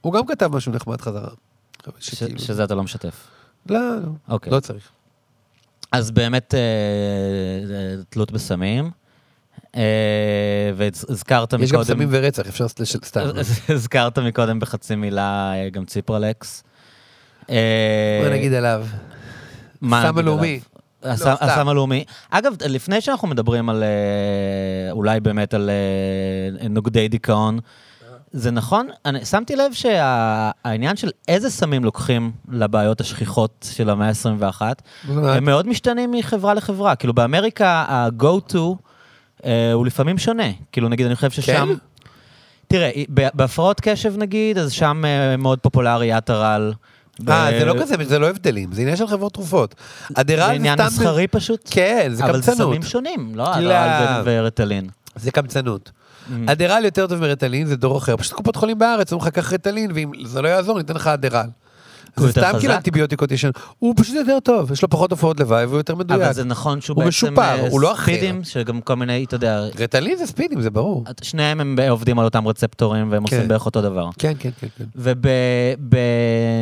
הוא 0.00 0.12
גם 0.12 0.26
כתב 0.26 0.56
משהו 0.56 0.72
נחמד 0.72 1.00
חזרה. 1.00 1.30
שזה 2.36 2.64
אתה 2.64 2.74
לא 2.74 2.82
משתף. 2.82 3.26
לא, 3.66 3.96
לא, 3.96 4.08
אוקיי. 4.28 4.52
לא 4.52 4.60
צריך. 4.60 4.88
אז 5.92 6.10
באמת 6.10 6.54
אה, 6.54 6.60
אה, 6.60 8.02
תלות 8.08 8.32
בסמים, 8.32 8.90
אה, 9.78 9.82
והזכרת 10.76 11.52
יש 11.52 11.72
גם 11.72 11.80
מקודם... 11.80 11.84
סמים 11.96 12.08
ורצח, 12.10 12.46
אפשר 12.46 12.68
סתם. 12.68 13.20
הזכרת 13.74 14.18
מקודם 14.18 14.60
בחצי 14.60 14.94
מילה 14.96 15.52
אה, 15.54 15.68
גם 15.70 15.84
ציפרלקס. 15.84 16.62
אה, 17.50 18.20
בוא 18.24 18.30
נגיד 18.32 18.52
עליו. 18.52 18.86
מה 19.80 20.02
סם 20.02 20.08
נגיד 20.08 20.18
הלאומי. 20.18 20.60
עליו? 21.02 21.14
הסם- 21.14 21.26
לא. 21.28 21.36
הסם 21.40 21.68
הלאומי. 21.68 22.04
אגב, 22.30 22.54
לפני 22.66 23.00
שאנחנו 23.00 23.28
מדברים 23.28 23.68
על, 23.68 23.84
אולי 24.90 25.20
באמת 25.20 25.54
על 25.54 25.70
נוגדי 26.70 27.08
דיכאון, 27.08 27.58
זה 28.32 28.50
נכון, 28.50 28.88
אני 29.06 29.24
שמתי 29.24 29.56
לב 29.56 29.72
שהעניין 29.72 30.96
של 30.96 31.10
איזה 31.28 31.50
סמים 31.50 31.84
לוקחים 31.84 32.32
לבעיות 32.48 33.00
השכיחות 33.00 33.66
של 33.72 33.90
המאה 33.90 34.08
ה-21, 34.08 34.62
הם 35.08 35.44
מאוד 35.44 35.66
משתנים 35.68 36.10
מחברה 36.12 36.54
לחברה. 36.54 36.96
כאילו 36.96 37.14
באמריקה 37.14 37.68
ה-go 37.88 38.52
to 38.52 38.87
אה, 39.44 39.72
הוא 39.72 39.86
לפעמים 39.86 40.18
שונה. 40.18 40.42
כאילו 40.72 40.88
נגיד, 40.88 41.06
אני 41.06 41.14
חושב 41.16 41.30
ששם... 41.30 41.66
כן? 41.68 41.74
תראה, 42.68 42.90
ב- 43.14 43.28
בהפרעות 43.34 43.80
קשב 43.80 44.14
נגיד, 44.16 44.58
אז 44.58 44.72
שם 44.72 45.02
אה, 45.04 45.36
מאוד 45.36 45.58
פופולרי 45.58 46.18
אטרל. 46.18 46.72
אה, 47.28 47.50
ב- 47.50 47.58
זה 47.58 47.64
לא 47.64 47.74
כזה, 47.80 47.94
זה 48.04 48.18
לא 48.18 48.28
הבדלים, 48.30 48.72
זה 48.72 48.80
עניין 48.82 48.96
של 48.96 49.06
חברות 49.06 49.32
תרופות. 49.34 49.74
אדרל 50.14 50.38
זה 50.40 50.46
זה 50.46 50.52
עניין. 50.52 50.78
מסחרי 50.86 51.26
פשוט? 51.26 51.60
כן, 51.70 52.08
זה 52.12 52.24
אבל 52.24 52.40
זה 52.42 52.50
קמצנות. 52.50 52.68
סמים 52.70 52.82
שונים, 52.82 53.32
לא 53.34 53.44
לא. 53.44 53.50
אטרל 53.52 54.22
ו- 54.24 54.40
ורטלין. 54.42 54.88
זה 55.16 55.30
קמצנות. 55.30 55.90
Mm. 55.90 56.32
אדרל 56.46 56.84
יותר 56.84 57.06
טוב 57.06 57.20
מרטלין, 57.20 57.66
זה 57.66 57.76
דור 57.76 57.98
אחר. 57.98 58.16
פשוט 58.16 58.32
קופות 58.32 58.56
חולים 58.56 58.78
בארץ, 58.78 59.12
אומרים 59.12 59.28
לך, 59.28 59.34
קח 59.34 59.52
רטלין, 59.52 59.90
ואם 59.94 60.10
זה 60.24 60.42
לא 60.42 60.48
יעזור, 60.48 60.78
ניתן 60.78 60.94
לך 60.94 61.06
אדרל. 61.06 61.46
הוא 62.18 62.32
זה 62.32 62.40
יותר 62.40 62.48
סתם 62.50 62.58
כאילו 62.58 62.72
חזק? 62.72 62.78
אנטיביוטיקות 62.78 63.32
ישן. 63.32 63.50
הוא 63.78 63.94
פשוט 63.96 64.14
יותר 64.16 64.38
טוב, 64.40 64.72
יש 64.72 64.82
לו 64.82 64.88
פחות 64.90 65.10
תופעות 65.10 65.40
לוואי 65.40 65.64
והוא 65.64 65.76
יותר 65.78 65.94
מדויק. 65.94 66.20
אבל 66.22 66.32
זה 66.32 66.44
נכון 66.44 66.80
שהוא 66.80 66.94
הוא 66.94 66.98
בעצם 67.04 67.08
משופר, 67.08 67.42
אה, 67.42 67.68
הוא 67.70 67.80
לא 67.80 67.92
אחר. 67.92 68.02
ספידים, 68.02 68.44
שגם 68.44 68.80
כל 68.80 68.94
מיני, 68.94 69.24
אתה 69.24 69.36
יודע, 69.36 69.60
רטלין 69.78 70.16
זה 70.16 70.26
ספידים, 70.26 70.60
זה 70.60 70.70
ברור. 70.70 71.04
שניהם 71.22 71.60
הם 71.60 71.78
עובדים 71.90 72.18
על 72.18 72.24
אותם 72.24 72.48
רצפטורים 72.48 73.12
והם 73.12 73.22
עושים 73.22 73.40
כן. 73.42 73.48
בערך 73.48 73.66
אותו 73.66 73.82
דבר. 73.82 74.08
כן, 74.18 74.32
כן, 74.38 74.50
כן, 74.60 74.66
כן. 74.78 74.84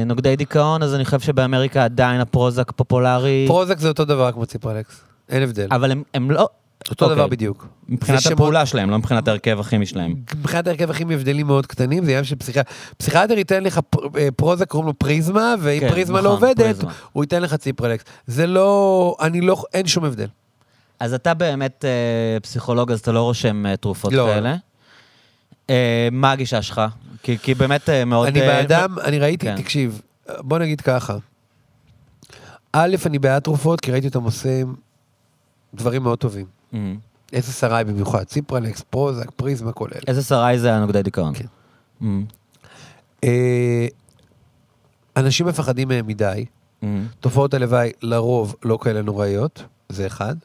ובנוגדי 0.04 0.36
דיכאון, 0.36 0.82
אז 0.82 0.94
אני 0.94 1.04
חושב 1.04 1.20
שבאמריקה 1.20 1.84
עדיין 1.84 2.20
הפרוזק 2.20 2.70
פופולרי, 2.72 3.44
פרוזק 3.48 3.78
זה 3.78 3.88
אותו 3.88 4.04
דבר 4.04 4.32
כמו 4.32 4.46
ציפרלקס. 4.46 5.00
אין 5.28 5.42
הבדל. 5.42 5.66
אבל 5.70 5.90
הם- 5.90 6.02
הם 6.14 6.30
לא... 6.30 6.48
אותו 6.90 7.04
אוקיי. 7.04 7.16
דבר 7.16 7.26
בדיוק. 7.26 7.66
מבחינת 7.88 8.20
שמות- 8.20 8.32
הפעולה 8.32 8.66
שלהם, 8.66 8.90
לא 8.90 8.98
מבחינת 8.98 9.28
ההרכב 9.28 9.60
הכימי 9.60 9.86
שלהם. 9.86 10.14
מבחינת 10.34 10.66
ההרכב 10.66 10.90
הכימי 10.90 11.14
הבדלים 11.14 11.46
מאוד 11.46 11.66
קטנים, 11.66 12.04
זה 12.04 12.10
עניין 12.10 12.24
של 12.24 12.36
פסיכיאטר. 12.36 12.70
פסיכיאטר 12.96 13.38
ייתן 13.38 13.62
לך 13.64 13.80
פר- 13.90 14.18
אה, 14.18 14.28
פרוזק, 14.36 14.68
קוראים 14.68 14.86
לו 14.86 14.98
פריזמה, 14.98 15.54
ואם 15.60 15.80
כן, 15.80 15.88
פריזמה 15.88 16.18
נכון, 16.20 16.24
לא 16.30 16.36
עובדת, 16.36 16.56
פריזמה. 16.60 16.92
הוא 17.12 17.24
ייתן 17.24 17.42
לך 17.42 17.54
ציפרלקס. 17.54 18.04
זה 18.26 18.46
לא, 18.46 19.16
אני 19.20 19.40
לא, 19.40 19.62
אין 19.74 19.86
שום 19.86 20.04
הבדל. 20.04 20.26
אז 21.00 21.14
אתה 21.14 21.34
באמת 21.34 21.84
אה, 21.84 22.40
פסיכולוג, 22.40 22.92
אז 22.92 23.00
אתה 23.00 23.12
לא 23.12 23.20
רושם 23.22 23.66
אה, 23.66 23.76
תרופות 23.76 24.12
לא. 24.12 24.26
כאלה. 24.26 24.56
אה, 25.70 26.08
מה 26.12 26.32
הגישה 26.32 26.62
שלך? 26.62 26.80
כי, 27.22 27.38
כי 27.38 27.54
באמת 27.54 27.88
אה, 27.88 28.04
מאוד... 28.04 28.26
אני 28.28 28.40
אה, 28.40 28.46
באדם, 28.46 28.98
אני 29.04 29.18
ראיתי, 29.18 29.46
כן. 29.46 29.56
תקשיב, 29.62 30.00
בוא 30.38 30.58
נגיד 30.58 30.80
ככה. 30.80 31.16
א', 32.72 32.96
אני 33.06 33.18
בעד 33.18 33.42
תרופות, 33.42 33.80
כי 33.80 33.92
ראיתי 33.92 34.06
אותם 34.06 34.22
עושים 34.22 34.74
דברים 35.74 36.02
מאוד 36.02 36.18
טובים. 36.18 36.55
Mhm. 36.72 36.76
SSRI 37.32 37.84
במיוחד, 37.86 38.24
ציפרלקס, 38.24 38.82
פרוזק, 38.90 39.30
פריזמה, 39.30 39.72
כל 39.72 39.88
אלה. 39.92 40.02
איזה 40.06 40.22
שרי 40.22 40.58
זה 40.58 40.74
הנוגדי 40.74 41.02
דיכאון? 41.02 41.34
כן. 41.34 41.44
אמ, 42.02 42.24
אה, 43.24 43.86
אנשים 45.16 45.46
מפחדים 45.46 45.88
מהם 45.88 46.06
מדי, 46.06 46.44
אמ, 46.82 47.06
תופעות 47.20 47.54
הלוואי 47.54 47.92
לרוב 48.02 48.56
לא 48.64 48.78
כאלה 48.82 49.02
נוראיות, 49.02 49.62
זה 49.88 50.06
אחד. 50.06 50.36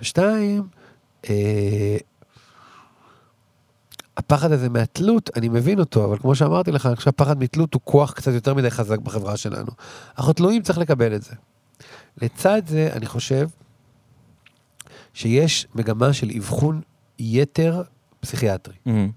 ושתיים, 0.00 0.62
אה, 1.30 1.96
הפחד 4.16 4.52
הזה 4.52 4.68
מהתלות, 4.68 5.30
אני 5.36 5.48
מבין 5.48 5.78
אותו, 5.80 6.04
אבל 6.04 6.18
כמו 6.18 6.34
שאמרתי 6.34 6.72
לך, 6.72 6.86
אני 6.86 6.96
חושב 6.96 7.04
שהפחד 7.04 7.38
מתלות 7.38 7.74
הוא 7.74 7.82
כוח 7.84 8.12
קצת 8.12 8.32
יותר 8.32 8.54
מדי 8.54 8.70
חזק 8.70 8.98
בחברה 8.98 9.36
שלנו. 9.36 9.70
אנחנו 10.18 10.32
תלויים, 10.32 10.62
צריך 10.62 10.78
לקבל 10.78 11.14
את 11.14 11.22
זה. 11.22 11.34
לצד 12.22 12.62
זה, 12.66 12.88
אני 12.92 13.06
חושב 13.06 13.48
שיש 15.16 15.66
מגמה 15.74 16.12
של 16.12 16.30
אבחון 16.36 16.80
יתר 17.18 17.82
פסיכיאטרי. 18.20 18.74
אמ, 18.86 19.10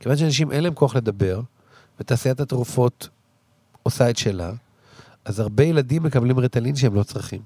כיוון 0.00 0.16
שאנשים 0.18 0.52
אין 0.52 0.62
להם 0.62 0.74
כוח 0.74 0.96
לדבר, 0.96 1.40
ותעשיית 2.00 2.40
התרופות 2.40 3.08
עושה 3.82 4.10
את 4.10 4.16
שלה, 4.16 4.52
אז 5.24 5.40
הרבה 5.40 5.64
ילדים 5.64 6.02
מקבלים 6.02 6.38
רטלין 6.38 6.76
שהם 6.76 6.94
לא 6.94 7.02
צריכים. 7.02 7.40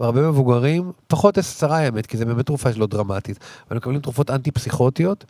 והרבה 0.00 0.28
מבוגרים, 0.28 0.92
פחות 1.06 1.38
עשרה 1.38 1.78
האמת, 1.78 2.06
כי 2.06 2.16
זה 2.16 2.24
באמת 2.24 2.46
תרופה 2.46 2.70
לא 2.76 2.86
דרמטית, 2.86 3.38
אבל 3.68 3.76
מקבלים 3.76 4.00
תרופות 4.00 4.30
אנטי-פסיכוטיות. 4.30 5.24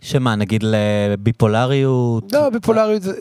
שמה, 0.00 0.34
נגיד 0.34 0.64
לביפולריות? 0.66 2.32
לא, 2.32 2.50
ביפולריות 2.50 3.02
זה... 3.02 3.12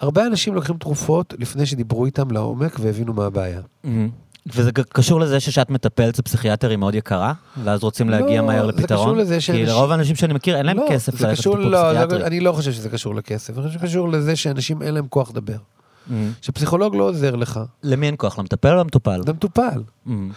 הרבה 0.00 0.26
אנשים 0.26 0.54
לוקחים 0.54 0.76
תרופות 0.76 1.34
לפני 1.38 1.66
שדיברו 1.66 2.06
איתם 2.06 2.30
לעומק 2.30 2.76
והבינו 2.80 3.12
מה 3.12 3.26
הבעיה. 3.26 3.60
אמ, 3.84 4.08
וזה 4.54 4.70
קשור 4.72 5.20
לזה 5.20 5.40
ששאת 5.40 5.70
מטפלת 5.70 6.14
זה 6.14 6.22
פסיכיאטר 6.22 6.76
מאוד 6.76 6.94
יקרה, 6.94 7.32
ואז 7.64 7.82
רוצים 7.82 8.10
לא, 8.10 8.18
להגיע 8.18 8.42
מהר 8.42 8.66
זה 8.66 8.72
לפתרון? 8.72 9.06
קשור 9.06 9.16
לזה 9.16 9.34
כי 9.34 9.40
שאנשים- 9.40 9.66
לרוב 9.66 9.90
האנשים 9.90 10.16
שאני 10.16 10.34
מכיר 10.34 10.56
אין 10.56 10.66
להם 10.66 10.76
לא, 10.76 10.86
כסף 10.90 11.18
זה 11.18 11.26
ללכת 11.26 11.38
לטיפול 11.38 11.66
לא, 11.66 11.78
פסיכיאטרי. 11.88 12.18
זה, 12.20 12.26
אני 12.26 12.40
לא 12.40 12.52
חושב 12.52 12.72
שזה 12.72 12.88
קשור 12.90 13.14
לכסף, 13.14 13.58
אני 13.58 13.66
חושב 13.66 13.78
שזה 13.78 13.86
קשור 13.86 14.08
לזה 14.08 14.36
שאנשים 14.36 14.82
אין 14.82 14.94
להם 14.94 15.06
כוח 15.08 15.30
לדבר. 15.30 15.56
אמ, 16.10 16.32
שפסיכולוג 16.42 16.94
לא 16.94 17.04
עוזר 17.08 17.36
לך, 17.36 17.60
למי 17.82 18.06
אין 18.06 18.14
כוח? 18.18 18.38
למטפל 18.38 18.72
או 18.72 18.76
למטופל? 18.76 19.20
זה 19.26 19.32
מטופל. 19.32 19.82
אמ, 20.06 20.30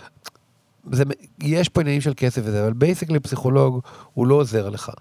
זה, 0.92 1.04
יש 1.42 1.70
פה 1.70 1.82
עניינים 1.82 2.02
של 2.02 2.14
כסף 2.18 2.42
וזה, 2.46 2.64
אבל 2.64 2.74
basically 2.74 3.20
פסיכולוג 3.20 3.80
הוא 4.14 4.28
לא 4.28 4.36
עוזר 4.36 4.70
לך. 4.70 4.92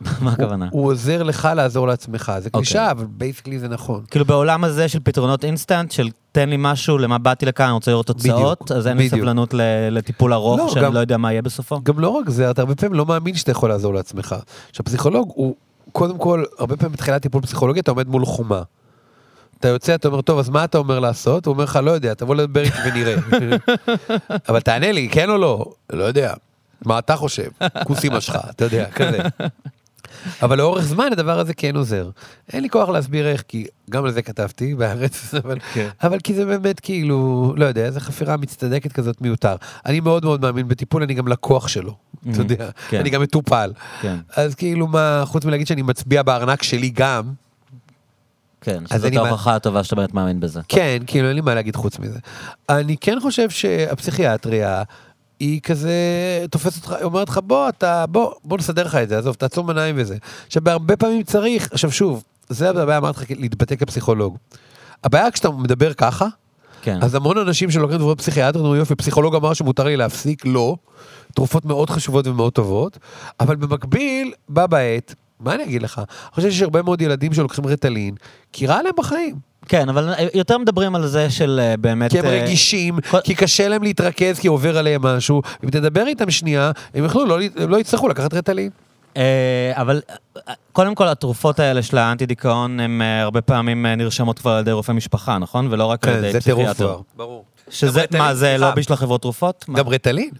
מה 0.22 0.32
הכוונה? 0.32 0.68
הוא, 0.70 0.82
הוא 0.82 0.92
עוזר 0.92 1.22
לך 1.22 1.48
לעזור 1.56 1.86
לעצמך, 1.86 2.32
זה 2.38 2.48
אוקיי. 2.48 2.50
קלישאה, 2.50 2.90
אבל 2.90 3.04
basically 3.08 3.58
זה 3.58 3.68
נכון. 3.68 4.02
כאילו 4.10 4.24
בעולם 4.24 4.64
הזה 4.64 4.88
של 4.88 4.98
פתרונות 5.04 5.44
אינסטנט, 5.44 5.90
של 5.90 6.08
תן 6.32 6.48
לי 6.48 6.56
משהו, 6.58 6.98
למה 6.98 7.18
באתי 7.18 7.46
לכאן, 7.46 7.64
אני 7.66 7.72
רוצה 7.74 7.90
לראות 7.90 8.06
תוצאות, 8.06 8.58
בדיוק, 8.58 8.72
אז 8.78 8.86
אין 8.86 8.96
לי 8.96 9.06
בדיוק. 9.08 9.20
סבלנות 9.20 9.54
ל- 9.54 9.60
לטיפול 9.90 10.32
ארוך, 10.32 10.58
לא, 10.58 10.68
שאני 10.68 10.84
גם- 10.84 10.94
לא 10.94 10.98
יודע 10.98 11.16
מה 11.16 11.32
יהיה 11.32 11.42
בסופו. 11.42 11.80
גם 11.82 11.98
לא 12.00 12.08
רק 12.08 12.30
זה, 12.30 12.50
אתה 12.50 12.62
הרבה 12.62 12.74
פעמים 12.74 12.94
לא 12.94 13.06
מאמין 13.06 13.34
שאתה 13.34 13.50
יכול 13.50 13.68
לעזור 13.68 13.94
לעצמך. 13.94 14.36
עכשיו, 14.70 14.84
פסיכולוג 14.84 15.32
הוא, 15.34 15.54
קודם 15.92 16.18
כל, 16.18 16.44
הרבה 16.58 16.76
פעמים 16.76 16.92
בתחילת 16.92 17.22
טיפול 17.22 17.42
פסיכולוגי 17.42 17.80
אתה 17.80 17.90
עומד 17.90 18.08
מול 18.08 18.24
חומה. 18.24 18.62
אתה 19.60 19.68
יוצא, 19.68 19.94
אתה 19.94 20.08
אומר, 20.08 20.20
טוב, 20.20 20.38
אז 20.38 20.48
מה 20.48 20.64
אתה 20.64 20.78
אומר 20.78 20.98
לעשות? 20.98 21.46
הוא 21.46 21.52
אומר 21.52 21.64
לך, 21.64 21.78
לא 21.82 21.90
יודע, 21.90 22.14
תבוא 22.14 22.34
לדבר 22.34 22.62
איתי 22.62 22.76
ונראה. 22.84 23.16
אבל 24.48 24.60
תענה 24.60 24.92
לי, 24.92 25.08
כן 25.12 25.30
או 25.30 25.38
לא? 25.38 25.64
לא 25.92 26.04
יודע. 26.04 26.34
מה 26.84 26.98
אתה 26.98 27.16
חושב? 27.16 27.48
כוס 27.84 28.04
אמא 28.04 28.20
שלך, 28.20 28.38
אתה 28.50 28.64
יודע, 28.64 28.90
כזה. 28.90 29.18
אבל 30.42 30.58
לאורך 30.58 30.84
זמן 30.84 31.08
הדבר 31.12 31.38
הזה 31.38 31.54
כן 31.54 31.76
עוזר. 31.76 32.10
אין 32.52 32.62
לי 32.62 32.68
כוח 32.70 32.88
להסביר 32.88 33.26
איך, 33.28 33.44
כי 33.48 33.66
גם 33.90 34.04
על 34.04 34.10
זה 34.12 34.22
כתבתי 34.22 34.74
בארץ, 34.74 35.34
אבל, 35.44 35.58
כן. 35.74 35.88
אבל 36.02 36.18
כי 36.24 36.34
זה 36.34 36.44
באמת 36.44 36.80
כאילו, 36.80 37.52
לא 37.56 37.64
יודע, 37.64 37.84
איזה 37.84 38.00
חפירה 38.00 38.36
מצטדקת 38.36 38.92
כזאת 38.92 39.20
מיותר. 39.20 39.54
אני 39.86 40.00
מאוד 40.00 40.24
מאוד 40.24 40.40
מאמין 40.40 40.68
בטיפול, 40.68 41.02
אני 41.02 41.14
גם 41.14 41.28
לקוח 41.28 41.68
שלו, 41.68 41.94
אתה 42.30 42.38
יודע, 42.40 42.68
כן. 42.88 43.00
אני 43.00 43.10
גם 43.10 43.22
מטופל. 43.22 43.72
כן, 44.00 44.16
אז 44.36 44.54
כאילו 44.54 44.86
מה, 44.86 45.22
חוץ 45.26 45.44
מלהגיד 45.44 45.66
שאני 45.66 45.82
מצביע 45.82 46.22
בארנק 46.22 46.62
שלי 46.62 46.90
גם, 46.94 47.32
כן, 48.60 48.84
שזאת 48.92 49.04
אני 49.04 49.16
מה- 49.16 49.28
ההוכחה 49.28 49.54
הטובה 49.56 49.84
שאתה 49.84 49.96
באמת 49.96 50.14
מאמין 50.14 50.40
בזה. 50.40 50.60
כן, 50.68 50.98
כאילו 51.06 51.28
אין 51.28 51.36
לי 51.36 51.40
מה 51.42 51.54
להגיד 51.54 51.76
חוץ 51.76 51.98
מזה. 51.98 52.18
אני 52.68 52.96
כן 53.00 53.18
חושב 53.20 53.50
שהפסיכיאטריה 53.50 54.82
היא 55.40 55.60
כזה 55.60 55.92
תופסת 56.50 56.76
אותך, 56.76 56.94
אומרת 57.02 57.28
לך 57.28 57.40
בוא 57.44 57.68
אתה, 57.68 58.06
בוא, 58.06 58.32
בוא 58.44 58.58
נסדר 58.58 58.84
לך 58.84 58.94
את 58.94 59.08
זה, 59.08 59.18
עזוב, 59.18 59.34
תעצום 59.34 59.68
עיניים 59.70 59.94
וזה. 59.98 60.16
עכשיו 60.46 60.62
בהרבה 60.62 60.96
פעמים 60.96 61.22
צריך, 61.22 61.68
עכשיו 61.72 61.92
שוב, 61.92 62.24
זה 62.48 62.70
הבעיה, 62.70 62.98
אמרתי 62.98 63.20
לך, 63.20 63.40
להתבטא 63.40 63.76
כפסיכולוג. 63.76 64.36
הבעיה 65.04 65.30
כשאתה 65.30 65.50
מדבר 65.50 65.92
ככה, 65.92 66.26
כן. 66.82 66.98
אז 67.02 67.14
המון 67.14 67.38
אנשים 67.38 67.70
שלוקחים 67.70 67.98
תרופות 67.98 68.18
פסיכיאטריות 68.18 68.64
אומרים 68.64 68.80
יופי, 68.80 68.94
פסיכולוג 68.94 69.34
אמר 69.34 69.54
שמותר 69.54 69.84
לי 69.84 69.96
להפסיק, 69.96 70.46
לא. 70.46 70.76
תרופות 71.34 71.64
מאוד 71.64 71.90
חשובות 71.90 72.26
ומאוד 72.26 72.52
טובות, 72.52 72.98
אבל 73.40 73.56
במקביל, 73.56 74.32
בה 74.48 74.66
בעת, 74.66 75.14
מה 75.40 75.54
אני 75.54 75.64
אגיד 75.64 75.82
לך? 75.82 75.98
אני 75.98 76.06
חושב 76.34 76.50
שיש 76.50 76.62
הרבה 76.62 76.82
מאוד 76.82 77.02
ילדים 77.02 77.34
שלוקחים 77.34 77.66
רטלין, 77.66 78.14
כי 78.52 78.66
רע 78.66 78.82
להם 78.82 78.92
בחיים. 78.96 79.36
כן, 79.68 79.88
אבל 79.88 80.14
יותר 80.34 80.58
מדברים 80.58 80.94
על 80.94 81.06
זה 81.06 81.30
של 81.30 81.60
אה, 81.62 81.76
באמת... 81.76 82.10
כי 82.10 82.18
הם 82.18 82.24
אה, 82.24 82.42
רגישים, 82.42 82.98
כל- 83.10 83.20
כי 83.24 83.34
קשה 83.34 83.68
להם 83.68 83.82
להתרכז, 83.82 84.38
כי 84.38 84.48
עובר 84.48 84.78
עליהם 84.78 85.02
משהו. 85.02 85.42
אם 85.64 85.70
תדבר 85.70 86.06
איתם 86.06 86.30
שנייה, 86.30 86.70
הם 86.94 87.04
יוכלו, 87.04 87.26
לא, 87.26 87.38
הם 87.56 87.70
לא 87.70 87.76
יצטרכו 87.76 88.08
לקחת 88.08 88.34
רטלין. 88.34 88.70
אה, 89.16 89.22
אבל 89.74 90.00
קודם 90.72 90.94
כל 90.94 91.08
התרופות 91.08 91.58
האלה 91.60 91.82
של 91.82 91.98
האנטי 91.98 92.26
דיכאון, 92.26 92.80
הן 92.80 93.00
הרבה 93.02 93.40
פעמים 93.40 93.86
נרשמות 93.86 94.38
כבר 94.38 94.50
על 94.50 94.60
ידי 94.60 94.72
רופא 94.72 94.92
משפחה, 94.92 95.38
נכון? 95.38 95.68
ולא 95.70 95.84
רק 95.84 96.08
על 96.08 96.12
כן, 96.14 96.18
ידי 96.18 96.32
זה 96.32 96.40
טירוף 96.40 96.66
פסיכיאטר. 96.68 96.92
כבר. 96.94 97.00
ברור. 97.16 97.44
שזה, 97.70 98.04
מה, 98.18 98.34
זה. 98.34 98.56
לובי 98.58 98.82
של 98.82 98.92
החברות 98.92 99.22
תרופות? 99.22 99.64
גם 99.74 99.88
רטלין. 99.88 100.30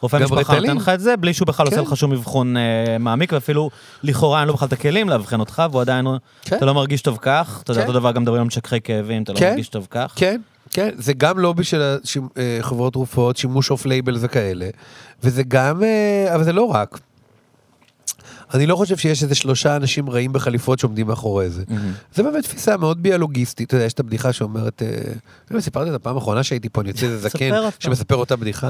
רופא 0.00 0.16
משפחה. 0.16 0.60
נותן 0.60 0.76
לך 0.76 0.88
את 0.88 1.00
זה, 1.00 1.16
בלי 1.16 1.32
שהוא 1.34 1.46
בכלל 1.46 1.66
עושה 1.66 1.76
כן. 1.76 1.82
לך 1.82 1.96
שום 1.96 2.12
אבחון 2.12 2.56
אה, 2.56 2.62
מעמיק, 3.00 3.32
ואפילו 3.32 3.70
לכאורה 4.02 4.40
אין 4.40 4.48
לו 4.48 4.54
בכלל 4.54 4.68
את 4.68 4.72
הכלים 4.72 5.08
לאבחן 5.08 5.40
אותך, 5.40 5.62
והוא 5.70 5.80
עדיין, 5.80 6.06
כן. 6.42 6.56
אתה 6.56 6.66
לא 6.66 6.74
מרגיש 6.74 7.02
טוב 7.02 7.18
כך, 7.22 7.60
אתה 7.62 7.70
יודע, 7.70 7.82
כן. 7.82 7.88
אותו 7.88 7.98
דבר 8.00 8.12
גם 8.12 8.22
מדברים 8.22 8.40
על 8.40 8.46
משככי 8.46 8.80
כאבים, 8.80 9.22
אתה 9.22 9.32
לא. 9.32 9.40
מרגיש 9.40 9.68
טוב 9.68 9.86
כך. 9.90 10.12
כן, 10.16 10.40
כן, 10.70 10.88
זה 10.98 11.12
גם 11.12 11.38
לובי 11.38 11.64
של 11.64 11.82
השימ- 11.82 12.28
אה, 12.38 12.58
חברות 12.60 12.92
תרופות, 12.92 13.36
שימוש 13.36 13.70
off 13.70 13.86
label 13.86 14.16
וכאלה, 14.20 14.68
וזה 15.22 15.42
גם, 15.48 15.82
אה, 15.84 16.34
אבל 16.34 16.44
זה 16.44 16.52
לא 16.52 16.62
רק. 16.64 17.00
אני 18.54 18.66
לא 18.66 18.76
חושב 18.76 18.96
שיש 18.96 19.22
איזה 19.22 19.34
שלושה 19.34 19.76
אנשים 19.76 20.10
רעים 20.10 20.32
בחליפות 20.32 20.78
שעומדים 20.78 21.06
מאחורי 21.06 21.50
זה. 21.50 21.62
זה 22.14 22.22
באמת 22.22 22.44
תפיסה 22.44 22.76
מאוד 22.76 23.02
ביולוגיסטית, 23.02 23.66
אתה 23.68 23.76
יודע, 23.76 23.86
יש 23.86 23.92
את 23.92 24.00
הבדיחה 24.00 24.32
שאומרת, 24.32 24.82
אה, 24.82 24.88
אני 25.50 25.62
סיפרתי 25.62 25.90
את 25.90 25.94
הפעם 25.94 26.14
האחרונה 26.16 26.42
שהייתי 26.42 26.68
פה, 26.68 26.80
אני 26.80 26.88
יוצא 26.88 27.06
איזה 27.06 27.18
זקן. 27.28 27.50
שמספר 27.78 28.16
אותה 28.16 28.36
בדיחה, 28.36 28.68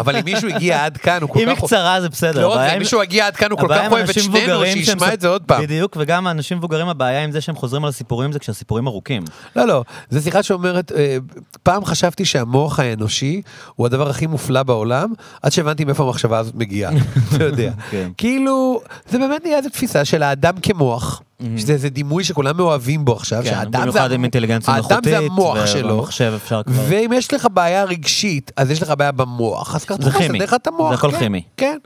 אבל 0.00 0.16
אם 0.16 0.24
מישהו 0.24 0.48
הגיע 0.48 0.84
עד 0.84 0.96
כאן, 0.96 1.22
הוא 1.22 1.30
כל 1.30 1.40
אם 1.40 1.48
היא 1.48 1.56
כך... 1.56 1.64
קצרה 1.64 2.00
זה 2.00 2.08
בסדר. 2.08 2.42
לא 2.42 2.54
רק 2.54 2.70
עם- 2.72 2.78
מישהו 2.78 3.02
הגיע 3.02 3.26
עד 3.26 3.36
כאן, 3.36 3.50
הוא 3.50 3.60
כל 3.60 3.68
כך 3.70 3.92
אוהב 3.92 4.08
את 4.08 4.14
שנינו, 4.22 4.62
שישמע 4.66 5.14
את 5.14 5.20
זה 5.20 5.28
עוד 5.28 5.42
פעם. 5.42 5.62
בדיוק, 5.62 5.96
וגם 6.00 6.26
האנשים 6.26 6.58
מבוגרים, 6.58 6.88
הבעיה 6.88 7.24
עם 7.24 7.32
זה 7.32 7.40
שהם 7.40 7.56
חוזרים 7.56 7.84
על 7.84 7.88
הסיפורים 7.88 8.32
זה 8.32 8.38
כשהסיפורים 8.38 8.86
ארוכים. 8.86 9.22
לא, 9.56 9.64
לא, 9.66 9.84
זו 10.10 10.20
שיחה 10.22 10.42
שאומרת, 10.42 10.92
אה, 10.92 11.16
פעם 11.62 11.84
חשבתי 11.84 12.24
שהמוח 12.24 12.80
האנושי 12.80 13.42
הוא 13.76 13.86
הדבר 13.86 14.10
הכי 14.10 14.26
מופלא 14.26 14.62
בעולם, 14.62 15.12
עד 15.42 15.52
שהבנתי 15.52 15.84
מאיפה 15.84 16.04
המחשבה 16.04 16.38
הזאת 16.38 16.54
מגיעה, 16.54 16.92
אתה 17.34 17.44
יודע. 17.44 17.72
כן. 17.90 18.10
כאילו, 18.18 18.80
זה 19.10 19.17
באמת 19.18 19.44
נהיה 19.44 19.56
איזו 19.56 19.68
תפיסה 19.68 20.04
של 20.04 20.22
האדם 20.22 20.54
כמוח, 20.62 21.22
שזה 21.56 21.72
איזה 21.72 21.88
דימוי 21.88 22.24
שכולם 22.24 22.56
מאוהבים 22.56 23.04
בו 23.04 23.12
עכשיו, 23.12 23.42
כן, 23.42 23.50
שהאדם 23.50 23.90
זה 23.90 24.04
עם 24.04 24.22
אינטליגנציה 24.22 24.74
האדם. 24.74 25.00
זה 25.04 25.18
המוח 25.18 25.66
שלו, 25.66 26.06
כבר... 26.66 26.84
ואם 26.88 27.10
יש 27.14 27.34
לך 27.34 27.46
בעיה 27.52 27.84
רגשית, 27.84 28.52
אז 28.56 28.70
יש 28.70 28.82
לך 28.82 28.92
בעיה 28.98 29.12
במוח, 29.12 29.74
אז 29.74 29.84
קח 29.84 29.94
זה 29.94 30.02
תרופה, 30.02 30.18
כימי. 30.18 30.38
סדר 30.38 30.44
לך 30.44 30.54
את 30.54 30.66
המוח. 30.66 30.88
זה 30.88 30.94
הכל 30.94 31.10
כן, 31.10 31.18
כימי. 31.18 31.42
כן. 31.56 31.78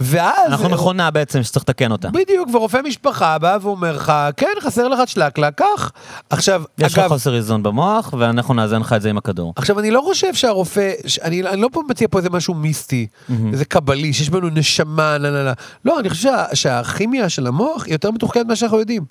ואז... 0.00 0.52
אנחנו 0.52 0.68
מכונה 0.68 1.10
בעצם 1.10 1.42
שצריך 1.42 1.64
לתקן 1.64 1.92
אותה. 1.92 2.08
בדיוק, 2.08 2.48
ורופא 2.52 2.80
משפחה 2.84 3.38
בא 3.38 3.58
ואומר 3.60 3.96
לך, 3.96 4.12
כן, 4.36 4.46
חסר 4.60 4.88
לך 4.88 5.00
צ'לקלה, 5.06 5.50
קח. 5.50 5.92
עכשיו, 6.30 6.62
יש 6.78 6.92
לך 6.92 6.98
אגב, 6.98 7.08
חוסר 7.08 7.34
איזון 7.34 7.62
במוח, 7.62 8.14
ואנחנו 8.18 8.54
נאזן 8.54 8.80
לך 8.80 8.92
את 8.92 9.02
זה 9.02 9.10
עם 9.10 9.18
הכדור. 9.18 9.52
עכשיו, 9.56 9.80
אני 9.80 9.90
לא 9.90 10.00
חושב 10.04 10.34
שהרופא, 10.34 10.92
אני, 11.22 11.42
אני 11.42 11.60
לא 11.60 11.68
פה 11.72 11.82
מציע 11.88 12.08
פה 12.10 12.18
איזה 12.18 12.30
משהו 12.30 12.54
מיסטי, 12.54 13.06
איזה 13.52 13.64
קבלי, 13.64 14.12
שיש 14.12 14.30
בנו 14.30 14.48
נשמה, 14.48 15.18
נה 15.18 15.30
נה 15.30 15.44
נה. 15.44 15.52
לא, 15.84 16.00
אני 16.00 16.10
חושב 16.10 16.22
שה, 16.22 16.44
שהכימיה 16.54 17.28
של 17.28 17.46
המוח 17.46 17.84
היא 17.84 17.92
יותר 17.94 18.10
מתוחכמת 18.10 18.46
ממה 18.46 18.56
שאנחנו 18.56 18.78
יודעים. 18.78 19.04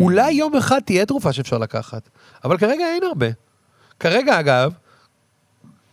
אולי 0.00 0.32
יום 0.32 0.56
אחד 0.56 0.78
תהיה 0.84 1.06
תרופה 1.06 1.32
שאפשר 1.32 1.58
לקחת, 1.58 2.08
אבל 2.44 2.58
כרגע 2.58 2.84
אין 2.84 3.02
הרבה. 3.02 3.26
כרגע, 4.00 4.40
אגב, 4.40 4.72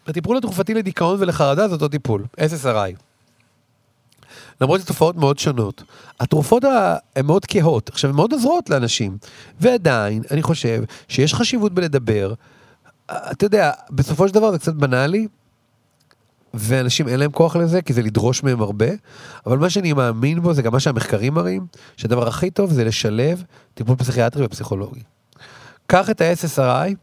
הטיפול 0.07 0.37
התרופתי 0.37 0.73
לדיכאון 0.73 1.17
ולחרדה 1.19 1.67
זה 1.67 1.73
אותו 1.73 1.87
טיפול, 1.87 2.25
SSRI. 2.39 3.06
למרות 4.61 4.79
שזה 4.79 4.87
תופעות 4.87 5.15
מאוד 5.15 5.39
שונות. 5.39 5.83
התרופות 6.19 6.63
הן 7.15 7.25
מאוד 7.25 7.45
כהות, 7.45 7.89
עכשיו 7.89 8.09
הן 8.09 8.15
מאוד 8.15 8.33
עוזרות 8.33 8.69
לאנשים, 8.69 9.17
ועדיין, 9.59 10.23
אני 10.31 10.43
חושב 10.43 10.83
שיש 11.07 11.33
חשיבות 11.33 11.73
בלדבר. 11.73 12.33
אתה 13.11 13.45
יודע, 13.45 13.71
בסופו 13.91 14.27
של 14.27 14.33
דבר 14.33 14.51
זה 14.51 14.59
קצת 14.59 14.73
בנאלי, 14.73 15.27
ואנשים 16.53 17.07
אין 17.07 17.19
להם 17.19 17.31
כוח 17.31 17.55
לזה, 17.55 17.81
כי 17.81 17.93
זה 17.93 18.01
לדרוש 18.01 18.43
מהם 18.43 18.61
הרבה, 18.61 18.87
אבל 19.45 19.57
מה 19.57 19.69
שאני 19.69 19.93
מאמין 19.93 20.41
בו 20.41 20.53
זה 20.53 20.61
גם 20.61 20.71
מה 20.71 20.79
שהמחקרים 20.79 21.33
מראים, 21.33 21.65
שהדבר 21.97 22.27
הכי 22.27 22.51
טוב 22.51 22.71
זה 22.71 22.83
לשלב 22.83 23.43
טיפול 23.73 23.95
פסיכיאטרי 23.95 24.45
ופסיכולוגי. 24.45 25.01
קח 25.87 26.09
את 26.09 26.21
ה-SSRI 26.21 26.95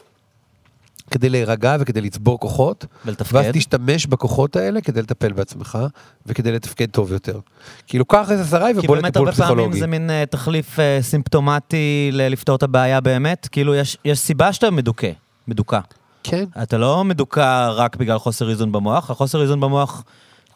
כדי 1.14 1.28
להירגע 1.28 1.76
וכדי 1.80 2.00
לצבור 2.00 2.38
כוחות, 2.38 2.86
ולתפקד. 3.04 3.34
ואז 3.36 3.46
תשתמש 3.52 4.06
בכוחות 4.06 4.56
האלה 4.56 4.80
כדי 4.80 5.02
לטפל 5.02 5.32
בעצמך, 5.32 5.78
וכדי 6.26 6.52
לתפקד 6.52 6.86
טוב 6.90 7.12
יותר. 7.12 7.40
כאילו, 7.86 8.04
קח 8.04 8.30
איזה 8.30 8.44
שרי 8.44 8.72
כי 8.80 8.86
ובוא 8.86 8.96
באמת 8.96 9.04
לטיפול 9.04 9.28
הרבה 9.28 9.36
פעמים 9.36 9.54
פסיכולוגי. 9.54 9.80
זה 9.80 9.86
מין 9.86 10.10
אה, 10.10 10.24
תחליף 10.30 10.80
אה, 10.80 10.98
סימפטומטי 11.02 12.10
לפתור 12.12 12.56
את 12.56 12.62
הבעיה 12.62 13.00
באמת. 13.00 13.48
כאילו, 13.52 13.74
יש, 13.74 13.96
יש 14.04 14.18
סיבה 14.18 14.52
שאתה 14.52 14.70
מדוכא, 14.70 15.10
מדוכא. 15.48 15.78
כן. 16.22 16.44
אתה 16.62 16.78
לא 16.78 17.04
מדוכא 17.04 17.70
רק 17.70 17.96
בגלל 17.96 18.18
חוסר 18.18 18.50
איזון 18.50 18.72
במוח, 18.72 19.10
החוסר 19.10 19.42
איזון 19.42 19.60
במוח, 19.60 20.04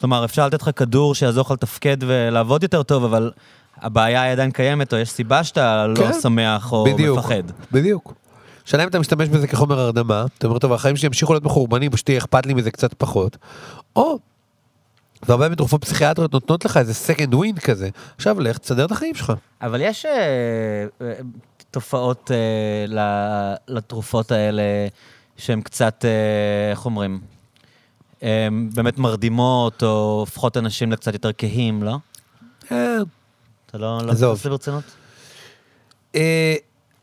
כלומר, 0.01 0.24
אפשר 0.24 0.47
לתת 0.47 0.62
לך 0.62 0.70
כדור 0.76 1.14
שיעזור 1.14 1.44
לך 1.44 1.51
לתפקד 1.51 1.97
ולעבוד 2.01 2.62
יותר 2.62 2.82
טוב, 2.82 3.05
אבל 3.05 3.30
הבעיה 3.76 4.22
היא 4.22 4.32
עדיין 4.32 4.51
קיימת, 4.51 4.93
או 4.93 4.98
יש 4.98 5.10
סיבה 5.10 5.44
שאתה 5.44 5.86
לא 5.86 5.94
כן. 5.97 6.20
שמח 6.20 6.72
או 6.72 6.85
בדיוק, 6.85 7.18
מפחד. 7.18 7.43
בדיוק. 7.72 8.14
השאלה 8.69 8.82
אם 8.82 8.89
אתה 8.89 8.99
משתמש 8.99 9.28
בזה 9.28 9.47
כחומר 9.47 9.78
הרדמה, 9.81 10.24
אתה 10.39 10.47
אומר, 10.47 10.59
טוב, 10.59 10.73
החיים 10.73 10.97
שלי 10.97 11.07
ימשיכו 11.07 11.32
להיות 11.32 11.45
מחורבנים, 11.45 11.90
פשוט 11.90 12.09
יהיה 12.09 12.19
אכפת 12.19 12.47
לי 12.47 12.55
מזה 12.55 12.70
קצת 12.70 12.95
פחות, 12.95 13.36
או, 13.97 14.19
והרבה 15.28 15.45
פעמים 15.45 15.55
תרופות 15.57 15.85
פסיכיאטריות 15.85 16.32
נותנות 16.32 16.65
לך 16.65 16.77
איזה 16.77 17.12
second 17.12 17.35
win 17.35 17.61
כזה, 17.61 17.89
עכשיו 18.16 18.40
לך, 18.40 18.59
תסדר 18.59 18.85
את 18.85 18.90
החיים 18.90 19.15
שלך. 19.15 19.32
אבל 19.62 19.81
יש 19.81 20.07
אה, 20.07 20.12
אה, 21.01 21.12
תופעות 21.70 22.31
אה, 22.31 22.36
ל- 22.89 23.55
לתרופות 23.77 24.32
האלה 24.32 24.62
שהן 25.36 25.61
קצת, 25.61 26.05
אה, 26.05 26.70
איך 26.70 26.85
אומרים? 26.85 27.20
אה, 28.23 28.49
באמת 28.74 28.99
מרדימות, 28.99 29.82
או 29.82 30.16
הופכות 30.20 30.57
אנשים 30.57 30.93
לקצת 30.93 31.12
יותר 31.12 31.31
כהים, 31.39 31.82
לא? 31.82 31.97
אה, 32.73 32.97
אתה 33.66 33.78
לא 33.78 33.99
לא 34.03 34.11
עזוב. 34.12 34.35
לזה 34.39 34.51
ברצינות? 34.51 34.85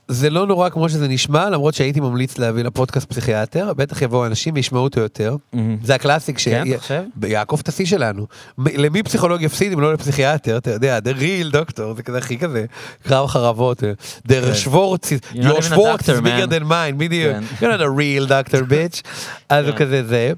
זה 0.07 0.30
לא 0.30 0.48
נורא 0.48 0.69
כמו 0.69 0.90
שזה 0.90 1.07
נשמע, 1.07 1.49
למרות 1.49 1.73
שהייתי 1.73 1.99
ממליץ 1.99 2.38
להביא 2.38 2.64
לפודקאסט 2.64 3.10
פסיכיאטר, 3.10 3.73
בטח 3.73 4.02
יבואו 4.02 4.26
אנשים 4.26 4.53
וישמעו 4.53 4.84
אותו 4.84 4.99
יותר. 4.99 5.36
מהמם. 5.53 5.77
זה 5.84 5.95
הקלאסיק 5.95 6.38
ש... 6.38 6.48
כן, 6.48 6.64
אתה 6.72 6.80
חושב? 6.80 7.02
יעקוף 7.27 7.61
את 7.61 7.68
השיא 7.68 7.86
שלנו. 7.86 8.27
למי 8.57 9.03
פסיכולוג 9.03 9.41
יפסיד 9.41 9.73
אם 9.73 9.80
לא 9.80 9.94
לפסיכיאטר, 9.94 10.57
אתה 10.57 10.72
יודע, 10.72 10.98
the 10.98 11.18
real 11.18 11.53
doctor, 11.53 11.82
זה 11.95 12.03
כזה 12.03 12.18
הכי 12.18 12.38
כזה, 12.38 12.65
קרב 13.03 13.27
חרבות, 13.27 13.84
אה, 13.84 13.91
the 14.27 14.32
your 14.32 14.36
even 14.36 14.52
a 14.52 15.61
Schwartz 15.61 16.03
doctor, 16.03 16.14
is 16.14 16.22
bigger 16.22 16.48
than 16.48 16.64
mine, 16.64 16.95
בדיוק, 16.98 17.34
כן. 17.34 17.65
you're 17.65 17.77
not 17.77 17.82
a 17.82 17.99
real 17.99 18.30
doctor 18.30 18.61
bitch, 18.72 19.02
אז 19.49 19.65
הוא 19.65 19.73
כן. 19.73 19.86
כזה 19.86 20.03
זה. 20.03 20.34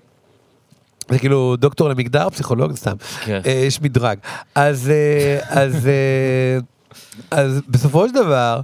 זה 1.11 1.19
כאילו 1.19 1.55
דוקטור 1.55 1.89
למגדר, 1.89 2.29
פסיכולוג, 2.29 2.75
סתם. 2.75 2.95
כן. 3.25 3.41
אה, 3.45 3.51
יש 3.51 3.81
מדרג. 3.81 4.17
אז, 4.55 4.91
אה, 4.91 5.39
אז, 7.31 7.61
בסופו 7.67 8.07
של 8.07 8.13
דבר, 8.13 8.61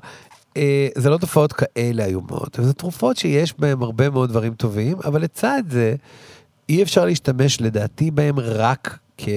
זה 0.95 1.09
לא 1.09 1.17
תופעות 1.17 1.53
כאלה 1.53 2.05
איומות, 2.05 2.59
וזה 2.59 2.73
תרופות 2.73 3.17
שיש 3.17 3.53
בהן 3.59 3.81
הרבה 3.81 4.09
מאוד 4.09 4.29
דברים 4.29 4.53
טובים, 4.53 4.97
אבל 5.05 5.21
לצד 5.21 5.63
זה, 5.69 5.95
אי 6.69 6.83
אפשר 6.83 7.05
להשתמש 7.05 7.61
לדעתי 7.61 8.11
בהם 8.11 8.39
רק 8.39 8.97
כ... 9.17 9.29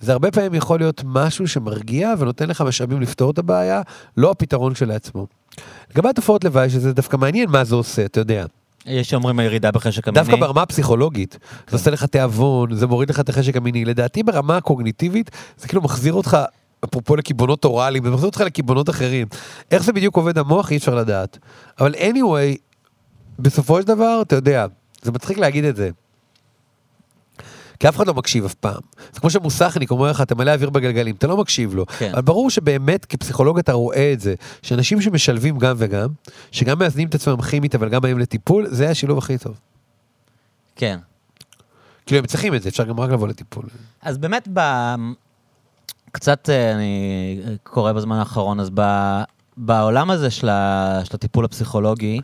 זה 0.00 0.12
הרבה 0.12 0.30
פעמים 0.30 0.54
יכול 0.54 0.78
להיות 0.78 1.02
משהו 1.04 1.48
שמרגיע 1.48 2.14
ונותן 2.18 2.48
לך 2.48 2.60
משאבים 2.60 3.00
לפתור 3.00 3.30
את 3.30 3.38
הבעיה, 3.38 3.82
לא 4.16 4.30
הפתרון 4.30 4.74
שלעצמו. 4.74 5.26
לגבי 5.90 6.08
התופעות 6.08 6.44
לוואי, 6.44 6.70
שזה 6.70 6.92
דווקא 6.92 7.16
מעניין 7.16 7.50
מה 7.50 7.64
זה 7.64 7.74
עושה, 7.74 8.04
אתה 8.04 8.20
יודע. 8.20 8.46
יש 8.86 9.10
שאומרים 9.10 9.38
הירידה 9.38 9.70
בחשק 9.70 10.08
המיני. 10.08 10.24
דווקא 10.24 10.40
ברמה 10.40 10.62
הפסיכולוגית, 10.62 11.38
זה 11.68 11.76
עושה 11.76 11.90
לך 11.90 12.04
תיאבון, 12.04 12.74
זה 12.74 12.86
מוריד 12.86 13.10
לך 13.10 13.20
את 13.20 13.28
החשק 13.28 13.56
המיני. 13.56 13.84
לדעתי 13.84 14.22
ברמה 14.22 14.56
הקוגניטיבית, 14.56 15.30
זה 15.58 15.68
כאילו 15.68 15.82
מחזיר 15.82 16.12
אותך, 16.12 16.38
אפרופו 16.84 17.16
לקיבעונות 17.16 17.64
אוראליים, 17.64 18.04
זה 18.04 18.10
מחזיר 18.10 18.26
אותך 18.26 18.40
לקיבעונות 18.40 18.90
אחרים. 18.90 19.26
איך 19.70 19.82
זה 19.82 19.92
בדיוק 19.92 20.16
עובד 20.16 20.38
המוח, 20.38 20.70
אי 20.70 20.76
אפשר 20.76 20.94
לדעת. 20.94 21.38
אבל 21.80 21.94
anyway, 21.94 22.58
בסופו 23.38 23.80
של 23.80 23.86
דבר, 23.86 24.22
אתה 24.22 24.36
יודע, 24.36 24.66
זה 25.02 25.12
מצחיק 25.12 25.38
להגיד 25.38 25.64
את 25.64 25.76
זה. 25.76 25.90
כי 27.80 27.88
אף 27.88 27.96
אחד 27.96 28.06
לא 28.06 28.14
מקשיב 28.14 28.44
אף 28.44 28.54
פעם. 28.54 28.80
זה 29.12 29.20
כמו 29.20 29.30
שמוסכניק 29.30 29.90
אומר 29.90 30.10
לך, 30.10 30.20
אתה 30.20 30.34
מלא 30.34 30.50
אוויר 30.50 30.70
בגלגלים, 30.70 31.14
אתה 31.14 31.26
לא 31.26 31.36
מקשיב 31.36 31.74
לו. 31.74 31.86
כן. 31.86 32.10
אבל 32.12 32.22
ברור 32.22 32.50
שבאמת 32.50 33.04
כפסיכולוג 33.04 33.58
אתה 33.58 33.72
רואה 33.72 34.12
את 34.12 34.20
זה, 34.20 34.34
שאנשים 34.62 35.00
שמשלבים 35.00 35.58
גם 35.58 35.74
וגם, 35.78 36.08
שגם 36.52 36.78
מאזנים 36.78 37.08
את 37.08 37.14
עצמם 37.14 37.42
כימית 37.42 37.74
אבל 37.74 37.88
גם 37.88 38.00
באים 38.00 38.18
לטיפול, 38.18 38.66
זה 38.70 38.90
השילוב 38.90 39.18
הכי 39.18 39.38
טוב. 39.38 39.60
כן. 40.76 40.98
כאילו 42.06 42.18
הם 42.18 42.26
צריכים 42.26 42.54
את 42.54 42.62
זה, 42.62 42.68
אפשר 42.68 42.84
גם 42.84 43.00
רק 43.00 43.10
לבוא 43.10 43.28
לטיפול. 43.28 43.64
אז 44.02 44.18
באמת. 44.18 44.48
קצת 46.14 46.50
אה, 46.50 46.72
אני 46.72 47.40
קורא 47.62 47.92
בזמן 47.92 48.16
האחרון, 48.16 48.60
אז 48.60 48.70
ב... 48.74 48.82
בעולם 49.56 50.10
הזה 50.10 50.30
של, 50.30 50.48
ה... 50.48 51.00
של 51.04 51.10
הטיפול 51.14 51.44
הפסיכולוגי, 51.44 52.20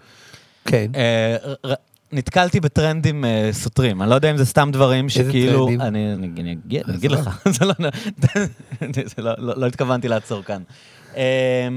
כן. 0.64 0.90
אה, 0.94 1.36
ר... 1.66 1.74
נתקלתי 2.12 2.60
בטרנדים 2.60 3.24
אה, 3.24 3.48
סותרים. 3.52 4.02
אני 4.02 4.10
לא 4.10 4.14
יודע 4.14 4.30
אם 4.30 4.36
זה 4.36 4.46
סתם 4.46 4.68
דברים 4.72 5.08
שכאילו... 5.08 5.66
טרנדים? 5.66 5.80
אני, 5.80 6.12
אני, 6.12 6.58
אגיד, 6.66 6.82
עזוב. 6.90 7.04
לך, 7.04 7.40
זה 7.58 7.64
לא, 7.64 7.74
זה 9.16 9.22
לא, 9.22 9.32
לא, 9.38 9.54
לא 9.56 9.66
התכוונתי 9.66 10.08
לעצור 10.08 10.42
כאן. 10.42 10.62
אה, 11.16 11.68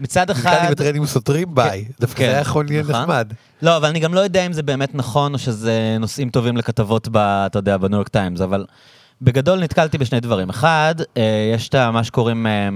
מצד 0.00 0.30
אחד... 0.30 0.50
נתקלתי 0.50 0.70
בטרנדים 0.74 1.06
סותרים, 1.06 1.54
ביי. 1.54 1.84
דווקא 2.00 2.18
כן, 2.18 2.24
זה 2.24 2.30
היה 2.30 2.40
יכול 2.40 2.64
להיות 2.64 2.88
נכון. 2.88 3.02
נחמד. 3.02 3.32
לא, 3.62 3.76
אבל 3.76 3.88
אני 3.88 4.00
גם 4.00 4.14
לא 4.14 4.20
יודע 4.20 4.46
אם 4.46 4.52
זה 4.52 4.62
באמת 4.62 4.94
נכון, 4.94 5.34
או 5.34 5.38
שזה 5.38 5.96
נושאים 6.00 6.30
טובים 6.30 6.56
לכתבות, 6.56 7.08
ב, 7.12 7.16
אתה 7.16 7.58
יודע, 7.58 7.76
בניו 7.76 7.96
יורק 7.96 8.08
טיימס, 8.08 8.40
אבל 8.40 8.64
בגדול 9.22 9.60
נתקלתי 9.60 9.98
בשני 9.98 10.20
דברים. 10.20 10.50
אחד, 10.50 10.94
אה, 11.16 11.22
יש 11.54 11.68
את 11.68 11.74
מה 11.74 12.04
שקוראים, 12.04 12.46
אה, 12.46 12.68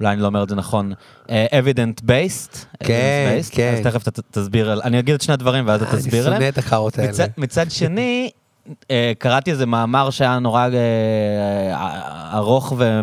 אולי 0.00 0.12
אני 0.12 0.20
לא 0.20 0.26
אומר 0.26 0.42
את 0.42 0.48
זה 0.48 0.54
נכון, 0.54 0.92
אה, 1.30 1.46
evident 1.50 2.02
based. 2.02 2.56
כן, 2.84 3.38
based, 3.40 3.54
כן. 3.54 3.74
אז 3.78 3.80
תכף 3.82 4.08
אתה 4.08 4.22
תסביר, 4.30 4.70
על- 4.70 4.80
אני 4.84 4.98
אגיד 4.98 5.14
את 5.14 5.22
שני 5.22 5.34
הדברים 5.34 5.66
ואז 5.68 5.82
אתה 5.82 5.96
תסביר 5.96 6.20
אני 6.20 6.26
עליהם. 6.26 6.42
שונא 6.42 6.48
את 6.48 6.58
הקארות 6.58 6.98
האלה. 6.98 7.10
מצד, 7.10 7.28
מצד 7.38 7.70
שני, 7.70 8.30
אה, 8.90 9.12
קראתי 9.18 9.50
איזה 9.50 9.66
מאמר 9.66 10.10
שהיה 10.10 10.38
נורא 10.38 10.68
אה, 10.74 12.36
ארוך, 12.36 12.72
ו... 12.78 13.00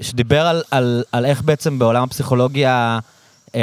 שדיבר 0.00 0.46
על, 0.46 0.62
על, 0.70 1.02
על 1.12 1.24
איך 1.24 1.42
בעצם 1.42 1.78
בעולם 1.78 2.02
הפסיכולוגיה 2.02 2.98
אה, 3.54 3.60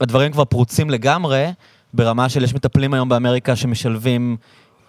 הדברים 0.00 0.32
כבר 0.32 0.44
פרוצים 0.44 0.90
לגמרי, 0.90 1.46
ברמה 1.94 2.28
של 2.28 2.44
יש 2.44 2.54
מטפלים 2.54 2.94
היום 2.94 3.08
באמריקה 3.08 3.56
שמשלבים 3.56 4.36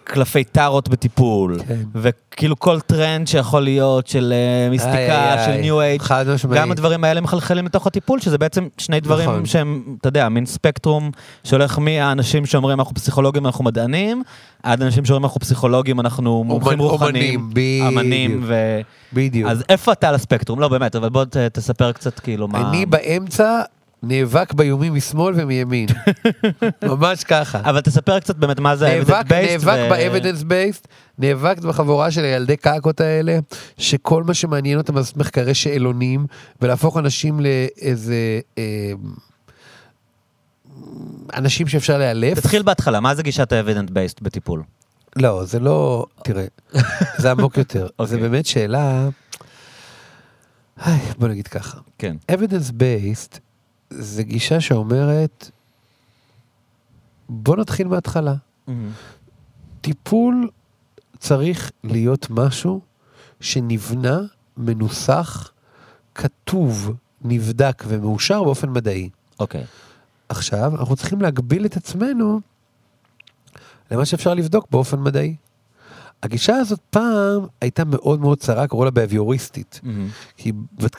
קלפי 0.04 0.44
טארוט 0.44 0.88
בטיפול, 0.88 1.58
כן. 1.68 1.78
וכאילו 1.94 2.58
כל 2.58 2.80
טרנד 2.80 3.26
שיכול 3.26 3.60
להיות 3.62 4.06
של 4.06 4.32
אה, 4.36 4.70
מיסטיקה, 4.70 5.34
איי, 5.34 5.46
של. 5.46 5.60
ניו 5.60 5.80
אייג', 5.80 6.02
חד 6.02 6.24
משמעית. 6.34 6.60
גם 6.60 6.70
הדברים 6.70 7.04
האלה 7.04 7.20
מחלחלים 7.20 7.66
לתוך 7.66 7.86
הטיפול, 7.86 8.20
שזה 8.20 8.38
בעצם 8.38 8.68
שני 8.78 9.00
דברים 9.00 9.28
נכון. 9.30 9.46
שהם, 9.46 9.82
אתה 10.00 10.08
יודע, 10.08 10.28
מין 10.28 10.46
ספקטרום 10.46 11.10
שהולך 11.44 11.78
מהאנשים 11.78 12.46
שאומרים 12.46 12.78
אנחנו 12.80 12.94
פסיכולוגים, 12.94 13.46
אנחנו 13.46 13.64
מדענים, 13.64 14.22
עד 14.62 14.82
אנשים 14.82 15.04
שאומרים 15.04 15.24
אנחנו 15.24 15.40
פסיכולוגים, 15.40 16.00
אנחנו 16.00 16.44
מומחים 16.44 16.80
אומנים, 16.80 16.90
רוחניים, 16.90 17.50
בדיוק. 17.50 17.88
אמנים, 17.88 18.40
ו... 18.44 18.80
בדיוק. 19.12 19.50
אז 19.50 19.64
איפה 19.68 19.92
אתה 19.92 20.08
על 20.08 20.14
הספקטרום? 20.14 20.60
לא, 20.60 20.68
באמת, 20.68 20.96
אבל 20.96 21.08
בוא 21.08 21.24
ת- 21.24 21.36
תספר 21.36 21.92
קצת 21.92 22.20
כאילו 22.20 22.48
מה... 22.48 22.70
אני 22.70 22.86
באמצע 22.86 23.60
נאבק 24.02 24.52
באיומים 24.52 24.94
משמאל 24.94 25.34
ומימין. 25.36 25.88
ממש 26.82 27.24
ככה. 27.24 27.60
אבל 27.64 27.80
תספר 27.80 28.20
קצת 28.20 28.36
באמת 28.36 28.60
מה 28.60 28.76
זה 28.76 28.88
ה-evidence 28.88 29.24
based. 29.28 29.32
נאבק 29.32 29.60
ו- 29.60 29.90
ב-evidence 29.90 30.44
based, 30.44 30.86
נאבק 31.18 31.58
בחבורה 31.58 32.10
של 32.10 32.24
הילדי 32.24 32.56
קקות 32.56 33.00
האלה, 33.00 33.38
שכל 33.78 34.22
מה 34.22 34.34
שמעניין 34.34 34.78
אותם 34.78 35.02
זה 35.02 35.12
מחקרי 35.16 35.54
שאלונים, 35.54 36.26
ולהפוך 36.62 36.96
אנשים 36.96 37.40
לאיזה... 37.40 38.40
אה, 38.58 38.92
אנשים 41.34 41.68
שאפשר 41.68 41.98
לאלף. 41.98 42.38
תתחיל 42.38 42.62
בהתחלה, 42.62 43.00
מה 43.00 43.14
זה 43.14 43.22
גישת 43.22 43.52
ה-evident 43.52 43.90
based 43.90 44.18
בטיפול? 44.22 44.62
לא, 45.16 45.44
זה 45.44 45.60
לא... 45.60 46.06
תראה, 46.24 46.44
זה 47.16 47.30
עמוק 47.30 47.56
יותר. 47.56 47.82
זה 47.86 47.90
אוקיי. 47.98 48.18
באמת 48.18 48.46
שאלה... 48.46 49.08
בוא 51.18 51.28
נגיד 51.28 51.48
ככה. 51.48 51.78
כן. 51.98 52.16
evidence 52.32 52.70
based 52.70 53.38
זה 53.98 54.22
גישה 54.22 54.60
שאומרת, 54.60 55.50
בוא 57.28 57.56
נתחיל 57.56 57.88
מההתחלה. 57.88 58.34
טיפול 59.80 60.50
צריך 61.18 61.72
להיות 61.84 62.26
משהו 62.30 62.80
שנבנה, 63.40 64.20
מנוסח, 64.56 65.52
כתוב, 66.14 66.94
נבדק 67.22 67.84
ומאושר 67.86 68.44
באופן 68.44 68.70
מדעי. 68.70 69.08
אוקיי. 69.40 69.64
עכשיו, 70.28 70.76
אנחנו 70.76 70.96
צריכים 70.96 71.20
להגביל 71.20 71.66
את 71.66 71.76
עצמנו 71.76 72.40
למה 73.90 74.04
שאפשר 74.04 74.34
לבדוק 74.34 74.66
באופן 74.70 75.00
מדעי. 75.00 75.36
הגישה 76.22 76.56
הזאת 76.56 76.80
פעם 76.90 77.46
הייתה 77.60 77.84
מאוד 77.84 78.20
מאוד 78.20 78.38
צרה, 78.38 78.66
קראו 78.66 78.84
לה 78.84 78.90
באביוריסטית. 78.90 79.80
כי 80.36 80.52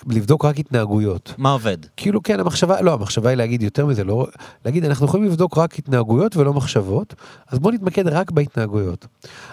לבדוק 0.08 0.46
רק 0.46 0.60
התנהגויות. 0.60 1.34
מה 1.38 1.52
עובד? 1.52 1.78
כאילו 1.98 2.24
כן 2.24 2.40
המחשבה 2.40 2.82
לא 2.82 2.94
המחשבה 2.94 3.30
היא 3.30 3.36
להגיד 3.38 3.64
יותר 3.64 3.86
מזה 3.86 4.04
לא 4.04 4.28
להגיד 4.66 4.86
אנחנו 4.86 5.06
יכולים 5.06 5.26
לבדוק 5.26 5.58
רק 5.58 5.80
התנהגויות 5.80 6.38
ולא 6.38 6.54
מחשבות 6.54 7.16
אז 7.48 7.60
בוא 7.60 7.72
נתמקד 7.72 8.08
רק 8.08 8.32
בהתנהגויות. 8.32 9.08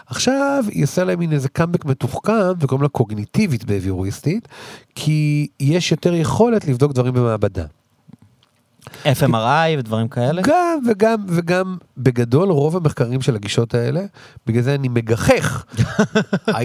עכשיו 0.06 0.64
היא 0.68 0.84
עושה 0.84 1.04
להם 1.04 1.18
מין 1.18 1.32
איזה 1.32 1.48
קאמבק 1.48 1.84
מתוחכם 1.84 2.52
וקוראים 2.60 2.82
לה 2.82 2.88
קוגניטיבית 2.88 3.64
באביוריסטית 3.64 4.48
כי 4.94 5.48
יש 5.60 5.90
יותר 5.92 6.14
יכולת 6.14 6.64
לבדוק 6.64 6.92
דברים 6.92 7.14
במעבדה. 7.14 7.64
FMRI 9.04 9.78
ודברים 9.78 10.08
כאלה? 10.08 10.42
גם 10.42 10.78
וגם 10.86 11.24
וגם 11.28 11.76
בגדול 11.96 12.50
רוב 12.50 12.76
המחקרים 12.76 13.20
של 13.20 13.34
הגישות 13.34 13.74
האלה, 13.74 14.00
בגלל 14.46 14.62
זה 14.62 14.74
אני 14.74 14.88
מגחך 14.88 15.64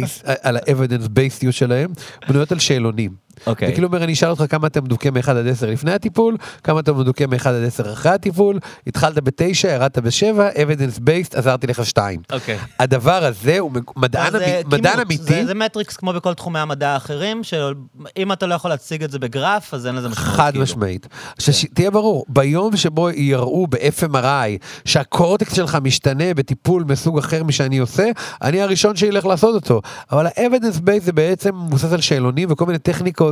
על 0.44 0.58
ה-evidence 0.58 1.08
based 1.08 1.52
שלהם, 1.52 1.92
בנויות 2.30 2.52
על 2.52 2.60
שאלונים. 2.60 3.25
אוקיי. 3.48 3.68
זה 3.68 3.74
כאילו 3.74 3.88
אומר, 3.88 4.04
אני 4.04 4.14
אשאל 4.14 4.30
אותך 4.30 4.44
כמה 4.50 4.68
אתה 4.68 4.82
מדוכא 4.82 5.10
מ-1 5.10 5.30
עד 5.32 5.48
10 5.48 5.70
לפני 5.70 5.92
הטיפול, 5.94 6.38
כמה 6.64 6.80
אתה 6.80 6.94
מדוכא 6.94 7.24
מ-1 7.24 7.48
עד 7.50 7.64
10 7.68 7.94
אחרי 7.94 8.12
הטיפול, 8.12 8.60
התחלת 8.88 9.20
ב-9, 9.20 9.42
ירדת 9.68 9.98
ב-7, 9.98 10.12
evidence 10.56 11.00
based, 11.00 11.38
עזרתי 11.38 11.68
לך 11.68 11.86
2. 11.86 12.20
אוקיי. 12.32 12.58
הדבר 12.80 13.26
הזה 13.26 13.60
הוא 13.60 13.72
מג- 13.72 13.84
מדען 13.96 14.32
זה 14.32 14.62
מדען 14.68 14.82
כימות, 14.94 15.06
אמיתי. 15.08 15.24
זה, 15.24 15.46
זה 15.46 15.54
מטריקס 15.54 15.98
כמו 15.98 16.14
בכל 16.14 16.34
תחומי 16.34 16.60
המדע 16.60 16.90
האחרים, 16.90 17.44
שאם 17.44 18.32
אתה 18.32 18.46
לא 18.48 18.56
יכול 18.56 18.72
להציג 18.72 19.04
את 19.04 19.12
זה 19.12 19.20
בגרף, 19.20 19.74
אז 19.74 19.88
אין 19.88 19.96
לזה 19.96 20.10
משמעות. 20.10 20.30
חד 20.30 20.50
כאילו. 20.52 20.64
משמעית. 20.64 21.08
עכשיו, 21.38 21.54
ש- 21.54 21.66
תהיה 21.74 21.92
ברור, 21.92 22.26
ביום 22.30 22.78
שבו 22.78 23.10
יראו 23.10 23.68
ב-FMRI 23.70 24.58
שהקורטקס 24.86 25.54
שלך 25.56 25.78
משתנה 25.84 26.34
בטיפול 26.34 26.84
מסוג 26.88 27.18
אחר 27.18 27.44
משאני 27.44 27.78
עושה, 27.78 28.10
אני 28.42 28.62
הראשון 28.62 28.96
שילך 28.96 29.26
לעשות 29.26 29.56
אותו. 29.56 29.82
אבל 30.12 30.28
ה-evidence 30.28 30.78
base 30.80 31.04
זה 31.04 31.12
בעצם 31.14 31.56
מבוסס 31.56 31.92
על 31.94 32.02
שאלונים 32.02 32.52
וכל 32.52 32.66
מיני 32.66 32.80
טכניקות 32.80 33.25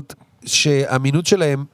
שהאמינות 0.46 1.26
שלהם 1.26 1.66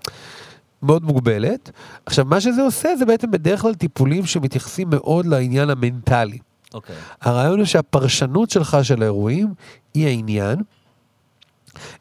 מאוד 0.83 1.03
מוגבלת. 1.03 1.71
עכשיו, 2.05 2.25
מה 2.25 2.41
שזה 2.41 2.61
עושה 2.61 2.95
זה 2.95 3.05
בעצם 3.05 3.31
בדרך 3.31 3.61
כלל 3.61 3.73
טיפולים 3.73 4.25
שמתייחסים 4.25 4.89
מאוד 4.89 5.25
לעניין 5.25 5.69
המנטלי. 5.69 6.37
אוקיי. 6.73 6.95
הרעיון 7.21 7.57
הוא 7.59 7.65
שהפרשנות 7.65 8.49
שלך 8.49 8.77
של 8.83 9.01
האירועים 9.01 9.53
היא 9.93 10.07
העניין. 10.07 10.59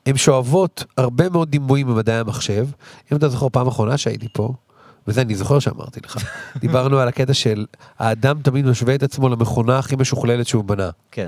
הן 0.06 0.16
שואבות 0.16 0.84
הרבה 0.96 1.28
מאוד 1.28 1.50
דימויים 1.50 1.86
במדעי 1.86 2.18
המחשב. 2.18 2.66
אם 3.12 3.16
אתה 3.16 3.28
זוכר 3.28 3.48
פעם 3.48 3.66
אחרונה 3.66 3.98
שהייתי 3.98 4.28
פה, 4.32 4.52
וזה 5.08 5.20
אני 5.20 5.34
זוכר 5.34 5.58
שאמרתי 5.58 6.00
לך, 6.04 6.16
דיברנו 6.60 6.98
על 6.98 7.08
הקטע 7.08 7.34
של 7.34 7.66
האדם 7.98 8.42
תמיד 8.42 8.66
משווה 8.66 8.94
את 8.94 9.02
עצמו 9.02 9.28
למכונה 9.28 9.78
הכי 9.78 9.96
משוכללת 9.96 10.46
שהוא 10.46 10.64
בנה. 10.64 10.90
כן. 11.10 11.26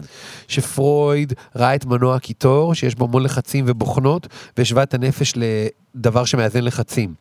שפרויד 0.49 1.33
ראה 1.57 1.75
את 1.75 1.85
מנוע 1.85 2.17
הקיטור, 2.17 2.75
שיש 2.75 2.95
בו 2.95 3.05
המון 3.05 3.23
לחצים 3.23 3.65
ובוכנות, 3.69 4.27
והשווה 4.57 4.83
את 4.83 4.95
הנפש 4.95 5.35
לדבר 5.37 6.25
שמאזן 6.25 6.65
לחצים. 6.65 7.15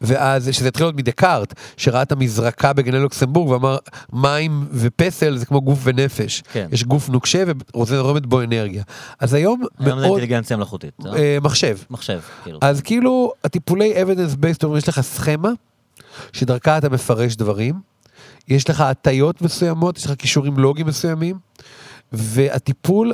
ואז, 0.00 0.48
שזה 0.52 0.68
התחיל 0.68 0.86
עוד 0.86 0.96
מדקארט, 0.96 1.54
שראה 1.76 2.02
את 2.02 2.12
המזרקה 2.12 2.72
בגני 2.72 2.98
לוקסמבורג 2.98 3.50
ואמר, 3.50 3.76
מים 4.12 4.66
ופסל 4.72 5.36
זה 5.36 5.46
כמו 5.46 5.60
גוף 5.60 5.78
ונפש. 5.82 6.42
כן. 6.52 6.68
יש 6.72 6.84
גוף 6.84 7.08
נוקשה 7.08 7.44
וזורמת 7.76 8.26
בו 8.26 8.42
אנרגיה. 8.42 8.82
אז 9.20 9.34
היום 9.34 9.48
היום 9.48 9.64
זה 9.78 9.94
מאוד... 9.94 10.04
אינטליגנציה 10.04 10.56
מלאכותית. 10.56 10.94
לא? 11.04 11.16
אה, 11.16 11.38
מחשב. 11.42 11.78
מחשב, 11.90 12.20
כאילו. 12.42 12.58
אז 12.62 12.80
כאילו, 12.80 13.32
הטיפולי 13.44 14.04
evidence 14.04 14.36
based 14.36 14.78
יש 14.78 14.88
לך 14.88 15.00
סכמה, 15.00 15.50
שדרכה 16.32 16.78
אתה 16.78 16.88
מפרש 16.88 17.36
דברים, 17.36 17.80
יש 18.48 18.70
לך 18.70 18.80
הטיות 18.80 19.42
מסוימות, 19.42 19.98
יש 19.98 20.06
לך 20.06 20.12
כישורים 20.18 20.58
לוגיים 20.58 20.86
מסוימים, 20.86 21.38
והטיפול 22.12 23.12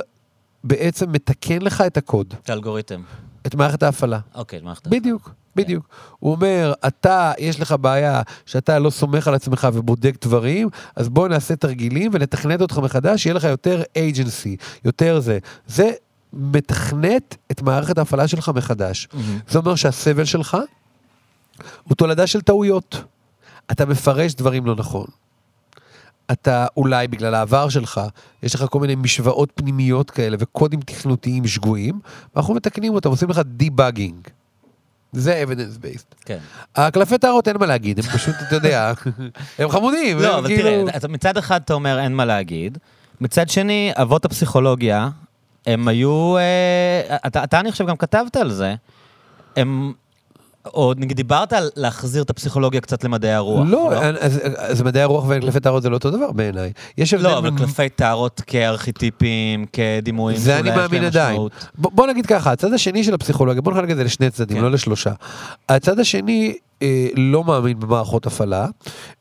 בעצם 0.63 1.11
מתקן 1.11 1.61
לך 1.61 1.81
את 1.81 1.97
הקוד, 1.97 2.33
את 2.43 2.49
האלגוריתם. 2.49 3.01
את 3.47 3.55
מערכת 3.55 3.83
ההפעלה. 3.83 4.19
אוקיי, 4.35 4.61
מערכת 4.61 4.87
בדיוק, 4.87 5.31
בדיוק. 5.55 5.87
הוא 6.19 6.31
אומר, 6.31 6.73
אתה, 6.87 7.31
יש 7.39 7.59
לך 7.59 7.75
בעיה 7.81 8.21
שאתה 8.45 8.79
לא 8.79 8.89
סומך 8.89 9.27
על 9.27 9.35
עצמך 9.35 9.67
ובודק 9.73 10.15
דברים, 10.21 10.69
אז 10.95 11.09
בוא 11.09 11.27
נעשה 11.27 11.55
תרגילים 11.55 12.11
ונתכנת 12.13 12.61
אותך 12.61 12.77
מחדש, 12.77 13.25
יהיה 13.25 13.33
לך 13.33 13.43
יותר 13.43 13.83
agency, 13.97 14.81
יותר 14.85 15.19
זה. 15.19 15.39
זה 15.67 15.91
מתכנת 16.33 17.37
את 17.51 17.61
מערכת 17.61 17.97
ההפעלה 17.97 18.27
שלך 18.27 18.51
מחדש. 18.55 19.07
מהמם. 19.13 19.39
זה 19.49 19.59
אומר 19.59 19.75
שהסבל 19.75 20.25
שלך 20.25 20.57
הוא 21.83 21.95
תולדה 21.95 22.27
של 22.27 22.41
טעויות. 22.41 23.03
אתה 23.71 23.85
מפרש 23.85 24.33
דברים 24.33 24.65
לא 24.65 24.75
נכון. 24.75 25.05
אתה 26.31 26.65
אולי 26.77 27.07
בגלל 27.07 27.35
העבר 27.35 27.69
שלך, 27.69 28.01
יש 28.43 28.55
לך 28.55 28.65
כל 28.69 28.79
מיני 28.79 28.95
משוואות 28.95 29.51
פנימיות 29.55 30.11
כאלה 30.11 30.37
וקודים 30.39 30.81
תכנותיים 30.81 31.47
שגויים, 31.47 31.99
ואנחנו 32.35 32.53
מתקנים 32.53 32.93
אותם, 32.93 33.09
עושים 33.09 33.29
לך 33.29 33.41
דיבאגינג. 33.45 34.27
זה 35.15 35.43
evidence 35.47 35.77
based. 35.81 36.15
כן. 36.25 36.37
הקלפי 36.75 37.17
טהרות 37.17 37.47
אין 37.47 37.57
מה 37.59 37.65
להגיד, 37.65 37.99
הם 37.99 38.05
פשוט, 38.05 38.35
אתה 38.47 38.55
יודע, 38.55 38.93
הם 39.59 39.69
חמודים. 39.69 40.19
לא, 40.19 40.37
אבל 40.37 40.47
כאילו- 40.47 40.89
תראה, 40.91 41.07
מצד 41.09 41.37
אחד 41.37 41.61
אתה 41.65 41.73
אומר 41.73 41.99
אין 41.99 42.13
מה 42.15 42.25
להגיד, 42.25 42.77
מצד 43.21 43.49
שני, 43.49 43.91
אבות 43.95 44.25
הפסיכולוגיה, 44.25 45.09
הם 45.67 45.87
היו, 45.87 46.37
אה, 46.37 47.17
אתה, 47.27 47.43
אתה 47.43 47.59
אני 47.59 47.71
חושב 47.71 47.87
גם 47.87 47.97
כתבת 47.97 48.35
על 48.35 48.51
זה, 48.51 48.75
הם, 49.55 49.93
או 50.73 50.93
נגיד 50.97 51.17
דיברת 51.17 51.53
על 51.53 51.69
להחזיר 51.75 52.23
את 52.23 52.29
הפסיכולוגיה 52.29 52.81
קצת 52.81 53.03
למדעי 53.03 53.33
הרוח. 53.33 53.65
לא, 53.69 53.93
אז- 54.19 54.39
אז 54.57 54.81
מדעי 54.81 55.03
הרוח 55.03 55.25
וקלפי 55.27 55.59
טהרות 55.59 55.83
זה 55.83 55.89
לא 55.89 55.95
אותו 55.95 56.11
דבר 56.11 56.31
בעיניי. 56.31 56.71
יש 56.97 57.13
הבדל 57.13 57.27
לא, 57.29 57.37
אבל 57.37 57.49
בין- 57.49 57.59
קלפי 57.59 57.89
טהרות 57.89 58.41
כארכיטיפים, 58.47 59.65
כדימויים, 59.73 60.37
זה 60.39 60.59
אני 60.59 60.69
מאמין 60.69 61.03
עדיין. 61.03 61.41
בוא, 61.77 61.91
בוא 61.93 62.07
נגיד 62.07 62.25
ככה, 62.25 62.51
הצד 62.51 62.73
השני 62.73 63.03
של 63.03 63.13
הפסיכולוגיה, 63.13 63.61
בוא 63.61 63.71
נחלק 63.73 63.89
את 63.91 63.95
זה 63.97 64.03
לשני 64.03 64.29
צדדים, 64.29 64.57
כן. 64.57 64.63
לא 64.63 64.71
לשלושה. 64.71 65.11
הצד 65.69 65.99
השני 65.99 66.53
אה, 66.81 67.07
לא 67.15 67.43
מאמין 67.43 67.79
במערכות 67.79 68.25
הפעלה, 68.25 68.67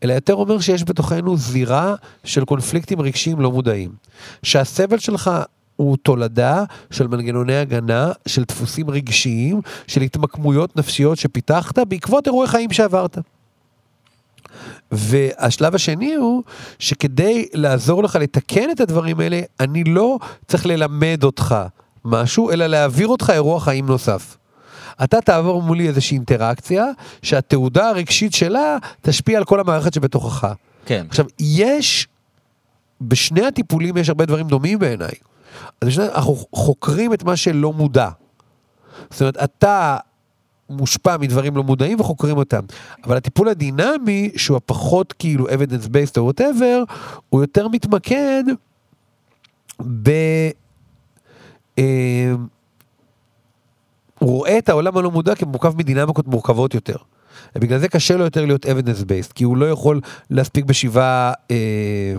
אלא 0.02 0.12
יותר 0.12 0.34
אומר 0.34 0.60
שיש 0.60 0.84
בתוכנו 0.84 1.36
זירה 1.36 1.94
של 2.24 2.44
קונפליקטים 2.44 3.00
רגשיים 3.00 3.40
לא 3.40 3.50
מודעים. 3.52 3.90
שהסבל 4.42 4.98
שלך 4.98 5.30
הוא 5.76 5.96
תולדה 6.02 6.64
של 6.90 7.06
מנגנוני 7.06 7.56
הגנה, 7.56 8.12
של 8.26 8.44
דפוסים 8.44 8.90
רגשיים, 8.90 9.60
של 9.86 10.00
התמקמויות 10.00 10.76
נפשיות 10.76 11.18
שפיתחת 11.18 11.78
בעקבות 11.78 12.26
אירועי 12.26 12.48
חיים 12.48 12.72
שעברת. 12.72 13.18
והשלב 14.92 15.74
השני 15.74 16.14
הוא 16.14 16.42
שכדי 16.78 17.46
לעזור 17.54 18.02
לך 18.02 18.16
לתקן 18.16 18.70
את 18.70 18.80
הדברים 18.80 19.20
האלה, 19.20 19.40
אני 19.60 19.84
לא 19.84 20.18
צריך 20.46 20.66
ללמד 20.66 21.20
אותך 21.24 21.56
משהו, 22.04 22.50
אלא 22.50 22.66
להעביר 22.66 23.08
אותך 23.08 23.30
אירוע 23.34 23.60
חיים 23.60 23.86
נוסף. 23.86 24.36
אתה 25.04 25.20
תעבור 25.20 25.62
מולי 25.62 25.88
איזושהי 25.88 26.14
אינטראקציה, 26.16 26.86
שהתעודה 27.22 27.88
הרגשית 27.88 28.34
שלה 28.34 28.76
תשפיע 29.02 29.38
על 29.38 29.44
כל 29.44 29.60
המערכת 29.60 29.94
שבתוכך. 29.94 30.46
כן. 30.86 31.06
עכשיו, 31.08 31.26
יש, 31.40 32.08
בשני 33.00 33.46
הטיפולים 33.46 33.96
יש 33.96 34.08
הרבה 34.08 34.26
דברים 34.26 34.48
דומים 34.48 34.78
בעיניי. 34.78 35.14
אז 35.80 35.88
בשני, 35.88 36.04
אנחנו 36.04 36.36
חוקרים 36.52 37.14
את 37.14 37.22
מה 37.22 37.36
שלא 37.36 37.72
מודע. 37.72 38.08
זאת 39.10 39.20
אומרת, 39.20 39.36
אתה 39.36 39.96
מושפע 40.70 41.16
מדברים 41.16 41.56
לא 41.56 41.62
מודעים 41.62 42.00
וחוקרים 42.00 42.36
אותם. 42.36 42.60
אבל 43.04 43.16
הטיפול 43.16 43.48
הדינמי, 43.48 44.30
שהוא 44.36 44.56
הפחות 44.56 45.12
כאילו 45.12 45.48
evidence 45.48 45.86
based 45.86 46.18
או 46.18 46.30
whatever, 46.30 46.92
הוא 47.28 47.40
יותר 47.40 47.68
מתמקד 47.68 48.44
ב... 50.02 50.10
אה, 51.78 52.32
הוא 54.18 54.30
רואה 54.30 54.58
את 54.58 54.68
העולם 54.68 54.96
הלא 54.96 55.10
מודע 55.10 55.34
כמורכב 55.34 55.76
מדינמיקות 55.76 56.26
מורכבות 56.26 56.74
יותר. 56.74 56.96
ובגלל 57.56 57.78
זה 57.78 57.88
קשה 57.88 58.16
לו 58.16 58.24
יותר 58.24 58.44
להיות 58.44 58.66
evidence 58.66 59.02
based, 59.02 59.32
כי 59.34 59.44
הוא 59.44 59.56
לא 59.56 59.70
יכול 59.70 60.00
להספיק 60.30 60.64
בשבעה, 60.64 61.32
אה, 61.50 62.14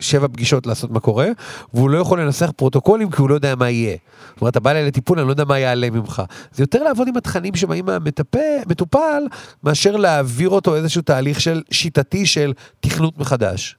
שבע 0.00 0.28
פגישות 0.28 0.66
לעשות 0.66 0.90
מה 0.90 1.00
קורה, 1.00 1.28
והוא 1.74 1.90
לא 1.90 1.98
יכול 1.98 2.20
לנסח 2.20 2.50
פרוטוקולים 2.56 3.10
כי 3.10 3.22
הוא 3.22 3.30
לא 3.30 3.34
יודע 3.34 3.54
מה 3.54 3.70
יהיה. 3.70 3.96
זאת 4.30 4.40
אומרת, 4.40 4.52
אתה 4.52 4.60
בא 4.60 4.70
אליי 4.70 4.86
לטיפול, 4.86 5.18
אני 5.18 5.26
לא 5.26 5.32
יודע 5.32 5.44
מה 5.44 5.58
יעלה 5.58 5.90
ממך. 5.90 6.22
זה 6.52 6.62
יותר 6.62 6.82
לעבוד 6.82 7.08
עם 7.08 7.16
התכנים 7.16 7.54
שבאים 7.54 7.84
מהמטופל, 7.86 9.22
מאשר 9.64 9.96
להעביר 9.96 10.48
אותו 10.48 10.76
איזשהו 10.76 11.02
תהליך 11.02 11.40
של 11.40 11.62
שיטתי 11.70 12.26
של 12.26 12.52
תכנות 12.80 13.18
מחדש. 13.18 13.76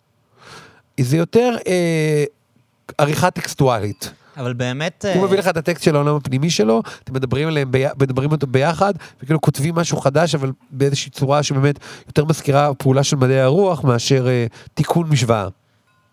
זה 1.00 1.18
יותר 1.18 1.56
אה, 1.68 2.24
עריכה 2.98 3.32
טקסטואלית. 3.32 4.12
אבל 4.38 4.54
באמת... 4.54 5.06
הוא 5.14 5.22
אה, 5.22 5.28
מביא 5.28 5.38
לך 5.38 5.48
את 5.48 5.58
הטקסט 5.58 5.84
של 5.84 5.96
העולם 5.96 6.16
הפנימי 6.16 6.50
שלו, 6.50 6.82
אתם 7.04 7.14
מדברים 7.14 7.48
עליהם, 7.48 7.72
בי... 7.72 7.86
מדברים 8.02 8.32
אותו 8.32 8.48
ביחד, 8.48 8.94
וכאילו 9.24 9.42
כותבים 9.42 9.76
משהו 9.76 9.98
חדש, 9.98 10.36
אבל 10.36 10.52
באיזושהי 10.72 11.12
צורה 11.12 11.44
שבאמת 11.44 11.80
יותר 12.08 12.26
מזכירה 12.26 12.74
פעולה 12.74 13.04
של 13.04 13.16
מדעי 13.16 13.42
הרוח 13.42 13.84
מאשר 13.84 14.28
אה, 14.28 14.46
תיקון 14.74 15.10
משוואה. 15.10 15.48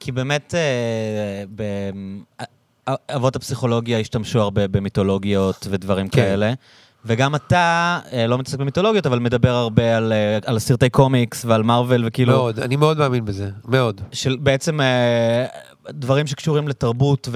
כי 0.01 0.13
באמת, 0.13 0.55
אה, 0.55 1.45
ב- 1.55 1.91
אה, 2.41 2.95
אבות 3.15 3.37
הפסיכולוגיה 3.37 3.99
השתמשו 3.99 4.41
הרבה 4.41 4.69
במיתולוגיות 4.69 5.67
ודברים 5.71 6.09
כן. 6.09 6.23
כאלה. 6.23 6.53
וגם 7.05 7.35
אתה 7.35 7.99
אה, 8.13 8.27
לא 8.27 8.39
מתעסק 8.39 8.59
במיתולוגיות, 8.59 9.07
אבל 9.07 9.19
מדבר 9.19 9.51
הרבה 9.51 9.97
על, 9.97 10.13
על 10.45 10.59
סרטי 10.59 10.91
קומיקס 10.91 11.45
ועל 11.45 11.63
מארוול, 11.63 12.05
וכאילו, 12.07 12.33
מאוד, 12.33 12.59
אני 12.59 12.77
מאוד 12.77 12.99
מאמין 12.99 13.25
בזה, 13.25 13.51
מאוד. 13.69 14.01
של 14.13 14.37
בעצם 14.41 14.81
דברים 15.91 16.27
שקשורים 16.27 16.69
לתרבות 16.69 17.29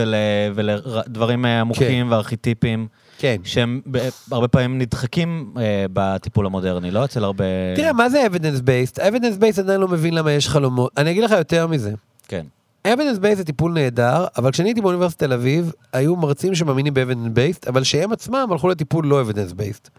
ולדברים 0.54 1.44
עמוקים 1.44 2.10
וארכיטיפיים, 2.10 2.86
כן. 3.18 3.36
שהם 3.44 3.80
הרבה 4.30 4.48
פעמים 4.48 4.78
נדחקים 4.78 5.54
אה, 5.56 5.86
בטיפול 5.92 6.46
המודרני, 6.46 6.90
לא 6.90 7.04
אצל 7.04 7.24
הרבה... 7.24 7.44
תראה, 7.76 7.92
מה 7.92 8.08
זה 8.08 8.26
evidence 8.26 8.60
based? 8.60 8.98
evidence 8.98 9.40
based 9.40 9.60
עדיין 9.60 9.80
לא 9.80 9.88
מבין 9.88 10.14
למה 10.14 10.32
יש 10.32 10.48
חלומות. 10.48 10.92
אני 10.96 11.10
אגיד 11.10 11.24
לך 11.24 11.30
יותר 11.30 11.66
מזה. 11.66 11.92
כן. 12.32 12.46
evidence 12.86 13.18
based 13.18 13.38
זה 13.38 13.44
טיפול 13.44 13.72
נהדר, 13.72 14.26
אבל 14.36 14.50
כשאני 14.50 14.68
הייתי 14.68 14.80
באוניברסיטת 14.80 15.22
תל 15.22 15.32
אביב, 15.32 15.72
היו 15.92 16.16
מרצים 16.16 16.54
שמאמינים 16.54 16.94
ב 16.94 16.98
evidence 16.98 17.32
based, 17.32 17.68
אבל 17.68 17.84
שהם 17.84 18.12
עצמם 18.12 18.48
הלכו 18.50 18.68
לטיפול 18.68 19.06
לא 19.06 19.20
evidence 19.20 19.52
based. 19.52 19.90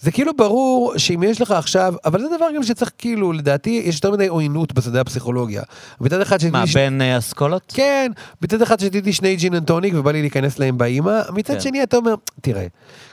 זה 0.00 0.10
כאילו 0.10 0.36
ברור 0.36 0.92
שאם 0.96 1.22
יש 1.22 1.40
לך 1.40 1.50
עכשיו, 1.50 1.94
אבל 2.04 2.20
זה 2.20 2.26
דבר 2.36 2.46
גם 2.56 2.62
שצריך 2.62 2.90
כאילו, 2.98 3.32
לדעתי, 3.32 3.82
יש 3.84 3.94
יותר 3.94 4.10
מדי 4.10 4.26
עוינות 4.26 4.72
בשדה 4.72 5.00
הפסיכולוגיה. 5.00 5.62
מצד 6.00 6.20
אחד 6.20 6.38
שתיתי... 6.38 6.52
מה, 6.52 6.64
בין 6.74 7.00
אה, 7.00 7.18
אסכולות? 7.18 7.72
כן, 7.74 8.12
מצד 8.42 8.62
אחד 8.62 8.80
שתיתי 8.80 9.12
שני 9.12 9.36
gin 9.36 9.54
and 9.54 9.64
tonic 9.64 9.94
ובא 9.96 10.12
לי 10.12 10.20
להיכנס 10.20 10.58
להם 10.58 10.78
באימא, 10.78 11.20
מצד 11.32 11.54
כן. 11.54 11.60
שני 11.60 11.82
אתה 11.82 11.96
אומר, 11.96 12.14
תראה, 12.40 12.66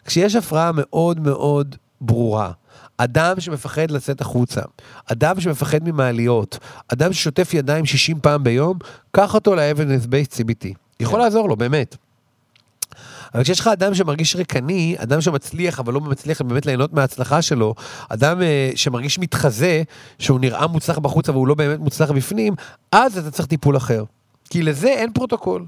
כשיש 0.05 0.35
הפרעה 0.35 0.71
מאוד 0.73 1.19
מאוד 1.19 1.75
ברורה, 2.01 2.51
אדם 3.01 3.39
שמפחד 3.39 3.91
לצאת 3.91 4.21
החוצה, 4.21 4.61
אדם 5.05 5.41
שמפחד 5.41 5.83
ממעליות, 5.83 6.57
אדם 6.93 7.13
ששוטף 7.13 7.53
ידיים 7.53 7.85
60 7.85 8.19
פעם 8.19 8.43
ביום, 8.43 8.77
קח 9.11 9.33
אותו 9.33 9.55
ל-evidence 9.55 10.05
based 10.05 10.33
CBT. 10.33 10.67
יכול 10.99 11.19
כן. 11.19 11.23
לעזור 11.25 11.49
לו, 11.49 11.55
באמת. 11.55 11.95
אבל 13.33 13.43
כשיש 13.43 13.59
לך 13.59 13.67
אדם 13.67 13.93
שמרגיש 13.93 14.35
ריקני, 14.35 14.95
אדם 14.97 15.21
שמצליח 15.21 15.79
אבל 15.79 15.93
לא 15.93 16.01
מצליח 16.01 16.41
באמת 16.41 16.65
ליהנות 16.65 16.93
מההצלחה 16.93 17.41
שלו, 17.41 17.75
אדם 18.09 18.41
אה, 18.41 18.71
שמרגיש 18.75 19.19
מתחזה, 19.19 19.83
שהוא 20.19 20.39
נראה 20.39 20.67
מוצלח 20.67 20.97
בחוץ 20.97 21.29
אבל 21.29 21.37
הוא 21.37 21.47
לא 21.47 21.55
באמת 21.55 21.79
מוצלח 21.79 22.11
בפנים, 22.11 22.53
אז 22.91 23.17
אתה 23.17 23.31
צריך 23.31 23.47
טיפול 23.47 23.77
אחר. 23.77 24.03
כי 24.49 24.61
לזה 24.61 24.87
אין 24.87 25.13
פרוטוקול. 25.13 25.65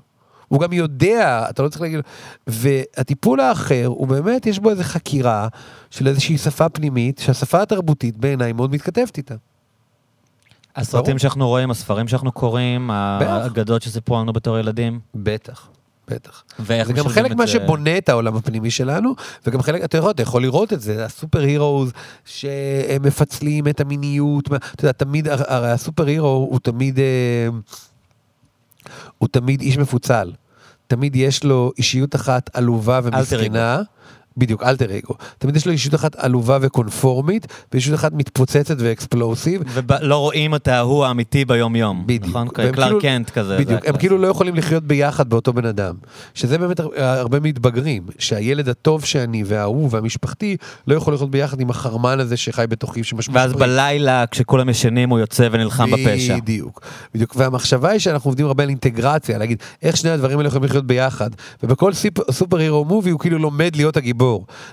הוא 0.52 0.60
גם 0.60 0.73
יודע, 0.73 1.45
אתה 1.49 1.64
לא 1.64 1.69
צריך 1.69 1.82
להגיד... 1.82 1.99
והטיפול 2.48 3.40
האחר, 3.40 3.86
הוא 3.86 4.07
באמת, 4.07 4.45
יש 4.45 4.60
בו 4.60 4.69
איזו 4.69 4.84
חקירה 4.84 5.48
של 5.90 6.07
איזושהי 6.07 6.38
שפה 6.38 6.69
פנימית, 6.69 7.18
שהשפה 7.19 7.61
התרבותית 7.61 8.18
בעיניי 8.18 8.53
מאוד 8.53 8.72
מתכתבת 8.72 9.18
איתה. 9.18 9.36
הסרטים. 10.76 11.19
שאנחנו 11.19 11.48
רואים, 11.48 11.72
הספרים 11.72 12.07
שאנחנו 12.07 12.32
קוראים. 12.32 12.91
האגדות 12.91 13.82
שסיפרו 13.82 14.19
לנו 14.19 14.34
בתור 14.34 14.60
ילדים. 14.60 14.99
בטח, 15.15 15.69
בטח. 16.07 16.44
זה 16.86 16.94
גם 16.94 17.07
חלק 17.07 17.32
מה 17.36 17.45
זה- 17.45 17.52
שבונה 17.52 17.98
את 17.98 18.10
העולם 18.10 18.36
הפנימי 18.36 18.72
שלנו, 18.72 19.14
וגם 19.48 19.61
חלק, 19.61 19.84
אתה 19.84 19.98
יכול, 19.98 20.11
אתה 20.11 20.22
יכול 20.22 20.41
לראות 20.41 20.73
את 20.73 20.82
זה, 20.82 21.06
ה 21.06 21.40
superheroes 21.40 21.91
שהם 22.26 23.02
מפצלים 23.03 23.68
את 23.68 23.82
המיניות, 23.82 24.48
אתה 24.48 24.56
יודע, 24.86 24.91
תמיד, 24.91 25.28
הרי 25.28 25.72
הסופר 25.72 26.06
הירו 26.07 26.48
הוא 26.52 26.60
תמיד, 26.60 26.99
אה, 26.99 27.48
הוא 29.18 29.30
תמיד 29.32 29.61
איש 29.61 29.78
מפוצל. 29.78 30.32
תמיד 30.91 31.15
יש 31.15 31.43
לו 31.43 31.72
אישיות 31.77 32.15
אחת 32.15 32.49
עלובה 32.53 32.99
ומסכנה. 33.03 33.81
בדיוק, 34.38 34.64
אלטר 34.64 34.98
אגו. 34.98 35.14
תמיד 35.38 35.56
יש 35.56 35.66
לו 35.66 35.72
אישיות 35.72 35.95
אחת 35.95 36.16
עלובה 36.16 36.58
וקונפורמית, 36.62 37.48
ואישיות 37.72 37.99
אחת 37.99 38.14
מתפוצצת 38.14 38.76
ואקספלוסיב. 38.80 39.62
ולא 39.88 40.18
רואים 40.18 40.56
את 40.56 40.68
ההוא 40.68 41.06
האמיתי 41.06 41.45
ביום-יום. 41.45 42.03
בדיוק. 42.06 42.24
נכון? 42.30 42.48
קלאר 42.48 42.72
כאילו- 42.74 43.02
קנט 43.02 43.30
כזה. 43.30 43.58
זה 43.58 43.64
בדיוק, 43.64 43.80
הם. 43.86 43.98
כאילו 43.98 44.18
לא 44.18 44.28
יכולים 44.28 44.56
לחיות 44.56 44.84
ביחד 44.84 45.30
באותו 45.30 45.53
בן 45.53 45.66
אדם. 45.66 45.95
שזה 46.34 46.58
באמת 46.58 46.80
הר- 46.80 46.90
הרבה 47.03 47.40
מתבגרים, 47.40 48.03
שהילד 48.20 48.70
הטוב 48.70 49.06
שאני 49.06 49.44
והאהוב 49.45 49.94
והמשפחתי 49.94 50.58
לא 50.88 50.95
יכול 50.95 51.14
לחיות 51.14 51.32
ביחד 51.32 51.60
עם 51.60 51.70
החרמן 51.70 52.20
הזה 52.20 52.38
שחי 52.38 52.66
בתוכי 52.70 53.03
שמשמש... 53.03 53.36
ואז 53.36 53.53
בלילה, 53.53 54.26
כשכולם 54.32 54.70
ישנים, 54.70 55.10
הוא 55.10 55.20
יוצא 55.20 55.48
ונלחם 55.52 55.91
בפשע. 55.91 56.38
בדיוק, 56.38 56.82
בדיוק. 57.16 57.36
והמחשבה 57.38 57.90
היא 57.90 57.99
שאנחנו 57.99 58.28
עובדים 58.30 58.45
הרבה 58.45 58.64
על 58.64 58.70
אינטגרציה, 58.70 59.38
להגיד 59.38 59.58
איך 59.84 59.98
שני 59.98 60.10
הדברים 60.10 60.38
האלה 60.38 60.48
יכולים 60.48 60.64
לחיות 60.64 60.86
ביחד. 60.88 61.30
ובכל 61.64 61.91
superhero 62.32 62.86
movie 62.86 63.10
הוא 63.10 63.20
כאילו 63.20 63.38
לומד 63.40 63.76
להיות 63.76 63.98
הגיבור. 63.98 64.20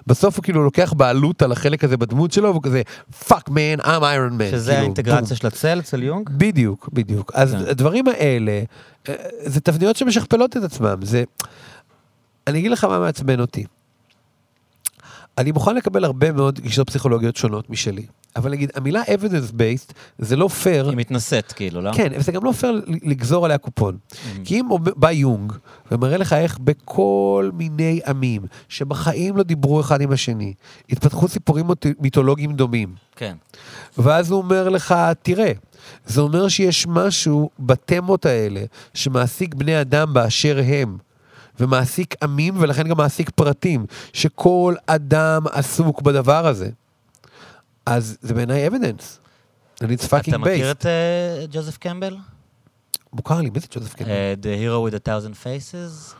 בסוף 0.06 0.36
הוא 0.36 0.42
כאילו 0.42 0.64
לוקח 0.64 0.92
בעלות 0.92 1.42
על 1.42 1.52
החלק 1.52 1.84
הזה 1.84 1.96
בדמות 1.96 2.32
שלו, 2.32 2.48
והוא 2.48 2.62
כזה, 2.62 2.82
fuck 3.28 3.48
man, 3.48 3.80
I'm 3.80 3.84
Iron 3.84 4.40
Man. 4.40 4.50
שזה 4.50 4.70
כאילו, 4.70 4.82
האינטגרציה 4.82 5.20
בום. 5.20 5.36
של 5.36 5.46
הצל 5.46 5.78
אצל 5.78 6.02
יונג? 6.02 6.28
בדיוק, 6.32 6.88
בדיוק. 6.92 7.32
אז 7.34 7.52
כן. 7.52 7.70
הדברים 7.70 8.08
האלה, 8.08 8.62
אה, 9.08 9.14
זה 9.44 9.60
תבניות 9.60 9.96
שמשכפלות 9.96 10.56
את 10.56 10.62
עצמם. 10.62 10.96
זה... 11.02 11.24
אני 12.46 12.58
אגיד 12.58 12.70
לך 12.70 12.84
מה 12.84 12.98
מעצבן 12.98 13.40
אותי. 13.40 13.64
אני 15.38 15.52
מוכן 15.52 15.74
לקבל 15.74 16.04
הרבה 16.04 16.32
מאוד 16.32 16.60
גישות 16.60 16.90
פסיכולוגיות 16.90 17.36
שונות 17.36 17.70
משלי, 17.70 18.06
אבל 18.38 18.50
נגיד, 18.50 18.70
המילה 18.74 19.02
evidence 19.02 19.52
based 19.52 19.92
זה 20.18 20.36
לא 20.36 20.48
פייר, 20.48 20.88
היא 20.88 20.96
מתנשאת, 20.96 21.52
כאילו, 21.52 21.80
לא? 21.80 21.90
כן, 21.94 22.12
וזה 22.16 22.32
גם 22.32 22.44
לא 22.44 22.52
פייר 22.52 22.82
לגזור 23.02 23.44
עליה 23.44 23.58
קופון. 23.58 23.96
כי 24.44 24.60
אם 24.60 24.66
בא 24.96 25.10
יונג 25.10 25.52
ומראה 25.92 26.16
לך 26.16 26.32
איך 26.32 26.58
בכל 26.58 27.50
מיני 27.54 28.00
עמים 28.06 28.42
שבחיים 28.68 29.36
לא 29.36 29.42
דיברו 29.42 29.80
אחד 29.80 30.00
עם 30.00 30.12
השני, 30.12 30.54
התפתחו 30.90 31.28
סיפורים 31.28 31.66
מיתו- 31.66 31.88
מיתולוגיים 32.00 32.52
דומים, 32.52 32.94
כן. 33.16 33.36
ואז 33.98 34.30
הוא 34.30 34.38
אומר 34.42 34.68
לך, 34.68 34.94
תראה, 35.22 35.52
זה 36.06 36.20
אומר 36.20 36.48
שיש 36.48 36.86
משהו 36.86 37.50
בתמות 37.58 38.26
האלה 38.26 38.60
שמעסיק 38.94 39.54
בני 39.54 39.80
אדם 39.80 40.14
באשר 40.14 40.60
הם, 40.66 40.96
ומעסיק 41.60 42.14
עמים 42.22 42.54
ולכן 42.58 42.88
גם 42.88 42.96
מעסיק 42.96 43.30
פרטים, 43.30 43.86
שכל 44.12 44.74
אדם 44.86 45.42
עסוק 45.52 46.02
בדבר 46.02 46.46
הזה. 46.46 46.68
אז 47.88 48.18
זה 48.20 48.34
בעיניי 48.34 48.66
אבידנס. 48.66 49.20
And 49.76 49.86
it's 49.86 50.08
fucking 50.08 50.28
אתה 50.28 50.38
מכיר. 50.38 50.70
את 50.70 50.86
אה, 50.86 51.44
ג'וזף 51.50 51.76
קמבל? 51.76 52.16
מוכר 53.12 53.40
לי, 53.40 53.50
מי 53.50 53.60
זה 53.60 53.66
ג'וזף 53.70 53.94
קמבל? 53.94 54.10
אה, 54.10 54.34
The 54.42 54.62
Hero 54.62 54.92
with 54.92 54.96
a 54.96 55.08
Thousand 55.08 55.44
Faces? 55.44 56.14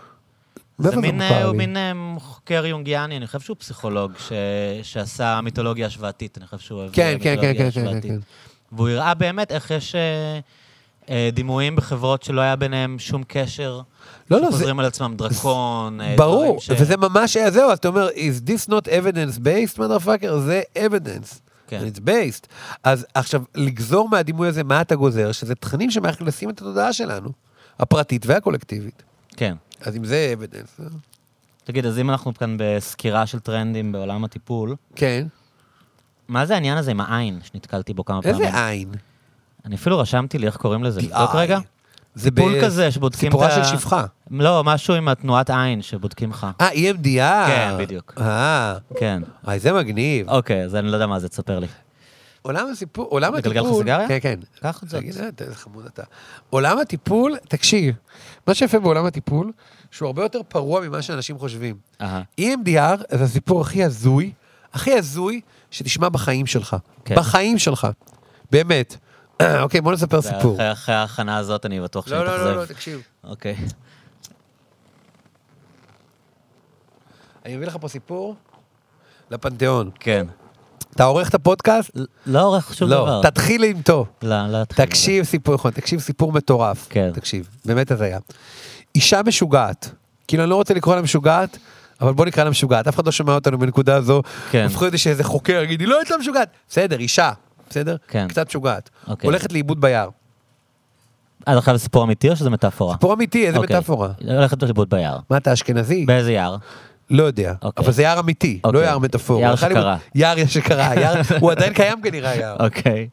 זה 0.79 0.97
מין, 0.97 1.23
אה, 1.23 1.45
הוא? 1.45 1.57
מין 1.57 1.77
אה, 1.77 1.93
חוקר 2.19 2.67
יונגיאני, 2.67 3.17
אני 3.17 3.27
חושב 3.27 3.41
שהוא 3.41 3.57
פסיכולוג 3.57 4.13
ש... 4.19 4.33
שעשה 4.83 5.41
מיתולוגיה 5.41 5.87
השוואתית, 5.87 6.39
אני 6.39 6.47
חושב 6.47 6.67
שהוא 6.67 6.81
אוהב 6.81 6.93
כן, 6.93 7.17
כן, 7.21 7.25
כן, 7.25 7.31
מיתולוגיה 7.31 7.55
כן, 7.55 7.71
כן, 7.71 7.87
השוואתית. 7.87 8.11
כן. 8.11 8.19
והוא 8.73 8.89
הראה 8.89 9.15
באמת 9.15 9.53
איך 9.53 9.71
יש 9.71 9.95
אה, 9.95 10.41
אה, 11.11 11.31
דימויים 11.33 11.77
בחברות 11.77 12.23
שלא 12.23 12.41
היה 12.41 12.57
ביניהם 12.57 12.99
שום 12.99 13.23
קשר, 13.29 13.81
לא, 14.31 14.41
לא, 14.41 14.45
זה... 14.45 14.57
שחוזרים 14.57 14.81
על 14.81 14.87
עצמם, 14.87 15.15
דרקון, 15.17 16.01
אה, 16.01 16.15
ברור, 16.19 16.61
ש... 16.61 16.71
וזה 16.71 16.97
ממש, 16.97 17.37
היה 17.37 17.51
זהו, 17.51 17.71
אז 17.71 17.79
אתה 17.79 17.89
אומר, 17.89 18.09
is 18.09 18.49
this 18.49 18.71
not 18.71 18.89
evidence 18.89 19.39
based, 19.39 19.79
motherfucker? 19.79 20.39
זה 20.39 20.63
evidence. 20.77 21.48
כן. 21.69 21.81
It's 21.87 21.99
based. 21.99 22.47
אז 22.85 23.07
עכשיו, 23.15 23.43
לגזור 23.55 24.09
מהדימוי 24.09 24.49
הזה 24.49 24.65
מה 24.65 24.81
אתה 24.81 24.95
גוזר, 24.95 25.33
שזה 25.33 25.55
תכנים 25.55 25.91
שמאכלסים 25.91 26.51
את 26.51 26.61
התודעה 26.61 26.93
שלנו, 26.93 27.31
הפרטית 27.79 28.27
והקולקטיבית. 28.27 29.03
כן. 29.37 29.55
אז 29.81 29.97
אם 29.97 30.05
זה 30.05 30.35
evidence, 30.39 30.83
אה, 30.83 30.89
תגיד, 31.65 31.87
אז 31.87 31.99
אם 31.99 32.11
אנחנו 32.11 32.35
כאן 32.35 32.57
בסקירה 32.59 33.27
של 33.27 33.41
טרנדים 33.41 33.93
בעולם 33.93 34.25
הטיפול, 34.25 34.77
כן. 34.97 35.27
מה 36.29 36.47
זה 36.47 36.55
העניין 36.55 36.79
הזה 36.79 36.91
עם 36.91 37.01
העין 37.01 37.41
שנתקלתי 37.43 37.95
בו 37.95 38.05
כמה 38.05 38.23
פעמים? 38.23 38.43
איזה 38.43 38.67
עין? 38.67 38.91
אני 39.65 39.75
אפילו 39.75 39.99
רשמתי 39.99 40.39
לי 40.39 40.47
איך 40.47 40.57
קוראים 40.57 40.85
לזה, 40.85 41.01
The 41.01 41.03
לבדוק 41.03 41.35
רגע. 41.35 41.59
זה 42.19 42.31
טיפול 42.31 42.59
ב- 42.59 42.65
כזה 42.65 42.91
שבודקים 42.91 43.29
את 43.29 43.33
סיפורה 43.33 43.47
ה... 43.57 43.65
של 43.65 43.77
שפחה. 43.77 44.05
לא, 44.31 44.65
משהו 44.65 44.95
עם 44.95 45.09
התנועת 45.09 45.51
עין 45.51 45.83
שבודקים 45.83 46.31
לך. 46.31 46.47
אה, 46.61 46.71
EMDR. 46.73 47.47
כן, 47.47 47.71
בדיוק. 47.79 48.15
אה, 48.21 48.75
כן. 48.97 49.23
וואי, 49.45 49.59
זה 49.59 49.73
מגניב. 49.73 50.29
אוקיי, 50.29 50.65
אז 50.65 50.75
אני 50.75 50.89
לא 50.89 50.97
יודע 50.97 51.07
מה 51.07 51.19
זה, 51.19 51.29
תספר 51.29 51.59
לי. 51.59 51.67
עולם 52.43 52.69
הסיפור, 52.73 53.07
עולם 53.11 53.35
הטיפול... 53.35 53.53
לגלגל 53.53 53.69
לך 53.71 53.77
סיגריה? 53.79 54.09
כן, 54.09 54.19
כן. 54.23 54.41
קח 54.63 54.83
את 54.83 54.89
זאת. 54.89 55.01
תגיד, 55.01 55.15
איזה 55.41 55.55
חמוד 55.55 55.87
אתה. 55.87 56.03
עולם 56.51 56.79
הטיפול, 56.79 57.37
תקשיב, 57.49 57.95
מה 58.47 58.55
שיפה 58.55 58.79
בעולם 58.79 59.05
הטיפול, 59.07 59.53
שהוא 59.91 60.07
הרבה 60.07 60.23
יותר 60.23 60.41
פרוע 60.49 60.81
ממה 60.81 61.03
שאנשים 61.03 61.39
חושבים. 61.39 61.77
אהה. 62.01 62.23
EMDR 62.41 63.17
זה 63.17 63.25
הסיפור 63.25 63.61
הכי 63.61 63.85
הזוי, 63.85 64.33
הכי 64.73 64.93
הזוי 64.93 65.41
שתשמע 65.71 66.09
בחיים 66.09 66.47
שלך. 66.47 66.77
כן. 67.05 67.15
בחיים 67.15 67.59
שלך. 67.59 67.87
באמת. 68.51 68.97
אוקיי, 69.43 69.81
בוא 69.81 69.93
נספר 69.93 70.23
סיפור. 70.23 70.59
אחרי- 70.73 70.95
ההכנה 70.95 71.37
הזאת 71.37 71.67
אני 71.67 71.81
בטוח 71.81 72.07
שאני 72.09 72.19
לא, 72.19 72.25
לא, 72.27 72.39
לא, 72.39 72.45
לא, 72.45 72.63
אתאכזב. 72.63 72.75
תקשיב. 72.75 73.03
אוקיי. 73.25 73.57
אני 77.47 77.57
מביא 77.57 77.67
לך 77.67 77.77
פה 77.81 77.89
סיפור 77.89 78.35
לפנתיאון. 79.31 79.91
כן. 80.01 80.27
אתה 80.95 81.05
עורך 81.05 81.29
את 81.29 81.35
הפודקאסט? 81.35 81.91
ל- 81.97 82.05
לא 82.27 82.43
עורך 82.43 82.75
שום 82.75 82.91
לא, 82.91 82.97
דבר. 82.97 83.23
תתחיל 83.31 83.65
עם 83.65 83.83
טוב. 83.83 84.09
לא, 84.23 84.47
לא 84.47 84.63
אתחיל. 84.63 84.87
תקשיב 84.87 85.25
סיפור, 85.25 85.55
נכון, 85.55 85.71
תקשיב 85.71 86.01
סיפור 86.01 86.33
מטורף. 86.33 86.87
כן. 86.91 87.11
תקשיב, 87.15 87.49
באמת 87.65 87.91
הזיה. 87.91 88.19
אישה 88.95 89.21
משוגעת, 89.27 89.91
כאילו 90.29 90.43
אני 90.43 90.51
לא 90.51 90.55
רוצה 90.57 90.75
לקרוא 90.75 90.95
לה 90.97 91.03
משוגעת, 91.03 91.59
אבל 92.01 92.13
בוא 92.13 92.27
נקרא 92.27 92.45
לה 92.45 92.51
משוגעת, 92.51 92.89
אף 92.89 92.95
אחד 92.95 93.07
לא 93.07 93.13
שומע 93.13 93.35
אותנו 93.35 93.59
בנקודה 93.59 93.97
הזו. 93.97 94.23
כן. 94.51 94.65
הופכו 94.65 94.87
את 94.87 94.93
זה 94.93 94.99
שאיזה 94.99 95.25
חוקר 95.25 95.61
יגיד, 95.65 95.81
היא 95.81 95.89
לא 95.89 95.99
הייתה 95.99 96.17
משוגעת. 96.17 96.49
בסדר, 96.69 96.99
אישה, 96.99 97.33
בסדר? 97.71 97.97
כן. 98.09 98.29
קצת 98.29 98.49
משוגעת. 98.49 98.91
אוקיי. 99.09 99.29
הולכת 99.29 99.53
לאיבוד 99.53 99.81
ביער. 99.81 100.09
אז 101.47 101.59
עכשיו 101.59 101.77
זה 101.77 101.83
סיפור 101.83 102.05
אמיתי 102.05 102.31
או 102.31 102.37
שזה 102.37 102.51
מטאפורה? 102.51 102.95
סיפור 102.95 103.15
אמיתי, 103.15 103.47
איזה 103.47 103.59
אוקיי. 103.59 103.77
מטאפורה. 103.77 104.09
הולכת 104.29 104.63
לאיבוד 104.63 104.91
ביער. 104.91 105.19
מה, 105.31 105.37
אתה 105.37 105.53
אשכנזי? 105.53 106.05
באיזה 106.07 106.33
יער? 106.33 106.57
לא 107.11 107.23
יודע, 107.25 107.55
אוקיי. 107.63 107.85
אבל 107.85 107.93
זה 107.93 108.03
יער 108.03 108.21
אמיתי, 108.21 108.61
לא 108.65 108.69
אוקיי. 108.69 108.85
יער 108.85 108.99
מטאפורה. 108.99 109.41
יער 109.43 109.57
שקרה. 109.57 109.97
יער 110.15 110.37
שקרה, 110.47 110.95
יער- 110.95 111.21
הוא 111.41 111.51
עדיין 111.51 111.73
קיים 111.75 112.03
כנראה 112.03 112.31
היער. 112.31 112.57
אוקיי. 112.61 113.09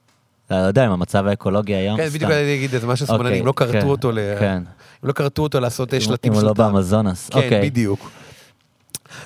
לא 0.52 0.56
יודע, 0.56 0.86
עם 0.86 0.92
המצב 0.92 1.28
האקולוגי 1.28 1.74
היום, 1.76 1.98
כן. 1.98 2.08
בדיוק 2.10 2.32
אני 2.32 2.56
אגיד 2.56 2.74
איזה 2.74 2.88
משהו 2.88 3.04
אוקיי, 3.08 3.18
שמאלנים, 3.20 3.46
לא 3.46 3.52
כן, 3.52 3.66
כרתו 3.72 3.88
אותו 3.88 4.12
ל... 4.12 4.20
כן. 4.40 4.64
לא 5.04 5.14
כרתו 5.14 5.42
אותו 5.42 5.60
לעשות 5.60 5.94
אה, 5.94 5.98
אם- 5.98 6.04
שלטים 6.04 6.34
אם 6.34 6.38
הוא 6.40 6.48
לא. 6.48 6.54
באמזונס. 6.54 7.30
כן, 7.30 7.38
אוקיי. 7.44 7.62
בדיוק. 7.70 8.10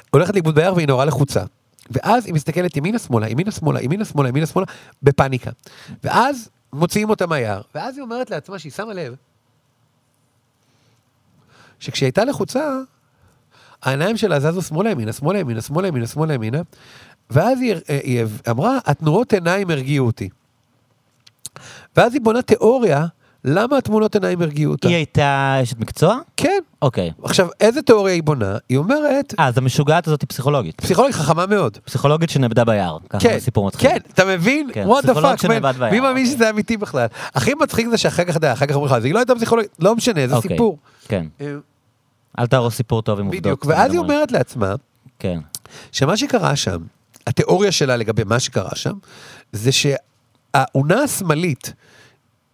הולכת 0.10 0.34
לאיבוד 0.34 0.56
ביער 0.56 0.74
והיא 0.76 0.88
נורא 0.88 1.06
לחוצה. 1.06 1.42
ואז 1.90 2.26
היא 2.26 2.34
מסתכלת 2.34 2.78
ימינה 2.78 3.00
שמאלה, 3.00 3.30
ימינה 3.30 3.52
שמאלה, 3.52 3.82
ימינה 3.82 4.06
שמאלה, 4.06 4.30
ימינה 4.30 4.46
שמאלה, 4.46 4.66
בפאניקה. 5.04 5.52
ואז 6.04 6.50
מוציאים 6.74 7.10
אותה 7.10 7.28
מהיער. 7.28 7.62
ואז 7.76 7.98
היא 7.98 8.02
אומרת 8.02 8.30
לעצמה 8.30 8.60
שהיא 8.60 8.72
שמה 8.72 8.94
לב 8.94 9.16
שכשהיא 11.80 12.08
הייתה 12.08 12.26
לחוצה, 12.26 12.80
העיניים 13.84 14.18
שלה 14.18 14.40
זזו 14.40 14.62
שמאלה 14.62 14.92
ימינה, 14.92 15.14
שמאלה 15.14 15.40
ימינה, 15.40 15.62
שמאלה 15.62 15.88
ימינה, 15.88 16.08
שמאלה 16.08 16.34
ימינה, 16.34 16.62
ואז 17.30 17.62
היא, 17.62 17.76
אה, 17.90 18.00
היא 18.04 18.24
אמרה, 18.50 18.78
התנועות 18.86 19.34
עיניים 19.34 19.70
הרגיעו 19.70 20.08
אותי. 20.08 20.30
ואז 21.96 22.14
היא 22.14 22.22
בונה 22.22 22.42
תיאוריה, 22.42 23.06
למה 23.46 23.78
התמונות 23.78 24.16
עיניים 24.16 24.42
הרגיעו 24.42 24.72
אותה. 24.72 24.88
היא 24.88 24.96
הייתה 24.96 25.60
אשת 25.64 25.80
מקצוע? 25.80 26.20
כן. 26.38 26.60
אוקיי. 26.82 27.12
עכשיו, 27.24 27.48
איזה 27.60 27.82
תיאוריה 27.82 28.14
היא 28.14 28.24
בונה? 28.24 28.58
היא 28.70 28.78
אומרת, 28.78 29.34
אה, 29.40 29.48
אז 29.48 29.58
המשוגעת 29.58 30.08
הזאת 30.08 30.22
היא 30.22 30.28
פסיכולוגית. 30.28 30.82
פסיכולוגית 30.82 31.16
חכמה 31.16 31.46
מאוד. 31.46 31.78
פסיכולוגית 31.78 32.30
שנאבדה 32.30 32.66
ביער. 32.66 32.98
ככה 33.10 33.20
כן, 33.20 33.36
הסיפור 33.36 33.68
מתחיל. 33.68 33.90
כן, 33.90 33.98
אתה 34.14 34.26
מבין? 34.26 34.70
כן, 34.74 34.88
פסיכולוג 35.02 35.36
שנאבד 35.36 35.74
ביער, 35.80 35.92
מי 35.92 36.00
מאמין 36.00 36.24
אוקיי. 36.26 36.36
שזה 36.36 36.50
אמיתי 36.50 36.78
בכלל? 36.78 37.06
הכי 37.36 37.54
מצחיק 37.54 37.88
זה 37.88 37.98
שאחר 37.98 38.24
כך, 38.24 38.38
אחר 38.44 38.66
כך 38.66 38.76
אומרים 38.76 38.92
לך, 38.92 38.98
אז 38.98 39.06
היא 39.06 39.14
לא 39.14 39.20
הייתה 39.20 39.36
פסיכולוגית, 39.36 39.72
לא 39.80 39.96
משנה, 39.96 40.28
זה 40.28 40.36
אוקיי, 40.36 40.52
סיפור. 40.52 40.78
כן. 41.08 41.26
אה, 41.42 41.54
אל 42.40 42.48
תהרוס 42.48 42.76
סיפור 42.76 43.02
טוב 43.02 43.20
עם 43.20 43.26
עובדות. 43.26 43.42
בדיוק, 43.42 43.66
ואז 43.68 43.92
היא. 43.92 44.00
אומרת 44.00 44.32
לעצמה, 44.32 44.76
כן. 45.20 45.40
שמה 45.92 46.18
שקרה 46.18 46.56
שם, 46.56 46.78
התיאוריה 47.28 47.72
שלה 47.72 47.96
לגבי 47.96 48.24
מה 48.24 48.40
שקרה 48.40 48.76
שם, 48.76 48.94
זה 49.52 49.72
שהאונה 49.72 51.04
השמאלית 51.04 51.74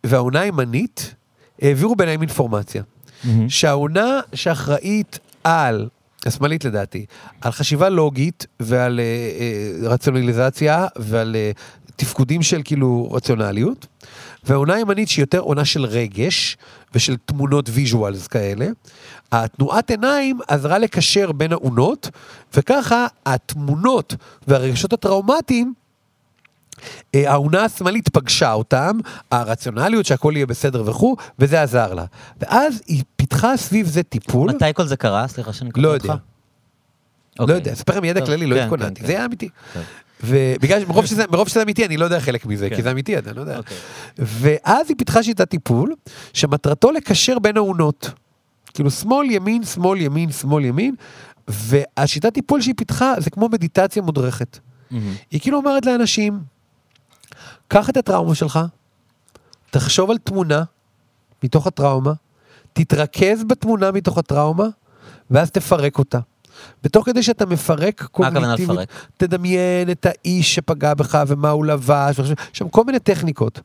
והאונה 0.06 0.40
הימנית 0.40 1.16
העבירו 1.62 1.96
ביניהם 1.96 2.22
אינפורמציה. 2.22 2.84
מהמם. 3.24 3.50
שהאונה 3.50 4.20
שאחראית 4.34 5.20
על, 5.44 5.90
השמאלית 6.26 6.66
לדעתי, 6.66 7.06
על 7.42 7.52
חשיבה 7.52 7.90
לוגית 7.90 8.46
ועל 8.60 9.00
אה, 9.00 9.04
אה, 9.04 9.90
רציונליזציה 9.90 10.88
ועל 10.96 11.36
אה, 11.36 11.52
תפקודים 11.96 12.42
של 12.42 12.62
כאילו 12.66 13.10
רציונליות, 13.12 13.88
והאונה 14.44 14.74
הימנית 14.74 15.10
שהיא 15.10 15.24
יותר 15.24 15.40
אונה 15.40 15.66
של 15.66 15.86
רגש 15.86 16.58
ושל 16.96 17.16
תמונות 17.26 17.70
visuals 17.72 18.28
כאלה, 18.28 18.68
התנועת 19.32 19.90
עיניים 19.90 20.40
עזרה 20.48 20.78
לקשר 20.78 21.32
בין 21.32 21.52
האונות, 21.52 22.10
וככה 22.54 23.08
התמונות 23.26 24.16
והרגשות 24.48 24.94
הטראומטיים 24.94 25.74
אה, 27.16 27.32
האונה 27.32 27.64
השמאלית 27.64 28.10
פגשה 28.10 28.54
אותם, 28.54 28.98
הרציונליות 29.32 30.06
שהכל 30.06 30.34
יהיה 30.36 30.46
בסדר 30.46 30.84
וכו', 30.86 31.16
וזה 31.40 31.62
עזר 31.62 31.94
לה. 31.94 32.06
ואז 32.40 32.82
היא 32.88 33.04
פיתחה 33.16 33.58
סביב 33.58 33.88
זה 33.88 34.04
טיפול, 34.04 34.50
מתי 34.50 34.66
כל 34.74 34.86
זה 34.86 34.98
קרה? 34.98 35.28
סליחה 35.28 35.54
שאני 35.54 35.72
קוטע 35.72 35.88
לא 35.88 35.94
אותך. 35.94 36.06
יודע. 36.06 36.16
לא 37.40 37.44
אוקיי. 37.44 37.56
יודע, 37.56 37.74
אספר 37.74 37.94
לכם 37.94 38.02
מידע 38.02 38.26
כללי, 38.26 38.46
לא 38.46 38.56
כן, 38.56 38.62
התכוננתי, 38.62 39.02
כן, 39.02 39.08
זה 39.08 39.14
כן. 39.14 39.18
היה 39.18 39.26
אמיתי. 39.26 39.50
ובגלל 40.24 40.82
שמרוב 40.82 41.06
שזה, 41.12 41.24
מרוב 41.32 41.48
שזה 41.48 41.62
אמיתי, 41.62 41.86
אני 41.86 41.98
לא 41.98 42.06
יודע 42.06 42.20
חלק 42.20 42.46
מזה, 42.46 42.70
כן. 42.70 42.76
כי 42.76 42.82
זה 42.82 42.92
אמיתי, 42.92 43.18
אתה 43.18 43.34
לא 43.34 43.42
יודע. 43.42 43.58
אוקיי. 43.58 43.78
ואז 44.18 44.90
היא 44.90 44.98
פיתחה 44.98 45.24
שיטת 45.24 45.50
טיפול, 45.50 45.94
שמטרתו 46.34 46.92
לקשר 46.92 47.40
בין 47.40 47.58
האונות. 47.58 48.10
כאילו 48.74 48.92
שמאל, 48.92 49.32
ימין, 49.32 49.64
שמאל, 49.64 50.02
ימין, 50.02 50.32
שמאל, 50.32 50.66
ימין, 50.66 50.96
והשיטת 51.48 52.34
טיפול 52.34 52.62
שהיא 52.62 52.74
פיתחה 52.78 53.14
זה 53.18 53.30
כמו 53.30 53.50
מדיטציה 53.50 54.02
מודרכת. 54.02 54.60
מהמם. 54.92 55.14
היא 55.32 55.40
כאילו 55.42 55.58
אומרת 55.58 55.86
לאנשים, 55.86 56.40
קח 57.68 57.90
את 57.90 57.98
הטראומה 57.98 58.36
שלך, 58.36 58.60
תחשוב 59.72 60.12
על 60.12 60.18
תמונה 60.18 60.64
מתוך 61.44 61.68
הטראומה, 61.68 62.14
תתרכז 62.74 63.44
בתמונה 63.44 63.92
מתוך 63.92 64.18
הטראומה, 64.18 64.66
ואז 65.32 65.52
תפרק 65.52 66.00
אותה. 66.00 66.20
ותוך 66.84 67.06
כדי 67.06 67.24
שאתה 67.24 67.46
מפרק 67.46 68.08
קוגניטיבית? 68.12 68.90
תדמיין 69.18 69.92
את 69.92 70.06
האיש 70.10 70.56
שפגע 70.56 70.94
בך 70.94 71.24
ומה 71.28 71.50
הוא 71.50 71.66
לבש, 71.66 72.20
יש 72.20 72.34
שם 72.54 72.70
כל 72.70 72.84
מיני 72.84 73.00
טכניקות. 73.00 73.60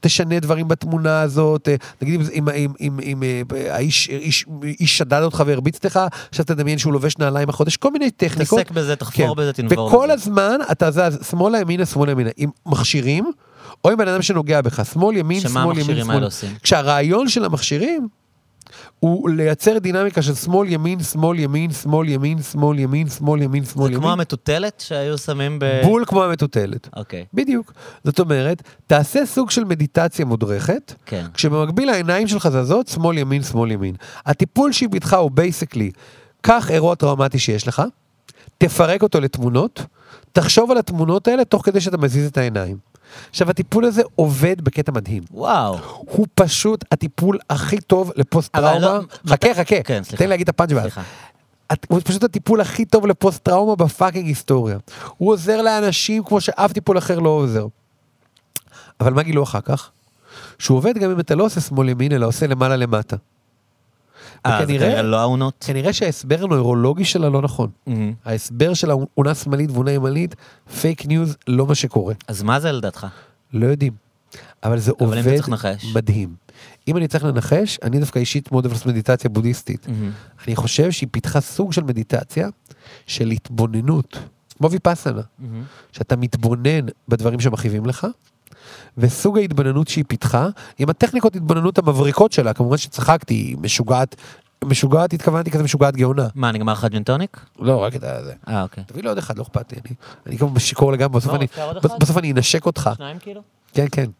תשנה 0.00 0.40
דברים 0.40 0.68
בתמונה 0.68 1.20
הזאת, 1.20 1.68
אה, 1.68 1.74
נגיד 2.02 2.20
אם, 2.20 2.48
אם, 2.48 2.48
אם, 2.48 2.70
אם, 2.80 3.00
אם 3.02 3.22
אה, 3.56 3.74
האיש 3.74 4.08
איש, 4.08 4.46
איש 4.80 4.98
שדד 4.98 5.22
אותך 5.22 5.42
והרביץ 5.46 5.84
לך, 5.84 6.00
עכשיו 6.28 6.44
תדמיין 6.44 6.78
שהוא 6.78 6.92
לובש 6.92 7.18
נעליים 7.18 7.48
החודש, 7.48 7.76
כל 7.76 7.90
מיני 7.90 8.10
טכניקות. 8.10 8.58
תתעסק 8.60 8.70
בזה, 8.70 8.96
תחפור 8.96 9.34
כן. 9.34 9.42
בזה, 9.42 9.52
תנבור 9.52 9.88
בזה. 9.88 9.96
וכל 9.96 10.10
הזמן 10.10 10.58
אתה 10.72 10.90
זז 10.90 11.18
שמאלה 11.30 11.60
ימינה 11.60 11.86
שמאלה 11.86 12.12
ימינה 12.12 12.30
עם 12.36 12.50
מכשירים 12.66 13.32
או 13.84 13.90
עם 13.90 13.96
בן 13.96 14.08
אדם 14.08 14.22
שנוגע 14.22 14.60
בך 14.60 14.82
שמאל 14.92 15.16
ימין 15.16 15.40
שמה 15.40 15.50
שמאל 15.50 15.64
ימין 15.64 15.76
המכשירים 15.78 16.04
שמאל. 16.04 16.14
האלה 16.14 16.26
עושים? 16.26 16.50
כשהרעיון 16.62 17.28
של 17.28 17.44
המכשירים 17.44 18.08
הוא 19.00 19.30
לייצר 19.30 19.78
דינמיקה 19.78 20.22
של 20.22 20.34
שמאל 20.34 20.68
ימין 20.68 21.02
שמאל 21.02 21.38
ימין 21.38 21.72
שמאל 21.72 22.08
ימין 22.08 22.42
שמאל 22.42 22.78
ימין 22.78 23.08
שמאל 23.08 23.42
ימין 23.42 23.64
שמאל 23.64 23.88
זה 23.88 23.94
כמו 23.94 24.06
ימין. 24.06 24.12
המטוטלת 24.12 24.82
שהיו 24.86 25.18
שמים 25.18 25.58
ב... 25.58 25.80
בול 25.84 26.04
כמו 26.06 26.24
המטוטלת. 26.24 26.88
אוקיי, 26.96 27.24
בדיוק. 27.34 27.72
זאת 28.04 28.20
אומרת, 28.20 28.62
תעשה 28.86 29.26
סוג 29.26 29.50
של 29.50 29.64
מדיטציה 29.64 30.24
מודרכת, 30.24 30.94
כן. 31.06 31.26
כשבמקביל 31.34 31.88
העיניים 31.90 32.28
שלך 32.28 32.48
זזות 32.48 32.88
שמאל 32.88 33.18
ימין 33.18 33.42
שמאל 33.42 33.70
ימין. 33.70 33.94
הטיפול 34.26 34.72
שהיא 34.72 34.88
פיתחה 34.92 35.16
הוא 35.16 35.30
basically, 35.30 35.90
קח 36.40 36.70
אירוע 36.70 36.94
טראומטי 36.94 37.38
שיש 37.38 37.68
לך, 37.68 37.82
תפרק 38.58 39.02
אותו 39.02 39.20
לתמונות, 39.20 39.84
תחשוב 40.32 40.70
על 40.70 40.78
התמונות 40.78 41.28
האלה 41.28 41.44
תוך 41.44 41.64
כדי 41.64 41.80
שאתה 41.80 41.98
מזיז 41.98 42.26
את 42.26 42.38
העיניים. 42.38 42.76
עכשיו, 43.30 43.50
הטיפול 43.50 43.84
הזה 43.84 44.02
עובד 44.14 44.60
בקטע 44.60 44.92
מדהים. 44.92 45.22
וואו. 45.30 45.78
הוא 45.96 46.26
פשוט 46.34 46.84
הטיפול 46.92 47.38
הכי 47.50 47.80
טוב 47.80 48.12
לפוסט 48.16 48.56
אבל 48.56 48.68
טראומה. 48.78 48.86
לא- 48.86 49.30
חכה, 49.30 49.54
חכה, 49.54 49.82
כן, 49.82 50.02
סליחה. 50.04 50.16
תן 50.16 50.24
לי 50.24 50.30
להגיד 50.30 50.44
את 50.44 50.48
הפאנץ' 50.48 50.72
ואז. 50.72 50.82
סליחה. 50.82 51.02
הוא 51.88 52.00
פשוט 52.04 52.24
הטיפול 52.24 52.60
הכי 52.60 52.84
טוב 52.84 53.06
לפוסט 53.06 53.42
טראומה 53.42 53.76
ב 53.76 53.82
fucking 53.82 54.26
היסטוריה. 54.26 54.78
הוא 55.16 55.32
עוזר 55.32 55.62
לאנשים 55.62 56.24
כמו 56.24 56.40
שאף 56.40 56.72
טיפול 56.72 56.98
אחר 56.98 57.18
לא 57.18 57.28
עוזר. 57.28 57.66
אבל 59.00 59.12
מה 59.12 59.22
גילו 59.22 59.42
אחר 59.42 59.60
כך? 59.60 59.90
שהוא 60.58 60.78
עובד 60.78 60.98
גם 60.98 61.10
אם 61.10 61.20
אתה 61.20 61.34
לא 61.34 61.44
עושה 61.44 61.60
שמאל 61.60 61.88
ימין, 61.88 62.12
אלא 62.12 62.26
עושה 62.26 62.46
למעלה 62.46 62.76
למטה. 62.76 63.16
אה, 64.46 64.60
וכנראה- 64.62 64.86
כנראה 64.86 65.02
לא 65.02 65.20
העונות? 65.20 65.64
כנראה 65.66 65.92
שההסבר 65.92 66.44
הנוירולוגי 66.44 67.04
שלה 67.04 67.28
לא 67.28 67.42
נכון. 67.42 67.70
מהמם. 67.86 68.12
ההסבר 68.24 68.74
של 68.74 68.90
האונה 68.90 69.34
שמאלית 69.34 69.70
ואונה 69.70 69.92
ימנית, 69.92 70.34
fake 70.80 71.06
news, 71.06 71.36
לא 71.48 71.66
מה 71.66 71.74
שקורה. 71.74 72.14
אז 72.28 72.42
מה 72.42 72.60
זה 72.60 72.72
לדעתך? 72.72 73.06
לא 73.52 73.66
יודעים. 73.66 73.92
אבל 74.62 74.78
זה 74.78 74.92
אבל 75.00 75.06
עובד. 75.18 75.38
מדהים. 75.94 76.34
אם 76.88 76.96
אני 76.96 77.08
צריך 77.08 77.24
לנחש, 77.24 77.78
אני 77.82 77.98
דווקא 78.00 78.18
אישית 78.18 78.52
מאוד 78.52 78.64
אוהב 78.64 78.72
לעשות 78.72 78.86
מדיטציה 78.86 79.30
בודהיסטית. 79.30 79.88
מהמם. 79.88 80.10
אני 80.46 80.56
חושב 80.56 80.90
שהיא 80.90 81.08
פיתחה 81.12 81.40
סוג 81.40 81.72
של 81.72 81.82
מדיטציה 81.84 82.48
של 83.06 83.30
התבוננות, 83.30 84.18
כמו 84.58 84.70
ויפאסנה, 84.70 85.20
מהמם. 85.38 85.62
שאתה 85.92 86.16
מתבונן 86.16 86.86
בדברים 87.08 87.40
שמכאיבים 87.40 87.86
לך, 87.86 88.06
וסוג 88.98 89.38
ההתבוננות 89.38 89.88
שהיא 89.88 90.04
פיתחה, 90.08 90.48
עם 90.78 90.90
הטכניקות 90.90 91.36
התבוננות 91.36 91.78
המבריקות 91.78 92.32
שלה, 92.32 92.52
כמובן 92.52 92.76
שצחקתי, 92.76 93.34
היא 93.34 93.56
משוגעת, 93.60 94.16
משוגעת 94.64 95.12
התכוונתי 95.12 95.50
כזה 95.50 95.62
משוגעת 95.62 95.96
גאונה. 95.96 96.28
מה, 96.34 96.52
נגמר 96.52 96.72
לך 96.72 96.84
ג'נטוניק? 96.84 97.40
לא, 97.58 97.76
רק 97.82 97.96
את 97.96 98.00
זה. 98.00 98.32
אה, 98.48 98.62
אוקיי. 98.62 98.84
תביא 98.86 99.02
לי 99.02 99.08
עוד 99.08 99.18
אחד, 99.18 99.38
לא 99.38 99.42
אכפת 99.42 99.72
לי, 99.72 99.78
אני, 99.86 99.94
אני 100.26 100.38
כמו 100.38 100.60
שיכור 100.60 100.92
לגמרי, 100.92 101.20
בסוף 101.20 101.32
לא, 101.32 101.36
אני? 101.36 101.46
בסוף 102.00 102.18
אני 102.18 102.32
אנשק 102.32 102.66
אותך. 102.66 102.90
שניים 102.96 103.18
כאילו? 103.18 103.42
כן, 103.74 103.86
כן. 103.92 104.10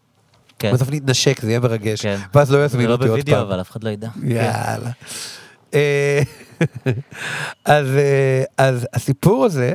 כן. 0.59 0.73
בסוף 0.73 0.89
אני 0.89 0.99
אתנשק, 0.99 1.41
זה 1.41 1.49
יהיה 1.49 1.61
מרגש. 1.61 2.03
כן. 2.03 2.19
ואז 2.35 2.53
לא 2.53 2.59
זה 2.59 2.65
יזמינו 2.65 2.89
לא 2.89 2.93
אותי 2.93 3.05
עוד 3.05 3.11
בווידאו, 3.11 3.37
פעם. 3.37 3.47
אבל 3.47 3.61
אף 3.61 3.71
אחד 3.71 3.85
לא 3.85 3.91
ידע. 3.91 4.09
יאללה. 4.23 4.91
אה, 5.75 6.23
אז, 7.65 7.87
אה, 7.97 8.43
אז 8.59 8.87
הסיפור 8.93 9.45
הזה, 9.45 9.75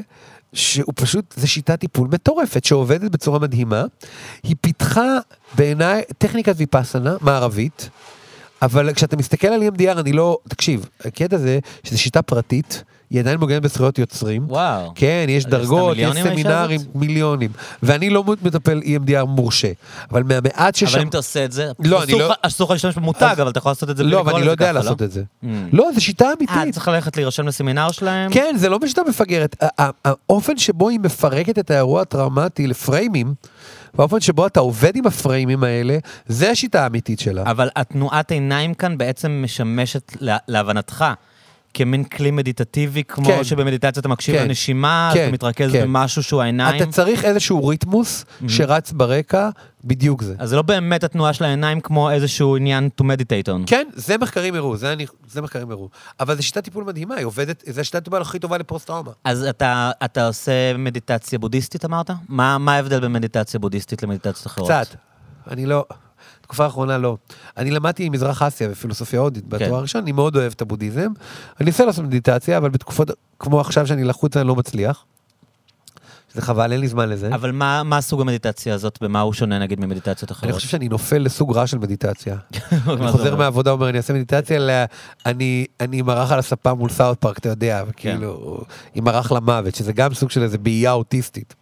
שהוא 0.55 0.93
פשוט, 0.95 1.33
זה 1.37 1.47
שיטת 1.47 1.79
טיפול 1.79 2.07
מטורפת 2.11 2.65
שעובדת 2.65 3.11
בצורה 3.11 3.39
מדהימה. 3.39 3.83
היא 4.43 4.55
פיתחה 4.61 5.17
בעיניי 5.55 6.01
טכניקת 6.17 6.53
ויפאסנה 6.57 7.15
מערבית, 7.21 7.89
אבל 8.61 8.93
כשאתה 8.93 9.17
מסתכל 9.17 9.47
על 9.47 9.61
EMDR 9.61 9.99
אני 9.99 10.13
לא, 10.13 10.37
תקשיב, 10.47 10.89
הקטע 11.05 11.37
זה 11.37 11.59
שזו 11.83 12.01
שיטה 12.01 12.21
פרטית, 12.21 12.83
היא 13.15 13.21
עדיין 13.21 13.39
מוגנת 13.39 13.61
בזכויות 13.61 13.99
יוצרים. 13.99 14.45
וואו. 14.47 14.91
כן, 14.95 15.25
יש 15.29 15.45
דרגות, 15.45 15.97
יש 15.97 16.17
סמינרים? 16.23 16.81
מיליונים. 16.95 17.49
ואני 17.83 18.09
לא 18.09 18.23
מטפל 18.41 18.81
EMDR 18.85 19.25
מורשה, 19.25 19.71
אבל 20.11 20.23
מהמעט 20.23 20.75
ששם... 20.75 20.87
אבל 20.93 21.01
אם 21.01 21.07
אתה 21.07 21.17
עושה 21.17 21.45
את 21.45 21.51
זה, 21.51 21.71
לא, 21.79 22.03
אני 22.03 22.11
לא- 22.11 22.33
אסור 22.41 22.65
לך 22.67 22.71
להשתמש 22.71 22.95
במותג, 22.95 23.35
אבל 23.41 23.49
אתה 23.49 23.57
יכול 23.57 23.69
לעשות 23.71 23.89
את 23.89 23.97
זה 23.97 24.03
בלי 24.03 24.11
לא, 24.11 24.19
אבל 24.21 24.35
אני 24.35 24.45
לא 24.45 24.51
יודע 24.51 24.65
ככה, 24.65 24.71
לעשות 24.73 25.01
את 25.01 25.11
זה. 25.11 25.23
Mm. 25.43 25.47
לא, 25.73 25.89
זו 25.95 26.01
שיטה 26.01 26.25
אה, 26.25 26.31
אמיתית. 26.37 26.73
צריך 26.73 26.87
ללכת 26.87 27.17
להירשם 27.17 27.47
לסמינר 27.47 27.91
שלהם? 27.91 28.31
כן, 28.31 28.55
זה 28.57 28.69
לא 28.69 28.77
בשיטה 28.77 29.01
מפגרת. 29.09 29.55
האופן 30.05 30.57
שבו 30.57 30.89
היא 30.89 30.99
מפרקת 30.99 31.59
את 31.59 31.71
האירוע 31.71 32.01
הטראומטי 32.01 32.67
לפריימים, 32.67 33.33
והאופן 33.93 34.19
שבו 34.19 34.47
אתה 34.47 34.59
עובד 34.59 34.95
עם 34.95 35.07
הפריימים 35.07 35.63
האלה, 35.63 35.97
זה 36.27 36.51
השיטה 36.51 36.83
האמיתית 36.83 37.19
שלה. 37.19 37.43
אבל 37.45 37.69
התנועת 37.75 38.31
עיניים 38.31 38.73
כאן 38.73 38.97
בעצם 38.97 39.41
משמשת, 39.43 40.11
לה- 40.19 40.37
להבנתך, 40.47 41.05
כמין 41.75 42.03
כלי 42.03 42.31
מדיטטיבי, 42.31 43.03
כמו 43.03 43.25
כן. 43.25 43.43
שבמדיטציה 43.43 43.99
אתה 43.99 44.09
מקשיב 44.09 44.35
כן. 44.37 44.47
לנשימה, 44.47 45.11
כן, 45.13 45.23
אתה 45.23 45.31
מתרכז 45.31 45.71
כן. 45.71 45.81
במשהו 45.83 46.23
שהוא 46.23 46.41
העיניים. 46.41 46.83
אתה 46.83 46.91
צריך 46.91 47.25
איזשהו 47.25 47.67
ריתמוס 47.67 48.25
שרץ 48.47 48.91
ברקע, 48.91 49.49
בדיוק 49.83 50.23
זה. 50.23 50.35
אז 50.39 50.49
זה 50.49 50.55
לא 50.55 50.61
באמת 50.61 51.03
התנועה 51.03 51.33
של 51.33 51.43
העיניים 51.43 51.81
כמו 51.81 52.11
איזשהו 52.11 52.55
עניין 52.55 52.89
to 53.01 53.03
meditate 53.03 53.47
on. 53.47 53.67
כן, 53.67 53.87
זה 53.93 54.17
מחקרים 54.17 54.55
הראו, 54.55 54.77
זה, 54.77 54.93
אני, 54.93 55.05
זה 55.31 55.41
מחקרים 55.41 55.71
הראו. 55.71 55.89
אבל 56.19 56.35
זו 56.35 56.43
שיטת 56.43 56.63
טיפול 56.63 56.83
מדהימה, 56.83 57.15
היא 57.15 57.25
עובדת, 57.25 57.63
זו 57.67 57.81
השיטת 57.81 58.03
טיפול 58.03 58.21
הכי 58.21 58.39
טובה 58.39 58.57
לפוסט-טראומה. 58.57 59.11
אז 59.23 59.43
אתה, 59.43 59.91
אתה 60.05 60.27
עושה 60.27 60.77
מדיטציה 60.77 61.39
בודהיסטית, 61.39 61.85
אמרת? 61.85 62.11
מה, 62.29 62.57
מה 62.57 62.75
ההבדל 62.75 62.99
בין 62.99 63.13
מדיטציה 63.13 63.59
בודהיסטית 63.59 64.03
למדיטציות 64.03 64.47
אחרות? 64.47 64.71
קצת. 64.71 64.95
אני 65.51 65.65
לא... 65.65 65.85
תקופה 66.45 66.63
האחרונה 66.63 66.97
לא. 66.97 67.17
אני 67.57 67.71
למדתי 67.71 68.09
מזרח 68.09 68.41
אסיה 68.41 68.67
ופילוסופיה 68.71 69.19
הודית 69.19 69.47
בתואר 69.47 69.69
כן. 69.69 69.75
הראשון, 69.75 70.01
אני 70.01 70.11
מאוד 70.11 70.35
אוהב 70.35 70.53
את 70.55 70.61
הבודהיזם. 70.61 71.11
אני 71.59 71.67
אנסה 71.67 71.85
לעשות 71.85 72.05
מדיטציה, 72.05 72.57
אבל 72.57 72.69
בתקופות 72.69 73.11
כמו 73.39 73.61
עכשיו 73.61 73.87
שאני 73.87 74.03
לחוץ 74.03 74.37
אני 74.37 74.47
לא 74.47 74.55
מצליח. 74.55 75.05
זה 76.33 76.41
חבל, 76.41 76.71
אין 76.71 76.81
לי 76.81 76.87
זמן 76.87 77.09
לזה. 77.09 77.35
אבל 77.35 77.51
מה, 77.51 77.83
מה 77.83 78.01
סוג 78.01 78.21
המדיטציה 78.21 78.73
הזאת, 78.73 78.97
במה 79.01 79.21
הוא 79.21 79.33
שונה 79.33 79.59
נגיד 79.59 79.79
ממדיטציות 79.79 80.31
אחרות? 80.31 80.43
אני 80.43 80.53
חושב 80.53 80.67
שאני 80.67 80.87
נופל 80.89 81.17
לסוג 81.17 81.57
רע 81.57 81.67
של 81.67 81.77
מדיטציה. 81.77 82.35
אני 82.71 83.11
חוזר? 83.11 83.35
מהעבודה, 83.35 83.71
אומר, 83.71 83.89
אני 83.89 83.97
אעשה 83.97 84.13
מדיטציה, 84.13 84.57
אלא 84.57 84.73
אני, 85.25 85.65
אני 85.79 85.99
עם 85.99 86.09
ערך 86.09 86.31
על 86.31 86.39
הספה 86.39 86.73
מול 86.73 86.89
סאוט 86.89 87.21
פארק, 87.21 87.37
אתה 87.37 87.49
יודע. 87.49 87.83
וכאילו, 87.87 88.61
עם 88.95 89.07
ערך 89.07 89.31
למוות, 89.31 89.75
שזה 89.75 89.93
גם 89.93 90.13
סוג 90.13 90.31
של 90.31 90.43
איזה 90.43 90.57
באייה 90.57 90.91
אוטיסטית. 90.91 91.55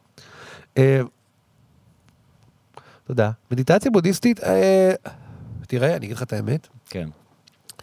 תודה. 3.13 3.31
מדיטציה 3.51 3.91
בודהיסטית, 3.91 4.43
אה, 4.43 4.93
תראה, 5.67 5.95
אני 5.95 6.05
אגיד 6.05 6.15
לך 6.17 6.23
את 6.23 6.33
האמת, 6.33 6.67
כן. 6.89 7.09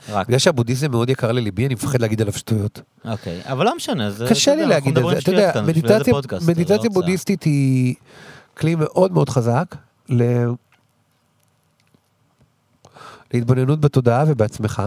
רק, 0.09 0.27
בגלל 0.27 0.39
שהבודהיזם 0.39 0.90
מאוד 0.90 1.11
יקר 1.11 1.32
לליבי, 1.32 1.66
אני 1.66 1.74
מפחד 1.74 2.01
להגיד 2.01 2.20
עליו 2.20 2.32
שטויות. 2.32 2.81
אוקיי. 3.05 3.40
אבל 3.44 3.65
לא 3.65 3.77
משנה, 3.77 4.11
זה... 4.11 4.27
קשה 4.31 4.55
לי 4.55 4.66
להגיד 4.66 4.98
את 4.98 5.05
זה, 5.11 5.19
אתה 5.19 5.31
יודע, 5.31 5.52
כאן, 5.52 5.66
מדיטציה- 5.66 6.12
פודקאסט, 6.15 6.48
מדיטציה. 6.48 6.90
בודהיסטית 6.90 7.43
היא 7.43 7.94
כלי 8.57 8.74
מאוד 8.74 9.12
מאוד 9.12 9.28
חזק 9.28 9.74
ל- 10.09 10.47
להתבוננות 13.35 13.81
בתודעה 13.81 14.24
ובעצמך. 14.27 14.82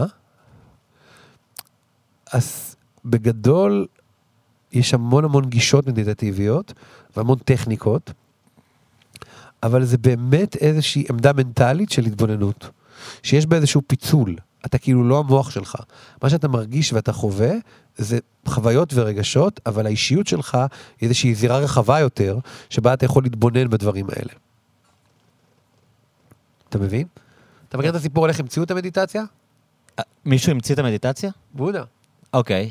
אז 2.32 2.76
בגדול, 3.04 3.86
יש 4.72 4.94
המון 4.94 5.24
המון 5.24 5.44
גישות 5.44 5.86
מדיטטיביות 5.86 6.72
והמון 7.16 7.38
טכניקות, 7.38 8.12
אבל 9.64 9.84
זה 9.84 9.98
באמת 9.98 10.56
איזושהי 10.56 11.04
עמדה 11.10 11.32
מנטלית 11.32 11.90
של 11.90 12.04
התבוננות, 12.04 12.70
שיש 13.22 13.46
בה 13.46 13.56
איזשהו 13.56 13.82
פיצול. 13.86 14.36
אתה 14.66 14.78
כאילו 14.78 15.08
לא 15.08 15.18
המוח 15.18 15.50
שלך. 15.50 15.76
מה 16.22 16.30
שאתה 16.30 16.48
מרגיש 16.48 16.92
ואתה 16.92 17.12
חווה 17.12 17.50
זה 17.96 18.18
חוויות 18.46 18.94
ורגשות, 18.94 19.60
אבל 19.66 19.86
האישיות 19.86 20.26
שלך 20.26 20.54
היא 20.54 21.08
איזושהי 21.08 21.34
זירה 21.34 21.58
רחבה 21.58 22.00
יותר, 22.00 22.38
שבה 22.70 22.94
אתה 22.94 23.04
יכול 23.04 23.22
להתבונן 23.22 23.70
בדברים 23.70 24.06
האלה. 24.08 24.32
אתה 26.68 26.78
מבין? 26.78 27.06
אתה 27.68 27.78
מכיר 27.78 27.90
את 27.90 27.94
הסיפור 27.94 28.24
על 28.24 28.30
איך 28.30 28.40
המציאו 28.40 28.64
את 28.64 28.70
המדיטציה? 28.70 29.24
אה, 29.98 30.04
מישהו 30.24 30.52
המציא 30.52 30.74
את 30.74 30.78
המדיטציה? 30.78 31.30
בודה. 31.54 31.82
אוקיי. 32.32 32.70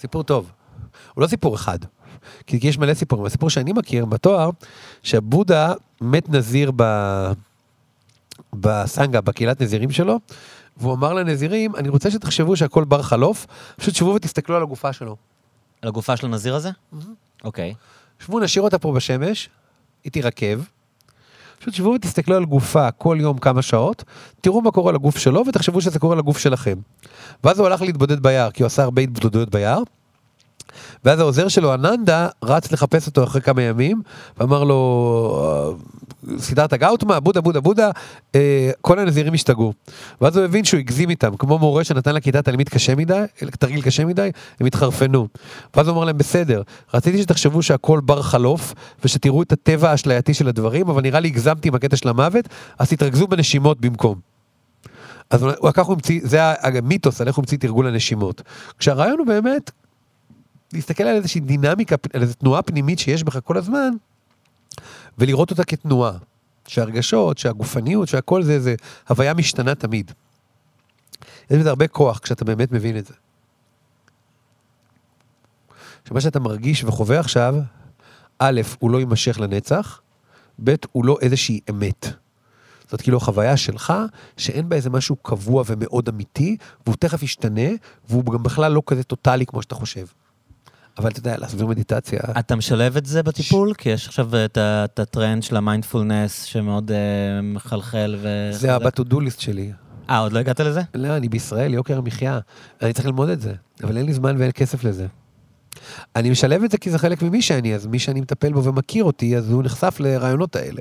סיפור 0.00 0.22
טוב. 0.22 0.52
הוא 1.14 1.22
לא 1.22 1.26
סיפור 1.26 1.54
אחד. 1.54 1.78
כי 2.46 2.58
יש 2.62 2.78
מלא 2.78 2.94
סיפורים. 2.94 3.26
הסיפור 3.26 3.50
שאני 3.50 3.72
מכיר 3.72 4.04
בתואר, 4.04 4.50
שבודה 5.02 5.72
מת 6.00 6.28
נזיר 6.28 6.70
ב... 6.76 6.82
בסנגה, 8.52 9.20
בקהילת 9.20 9.62
נזירים 9.62 9.90
שלו, 9.90 10.20
והוא 10.76 10.94
אמר 10.94 11.12
לנזירים, 11.12 11.76
אני 11.76 11.88
רוצה 11.88 12.10
שתחשבו 12.10 12.56
שהכל 12.56 12.84
בר 12.84 13.02
חלוף, 13.02 13.46
פשוט 13.76 13.94
שבו 13.94 14.14
ותסתכלו 14.14 14.56
על 14.56 14.62
הגופה 14.62 14.92
שלו. 14.92 15.16
על 15.82 15.88
הגופה 15.88 16.16
של 16.16 16.26
הנזיר 16.26 16.54
הזה? 16.54 16.70
אוקיי. 17.44 17.74
שבו 18.18 18.40
נשאיר 18.40 18.64
אותה 18.64 18.78
פה 18.78 18.92
בשמש, 18.92 19.48
היא 20.04 20.12
תירקב. 20.12 20.60
פשוט 21.58 21.74
שבו 21.74 21.88
ותסתכלו 21.88 22.36
על 22.36 22.44
גופה 22.44 22.90
כל 22.90 23.18
יום 23.20 23.38
כמה 23.38 23.62
שעות, 23.62 24.04
תראו 24.40 24.60
מה 24.62 24.70
קורה 24.70 24.92
לגוף 24.92 25.18
שלו 25.18 25.44
ותחשבו 25.46 25.80
שזה 25.80 25.98
קורה 25.98 26.16
לגוף 26.16 26.38
שלכם. 26.38 26.78
ואז 27.44 27.58
הוא 27.58 27.66
הלך 27.66 27.82
להתבודד 27.82 28.22
ביער, 28.22 28.50
כי 28.50 28.62
הוא 28.62 28.66
עשה 28.66 28.82
הרבה 28.82 29.02
התבודדויות 29.02 29.50
ביער. 29.50 29.82
ואז 31.04 31.20
העוזר 31.20 31.48
שלו, 31.48 31.74
אננדה, 31.74 32.28
רץ 32.44 32.72
לחפש 32.72 33.06
אותו 33.06 33.24
אחרי 33.24 33.40
כמה 33.40 33.62
ימים, 33.62 34.02
ואמר 34.38 34.64
לו, 34.64 35.76
סידרת 36.38 36.74
גאוטמה, 36.74 37.20
בודה, 37.20 37.40
בודה, 37.40 37.60
בודה, 37.60 37.90
אה, 38.34 38.70
כל 38.80 38.98
הנזירים 38.98 39.34
השתגעו. 39.34 39.72
ואז 40.20 40.36
הוא 40.36 40.44
הבין 40.44 40.64
שהוא 40.64 40.78
הגזים 40.78 41.10
איתם, 41.10 41.36
כמו 41.36 41.58
מורה 41.58 41.84
שנתן 41.84 42.14
לכיתה 42.14 42.42
תלמיד 42.42 42.68
קשה 42.68 42.94
מדי, 42.94 43.22
תרגיל 43.58 43.82
קשה 43.82 44.04
מדי, 44.04 44.30
הם 44.60 44.66
התחרפנו. 44.66 45.28
ואז 45.76 45.88
הוא 45.88 45.96
אמר 45.96 46.04
להם, 46.04 46.18
בסדר, 46.18 46.62
רציתי 46.94 47.22
שתחשבו 47.22 47.62
שהכל 47.62 48.00
בר 48.00 48.22
חלוף, 48.22 48.74
ושתראו 49.04 49.42
את 49.42 49.52
הטבע 49.52 49.90
האשלייתי 49.90 50.34
של 50.34 50.48
הדברים, 50.48 50.88
אבל 50.88 51.02
נראה 51.02 51.20
לי 51.20 51.28
הגזמתי 51.28 51.68
עם 51.68 51.74
הקטע 51.74 51.96
של 51.96 52.08
המוות, 52.08 52.44
אז 52.78 52.88
תתרכזו 52.88 53.26
בנשימות 53.26 53.80
במקום. 53.80 54.18
אז 55.30 55.44
ככה 55.72 55.82
הוא 55.82 55.94
המציא, 55.94 56.20
זה 56.22 56.40
המיתוס 56.42 57.20
על 57.20 57.28
איך 57.28 57.36
הוא 57.36 57.42
המציא 57.42 57.58
תרגול 57.58 57.86
הנשימות. 57.86 58.42
כשהרעיון 58.78 59.18
הוא 59.18 59.26
באמת 59.26 59.70
להסתכל 60.72 61.04
על 61.04 61.16
איזושהי 61.16 61.40
דינמיקה, 61.40 61.96
על 62.12 62.22
איזו 62.22 62.34
תנועה 62.34 62.62
פנימית 62.62 62.98
שיש 62.98 63.24
בך 63.24 63.38
כל 63.44 63.56
הזמן, 63.56 63.90
ולראות 65.18 65.50
אותה 65.50 65.64
כתנועה. 65.64 66.18
שהרגשות, 66.68 67.38
שהגופניות, 67.38 68.08
שהכל 68.08 68.42
זה 68.42 68.52
איזה 68.52 68.74
הוויה 69.08 69.34
משתנה 69.34 69.74
תמיד. 69.74 70.12
יש 71.50 71.58
בזה 71.58 71.68
הרבה 71.68 71.88
כוח 71.88 72.18
כשאתה 72.18 72.44
באמת 72.44 72.72
מבין 72.72 72.98
את 72.98 73.06
זה. 73.06 73.14
שמה 76.08 76.20
שאתה 76.20 76.40
מרגיש 76.40 76.84
וחווה 76.84 77.20
עכשיו, 77.20 77.54
א', 78.38 78.60
הוא 78.78 78.90
לא 78.90 78.98
יימשך 78.98 79.40
לנצח, 79.40 80.00
ב', 80.64 80.74
הוא 80.92 81.04
לא 81.04 81.18
איזושהי 81.20 81.60
אמת. 81.70 82.06
זאת 82.90 83.02
כאילו 83.02 83.16
החוויה 83.16 83.56
שלך, 83.56 83.92
שאין 84.36 84.68
בה 84.68 84.76
איזה 84.76 84.90
משהו 84.90 85.16
קבוע 85.16 85.62
ומאוד 85.66 86.08
אמיתי, 86.08 86.56
והוא 86.86 86.96
תכף 86.96 87.22
ישתנה, 87.22 87.70
והוא 88.08 88.24
גם 88.24 88.42
בכלל 88.42 88.72
לא 88.72 88.82
כזה 88.86 89.02
טוטאלי 89.02 89.46
כמו 89.46 89.62
שאתה 89.62 89.74
חושב. 89.74 90.06
אבל 90.98 91.10
אתה 91.10 91.18
יודע, 91.18 91.36
להסביר 91.38 91.66
מדיטציה, 91.66 92.20
אתה 92.38 92.56
משלב 92.56 92.96
את 92.96 93.06
זה 93.06 93.22
בטיפול? 93.22 93.74
כי 93.74 93.88
יש 93.88 94.06
עכשיו 94.06 94.30
את 94.44 94.98
הטרנד 94.98 95.42
של 95.42 95.56
המיינדפולנס 95.56 96.42
שמאוד 96.42 96.92
אה, 96.92 97.42
מחלחל 97.42 98.16
ו... 98.18 98.48
זה 98.52 98.76
list 99.20 99.40
שלי. 99.40 99.72
אה, 100.10 100.18
עוד 100.18 100.32
לא 100.32 100.38
הגעת 100.38 100.60
לזה? 100.60 100.80
לא, 100.94 101.16
אני 101.16 101.28
בישראל, 101.28 101.74
יוקר 101.74 101.98
המחיה. 101.98 102.38
אני 102.82 102.92
צריך 102.92 103.06
ללמוד 103.06 103.28
את 103.28 103.40
זה, 103.40 103.52
אבל 103.82 103.96
אין 103.96 104.06
לי 104.06 104.14
זמן 104.14 104.36
ואין 104.38 104.50
כסף 104.54 104.84
לזה. 104.84 105.06
אני 106.16 106.30
משלב 106.30 106.62
את 106.64 106.70
זה 106.70 106.78
כי 106.78 106.90
זה 106.90 106.98
חלק 106.98 107.22
ממי 107.22 107.42
שאני, 107.42 107.74
אז 107.74 107.86
מי 107.86 107.98
שאני 107.98 108.20
מטפל 108.20 108.52
בו 108.52 108.64
ומכיר 108.64 109.04
אותי, 109.04 109.36
אז 109.36 109.50
הוא 109.50 109.62
נחשף 109.62 109.96
לרעיונות 110.00 110.56
האלה. 110.56 110.80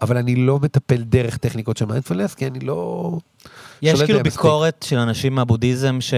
אבל 0.00 0.16
אני 0.16 0.36
לא 0.36 0.58
מטפל 0.60 1.02
דרך 1.02 1.36
טכניקות 1.36 1.76
של 1.76 1.84
מיינדפולנס, 1.84 2.34
כי 2.34 2.46
אני 2.46 2.60
לא... 2.60 3.18
יש 3.82 4.02
כאילו. 4.02 4.22
ביקורת 4.22 4.84
של 4.88 4.98
אנשים 4.98 5.34
מהבודהיזם 5.34 6.00
ש... 6.00 6.14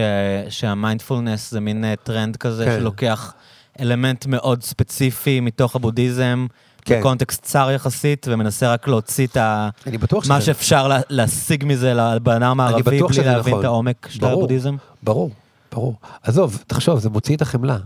שהמיינדפולנס 0.48 1.50
זה 1.50 1.60
מין 1.60 1.84
אה, 1.84 1.96
טרנד 1.96 2.36
כזה 2.36 2.64
כן. 2.64 2.76
שלוקח 2.80 3.34
אלמנט 3.80 4.26
מאוד 4.26 4.62
ספציפי 4.62 5.40
מתוך 5.40 5.76
הבודהיזם, 5.76 6.46
כן. 6.82 7.00
בקונטקסט 7.00 7.42
צר 7.42 7.70
יחסית, 7.74 8.26
ומנסה 8.30 8.72
רק 8.72 8.88
להוציא 8.88 9.26
את 9.26 9.36
ה... 9.36 9.68
אני 9.86 9.98
בטוח 9.98 10.24
שזה... 10.24 10.32
מה 10.32 10.40
שאפשר 10.40 10.88
לה- 10.88 11.00
להשיג 11.10 11.64
מזה 11.66 11.94
לבן 11.94 12.42
אדם 12.42 12.60
המערבי, 12.60 12.82
בלי 12.82 13.00
להבין 13.24 13.52
נכון. 13.52 13.60
את 13.60 13.64
העומק 13.64 14.08
של. 14.10 14.24
הבודהיזם. 14.24 14.76
ברור, 15.02 15.30
ברור. 15.72 15.94
עזוב, 16.22 16.62
תחשוב, 16.66 16.98
זה 16.98 17.10
מוציא 17.10 17.36
את 17.36 17.42
החמלה. 17.42 17.78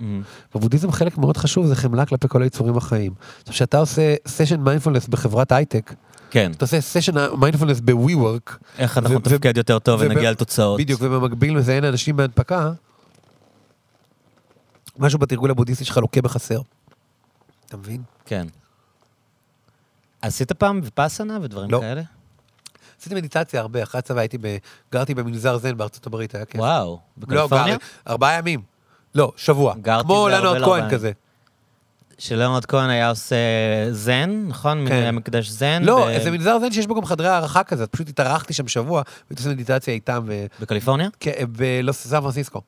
אמ, 0.00 0.22
בבודהיזם 0.54 0.92
חלק 0.92 1.18
מאוד 1.18 1.36
חשוב 1.36 1.66
זה 1.66 1.76
חמלה 1.76 2.06
כלפי 2.06 2.28
כל 2.28 2.42
היצורים 2.42 2.76
החיים. 2.76 3.12
עכשיו, 3.40 3.54
כשאתה 3.54 3.78
עושה 3.78 4.14
סשן 4.28 4.60
מיינדפולנס 4.60 5.08
בחברת 5.08 5.52
הייטק, 5.52 5.94
כן, 6.34 6.52
אתה 6.52 6.64
עושה 6.64 6.80
סשן 6.80 7.12
מיינדפולנס 7.36 7.80
ב-WeWork, 7.80 8.52
איך 8.78 8.98
אנחנו 8.98 9.14
נתפקד 9.18 9.56
יותר 9.56 9.78
טוב 9.78 10.00
וב- 10.00 10.06
ונגיע 10.10 10.30
לתוצאות. 10.30 10.80
בדיוק, 10.80 11.00
ובמקביל 11.04 11.54
מזיין 11.56 11.84
אנשים 11.84 12.16
בהנפקה, 12.16 12.72
משהו 14.98 15.18
בתרגול 15.18 15.50
הבודהיסטי 15.50 15.84
שלך 15.84 15.96
לוקה 15.96 16.22
בחסר. 16.22 16.60
אתה 17.66 17.76
מבין? 17.76 18.02
כן. 18.26 18.46
עשית 20.22 20.52
פעם 20.52 20.80
ויפאסנה 20.84 21.38
ודברים 21.42 21.70
לא. 21.70 21.80
כאלה? 21.80 22.02
עשיתי 23.00 23.14
מדיטציה 23.14 23.60
הרבה, 23.60 23.82
אחרי 23.82 23.98
הצבא 23.98 24.20
הייתי 24.20 24.38
ב... 24.40 24.56
גרתי 24.92 25.14
במנזר 25.14 25.58
זן 25.58 25.76
בארצות 25.76 26.06
הברית, 26.06 26.34
היה 26.34 26.44
כיף. 26.44 26.60
וואו, 26.60 26.90
לא, 26.90 27.00
בקליפורניה? 27.18 27.76
גר, 27.76 27.84
ארבעה 28.08 28.38
ימים. 28.38 28.62
לא, 29.14 29.32
שבוע. 29.36 29.74
גרתי 29.82 30.04
כמו 30.04 30.28
לנרד 30.28 30.60
לא 30.60 30.66
כהן. 30.66 30.90
כזה. 30.90 31.12
שלאונרד 32.18 32.64
כהן 32.64 32.90
היה 32.90 33.10
עושה 33.10 33.36
זן, 33.90 34.44
נכון? 34.48 34.88
כן. 34.88 34.92
היה 34.94 35.12
מקדש 35.12 35.48
זן. 35.48 35.82
לא, 35.82 36.04
ב- 36.04 36.08
איזה 36.08 36.30
מנזר 36.30 36.58
זן 36.60 36.72
שיש 36.72 36.86
בו 36.86 36.94
גם 36.94 37.04
חדרי 37.04 37.28
הערכה 37.28 37.64
כזה, 37.64 37.86
פשוט 37.86 38.08
התארחתי 38.08 38.52
שם 38.52 38.68
שבוע, 38.68 39.02
והייתי 39.30 39.42
עושה 39.42 39.48
מדיטציה 39.50 39.94
איתם 39.94 40.22
ו... 40.26 40.46
בקליפורניה? 40.60 41.08
כן, 41.20 41.32
בלוס 41.48 42.06
סן 42.06 42.20
פרנסיסקו. 42.20 42.60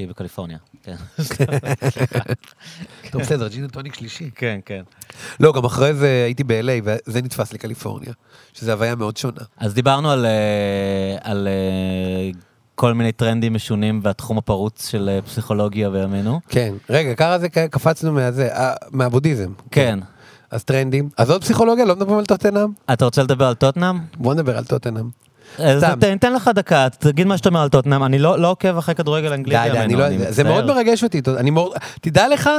שהיא 0.00 0.08
בקליפורניה. 0.08 0.58
כן. 0.82 0.96
טוב, 3.10 3.22
בסדר, 3.22 3.48
ג'ין 3.48 3.68
טוניק 3.68 3.94
שלישי. 3.94 4.30
כן, 4.34 4.60
כן. 4.64 4.82
לא, 5.40 5.52
גם 5.52 5.64
אחרי 5.64 5.94
זה 5.94 6.22
הייתי 6.24 6.44
ב-LA, 6.44 6.84
וזה 6.84 7.22
נתפס 7.22 7.52
לקליפורניה, 7.52 8.12
שזו 8.52 8.72
הוויה 8.72 8.94
מאוד 8.94 9.16
שונה. 9.16 9.42
אז 9.56 9.74
דיברנו 9.74 10.10
על, 10.10 10.26
אה, 10.26 11.16
על 11.22 11.48
אה, 11.48 12.30
כל 12.80 12.94
מיני 12.94 13.12
טרנדים 13.12 13.54
משונים 13.54 14.00
והתחום 14.02 14.38
הפרוץ 14.38 14.88
של 14.88 15.08
אה, 15.08 15.22
פסיכולוגיה 15.22 15.90
בימינו. 15.90 16.40
כן, 16.48 16.74
רגע, 16.90 17.14
ככה 17.14 17.38
זה 17.38 17.48
קפצנו 17.48 18.12
מהזה, 18.12 18.48
אה, 18.52 18.72
מהבודהיזם. 18.90 19.52
כן. 19.70 19.98
אז 20.50 20.64
טרנדים. 20.64 21.08
אז 21.16 21.30
עוד 21.30 21.42
פסיכולוגיה, 21.42 21.84
לא 21.84 21.96
מדברים 21.96 22.18
על 22.18 22.24
טוטנאם? 22.24 22.68
אתה 22.92 23.04
רוצה 23.04 23.22
לדבר 23.22 23.44
על 23.44 23.54
טוטנאם? 23.54 23.98
בוא 24.16 24.34
נדבר 24.34 24.58
על 24.58 24.64
טוטנאם. 24.64 25.08
אז 25.58 25.78
סתם. 25.84 26.00
ת- 26.00 26.04
ניתן 26.04 26.32
לך 26.32 26.50
דקה, 26.54 26.88
תגיד 26.98 27.26
מה 27.26 27.36
שאתה 27.36 27.48
אומר 27.48 27.60
על 27.62 27.68
טוטנאם, 27.68 28.04
אני 28.04 28.18
לא 28.18 28.38
לא 28.38 28.50
עוקב 28.50 28.76
אחרי 28.78 28.94
כדורגל 28.94 29.32
אנגלי 29.32 29.54
די, 29.62 29.68
די, 29.72 29.78
אני 29.78 29.96
לא, 29.96 30.04
זה 30.30 30.44
מאוד. 30.44 30.66
מרגש 30.66 31.04
אותי, 31.04 31.20
תדע 32.00 32.28
לך, 32.28 32.50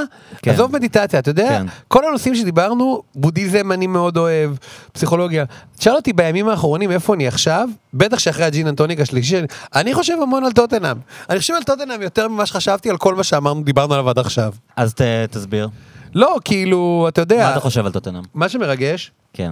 כן. 0.41 0.51
עזוב 0.51 0.73
מדיטציה, 0.73 1.19
אתה 1.19 1.30
יודע, 1.30 1.49
כן. 1.49 1.65
כל 1.88 2.05
הנושאים 2.07 2.35
שדיברנו, 2.35 3.01
בודהיזם 3.15 3.72
אני 3.72 3.88
מאוד 3.88 4.18
אוהב, 4.18 4.51
פסיכולוגיה. 4.93 5.45
תשאל 5.77 5.95
אותי 5.95 6.13
בימים 6.13 6.49
האחרונים 6.49 6.91
איפה 6.91 7.13
אני 7.13 7.27
עכשיו, 7.27 7.69
בטח 7.93 8.19
שאחרי 8.19 8.45
הג'ין 8.45 8.68
אנטוניק 8.68 8.99
השלישי, 8.99 9.38
אני 9.76 9.93
חושב 9.93 10.13
המון 10.22 10.43
על 10.45 10.51
טוטנאם. 10.51 10.97
אני 11.30 11.39
חושב 11.39 11.53
על 11.53 11.63
טוטנאם 11.63 12.01
יותר 12.01 12.27
ממה 12.27 12.45
שחשבתי 12.45 12.89
על 12.89 12.97
כל 12.97 13.15
מה 13.15 13.23
שאמרנו, 13.23 13.63
דיברנו 13.63 13.93
עליו 13.93 14.09
עד 14.09 14.19
עכשיו. 14.19 14.53
אז 14.76 14.93
תסביר. 15.31 15.69
לא, 16.15 16.38
כאילו, 16.45 17.05
אתה 17.09 17.22
יודע, 17.22 17.38
מה 17.45 17.51
אתה 17.51 17.59
חושב 17.59 17.85
על 17.85 17.91
טוטנאם? 17.91 18.22
מה 18.34 18.49
שמרגש, 18.49 19.11
כן. 19.34 19.51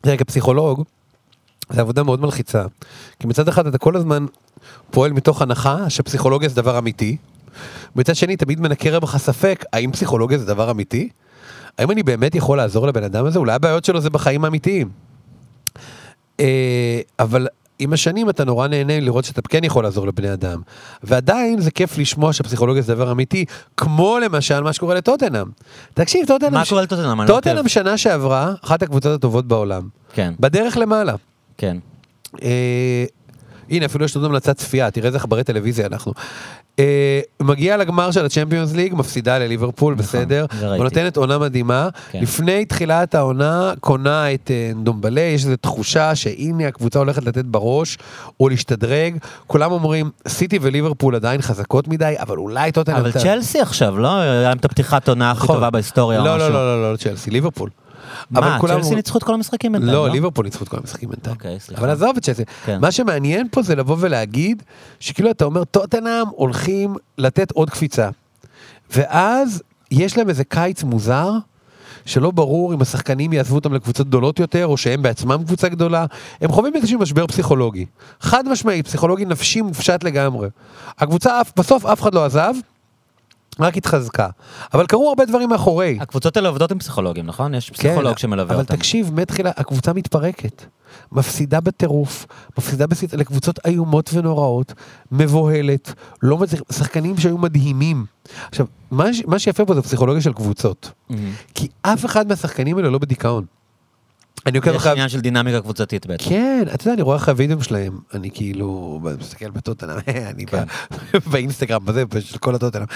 תראה, 0.00 0.16
כפסיכולוג, 0.16 0.84
זו 1.70 1.80
עבודה 1.80 2.02
מאוד 2.02 2.20
מלחיצה. 2.20 2.64
כי 3.20 3.26
מצד 3.26 3.48
אחד 3.48 3.66
אתה 3.66 3.78
כל 3.78 3.96
הזמן 3.96 4.26
פועל 4.90 5.12
מתוך 5.12 5.42
הנחה 5.42 5.90
שפסיכולוגיה 5.90 6.48
זה 6.48 6.54
דבר 6.54 6.78
אמיתי. 6.78 7.16
מצד 7.96 8.14
שני, 8.16 8.36
תמיד 8.36 8.60
מנקר 8.60 9.00
בך 9.00 9.16
ספק, 9.16 9.64
האם 9.72 9.92
פסיכולוגיה 9.92 10.38
זה 10.38 10.46
דבר 10.46 10.70
אמיתי? 10.70 11.08
האם 11.78 11.90
אני 11.90 12.02
באמת 12.02 12.34
יכול 12.34 12.56
לעזור 12.58 12.86
לבן 12.86 13.02
אדם 13.04 13.26
הזה? 13.26 13.38
אולי 13.38 13.52
הבעיות 13.52 13.84
שלו 13.84 14.00
זה 14.00 14.10
בחיים 14.10 14.44
האמיתיים. 14.44 14.88
אה, 16.40 17.00
אבל 17.18 17.46
עם 17.78 17.92
השנים 17.92 18.30
אתה 18.30 18.44
נורא 18.44 18.66
נהנה 18.68 19.00
לראות 19.00 19.24
שאתה 19.24 19.42
כן 19.42 19.64
יכול 19.64 19.84
לעזור 19.84 20.06
לבני 20.06 20.32
אדם. 20.32 20.60
ועדיין 21.02 21.60
זה 21.60 21.70
כיף 21.70 21.98
לשמוע 21.98 22.32
שפסיכולוגיה 22.32 22.82
זה 22.82 22.94
דבר 22.94 23.12
אמיתי, 23.12 23.44
כמו 23.76 24.18
למשל 24.24 24.60
מה 24.60 24.72
שקורה 24.72 24.94
לטוטנאם. 24.94 25.46
תקשיב, 25.94 26.26
טוטנאם... 26.26 26.52
מה 26.54 26.64
ש- 26.64 26.68
קורה 26.70 26.82
לטוטנאם? 26.82 27.20
לא 27.20 27.26
טוטנאם. 27.26 27.68
שנה 27.68 27.98
שעברה, 27.98 28.52
אחת 28.64 28.82
הקבוצות 28.82 29.18
הטובות 29.18 29.46
בעולם. 29.48 29.88
כן, 30.12 30.34
בדרך 30.40 30.76
למעלה. 30.76 31.14
כן. 31.60 31.76
אה, 32.42 33.04
הנה, 33.70 33.86
אפילו 33.86 34.04
יש 34.04 34.16
לנו 34.16 34.26
המלצת 34.26 34.56
צפייה, 34.56 34.90
תראה 34.90 35.06
איזה 35.06 35.18
עכברי 35.18 35.44
טלוויזיה 35.44 35.86
אנחנו. 35.86 36.12
אה, 36.78 37.20
מגיעה 37.40 37.76
לגמר 37.76 38.10
של 38.10 38.24
הצ'מפיונס 38.24 38.74
ליג, 38.74 38.94
מפסידה 38.94 39.38
לליברפול, 39.38 39.94
בסדר. 39.94 40.44
נכון, 40.44 40.58
זה 40.58 40.68
ראיתי. 40.68 40.80
ונותנת 40.80 41.16
עונה 41.16 41.38
מדהימה. 41.38 41.88
כן. 42.10 42.20
לפני 42.22 42.64
תחילת 42.64 43.14
העונה, 43.14 43.72
קונה 43.80 44.34
את 44.34 44.50
אה, 44.50 44.72
נדומבלה, 44.74 45.20
יש 45.20 45.44
איזו 45.44 45.56
תחושה 45.56 46.14
שהנה 46.14 46.68
הקבוצה 46.68 46.98
הולכת 46.98 47.24
לתת 47.24 47.44
בראש, 47.44 47.98
או 48.40 48.48
להשתדרג. 48.48 49.16
כולם 49.46 49.72
אומרים, 49.72 50.10
סיטי 50.28 50.58
וליברפול 50.62 51.14
עדיין 51.14 51.42
חזקות 51.42 51.88
מדי, 51.88 52.14
אבל 52.18 52.36
אולי 52.36 52.72
טוטנאם... 52.72 52.96
אבל 52.96 53.12
צ'לסי 53.12 53.60
עכשיו, 53.60 53.98
לא? 53.98 54.18
היה 54.18 54.42
להם 54.42 54.58
את 54.58 54.64
הפתיחת 54.64 55.08
עונה 55.08 55.30
הכי 55.30 55.44
נכון. 55.44 55.56
טובה 55.56 55.70
בהיסטוריה 55.70 56.20
או 56.20 56.24
לא, 56.24 56.36
משהו. 56.36 56.48
לא, 56.48 56.54
לא, 56.54 56.82
לא, 56.82 56.92
לא, 56.92 56.96
צ'לסי, 56.96 57.30
ליברפול. 57.30 57.70
אבל 58.34 58.48
מה, 58.48 58.58
כולם 58.60 58.74
צ'לסי 58.74 58.82
אומרים- 58.84 58.96
ניצחו 58.96 59.18
את 59.18 59.22
כל 59.24 59.34
המשחקים 59.34 59.72
בינתיים, 59.72 59.92
לא, 59.92 60.08
ליברפול 60.10 60.44
ניצחו 60.44 60.64
את 60.64 60.68
כל 60.68 60.76
המשחקים 60.76 61.08
בינתיים. 61.08 61.36
אוקיי, 61.36 61.60
סליחה. 61.60 61.82
אבל 61.82 61.90
עזוב 61.90 62.16
את 62.16 62.22
צ'לסי. 62.22 62.42
כן. 62.64 62.80
מה 62.80 62.90
שמעניין 62.90 63.46
פה 63.50 63.62
זה 63.62 63.74
לבוא 63.74 63.96
ולהגיד, 64.00 64.62
שכאילו 65.00 65.30
אתה 65.30 65.44
אומר, 65.44 65.64
טוטנאם 65.64 66.26
הולכים 66.30 66.94
לתת 67.18 67.50
עוד 67.50 67.70
קפיצה. 67.70 68.08
ואז 68.90 69.62
יש 69.90 70.18
להם 70.18 70.28
איזה 70.28 70.44
קיץ 70.44 70.82
מוזר, 70.82 71.30
שלא 72.04 72.30
ברור 72.30 72.74
אם 72.74 72.82
השחקנים 72.82 73.32
יעזבו 73.32 73.54
אותם 73.54 73.74
לקבוצות 73.74 74.08
גדולות 74.08 74.38
יותר, 74.38 74.66
או 74.66 74.76
שהם 74.76 75.02
בעצמם 75.02 75.42
קבוצה 75.44 75.68
גדולה. 75.68 76.06
הם 76.40 76.52
חווים 76.52 76.76
איזשהו 76.76 76.98
משבר 76.98 77.26
פסיכולוגי. 77.26 77.86
חד 78.20 78.48
משמעי, 78.48 78.82
פסיכולוגי 78.82 79.24
נפשי 79.24 79.60
מופשט 79.62 80.04
לגמרי. 80.04 80.48
הקבוצה, 80.98 81.40
בסוף 81.56 81.86
אף 81.86 82.02
אחד 82.02 82.14
לא 82.14 82.24
עזב, 82.24 82.54
רק 83.60 83.76
התחזקה. 83.76 84.28
אבל 84.74 84.86
קרו 84.86 85.08
הרבה 85.08 85.24
דברים 85.24 85.48
מאחורי. 85.48 85.98
הקבוצות 86.00 86.36
האלה 86.36 86.48
עובדות 86.48 86.72
עם 86.72 86.78
פסיכולוגים, 86.78 87.26
נכון? 87.26 87.54
יש 87.54 87.70
פסיכולוג 87.70 88.18
שמלווה 88.18 88.46
כן, 88.48 88.54
אבל 88.54 88.62
אותם. 88.62 88.76
תקשיב, 88.76 89.10
מתחילה, 89.14 89.50
הקבוצה 89.56 89.92
מתפרקת. 89.92 90.62
מפסידה 91.12 91.60
בטירוף, 91.60 92.26
מפסידה 92.58 92.86
בסית, 92.86 93.12
לקבוצות 93.14 93.58
איומות 93.66 94.10
ונוראות, 94.14 94.72
מבוהלת, 95.12 95.92
לא 96.22 96.38
מצליח, 96.38 96.60
שחקנים 96.72 97.16
שהיו 97.18 97.38
מדהימים. 97.38 98.04
עכשיו, 98.48 98.66
מה, 98.90 99.14
ש- 99.14 99.22
מה 99.26 99.38
שיפה 99.38 99.64
פה 99.64 99.74
זה 99.74 99.82
פסיכולוגיה 99.82 100.22
של 100.22 100.32
קבוצות. 100.32 100.92
מהמם. 101.10 101.30
כי 101.54 101.68
אף 101.82 102.04
אחד 102.04 102.28
מהשחקנים 102.28 102.76
האלה 102.76 102.90
לא 102.90 102.98
בדיכאון. 102.98 103.44
אני 104.46 104.58
עוקב 104.58 104.70
יש 104.70 104.76
אחרי... 104.76 104.92
עניין 104.92 105.08
של 105.08 105.20
דינמיקה 105.20 105.60
קבוצתית 105.60 106.06
בעצם. 106.06 106.28
כן, 106.28 106.64
אתה 106.74 106.82
יודע, 106.82 106.94
אני 106.94 107.02
רואה 107.02 107.16
אחרי 107.16 107.32
הווידאו 107.32 107.62
שלהם, 107.62 107.98
אני 108.14 108.30
כאילו, 108.34 109.00
מסתכל 109.20 109.50
בטוטנאם, 109.50 109.98
אני 110.34 110.46
כן. 110.46 110.64
באינסטגרם, 111.30 111.84
בזה, 111.84 112.04
של 112.20 112.38
כל 112.38 112.54
הטוטנאם. 112.54 112.86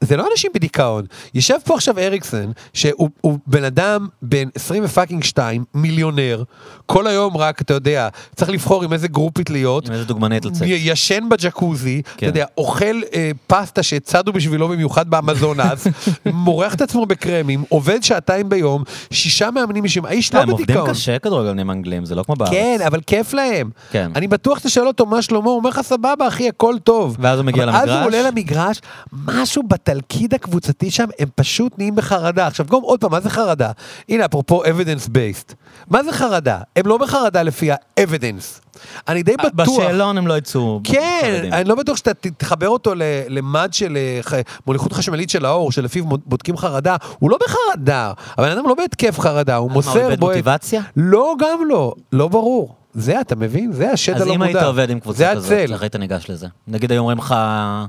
זה 0.00 0.16
לא 0.16 0.26
אנשים 0.32 0.50
בדיכאון. 0.54 1.04
יושב 1.34 1.54
פה 1.64 1.74
עכשיו 1.74 1.98
אריקסן, 1.98 2.50
שהוא 2.72 3.08
הוא 3.20 3.38
בן 3.46 3.64
אדם 3.64 4.08
בן 4.22 4.48
20 4.54 4.84
ו 4.84 4.89
fucking 4.89 5.24
2, 5.24 5.64
מיליונר, 5.74 6.42
כל 6.86 7.06
היום 7.06 7.36
רק, 7.36 7.60
אתה 7.60 7.74
יודע, 7.74 8.08
צריך 8.36 8.50
לבחור 8.50 8.84
עם 8.84 8.92
איזה 8.92 9.08
גרופית 9.08 9.50
להיות. 9.50 9.86
עם 9.86 9.92
איזה 9.92 10.04
דוגמנית 10.04 10.44
לצאת. 10.44 10.62
ישן 10.66 11.28
בג'קוזי, 11.30 12.00
אתה 12.00 12.10
כן. 12.16 12.26
יודע, 12.26 12.44
אוכל 12.56 13.00
אה, 13.14 13.30
פסטה 13.46 13.82
שצדו 13.82 14.32
בשבילו 14.32 14.68
במיוחד 14.68 15.10
באמזונס, 15.10 15.86
מורח 16.26 16.74
את 16.74 16.80
עצמו 16.80 17.06
בקרמים, 17.06 17.64
עובד 17.68 18.02
שעתיים 18.02 18.48
ביום, 18.48 18.82
שישה 19.10 19.50
מאמנים 19.50 19.84
אישיים, 19.84 20.04
האיש 20.04 20.34
לא 20.34 20.40
הם 20.68 20.76
עובדים. 20.78 20.94
קשה 20.94 21.18
כדורגלנים 21.18 21.70
אנגלים, 21.70 22.04
זה 22.04 22.14
לא 22.14 22.22
כמו 22.22 22.34
בארץ. 22.34 22.50
כן, 22.50 22.78
אבל 22.86 23.00
כיף 23.06 23.34
להם. 23.34 23.70
כן. 23.90 24.10
אני 24.14 24.28
בטוח 24.28 24.58
שתשאל 24.58 24.86
אותו 24.86 25.06
מה 25.06 25.22
שלמה, 25.22 25.50
הוא 25.50 25.56
אומר 25.56 25.70
לך 25.70 25.80
סבבה 25.80 26.28
אחי, 26.28 26.48
הכל 26.48 26.74
טוב. 26.84 27.16
ואז 27.20 27.38
הוא 27.38 27.46
מגיע 27.46 27.64
אבל 27.64 27.72
אז 27.72 27.88
הוא 27.88 27.96
למגרש? 27.96 28.04
עולה 28.04 28.30
למגרש, 28.30 28.80
משהו 29.26 29.62
בתלכיד 29.62 30.34
הקבוצתי 30.34 30.90
שם, 30.90 31.06
הם 31.18 31.28
פשוט 31.34 31.78
נהיים 31.78 31.94
בחרדה. 31.94 32.46
עכשיו 32.46 32.66
גם 32.66 32.80
עוד 32.82 33.00
פעם, 33.00 33.10
מה 33.10 33.20
זה 33.20 33.30
חרדה? 33.30 33.70
הנה, 34.08 34.24
אפרופו 34.24 34.64
evidence 34.64 35.08
based. 35.08 35.54
מה 35.90 36.02
זה 36.02 36.12
חרדה? 36.12 36.58
הם 36.76 36.86
לא 36.86 36.98
בחרדה 36.98 37.42
לפי 37.42 37.72
ה-evidence. 37.72 38.61
אני 39.08 39.22
די 39.22 39.34
בטוח. 39.36 39.68
בשאלון 39.68 40.18
הם 40.18 40.26
לא 40.26 40.38
יצאו 40.38 40.80
כן. 40.84 41.48
אני 41.52 41.68
לא 41.68 41.74
בטוח 41.74 41.96
שאתה 41.96 42.10
תחבר 42.36 42.68
אותו 42.68 42.92
למד 43.28 43.68
של 43.72 43.96
אה, 44.32 44.40
מוליכות 44.66 44.92
חשמלית 44.92 45.30
של 45.30 45.44
האור, 45.44 45.72
שלפיו 45.72 46.04
בודקים 46.04 46.56
חרדה, 46.56 46.96
הוא 47.18 47.30
לא 47.30 47.38
בחרדה, 47.46 48.12
הבן 48.38 48.50
אדם 48.50 48.68
לא 48.68 48.74
בהתקף 48.74 49.20
חרדה, 49.20 49.56
הוא 49.56 49.68
מה, 49.68 49.74
הוא 49.74 49.82
מוסר 49.84 50.04
איבד. 50.10 50.20
מוטיבציה? 50.20 50.82
לא, 50.96 51.34
גם 51.38 51.58
לא, 51.68 51.94
לא 52.12 52.28
ברור. 52.28 52.74
זה, 52.94 53.20
אתה 53.20 53.36
מבין? 53.36 53.72
זה 53.72 53.90
השד 53.90 54.14
אז 54.14 54.22
הלא 54.22 54.34
אם 54.34 54.38
מודע. 54.42 54.50
היית 54.58 54.62
עובד 54.62 54.90
עם 54.90 55.00
קבוצה 55.00 55.18
זה 55.18 55.32
כזאת. 55.34 55.52
איך 55.52 55.82
היית 55.82 55.96
ניגש 55.96 56.30
לזה? 56.30 56.46
נגיד 56.68 56.92
היו 56.92 57.00
אומרים 57.00 57.18
לך... 57.18 57.34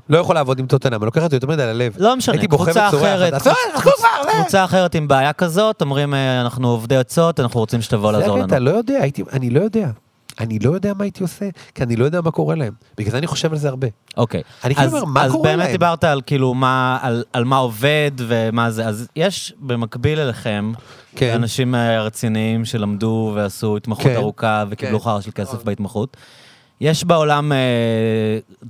לא 0.09 0.17
יכול 0.17 0.35
לעבוד 0.35 0.59
עם 0.59 0.65
טוטנאם, 0.67 1.03
לוקח 1.03 1.25
את 1.25 1.29
זה 1.29 1.35
יותר 1.35 1.47
מדי 1.47 1.65
ללב. 1.65 1.93
לא 1.97 2.15
משנה, 2.15 2.47
קבוצה. 2.47 2.87
אחרת, 2.89 3.33
אז, 3.33 3.47
"אה, 3.47 3.53
אנחנו 3.73 3.91
כבר, 3.91 4.07
אה." 4.29 4.41
קבוצה 4.41 4.63
אחרת 4.63 4.95
עם 4.95 5.07
בעיה 5.07 5.33
כזאת, 5.33 5.81
אומרים 5.81 6.13
אה, 6.13 6.41
אנחנו 6.41 6.67
עובדי 6.69 6.97
עצות, 6.97 7.39
אנחנו 7.39 7.59
רוצים 7.59 7.81
שתבוא 7.81 8.11
זה 8.11 8.17
לעזור 8.19 8.37
לנו. 8.37 8.59
לא 8.59 8.71
יודע, 8.71 8.99
אני 9.33 9.49
לא 9.49 9.59
יודע. 9.59 9.87
אני 10.39 10.59
לא 10.59 10.71
יודע 10.71 10.93
מה 10.97 11.03
הייתי 11.03 11.23
עושה, 11.23 11.45
כי 11.75 11.83
אני 11.83 11.95
לא 11.95 12.05
יודע 12.05 12.21
מה 12.21 12.31
קורה 12.31 12.55
להם. 12.55 12.73
בגלל 12.97 13.11
זה 13.11 13.17
אני 13.17 13.27
חושב 13.27 13.51
על 13.51 13.57
זה 13.57 13.69
הרבה. 13.69 13.87
אוקיי. 14.17 14.41
אני 14.63 14.75
כאילו 14.75 14.87
אז- 14.87 14.93
אומר, 14.93 15.05
מה 15.05 15.23
אז 15.23 15.31
קורה 15.31 15.43
באמת 15.43 15.59
להם? 15.59 15.71
דיברת 15.71 16.03
על 16.03 16.21
כאילו 16.25 16.53
מה, 16.53 16.97
על, 17.01 17.23
על 17.33 17.43
מה 17.43 17.57
עובד 17.57 18.11
ומה 18.17 18.71
זה, 18.71 18.85
אז 18.87 19.07
יש 19.15 19.53
במקביל 19.59 20.19
אליכם, 20.19 20.71
כן. 21.15 21.33
אנשים 21.35 21.75
אה, 21.75 22.01
רציניים 22.03 22.65
שלמדו 22.65 23.31
ועשו 23.35 23.77
התמחות 23.77 24.03
כן. 24.03 24.15
ארוכה 24.15 24.63
וקיבלו 24.69 24.99
כן. 24.99 25.05
חרא 25.05 25.21
של 25.21 25.31
כסף 25.35 25.63
בהתמחות. 25.63 26.17
יש 26.81 27.03
בעולם 27.03 27.51
אה, 27.51 27.57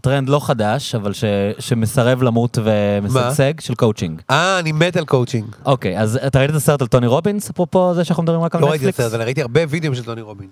טרנד 0.02 0.30
לא 0.30 0.40
חדש, 0.40 0.95
אבל 0.95 1.14
ש, 1.14 1.23
שמסרב 1.60 2.23
למות 2.23 2.57
ומשגשג, 2.64 3.60
של 3.60 3.76
קואוצ'ינג. 3.76 4.22
אה, 4.30 4.60
אני 4.60 4.72
מת 4.72 4.98
על 4.98 5.06
קואוצ'ינג. 5.06 5.45
אוקיי, 5.65 5.99
אז 5.99 6.19
אתה 6.27 6.40
ראית 6.40 6.49
את 6.49 6.56
הסרט 6.56 6.81
על 6.81 6.88
טוני 6.88 7.07
רובינס, 7.07 7.49
אפרופו 7.49 7.94
זה 7.94 8.03
שאנחנו 8.03 8.23
מדברים 8.23 8.41
רק 8.41 8.56
על 8.56 8.61
לא 8.61 8.65
ראיתי 8.68 8.84
את 8.84 8.88
נטפליקס? 8.90 8.99
הסרט, 9.07 9.14
אבל 9.14 9.23
ראיתי 9.23 9.41
הרבה 9.41 9.61
וידאוים 9.69 9.95
של 9.95 10.03
טוני 10.03 10.22
רובין. 10.22 10.48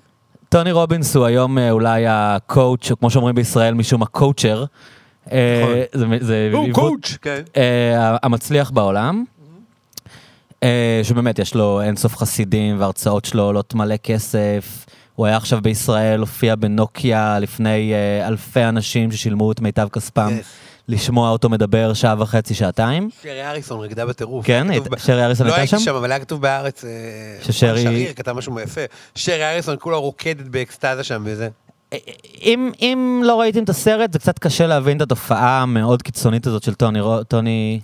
טוני 0.51 0.71
רובינס 0.71 1.15
הוא 1.15 1.25
היום 1.25 1.57
אה, 1.57 1.71
אולי 1.71 2.03
הקואוצ', 2.07 2.91
או 2.91 2.99
כמו 2.99 3.09
שאומרים 3.09 3.35
בישראל, 3.35 3.73
משום 3.73 4.01
הקואוצ'ר. 4.03 4.65
אה, 5.31 5.83
זה- 5.93 6.05
זה 6.19 6.49
עיוות 6.63 7.17
כן. 7.21 7.41
אה, 7.57 8.17
המצליח 8.23 8.71
בעולם. 8.71 9.23
שבאמת 11.03 11.39
יש 11.39 11.55
לו 11.55 11.81
אינסוף 11.81 12.17
חסידים 12.17 12.79
והרצאות 12.79 13.25
שלו 13.25 13.43
עולות 13.43 13.73
מלא 13.75 13.95
כסף. 13.97 14.85
הוא 15.15 15.25
היה 15.25 15.37
עכשיו 15.37 15.61
בישראל, 15.61 16.19
הופיע 16.19 16.55
בנוקיה 16.55 17.39
לפני 17.39 17.93
אלפי 18.27 18.63
אנשים 18.63 19.11
ששילמו 19.11 19.51
את 19.51 19.59
מיטב 19.61 19.87
כספם 19.91 20.27
Yes. 20.39 20.45
לשמוע 20.87 21.29
אותו 21.29 21.49
מדבר 21.49 21.93
שעה 21.93 22.15
וחצי, 22.19 22.53
שעתיים. 22.53 23.09
שרי 23.23 23.47
אריסון 23.49 23.79
רקדה 23.79 24.05
בטירוף. 24.05 24.45
כן, 24.45 24.67
שרי 24.97 25.25
אריסון 25.25 25.47
לא 25.47 25.51
הייתה 25.51 25.61
הייתי 25.61 25.85
שם? 25.85 25.91
שם, 25.91 25.95
אבל 25.95 26.11
היה 26.11 26.19
כתוב 26.19 26.41
בהארץ, 26.41 26.85
אה, 26.85 26.89
ששרי- 27.41 27.83
שריר 27.83 28.13
כתב 28.13 28.31
משהו 28.31 28.59
יפה. 28.59 28.81
שרי 29.15 29.51
אריסון 29.53 29.75
כולה 29.79 29.97
רוקדת 29.97 30.45
באקסטזה 30.47 31.03
שם 31.03 31.21
וזה. 31.25 31.49
אם, 32.41 32.71
אם 32.81 33.21
לא 33.25 33.39
ראיתם 33.39 33.63
את 33.63 33.69
הסרט, 33.69 34.13
זה 34.13 34.19
קצת 34.19 34.39
קשה 34.39 34.67
להבין 34.67 34.97
את 34.97 35.01
התופעה 35.01 35.61
המאוד 35.61 36.01
קיצונית 36.01 36.47
הזאת 36.47 36.63
של 36.63 36.73
טוני, 36.73 36.99
טוני 37.27 37.79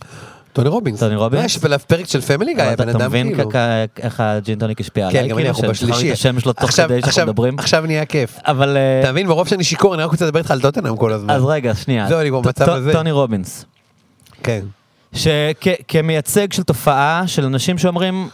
טוני 0.57 0.69
רובינס. 0.69 0.99
טוני 0.99 1.15
רובינס? 1.15 1.45
יש 1.45 1.57
פרק 1.87 2.05
של 2.07 2.21
Family 2.21 2.53
Guy, 2.53 2.63
אתה 2.63 2.83
הבן 2.83 2.89
אתה 2.89 2.97
אדם 2.97 3.07
מבין 3.09 3.27
כאילו. 3.35 3.49
כ- 3.49 3.53
כ- 3.95 3.99
איך 3.99 4.19
הג'ין 4.19 4.59
טוניק 4.59 4.79
השפיע 4.81 5.09
כן, 5.11 5.17
עליי, 5.17 5.29
גם 5.31 5.37
אני, 5.37 5.43
כאילו, 5.45 5.55
אנחנו 5.57 5.69
בשלישי. 5.69 6.11
השם 6.11 6.39
שלו 6.39 6.53
תוך 6.53 6.71
כדי 6.71 7.01
שאנחנו 7.01 7.21
מדברים. 7.31 7.59
עכשיו 7.59 7.83
נהיה 7.85 8.05
כיף. 8.05 8.37
אבל... 8.45 8.77
אה, 8.77 8.99
אתה 9.01 9.11
מבין, 9.11 9.27
מרוב 9.27 9.47
שאני 9.47 9.63
שיכור, 9.63 9.95
אני 9.95 10.03
רק 10.03 10.11
רוצה 10.11 10.25
לדבר 10.25 10.39
איתך 10.39 10.51
על 10.51 10.61
טוטנאם 10.61 10.97
כל 10.97 11.13
הזמן. 11.13 11.33
אז 11.33 11.43
רגע, 11.45 11.75
שנייה. 11.75 12.07
זהו, 12.07 12.19
אני 12.21 12.29
כבר 12.29 12.41
במצב 12.41 12.69
הזה. 12.69 12.93
טוני 12.93 13.11
רובינס. 13.11 13.65
כן. 14.43 14.59
שכמייצג 15.13 16.53
של 16.53 16.63
תופעה 16.63 17.23
של 17.27 17.45
אנשים 17.45 17.77
שאומרים, 17.77 18.29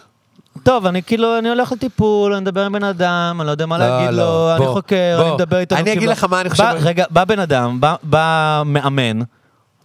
טוב, 0.63 0.85
אני 0.85 1.03
כאילו, 1.03 1.39
אני 1.39 1.49
הולך 1.49 1.71
לטיפול, 1.71 2.33
אני 2.33 2.41
מדבר 2.41 2.65
עם 2.65 2.73
בן 2.73 2.83
אדם, 2.83 3.37
אני 3.39 3.47
לא 3.47 3.51
יודע 3.51 3.65
מה 3.65 3.77
לא, 3.77 3.87
להגיד 3.87 4.09
לא, 4.17 4.23
לו, 4.23 4.55
אני 4.55 4.65
בוא, 4.65 4.73
חוקר, 4.73 5.15
בוא. 5.17 5.25
אני 5.27 5.35
מדבר 5.35 5.57
איתו. 5.59 5.75
אני 5.75 5.93
אגיד 5.93 6.09
לך 6.09 6.23
מה 6.23 6.41
אני 6.41 6.49
חושב 6.49 6.63
בא- 6.63 6.73
רגע, 6.81 7.05
בא 7.09 7.23
בן 7.25 7.39
אדם, 7.39 7.77
בא- 7.81 7.95
בא 8.03 8.61
מאמן, 8.65 9.19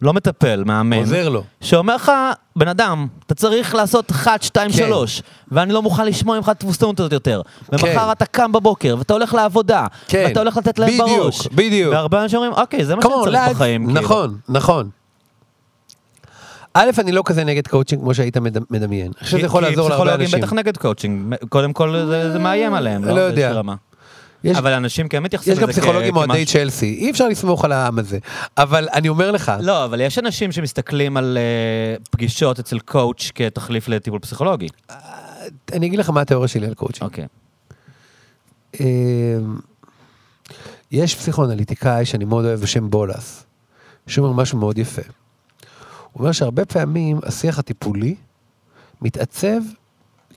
לא 0.03 0.13
מטפל, 0.15 0.63
מאמן. 0.67 0.97
עוזר 0.99 1.29
לו. 1.29 1.43
שאומר 1.61 1.95
לך, 1.95 2.13
בן 2.57 2.69
אדם, 2.69 3.07
אתה 3.27 3.35
צריך 3.35 3.75
לעשות 3.75 4.11
1, 4.11 4.43
2, 4.43 4.71
כן. 4.71 4.77
3, 4.77 5.23
ואני 5.53 5.73
לא 5.73 5.83
מוכן 5.83 6.07
לשמוע 6.07 6.37
ממך 6.37 6.49
את 6.49 6.57
התבוסתנות 6.57 7.01
הזאת 7.01 7.13
יותר. 7.13 7.43
כן. 7.71 7.77
ומחר 7.77 8.13
אתה 8.13 8.27
קם 8.27 8.53
בבוקר, 8.53 8.95
ואתה 8.99 9.13
הולך 9.13 9.35
לעבודה, 9.35 9.87
כן. 10.09 10.25
ואתה 10.29 10.41
הולך 10.41 10.57
לתת 10.57 10.79
להם 10.79 10.91
בדיוק, 10.91 11.09
בראש. 11.09 11.47
בדיוק. 11.49 11.93
והרבה 11.95 12.23
אנשים 12.23 12.39
אומרים, 12.39 12.53
אוקיי, 12.53 12.85
זה 12.85 12.97
מה 12.97 13.03
שאני 13.03 13.15
צריך 13.25 13.37
lads. 13.37 13.51
בחיים. 13.51 13.87
כאילו." 13.87 14.01
נכון, 14.01 14.37
נכון. 14.49 14.91
א', 16.75 16.91
אני 16.99 17.13
לא 17.13 17.23
כזה 17.27 17.45
נגד 17.45 17.67
קואוצ'ינג 17.69 18.03
כמו 18.03 18.15
שהיית 18.15 18.37
מד- 18.37 18.59
מדמיין. 18.71 19.07
אני 19.07 19.25
חושב 19.25 19.37
שזה 19.39 19.47
יכול 19.47 19.65
כי 19.65 19.71
לעזור 19.71 19.89
להרבה 19.89 20.05
פסיכולוגים 20.05 20.25
אנשים. 20.27 20.41
בטח 20.41 20.53
נגד 20.53 20.77
קואוצ'ינג, 20.77 21.35
קודם 21.49 21.73
כל 21.73 22.05
זה 22.09 22.33
זה 22.33 22.39
מאיים 22.39 22.75
עליהם, 22.75 23.05
לא 23.05 23.21
יודע. 23.21 23.63
יש- 24.51 24.57
אבל 24.57 24.73
אנשים 24.73 25.09
כן 25.09 25.23
מתייחסים 25.23 25.53
יש 25.53 25.59
לזה 25.59 25.67
גם 25.67 25.73
פסיכולוגים 25.73 26.15
כ- 26.15 26.17
אוהדי 26.17 26.45
צ'לסי, 26.47 26.95
אי 27.01 27.11
אפשר 27.11 27.29
לסמוך 27.29 27.65
על 27.65 27.73
העם 27.73 27.99
הזה. 27.99 28.19
אבל 28.59 28.89
אני 28.93 29.09
אומר 29.09 29.31
לך, 29.31 29.53
לא, 29.61 29.85
אבל 29.85 30.01
יש 30.01 30.19
אנשים 30.19 30.53
שמסתכלים 30.53 31.17
על 31.17 31.39
אה, 31.41 31.97
פגישות 32.11 32.59
אצל 32.59 32.79
קואוצ' 32.79 33.31
כתחליף 33.35 33.89
לטיפול 33.89 34.19
פסיכולוגי. 34.19 34.69
אני 35.73 35.87
אגיד 35.87 35.99
לך 35.99 36.11
מה 36.11 36.21
התיאוריה 36.21 36.49
שלי 36.49 36.67
על 36.67 36.75
קואוצ'ינג. 36.75 37.05
אוקיי. 37.11 37.27
אמ, 38.81 38.87
יש 40.93 41.15
פסיכואנליטיקאי 41.15 42.05
שאני 42.05 42.25
מאוד 42.25 42.45
אוהב 42.45 42.61
בשם 42.61 42.91
בולס, 42.91 43.45
שאומר 44.07 44.33
משהו 44.33 44.59
מאוד 44.59 44.79
יפה. 44.79 45.03
הוא 46.13 46.21
אומר 46.21 46.33
שהרבה 46.33 46.65
פעמים 46.65 47.19
השיח 47.23 47.59
הטיפולי 47.59 48.15
מתעצב 49.03 49.61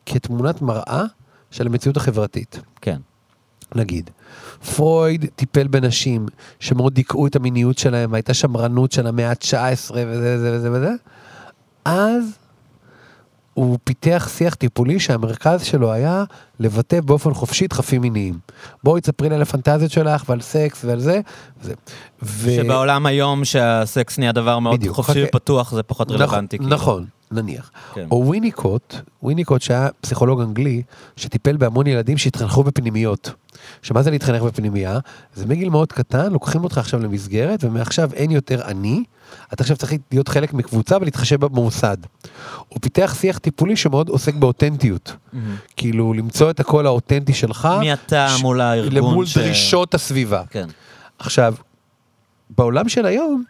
כתמונת 0.06 0.62
מראה 0.62 1.04
של 1.52 1.68
המציאות 1.68 1.98
החברתית. 1.98 2.60
כן. 2.82 2.98
נגיד, 3.76 4.10
פרויד 4.76 5.26
טיפל 5.36 5.68
בנשים 5.68 6.26
שמאוד 6.60 6.94
דיכאו 6.94 7.28
את 7.28 7.36
המיניות 7.36 7.78
שלהם, 7.78 8.12
והייתה 8.12 8.34
שמרנות 8.34 8.92
של 8.92 9.08
המאה 9.08 9.30
ה-19 9.30 9.92
וזה 9.92 10.36
וזה 10.38 10.52
וזה 10.58 10.72
וזה, 10.72 10.92
אז 11.86 12.24
הוא 13.54 13.78
פיתח 13.84 14.30
שיח 14.38 14.56
טיפולי 14.56 15.00
שהמרכז 15.00 15.64
שלו 15.64 15.92
היה 15.92 16.24
לבטא 16.60 17.02
באופן 17.02 17.34
חופשי 17.34 17.68
דחפים 17.68 18.02
מיניים. 18.02 18.40
בואי 18.84 19.02
תספרי 19.02 19.30
לי 19.30 19.36
על 19.36 19.42
הפנטזיות 19.42 19.92
שלך 19.92 20.24
ועל 20.30 20.42
סקס 20.42 20.86
ועל 20.86 21.00
זה. 21.00 21.22
וזה. 21.62 21.74
ו... 22.24 22.52
שבעולם 22.56 23.06
היום 23.06 23.46
שהסקס 23.46 24.20
נהיה 24.20 24.32
דבר 24.32 24.60
מאוד 24.60 24.80
בדיוק. 24.80 24.96
חופשי 24.96 25.12
חכה. 25.12 25.30
ופתוח, 25.30 25.72
זה 25.72 25.84
פחות 25.84 26.12
רלוונטי. 26.12 26.58
נכון, 26.60 26.96
כאילו. 26.96 27.21
נניח. 27.32 27.72
כן. 27.94 28.08
או 28.12 28.24
וויניקוט, 28.26 28.96
וויניקוט 29.24 29.62
שהיה 29.62 29.88
פסיכולוג 30.02 30.42
אנגלי, 30.42 30.82
שטיפל 31.16 31.58
בהמון 31.58 31.88
ילדים 31.88 32.18
שהתחנכו 32.18 32.64
בפנימיות. 32.64 33.34
שמה 33.82 34.02
זה 34.04 34.12
להתחנך 34.12 34.42
בפנימייה? 34.42 35.00
זה 35.36 35.46
מגיל 35.46 35.70
מאוד 35.70 35.92
קטן, 35.92 36.32
לוקחים 36.32 36.64
אותך 36.64 36.78
עכשיו 36.78 37.00
למסגרת, 37.00 37.64
ומעכשיו 37.64 38.10
אין 38.14 38.32
יותר 38.32 38.62
אני, 38.66 39.04
אתה 39.54 39.64
עכשיו 39.64 39.78
צריך 39.78 39.94
להיות 40.12 40.28
חלק 40.28 40.54
מקבוצה 40.54 40.98
ולהתחשב 41.02 41.46
במוסד. 41.46 41.98
הוא 42.68 42.80
פיתח 42.82 43.16
שיח 43.20 43.38
טיפולי 43.38 43.76
שמאוד 43.76 44.10
עוסק 44.10 44.34
באותנטיות. 44.36 45.16
מהמם. 45.34 45.56
כאילו, 45.78 46.14
למצוא 46.14 46.50
את 46.50 46.60
הקול 46.60 46.86
האותנטי 46.88 47.34
שלך. 47.34 47.70
מי 47.80 47.94
אתה 47.94 48.28
ש- 48.38 48.42
מול 48.42 48.62
הארגון 48.62 48.94
למול 48.94 49.26
ש- 49.26 49.38
דרישות 49.38 49.94
הסביבה. 49.94 50.44
כן. 50.50 50.68
עכשיו, 51.20 51.54
בעולם 52.58 52.90
של 52.90 53.06
היום, 53.06 53.44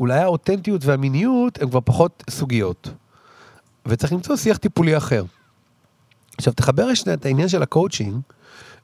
אולי 0.00 0.18
האותנטיות 0.18 0.84
והמיניות 0.84 1.62
הם 1.62 1.68
כבר 1.68 1.80
פחות 1.84 2.24
סוגיות. 2.30 2.90
וצריך 3.86 4.12
למצוא 4.12 4.36
שיח 4.36 4.56
טיפולי 4.56 4.96
אחר. 4.96 5.24
עכשיו, 6.38 6.52
תחבר 6.52 6.94
שנייה 6.94 7.14
את 7.14 7.26
העניין 7.26 7.48
של 7.48 7.62
הקואוצ'ינג 7.62 8.20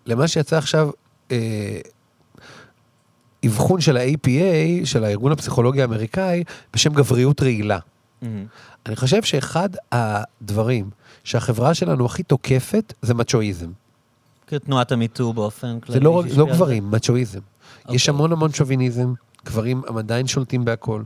למה 0.07 0.29
שיצא 0.29 0.59
עכשיו 0.59 0.91
אה, 1.31 1.81
אבחון 3.47 3.81
של 3.81 3.97
ה-APA, 3.97 4.85
של 4.87 5.05
הארגון 5.05 5.33
הפסיכולוגי 5.33 5.83
האמריקאי, 5.83 6.45
בשם 6.75 6.93
גבריות 6.95 7.43
רעילה. 7.43 7.79
מהמם. 8.23 8.47
אני 8.87 8.97
חושב 8.97 9.23
שאחד 9.23 9.69
הדברים 9.93 10.91
שהחברה 11.25 11.75
שלנו 11.75 12.07
הכי 12.07 12.23
תוקפת 12.23 12.93
זה 13.03 13.15
מצ'ואיזם. 13.15 13.71
כתנועת 14.47 14.93
המיטו 14.93 15.33
באופן 15.33 15.81
כללי. 15.81 15.99
זה 15.99 16.05
לא, 16.05 16.23
לא 16.37 16.47
גברים, 16.47 16.91
מצ'ואיזם. 16.91 17.41
יש 17.91 18.09
אוקיי. 18.09 18.15
המון 18.15 18.33
המון 18.33 18.53
שוביניזם, 18.53 19.13
גברים 19.47 19.83
הם 19.89 19.97
עדיין 19.97 20.27
שולטים 20.27 20.65
בהכל. 20.65 21.03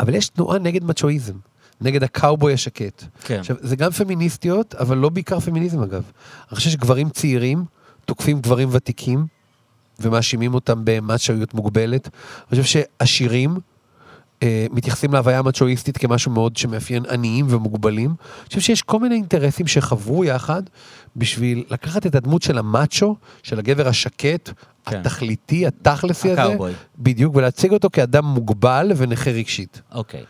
אבל 0.00 0.14
יש 0.14 0.28
תנועה 0.28 0.58
נגד 0.58 0.84
מצ'ואיזם, 0.84 1.34
נגד 1.80 2.02
הקאובוי 2.02 2.52
השקט. 2.52 3.04
כן. 3.24 3.40
עכשיו, 3.40 3.56
זה 3.60 3.76
גם 3.76 3.90
פמיניסטיות, 3.90 4.74
אבל 4.74 4.96
לא 4.96 5.08
בעיקר 5.08 5.40
פמיניזם 5.40 5.82
אגב. 5.82 6.02
אני 6.50 6.56
חושב 6.56 6.70
שגברים 6.70 7.10
צעירים 7.10 7.64
תוקפים 8.04 8.40
גברים 8.40 8.68
ותיקים, 8.72 9.26
ומאשימים 10.00 10.54
אותם 10.54 10.80
במצ'ואיות 10.84 11.54
מוגבלת. 11.54 12.08
אני 12.52 12.62
חושב 12.62 12.64
שעשירים 13.00 13.56
מתייחסים 14.70 15.12
להוויה 15.12 15.38
המצ'ואיסטית 15.38 15.96
כמשהו 15.98 16.30
מאוד 16.30 16.56
שמאפיין 16.56 17.04
עניים 17.10 17.46
ומוגבלים. 17.48 18.10
אני 18.10 18.46
חושב 18.48 18.60
שיש 18.60 18.82
כל 18.82 19.00
מיני 19.00 19.14
אינטרסים 19.14 19.66
שחברו 19.66 20.24
יחד 20.24 20.62
בשביל 21.16 21.64
לקחת 21.70 22.06
את 22.06 22.14
הדמות 22.14 22.42
של 22.42 22.58
המאצ'ו, 22.58 23.16
של 23.42 23.58
הגבר 23.58 23.88
השקט, 23.88 24.50
כן. 24.86 25.00
התכליתי, 25.00 25.66
התכלסי 25.66 26.30
הזה, 26.30 26.42
הקאובוי. 26.42 26.72
בדיוק, 26.98 27.36
ולהציג 27.36 27.72
אותו 27.72 27.88
כאדם 27.92 28.24
מוגבל 28.24 28.92
ונכה 28.96 29.30
רגשית. 29.30 29.80
אוקיי. 29.92 30.24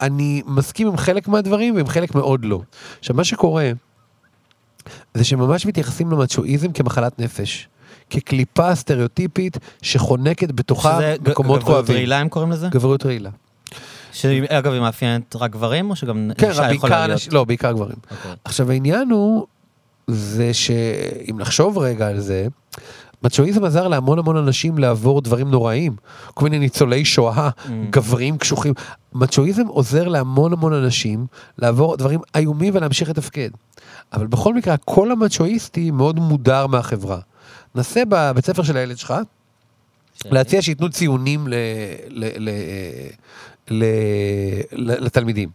ואני 0.00 0.42
מסכים 0.46 0.86
עם 0.86 0.96
חלק 0.96 1.28
מהדברים 1.28 1.76
ועם 1.76 1.86
חלק 1.86 2.14
מאוד 2.14 2.44
לא. 2.44 2.60
עכשיו, 2.98 3.16
מה 3.16 3.24
שקורה, 3.24 3.72
זה 5.14 5.24
שממש 5.24 5.66
מתייחסים 5.66 6.10
למצ'ואיזם 6.10 6.72
כמחלת 6.72 7.18
נפש. 7.18 7.68
כקליפה 8.10 8.74
סטריאוטיפית 8.74 9.58
שחונקת 9.82 10.52
בתוכה 10.52 10.98
מקומות 11.28 11.34
גבריות 11.60 11.64
כואבים. 11.64 11.96
רעילה 11.96 12.18
הם 12.18 12.28
קוראים 12.28 12.50
לזה? 12.52 12.68
גבריות 12.70 13.06
רעילה. 13.06 13.30
שאגב, 14.12 14.72
היא 14.72 14.80
מאפיינת 14.80 15.36
רק 15.36 15.50
גברים, 15.50 15.90
או 15.90 15.96
שגם 15.96 16.30
כן, 16.38 16.48
אישה 16.50 16.72
יכולה 16.72 16.98
להיות? 16.98 17.10
אנשים- 17.10 17.32
לא, 17.32 17.44
בעיקר 17.44 17.72
גברים. 17.72 17.96
אוקיי. 18.10 18.30
עכשיו 18.44 18.70
העניין 18.70 19.10
הוא, 19.10 19.46
זה 20.08 20.54
שאם 20.54 21.36
נחשוב 21.38 21.78
רגע 21.78 22.08
על 22.08 22.20
זה, 22.20 22.46
מצ'ואיזם 23.22 23.64
עזר 23.64 23.88
להמון 23.88 24.18
המון 24.18 24.36
אנשים 24.36 24.78
לעבור 24.78 25.20
דברים 25.22 25.50
נוראים. 25.50 25.96
כל 26.34 26.44
מיני 26.44 26.58
ניצולי 26.58 27.04
שואה, 27.04 27.48
Mm. 27.64 27.68
גברים 27.90 28.38
קשוחים. 28.38 28.74
מצ'ואיזם 29.12 29.66
עוזר 29.66 30.08
להמון 30.08 30.52
המון 30.52 30.72
אנשים 30.72 31.26
לעבור 31.58 31.96
דברים 31.96 32.20
איומים 32.36 32.74
ולהמשיך 32.76 33.08
לתפקד. 33.10 33.50
אבל 34.12 34.26
בכל 34.26 34.54
מקרה, 34.54 34.74
הקול 34.74 35.12
המצ'ואיסטי 35.12 35.90
מאוד 35.90 36.18
מודר 36.20 36.66
מהחברה. 36.66 37.18
נסה 37.78 38.02
בבית 38.08 38.46
ספר 38.46 38.62
של 38.62 38.76
הילד 38.76 38.98
שלך, 38.98 39.14
שלי. 40.22 40.30
להציע 40.32 40.62
שייתנו 40.62 40.90
ציונים 40.90 41.48
ל, 41.48 41.54
ל, 42.08 42.24
ל, 42.38 42.50
ל, 43.70 43.84
ל, 44.72 45.04
לתלמידים. 45.04 45.48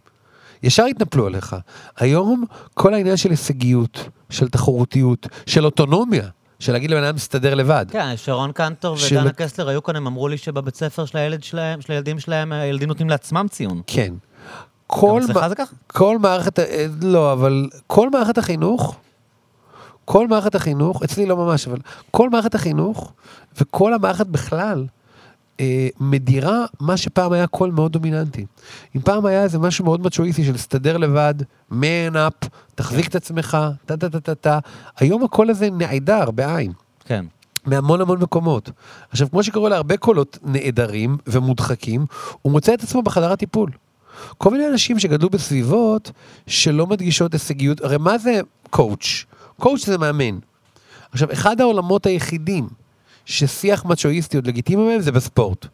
ישר 0.62 0.86
יתנפלו 0.86 1.26
עליך. 1.26 1.56
היום 1.96 2.44
כל 2.74 2.94
העניין 2.94 3.16
של 3.16 3.30
הישגיות, 3.30 4.08
של 4.30 4.48
תחרותיות, 4.48 5.26
של 5.46 5.64
אוטונומיה, 5.64 6.28
של 6.58 6.72
להגיד 6.72 6.90
לבן 6.90 7.04
אדם 7.04 7.14
מסתדר 7.14 7.54
לבד. 7.54 7.86
כן, 7.90 8.16
שרון 8.16 8.52
קנטור 8.52 8.96
של- 8.96 9.16
ודנה 9.18 9.32
קסלר 9.32 9.68
היו 9.68 9.82
כאן, 9.82 9.96
הם 9.96 10.06
אמרו 10.06 10.28
לי 10.28 10.38
שבבית 10.38 10.74
ספר 10.76 11.04
של 11.04 11.18
הילד 11.18 11.42
שלהם, 11.44 11.80
של 11.80 11.92
הילדים 11.92 12.20
שלהם, 12.20 12.52
הילדים 12.52 12.88
נותנים 12.88 13.08
לעצמם 13.10 13.46
ציון. 13.50 13.80
כן. 13.86 14.14
כל, 14.86 15.20
גם 15.24 15.30
אצלך 15.30 15.48
זה 15.48 15.54
ככה? 15.54 15.72
כל 15.86 16.18
מערכת, 16.18 16.58
אה, 16.58 16.86
לא, 17.02 17.32
אבל 17.32 17.68
כל 17.86 18.10
מערכת 18.10 18.38
החינוך, 18.38 18.96
כל 20.04 20.28
מערכת 20.28 20.54
החינוך, 20.54 21.02
אצלי 21.02 21.26
לא 21.26 21.36
ממש, 21.36 21.68
אבל 21.68 21.78
כל 22.10 22.30
מערכת 22.30 22.54
החינוך 22.54 23.12
וכל 23.60 23.94
המערכת 23.94 24.26
בכלל, 24.26 24.86
אה, 25.60 25.88
מדירה 26.00 26.64
מה 26.80 26.96
שפעם 26.96 27.32
היה 27.32 27.46
קול 27.46 27.70
מאוד 27.70 27.92
דומיננטי. 27.92 28.46
אם 28.96 29.00
פעם 29.00 29.26
היה 29.26 29.42
איזה 29.42 29.58
משהו 29.58 29.84
מאוד 29.84 30.00
מצ'ואיסטי 30.00 30.44
של 30.44 30.52
להסתדר 30.52 30.96
לבד, 30.96 31.34
man 31.72 32.14
up, 32.14 32.48
תחזיק 32.74 33.08
את 33.08 33.14
עצמך, 33.14 33.58
טה 33.86 33.96
טה 33.96 34.08
טה 34.10 34.20
טה 34.20 34.34
טה, 34.34 34.58
היום 34.98 35.24
הקול 35.24 35.50
הזה 35.50 35.68
נעדר 35.70 36.30
בעין. 36.30 36.72
כן. 37.04 37.24
מהמון 37.66 38.00
המון 38.00 38.18
מקומות. 38.22 38.70
עכשיו, 39.10 39.30
כמו 39.30 39.42
שקורה 39.42 39.68
להרבה 39.68 39.96
קולות 39.96 40.38
נעדרים 40.42 41.16
ומודחקים, 41.26 42.06
הוא 42.42 42.52
מוצא 42.52 42.74
את 42.74 42.82
עצמו 42.82 43.02
בחדר 43.02 43.32
הטיפול. 43.32 43.70
כל 44.38 44.50
מיני 44.50 44.68
אנשים 44.68 44.98
שגדלו 44.98 45.30
בסביבות 45.30 46.10
שלא 46.46 46.86
מדגישות 46.86 47.32
הישגיות, 47.32 47.80
הרי 47.80 47.98
מה 47.98 48.18
זה 48.18 48.40
קואוץ'? 48.70 49.24
קואוץ' 49.58 49.86
זה 49.86 49.98
מאמן. 49.98 50.38
עכשיו, 51.12 51.32
אחד 51.32 51.60
העולמות 51.60 52.06
היחידים 52.06 52.68
ששיח 53.26 53.84
מצ'ואיסטי 53.84 54.36
עוד 54.36 54.46
לגיטימי 54.46 54.84
בהם 54.84 55.00
זה 55.00 55.12
בספורט. 55.12 55.66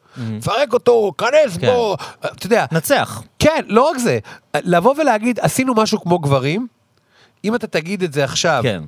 פרק 0.44 0.72
אותו, 0.72 1.12
כנס 1.18 1.56
כן. 1.60 1.66
בו, 1.66 1.96
אתה 2.20 2.46
יודע, 2.46 2.66
נצח. 2.72 3.22
כן, 3.38 3.64
לא 3.66 3.90
רק 3.90 3.98
זה, 3.98 4.18
לבוא 4.56 4.94
ולהגיד, 4.98 5.38
עשינו 5.40 5.74
משהו 5.74 6.00
כמו 6.00 6.18
גברים, 6.18 6.66
אם 7.44 7.54
אתה 7.54 7.66
תגיד 7.66 8.02
את 8.02 8.12
זה 8.12 8.24
עכשיו, 8.24 8.60
כן. 8.62 8.82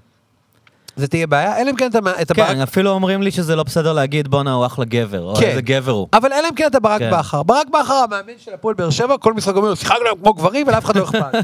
זה 0.97 1.09
תהיה 1.09 1.27
בעיה, 1.27 1.61
אלא 1.61 1.71
אם 1.71 1.77
כן 1.77 1.87
אתה, 1.87 2.01
ברק... 2.01 2.33
כן, 2.33 2.61
אפילו 2.61 2.91
אומרים 2.91 3.23
לי 3.23 3.31
שזה 3.31 3.57
לא 3.57 3.63
בסדר 3.63 3.93
להגיד 3.93 4.29
בואנה 4.29 4.53
הוא 4.53 4.67
אחלה 4.67 4.85
גבר, 4.85 5.23
או 5.23 5.35
כן. 5.37 5.47
איזה 5.47 5.63
גבר 5.63 5.93
הוא. 5.93 6.09
אבל 6.13 6.33
אלא 6.33 6.49
אם 6.49 6.55
כן 6.55 6.67
אתה 6.67 6.81
ברק 6.81 6.99
כן. 6.99 7.11
בכר. 7.13 7.43
ברק 7.43 7.67
בכר, 7.69 7.95
המאמן 7.95 8.33
של 8.39 8.55
הפועל 8.55 8.75
באר 8.75 8.91
שבע, 8.91 9.17
כל 9.19 9.33
משחק 9.33 9.57
אומר, 9.57 9.75
שיחקנו 9.75 10.23
כמו 10.23 10.35
גברים 10.35 10.69
ולאף 10.69 10.85
אחד 10.85 10.97
לא 10.97 11.05
אכפת. 11.05 11.35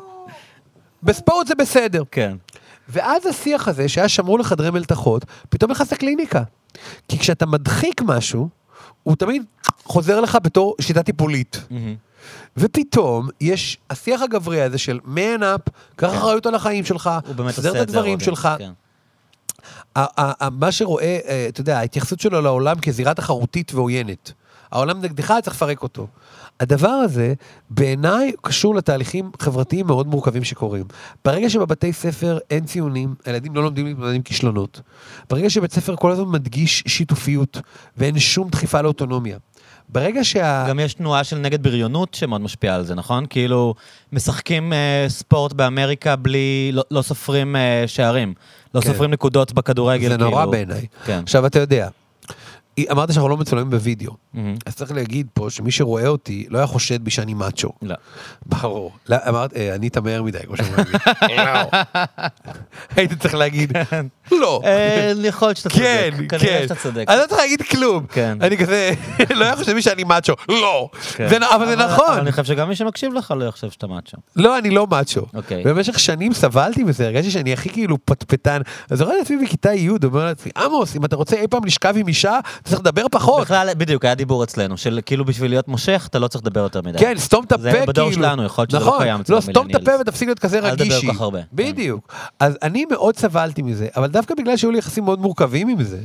בספורט 1.02 1.46
זה 1.46 1.54
בסדר. 1.54 2.02
כן. 2.10 2.36
ואז 2.88 3.26
השיח 3.26 3.68
הזה, 3.68 3.88
שהיה 3.88 4.08
שמור 4.08 4.38
לחדרי 4.38 4.70
מלתחות, 4.70 5.24
פתאום 5.48 5.70
נכנס 5.70 5.92
לקליניקה. 5.92 6.42
כי 7.08 7.18
כשאתה 7.18 7.46
מדחיק 7.46 8.02
משהו, 8.02 8.48
הוא 9.02 9.16
תמיד 9.16 9.42
חוזר 9.84 10.20
לך 10.20 10.38
בתור 10.42 10.74
שיטה 10.80 11.02
טיפולית. 11.02 11.62
מהמם. 11.70 11.94
ופתאום 12.56 13.28
יש 13.40 13.78
השיח 13.90 14.22
הגברי 14.22 14.62
הזה 14.62 14.78
של 14.78 14.98
man 15.04 15.40
up, 15.40 15.70
קח 15.96 16.14
אחריות 16.14 16.46
על 16.46 16.54
החיים 16.54 16.84
שלך, 16.84 17.10
עושה 17.46 17.70
את 17.70 17.76
הדברים. 17.76 18.20
שלך. 18.20 18.48
כן. 18.58 18.70
מה 20.52 20.72
שרואה, 20.72 21.18
אה, 21.28 21.46
אתה 21.48 21.60
יודע, 21.60 21.78
ההתייחסות 21.78 22.20
שלו 22.20 22.40
לעולם 22.40 22.80
כזירה 22.80 23.14
תחרותית 23.14 23.74
ועוינת. 23.74 24.32
העולם 24.72 25.00
נגדך, 25.00 25.34
צריך 25.42 25.56
לפרק 25.56 25.82
אותו. 25.82 26.06
הדבר 26.60 26.88
הזה, 26.88 27.34
בעיניי, 27.70 28.32
קשור 28.42 28.74
לתהליכים 28.74 29.30
חברתיים 29.40 29.86
מאוד 29.86 30.06
מורכבים 30.06 30.44
שקורים. 30.44 30.84
ברגע 31.24 31.50
שבבתי 31.50 31.92
ספר 31.92 32.38
אין 32.50 32.64
ציונים, 32.64 33.14
הילדים 33.24 33.54
לא 33.54 33.62
לומדים 33.62 33.86
להתמודד 33.86 34.14
עם 34.14 34.22
כישלונות. 34.22 34.80
ברגע 35.30 35.50
שבית 35.50 35.72
ספר 35.72 35.96
כל 35.96 36.10
הזמן 36.10 36.28
מדגיש 36.28 36.82
שיתופיות, 36.86 37.60
ואין 37.96 38.18
שום 38.18 38.48
דחיפה 38.48 38.80
לאוטונומיה. 38.80 39.38
ברגע 39.88 40.24
שה... 40.24 40.66
גם 40.68 40.80
יש 40.80 40.94
תנועה 40.94 41.24
של 41.24 41.38
נגד 41.38 41.62
בריונות 41.62 42.14
שמאוד 42.14 42.40
משפיעה 42.40 42.74
על 42.74 42.84
זה, 42.84 42.94
נכון? 42.94 43.26
כאילו, 43.30 43.74
משחקים 44.12 44.72
אה, 44.72 45.04
ספורט 45.08 45.52
באמריקה 45.52 46.16
בלי, 46.16 46.70
לא, 46.72 46.82
לא 46.90 47.02
סופרים 47.02 47.56
אה, 47.56 47.84
שערים. 47.86 48.34
לא 48.74 48.80
כן. 48.80 48.92
סופרים 48.92 49.10
נקודות 49.10 49.52
בכדורגל. 49.52 50.08
זה 50.08 50.16
נורא 50.16 50.36
כאילו. 50.36 50.50
בעיניי. 50.50 50.86
כן. 51.04 51.20
עכשיו, 51.22 51.46
אתה 51.46 51.58
יודע, 51.58 51.88
אמרת 52.90 53.12
שאנחנו 53.12 53.28
לא 53.28 53.36
מצולמים 53.36 53.70
בווידאו. 53.70 54.12
מהמם. 54.34 54.54
אז 54.66 54.76
צריך 54.76 54.92
להגיד 54.92 55.26
פה 55.34 55.50
שמי 55.50 55.70
שרואה 55.70 56.06
אותי 56.06 56.46
לא 56.50 56.58
היה 56.58 56.66
חושד 56.66 57.04
בי 57.04 57.10
שאני 57.10 57.34
מאצ'ו. 57.34 57.72
לא. 57.82 57.94
ברור. 58.46 58.92
לא, 59.08 59.16
אמרת, 59.28 59.56
אה, 59.56 59.74
ענית 59.74 59.98
מהר 59.98 60.22
מדי, 60.22 60.38
כמו 60.46 60.56
שאומרים. 60.56 60.86
לא. 61.36 61.80
הייתי 62.96 63.16
צריך 63.16 63.34
להגיד, 63.34 63.72
לא. 64.42 64.60
אה, 64.64 65.12
יכול 65.24 65.48
להיות 65.48 65.56
שאתה 65.56 65.68
צודק. 65.68 65.82
כן, 65.82 66.10
כנראה 66.28 66.46
כן. 66.46 66.62
שאתה 66.62 66.74
צודק. 66.74 67.04
אני 67.08 67.18
לא 67.18 67.26
צריך 67.26 67.40
להגיד 67.40 67.62
כלום. 67.62 68.06
כן. 68.06 68.38
אני 68.40 68.56
כזה, 68.58 68.90
לא 69.34 69.44
היה 69.44 69.56
חושב 69.56 69.72
בי 69.72 69.82
שאני 69.82 70.04
מאצ'ו. 70.04 70.34
לא. 70.48 70.88
כן. 71.16 71.28
זה 71.28 71.36
אבל 71.36 71.66
זה 71.66 71.74
אבל 71.74 71.86
נכון. 71.86 72.18
אני 72.18 72.30
חושב 72.30 72.44
שגם 72.44 72.68
מי 72.68 72.76
שמקשיב 72.76 73.12
לך 73.12 73.34
לא 73.36 73.44
יחשב 73.44 73.70
שאתה 73.70 73.86
מאצ'ו. 73.86 74.16
לא, 74.36 74.58
אני 74.58 74.70
לא 74.70 74.86
מאצ'ו. 74.90 75.26
אוקיי. 75.34 75.64
במשך 75.64 75.98
שנים 75.98 76.32
סבלתי 76.32 76.84
מזה, 76.84 77.06
הרגשתי 77.06 77.30
שאני 77.30 77.52
הכי 77.52 77.68
כאילו 77.68 77.98
פטפטן. 78.04 78.60
אז 78.90 78.98
זוכר 78.98 79.12
לעצמי 79.12 79.36
בכיתה 79.44 79.74
י', 79.74 79.90
אומר 80.04 80.24
לעצמי, 80.24 80.52
עמוס, 80.56 80.96
אם 80.96 81.04
אתה 81.04 81.16
רוצה 81.16 81.36
אי 81.36 81.48
פעם 81.48 81.64
לשכב 81.64 81.94
עם 81.96 82.08
אישה, 82.08 82.38
אתה 82.62 82.65
צריך 82.66 82.80
לדבר 82.80 83.06
פחות. 83.10 83.42
בכלל, 83.42 83.74
בדיוק, 83.76 84.04
היה 84.04 84.14
דיבור 84.14 84.44
אצלנו, 84.44 84.76
של 84.76 85.00
כאילו 85.06 85.24
בשביל 85.24 85.50
להיות 85.50 85.68
מושך, 85.68 86.06
אתה 86.10 86.18
לא 86.18 86.28
צריך 86.28 86.44
לדבר 86.44 86.60
יותר 86.60 86.82
מדי. 86.82 86.98
כן, 86.98 87.14
סתום 87.18 87.44
את 87.44 87.52
הפה, 87.52 87.62
זה 87.62 87.70
כאילו. 87.70 87.86
בדור 87.86 88.12
שלנו, 88.12 88.44
יכול 88.44 88.62
להיות 88.62 88.70
שזה 88.70 88.78
לא 88.80 88.86
נכון, 88.86 88.98
קיים 89.02 89.20
אצל 89.20 89.34
לא, 89.34 89.40
סתום 89.40 89.52
את 89.70 89.74
הפה 89.74 89.76
המילניאלס. 89.76 90.00
ותפסיק 90.00 90.28
להיות 90.28 90.38
כזה 90.38 90.58
אל 90.58 90.70
תדבר 90.70 90.84
רגישי. 90.84 91.06
כל 91.06 91.12
כך 91.12 91.20
הרבה. 91.20 91.38
בדיוק. 91.52 92.12
אז 92.40 92.58
אני 92.62 92.84
מאוד 92.90 93.16
סבלתי 93.16 93.62
מזה, 93.62 93.88
אבל 93.96 94.06
דווקא 94.06 94.34
בגלל 94.34 94.56
שהיו 94.56 94.70
לי 94.70 94.78
יחסים 94.78 95.04
מאוד 95.04 95.20
מורכבים 95.20 95.68
עם 95.68 95.82
זה, 95.82 95.98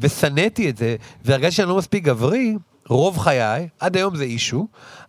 ושנאתי 0.00 0.70
את 0.70 0.76
זה, 0.76 0.96
והרגשתי 1.24 1.52
שאני 1.52 1.68
לא 1.68 1.76
מספיק 1.76 2.04
גברי, 2.04 2.56
רוב 2.88 3.18
חיי, 3.18 3.68
עד 3.80 3.96
היום 3.96 4.16
זה 4.16 4.24
אישו, 4.24 4.66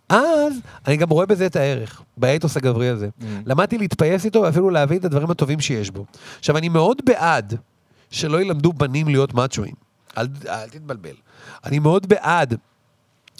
אז 0.08 0.52
אני 0.86 0.96
גם 0.96 1.10
רואה 1.10 1.26
בזה 1.26 1.46
את 1.46 1.56
הערך, 1.56 2.02
באתוס 2.16 2.56
הגברי 2.56 2.88
הזה. 2.88 3.08
Mm. 3.20 3.24
למדתי 3.46 3.78
להתפייס 3.78 4.24
איתו 4.24 4.42
ואפילו 4.42 4.70
להבין 4.70 4.98
את 4.98 5.04
הדברים 5.04 5.30
הטובים 5.30 5.60
שיש 5.60 5.90
בו. 5.90 6.04
עכשיו, 6.38 6.56
אני 6.56 6.68
מאוד 6.68 6.96
בעד 7.04 7.54
שלא 8.10 8.42
ילמדו 8.42 8.72
בנים 8.72 9.08
להיות 9.08 9.34
מאצ'ואים. 9.34 9.89
אל, 10.18 10.26
אל 10.48 10.68
תתבלבל. 10.68 11.14
אני 11.64 11.78
מאוד 11.78 12.08
בעד 12.08 12.54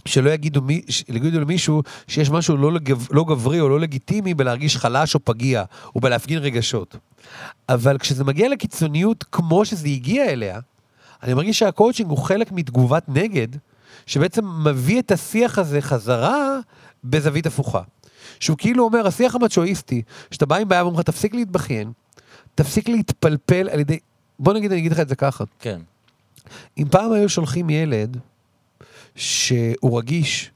שלא 0.05 0.31
יגידו, 0.31 0.63
מי, 0.63 0.83
יגידו 1.09 1.41
למישהו 1.41 1.83
שיש 2.09 2.31
משהו 2.31 2.57
לא, 2.57 2.73
לגב, 2.73 3.07
לא 3.11 3.25
גברי 3.25 3.61
או 3.61 3.69
לא 3.69 3.81
לגיטימי 3.81 4.35
בלהרגיש 4.35 4.77
חלש 4.77 5.15
או 5.15 5.21
פגיע, 5.25 5.65
או 5.95 6.01
בלהפגין 6.01 6.39
רגשות. 6.39 6.97
אבל 7.69 7.99
כשזה 7.99 8.25
מגיע 8.25 8.49
לקיצוניות 8.49 9.25
כמו 9.33 9.65
שזה 9.65 9.89
הגיע 9.89 10.25
אליה, 10.25 10.61
אני 11.23 11.35
מרגיש 11.35 11.59
שהקואוצ'ינג 11.59 12.11
הוא 12.11 12.19
חלק 12.19 12.53
מתגובת 12.53 13.05
נגד, 13.09 13.49
שבעצם 14.07 14.45
מביא 14.65 15.01
את 15.01 15.11
השיח 15.11 15.59
הזה 15.59 15.81
חזרה 15.81 16.59
בזווית 17.05 17.47
הפוכה. 17.47 17.83
שהוא 18.41 18.57
כאילו 18.59 18.85
אומר, 18.85 19.07
השיח 19.07 19.35
המצ'ואיסטי, 19.35 20.03
שאתה 20.31 20.47
בא 20.47 20.57
עם 20.57 20.69
בעיה 20.69 20.85
ואומר 20.85 20.99
לך, 20.99 21.07
תפסיק 21.07 21.35
להתבכיין, 21.35 21.93
תפסיק 22.55 22.89
להתפלפל 22.89 23.69
על 23.73 23.81
ידי... 23.81 23.99
בוא 24.39 24.53
נגיד, 24.53 24.73
אני 24.73 24.81
אגיד 24.81 24.93
לך 24.93 25.01
את 25.01 25.09
זה 25.09 25.17
ככה. 25.17 25.45
כן. 25.59 25.81
אם 26.79 26.85
פעם 26.91 27.13
היו 27.13 27.29
שולחים 27.29 27.71
ילד 27.71 28.17
שהוא 29.15 29.99
רגיש 29.99 30.51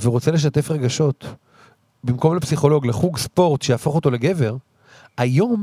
ורוצה 0.00 0.30
לשתף 0.30 0.70
רגשות, 0.70 1.26
במקום 2.04 2.36
לפסיכולוג, 2.36 2.86
לחוג 2.86 3.18
ספורט 3.18 3.62
שיהפוך 3.62 3.94
אותו 3.94 4.10
לגבר, 4.10 4.56
היום, 5.16 5.62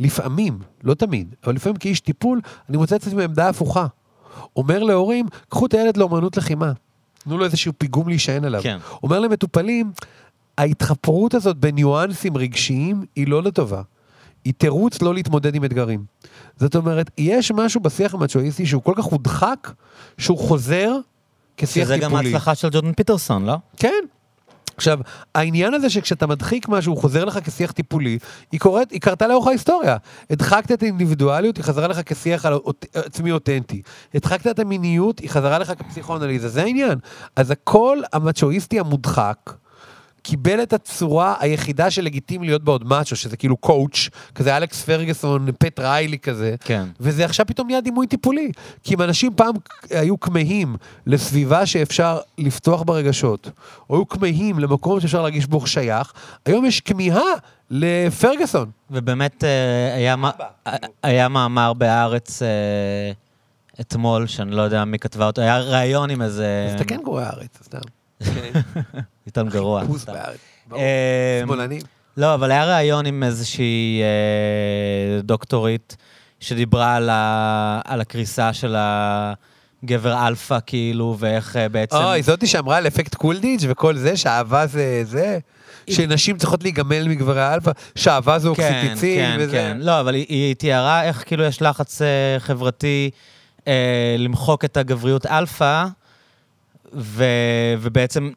לפעמים, 0.00 0.58
לא 0.84 0.94
תמיד, 0.94 1.34
אבל 1.44 1.54
לפעמים 1.54 1.76
כאיש 1.76 2.00
טיפול, 2.00 2.40
אני 2.68 2.76
מוצא 2.76 2.96
את 2.96 3.02
עצמי 3.02 3.14
בעמדה 3.14 3.48
הפוכה. 3.48 3.86
אומר 4.56 4.82
להורים, 4.82 5.26
קחו 5.48 5.66
את 5.66 5.74
הילד 5.74 5.96
לאומנות 5.96 6.36
לחימה. 6.36 6.72
תנו 7.18 7.38
לו 7.38 7.44
איזשהו 7.44 7.72
פיגום 7.78 8.08
להישען 8.08 8.44
עליו. 8.44 8.62
כן. 8.62 8.78
אומר 9.02 9.20
למטופלים, 9.20 9.92
ההתחפרות 10.58 11.34
הזאת 11.34 11.56
בניואנסים 11.56 12.36
רגשיים 12.36 13.04
היא 13.16 13.28
לא 13.28 13.42
לטובה. 13.42 13.82
היא 14.44 14.52
תירוץ 14.56 15.02
לא 15.02 15.14
להתמודד 15.14 15.54
עם 15.54 15.64
אתגרים. 15.64 16.04
זאת 16.56 16.76
אומרת, 16.76 17.10
יש 17.18 17.52
משהו 17.52 17.80
בשיח 17.80 18.14
המצ'ואיסטי 18.14 18.66
שהוא 18.66 18.82
כל 18.82 18.92
כך 18.96 19.04
הודחק, 19.04 19.70
שהוא 20.18 20.38
חוזר 20.38 20.96
כשיח 21.56 21.86
שזה 21.86 21.94
טיפולי. 21.94 22.10
גם 22.10 22.26
ההצלחה 22.26 22.54
של 22.54 22.68
ג'ורדן 22.68 22.92
פיטרסון, 22.92 23.44
לא? 23.46 23.56
כן. 23.76 24.04
עכשיו, 24.76 24.98
העניין 25.34 25.74
הזה 25.74 25.90
שכשאתה 25.90 26.26
מדחיק 26.26 26.68
משהו, 26.68 26.92
הוא 26.92 27.00
חוזר 27.00 27.24
לך 27.24 27.38
כשיח 27.44 27.72
טיפולי, 27.72 28.18
היא 28.52 28.60
קורית, 28.60 28.90
היא 28.90 29.00
קרתה 29.00 29.26
לאורך 29.26 29.46
ההיסטוריה. 29.46 29.96
הדחקת 30.30 30.72
את 30.72 30.82
האינדיבידואליות, 30.82 31.56
היא 31.56 31.64
חזרה 31.64 31.88
לך 31.88 32.00
כשיח 32.06 32.46
על 32.46 32.58
עצמי 32.94 33.32
אותנטי. 33.32 33.82
הדחקת 34.14 34.46
את 34.46 34.58
המיניות, 34.58 35.18
היא 35.18 35.30
חזרה 35.30 35.58
לך 35.58 35.72
כפסיכואנליזה, 35.78 36.48
זה 36.48 36.62
העניין. 36.62 36.98
אז 37.36 37.50
הקול 37.50 38.04
המצ'ואיסטי 38.12 38.80
המודחק, 38.80 39.50
קיבל 40.24 40.62
את 40.62 40.72
הצורה 40.72 41.34
היחידה 41.40 41.90
שלגיטימי 41.90 42.46
להיות 42.46 42.64
בה 42.64 42.72
עוד 42.72 42.84
מאצ'ו, 42.88 43.16
שזה 43.16 43.36
כאילו 43.36 43.56
קואוץ', 43.56 44.08
כזה 44.34 44.56
אלכס 44.56 44.82
פרגסון, 44.82 45.46
פט 45.58 45.80
ריילי 45.80 46.18
כזה. 46.18 46.54
כן. 46.64 46.84
וזה 47.00 47.24
עכשיו 47.24 47.46
פתאום 47.46 47.66
נהיה 47.66 47.80
דימוי 47.80 48.06
טיפולי. 48.06 48.52
כי 48.82 48.94
אם 48.94 49.02
אנשים 49.02 49.32
פעם 49.36 49.54
היו 49.90 50.20
כמהים 50.20 50.76
לסביבה 51.06 51.66
שאפשר 51.66 52.18
לפתוח 52.38 52.82
ברגשות, 52.82 53.50
או 53.90 53.96
היו 53.96 54.08
כמהים 54.08 54.58
למקום 54.58 55.00
שאפשר 55.00 55.20
להרגיש 55.22 55.46
בו 55.46 55.66
שייך, 55.66 56.12
היום 56.46 56.64
יש 56.64 56.80
כמיהה 56.80 57.22
לפרגסון. 57.70 58.70
ובאמת 58.90 59.44
אה, 59.44 59.94
היה, 59.94 60.16
מה- 60.16 60.30
היה 61.02 61.28
מאמר 61.28 61.72
בהארץ 61.72 62.42
אה, 62.42 62.48
אתמול, 63.80 64.26
שאני 64.26 64.50
לא 64.50 64.62
יודע 64.62 64.84
מי 64.84 64.98
כתבה 64.98 65.26
אותו, 65.26 65.42
היה 65.42 65.58
ראיון 65.60 66.10
עם 66.10 66.22
איזה... 66.22 66.66
אז 66.68 66.80
אתה 66.80 66.84
כן 66.84 67.00
קורא 67.04 67.22
הארץ, 67.22 67.58
סתם. 67.64 67.78
יותר 69.26 69.42
גרוע. 69.42 69.80
חיפוש. 69.80 70.04
בארץ. 70.04 70.38
אה, 70.72 71.40
שמאלנים. 71.42 71.80
לא, 72.16 72.34
אבל 72.34 72.50
היה 72.50 72.64
ראיון 72.64 73.06
עם 73.06 73.22
איזושהי 73.22 74.02
אה, 74.02 75.20
דוקטורית 75.22 75.96
שדיברה 76.40 76.96
על, 76.96 77.10
ה, 77.10 77.80
הקריסה 77.84 78.52
של 78.52 78.76
הגבר 78.78 80.26
אלפא, 80.26 80.58
כאילו, 80.66 81.16
ואיך 81.18 81.56
אה, 81.56 81.68
בעצם... 81.68 81.96
אוי, 81.96 82.22
זאתי 82.22 82.46
שאמרה 82.46 82.76
על 82.76 82.86
אפקט 82.86 83.14
קולדיץ' 83.14 83.64
וכל 83.68 83.96
זה, 83.96 84.16
שאהבה 84.16 84.66
זה 84.66 85.02
זה, 85.04 85.38
שנשים 85.90 86.36
צריכות 86.36 86.62
להיגמל 86.62 87.08
מגברי 87.08 87.42
האלפא, 87.42 87.70
שאהבה 87.94 88.38
זה 88.38 88.48
כן, 88.54 88.72
אוקסיטוצין 88.72 89.26
כן, 89.26 89.36
וזה. 89.40 89.52
כן. 89.52 89.78
לא, 89.80 90.00
אבל 90.00 90.14
היא, 90.14 90.26
היא 90.28 90.54
תיארה 90.54 91.04
איך 91.04 91.22
כאילו 91.26 91.44
יש 91.44 91.62
לחץ 91.62 92.00
חברתי 92.38 93.10
אה, 93.68 94.16
למחוק 94.18 94.64
את 94.64 94.76
הגבריות 94.76 95.26
אלפא, 95.26 95.84
ו, 96.96 97.24
ובעצם 97.80 98.30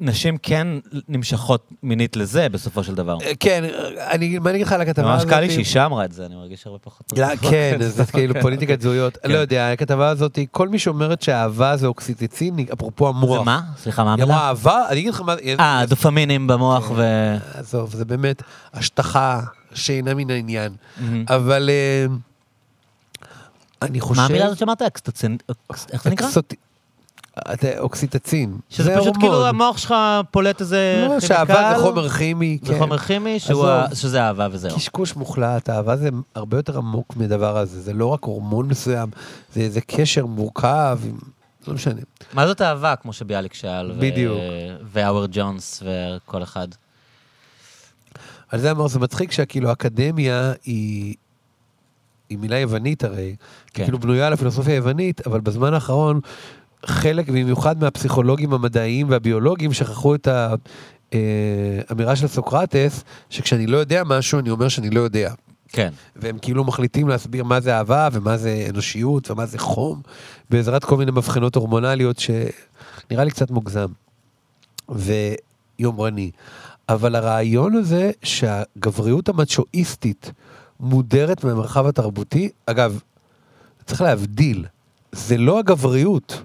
נשים 0.00 0.36
כן 0.38 0.66
נמשכות 1.08 1.68
מינית 1.82 2.16
לזה 2.16 2.48
בסופו 2.48 2.84
של 2.84 2.94
דבר. 2.94 3.18
אה, 3.22 3.32
כן, 3.40 3.64
אני, 4.10 4.38
מה 4.38 4.50
אני 4.50 4.56
אגיד 4.56 4.66
לך 4.66 4.72
על 4.72 4.80
הכתבה 4.80 5.04
ממש 5.04 5.16
הזאת? 5.16 5.30
קל 5.30 5.40
לי 5.40 5.50
שאישה 5.50 5.86
אמרה 5.86 6.04
את 6.04 6.12
זה, 6.12 6.26
אני 6.26 6.34
מרגיש 6.34 6.66
הרבה 6.66 6.78
פחות. 6.78 7.12
לא, 7.18 7.26
כן, 7.36 7.76
זה 7.80 8.04
כאילו 8.04 8.34
פוליטיקת 8.40 8.80
זהויות. 8.80 9.16
כן. 9.16 9.30
לא 9.30 9.38
יודע, 9.38 9.72
הכתבה 9.72 10.08
הזאת, 10.08 10.38
כל 10.50 10.68
מי 10.68 10.78
שאומרת 10.78 11.22
שאהבה 11.22 11.76
זה 11.76 11.86
אוקסיטוצין, 11.86 12.56
אפרופו 12.72 13.08
המוח. 13.08 13.38
זה 13.38 13.44
מה? 13.44 13.60
סליחה, 13.78 14.04
מה 14.04 14.14
היא 14.14 14.24
אמרה 14.24 14.36
המילה? 14.36 14.48
אהבה, 14.48 14.88
אני 14.88 15.00
אגיד 15.00 15.14
לך 15.14 15.20
מה... 15.20 15.34
אה, 15.60 15.86
דופמינים 15.86 16.46
במוח 16.46 16.90
ו... 16.96 17.02
עזוב, 17.54 17.94
זה 17.94 18.04
באמת 18.04 18.42
השטחה 18.74 19.40
שאינה 19.74 20.14
מן 20.14 20.30
העניין. 20.30 20.72
אבל 21.28 21.70
אה, 21.70 22.06
אני 23.82 24.00
חושב... 24.00 24.20
מה 24.20 24.26
המילה 24.26 24.46
הזאת 24.46 24.58
שאמרת? 24.58 24.82
איך 25.92 26.02
זה 26.04 26.10
נקרא? 26.10 26.28
אתה- 27.52 27.78
אוקסיטצין. 27.78 28.58
שזה 28.70 28.82
זה 28.84 28.90
פשוט 28.90 29.06
הורמון. 29.06 29.20
כאילו 29.20 29.46
המוח 29.46 29.78
שלך 29.78 29.94
פולט 30.30 30.60
איזה 30.60 31.06
לא. 31.08 31.20
שאהבה 31.20 31.72
זה 31.76 31.82
חומר 31.82 32.08
כימי, 32.08 32.58
זה 32.62 32.72
כן. 32.72 32.78
חומר 32.78 32.98
כימי 32.98 33.38
שהוא. 33.40 33.66
ה- 33.66 33.94
שזה 33.94 34.22
אהבה 34.22 34.48
וזהו. 34.52 34.76
קשקוש 34.76 35.16
מוחלט, 35.16 35.70
אהבה 35.70 35.96
זה 35.96 36.08
הרבה 36.34 36.56
יותר 36.58 36.78
עמוק 36.78 37.16
מדבר 37.16 37.56
הזה, 37.58 37.80
זה 37.80 37.92
לא 37.92 38.06
רק 38.06 38.24
הורמון 38.24 38.68
מסוים, 38.68 39.08
זה 39.54 39.60
איזה 39.60 39.80
קשר 39.80 40.26
מורכב, 40.26 40.98
עם- 41.04 41.18
לא 41.68 41.74
משנה. 41.74 42.00
מה 42.32 42.46
זאת 42.46 42.62
אהבה, 42.62 42.96
כמו 42.96 43.12
שביאליק 43.12 43.54
שאל? 43.54 43.92
בדיוק. 43.98 44.38
והאוורד 44.92 45.30
ג'ונס 45.32 45.82
וכל 45.86 46.42
אחד. 46.42 46.68
על 48.48 48.60
זה 48.60 48.70
אמר, 48.70 48.86
זה 48.88 48.98
מצחיק 48.98 49.32
שהכאילו 49.32 49.72
אקדמיה 49.72 50.52
היא, 50.64 51.14
היא 52.28 52.38
מילה 52.38 52.58
יוונית 52.58 53.04
הרי, 53.04 53.36
כן. 53.74 53.84
כאילו 53.84 53.98
בנויה 53.98 54.26
על 54.26 54.32
הפילוסופיה 54.32 54.74
היוונית, 54.74 55.26
אבל 55.26 55.40
בזמן 55.40 55.74
האחרון, 55.74 56.20
חלק, 56.86 57.28
במיוחד 57.28 57.80
מהפסיכולוגים 57.80 58.52
המדעיים 58.52 59.10
והביולוגים, 59.10 59.72
שכחו 59.72 60.14
את 60.14 60.28
האמירה 61.90 62.16
של 62.16 62.26
סוקרטס, 62.26 63.04
שכשאני 63.30 63.66
לא 63.66 63.76
יודע 63.76 64.02
משהו, 64.04 64.38
אני 64.38 64.50
אומר 64.50 64.68
שאני 64.68 64.90
לא 64.90 65.00
יודע. 65.00 65.34
כן. 65.68 65.92
והם 66.16 66.38
כאילו 66.38 66.64
מחליטים 66.64 67.08
להסביר 67.08 67.44
מה 67.44 67.60
זה 67.60 67.76
אהבה 67.76 68.08
ומה 68.12 68.36
זה 68.36 68.66
אנושיות 68.70 69.30
ומה 69.30 69.46
זה 69.46 69.58
חום, 69.58 70.02
בעזרת 70.50 70.84
כל 70.84 70.96
מיני 70.96 71.10
מבחנות 71.10 71.56
הורמונליות 71.56 72.18
שנראה 72.18 73.24
לי 73.24 73.30
קצת 73.30 73.50
מוגזם 73.50 73.88
ויומרני. 74.88 76.30
אבל 76.88 77.14
הרעיון 77.14 77.74
הזה 77.74 78.10
שהגבריות 78.22 79.28
המצ'ואיסטית 79.28 80.32
מודרת 80.80 81.44
מהמרחב 81.44 81.86
התרבותי, 81.86 82.48
אגב, 82.66 83.00
צריך 83.86 84.00
להבדיל, 84.00 84.64
זה 85.12 85.36
לא 85.36 85.58
הגבריות, 85.58 86.42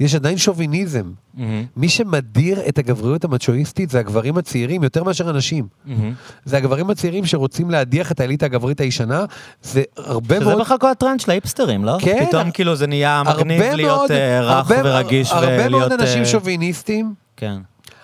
יש 0.00 0.14
עדיין 0.14 0.38
שוביניזם. 0.38 1.10
מהמם, 1.34 1.64
מי 1.76 1.88
שמדיר 1.88 2.60
את 2.68 2.78
הגבריות 2.78 3.24
המצ'ואיסטית 3.24 3.90
זה 3.90 3.98
הגברים 3.98 4.38
הצעירים 4.38 4.82
יותר 4.82 5.04
מאשר 5.04 5.28
הנשים. 5.28 5.66
מהמם. 5.84 6.12
זה 6.44 6.56
הגברים 6.56 6.90
הצעירים 6.90 7.26
שרוצים 7.26 7.70
להדיח 7.70 8.12
את 8.12 8.20
האליטה 8.20 8.46
הגברית 8.46 8.80
הישנה, 8.80 9.24
זה 9.62 9.82
הרבה 9.96 10.36
שזה 10.36 10.44
מאוד... 10.44 10.60
בכלל 10.60 10.78
כל 10.78 10.90
הטרנד 10.90 11.20
של 11.20 11.30
האיפסטרים, 11.30 11.84
לא? 11.84 11.96
כן. 12.00 12.24
פתאום 12.28 12.50
כאילו 12.50 12.76
זה 12.76 12.86
נהיה 12.86 13.22
מגניב 13.22 13.60
הרבה 13.62 13.76
להיות 13.76 13.98
מאוד- 13.98 14.10
אה, 14.12 14.40
רך 14.40 14.50
הרבה- 14.70 14.80
ורגיש 14.84 15.32
הרבה 15.32 15.46
ולהיות... 15.46 15.70
מאוד 15.70 15.92
אנשים 15.92 16.20
אה, 16.20 16.26
שוביניסטים. 16.26 17.14
כן. 17.36 17.56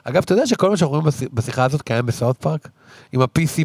אגב, 0.04 0.22
אתה 0.22 0.32
יודע 0.32 0.46
שכל 0.46 0.70
מה 0.70 0.76
שאנחנו 0.76 0.96
רואים 0.96 1.06
בש- 1.06 1.28
בשיחה 1.32 1.64
הזאת 1.64 1.82
קיים 1.82 2.06
בסאוט 2.06 2.36
פארק? 2.36 2.68
עם 3.12 3.20
ה-PC 3.20 3.64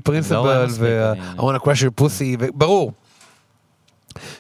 אני- 0.80 0.88
וה-I 1.36 1.40
want 1.40 1.62
to 1.62 1.66
crush 1.66 1.82
your 1.82 2.02
pussy, 2.04 2.52
ברור. 2.54 2.92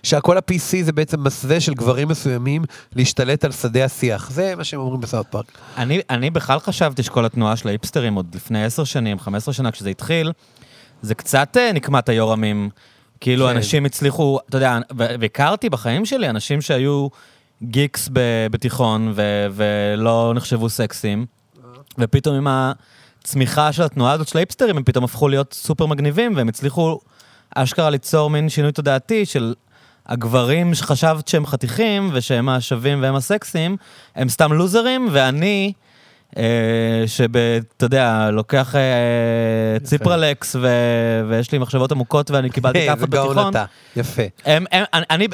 שהכל 0.03 0.38
ה-PC 0.38 0.84
זה 0.84 0.91
בעצם 0.91 1.24
מסווה 1.24 1.60
של 1.60 1.74
גברים 1.74 2.08
מסוימים 2.08 2.64
להשתלט 2.95 3.45
על 3.45 3.52
שדה 3.52 3.86
השיח. 3.86 4.32
זה 4.32 4.56
מה 4.56 4.64
שהם 4.64 4.80
אומרים 4.80 5.02
בסאוט 5.02 5.28
פארק. 5.30 5.45
אני, 5.78 6.02
אני 6.10 6.30
בכלל 6.30 6.60
חשבתי 6.60 7.03
שכל 7.03 7.26
התנועה 7.26 7.56
של 7.56 7.68
האיפסטרים 7.68 8.16
עוד 8.16 8.36
לפני 8.36 8.66
10 8.66 8.84
שנים, 8.84 9.20
15 9.20 9.53
שנה 9.53 9.72
כשזה 9.72 9.90
התחיל, 9.90 10.32
זה 11.02 11.16
קצת 11.16 11.58
אה, 11.58 11.72
נקמת 11.72 12.10
היורמים. 12.10 12.70
כאילו 13.22 13.45
כן. 13.45 13.56
אנשים 13.56 13.86
הצליחו, 13.86 14.40
אתה 14.49 14.58
יודע, 14.58 14.78
והכרתי 14.91 15.70
בחיים 15.70 16.06
שלי 16.06 16.30
אנשים 16.30 16.62
שהיו 16.62 17.08
גיקס 17.64 18.10
בתיכון 18.52 19.14
ו- 19.16 19.48
ולא 19.52 20.34
נחשבו 20.36 20.70
סקסים, 20.70 21.26
ופתאום 21.98 22.36
עם 22.36 22.48
הצמיחה 23.22 23.74
של 23.74 23.84
התנועה 23.84 24.14
הזאת 24.14 24.28
של 24.28 24.38
האיפסטרים, 24.38 24.78
הם 24.78 24.84
פתאום 24.84 25.03
הפכו 25.03 25.28
להיות 25.28 25.53
סופר 25.53 25.86
מגניבים, 25.86 26.36
והם 26.36 26.48
הצליחו 26.48 26.99
אשכרה 27.56 27.90
ליצור 27.90 28.30
מין 28.30 28.49
שינוי 28.49 28.72
תודעתי 28.72 29.26
של 29.26 29.53
הגברים 30.07 30.73
שחשבת 30.73 31.28
שהם 31.28 31.45
חתיכים 31.45 32.10
ושהם 32.14 32.49
השווים 32.49 33.02
והם 33.02 33.15
הסקסים, 33.15 33.78
הם 34.15 34.30
סתם 34.30 34.53
לוזרים, 34.53 35.07
ואני, 35.11 35.73
שאתה 37.08 37.36
יודע, 37.86 38.30
לוקח 38.32 38.76
אה, 38.76 38.82
ציפרלקס 39.84 40.56
ויש 41.30 41.52
לי 41.52 41.58
מחשבות 41.58 41.91
עמוקות 41.91 42.32
ואני 42.32 42.49
קיבלתי 42.49 42.80
כאפות 42.88 43.03
וגאון 43.10 43.28
בתיכון. 43.36 43.53
יפה. 43.95 44.22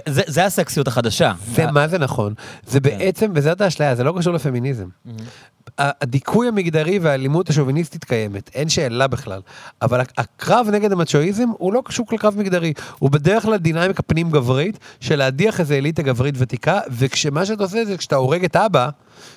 זה, 0.07 0.21
זה 0.27 0.45
הסקסיות 0.45 0.87
החדשה. 0.87 1.33
זה 1.53 1.71
מה 1.71 1.87
זה 1.87 1.97
נכון. 1.97 2.33
זה 2.67 2.79
בעצם, 2.79 3.31
וזאת 3.35 3.61
האשליה, 3.61 3.95
זה 3.95 4.03
לא 4.03 4.13
קשור 4.17 4.33
לפמיניזם. 4.33 4.85
ה- 5.79 5.91
הדיכוי 6.01 6.47
המגדרי 6.47 6.99
והאלימות 6.99 7.49
השוביניסטית 7.49 8.03
קיימת, 8.03 8.49
אין 8.55 8.69
שאלה 8.69 9.07
בכלל. 9.07 9.41
אבל 9.81 9.99
הק- 9.99 10.13
הקרב 10.17 10.67
נגד 10.71 10.91
המצ'ואיזם 10.91 11.47
הוא 11.57 11.73
לא 11.73 11.81
קשור 11.85 12.05
לקרב 12.11 12.35
מגדרי, 12.37 12.73
הוא 12.99 13.09
בדרך 13.11 13.43
כלל 13.43 13.57
דינמיקה 13.57 14.03
פנים 14.03 14.31
גברית, 14.31 14.79
של 14.99 15.15
להדיח 15.15 15.59
איזה 15.59 15.75
אליטה 15.77 16.01
גברית 16.01 16.35
ותיקה, 16.37 16.79
וכשמה 16.91 17.45
שאתה 17.45 17.63
עושה 17.63 17.85
זה 17.85 17.97
כשאתה 17.97 18.15
הורג 18.15 18.43
את 18.43 18.55
אבא, 18.55 18.89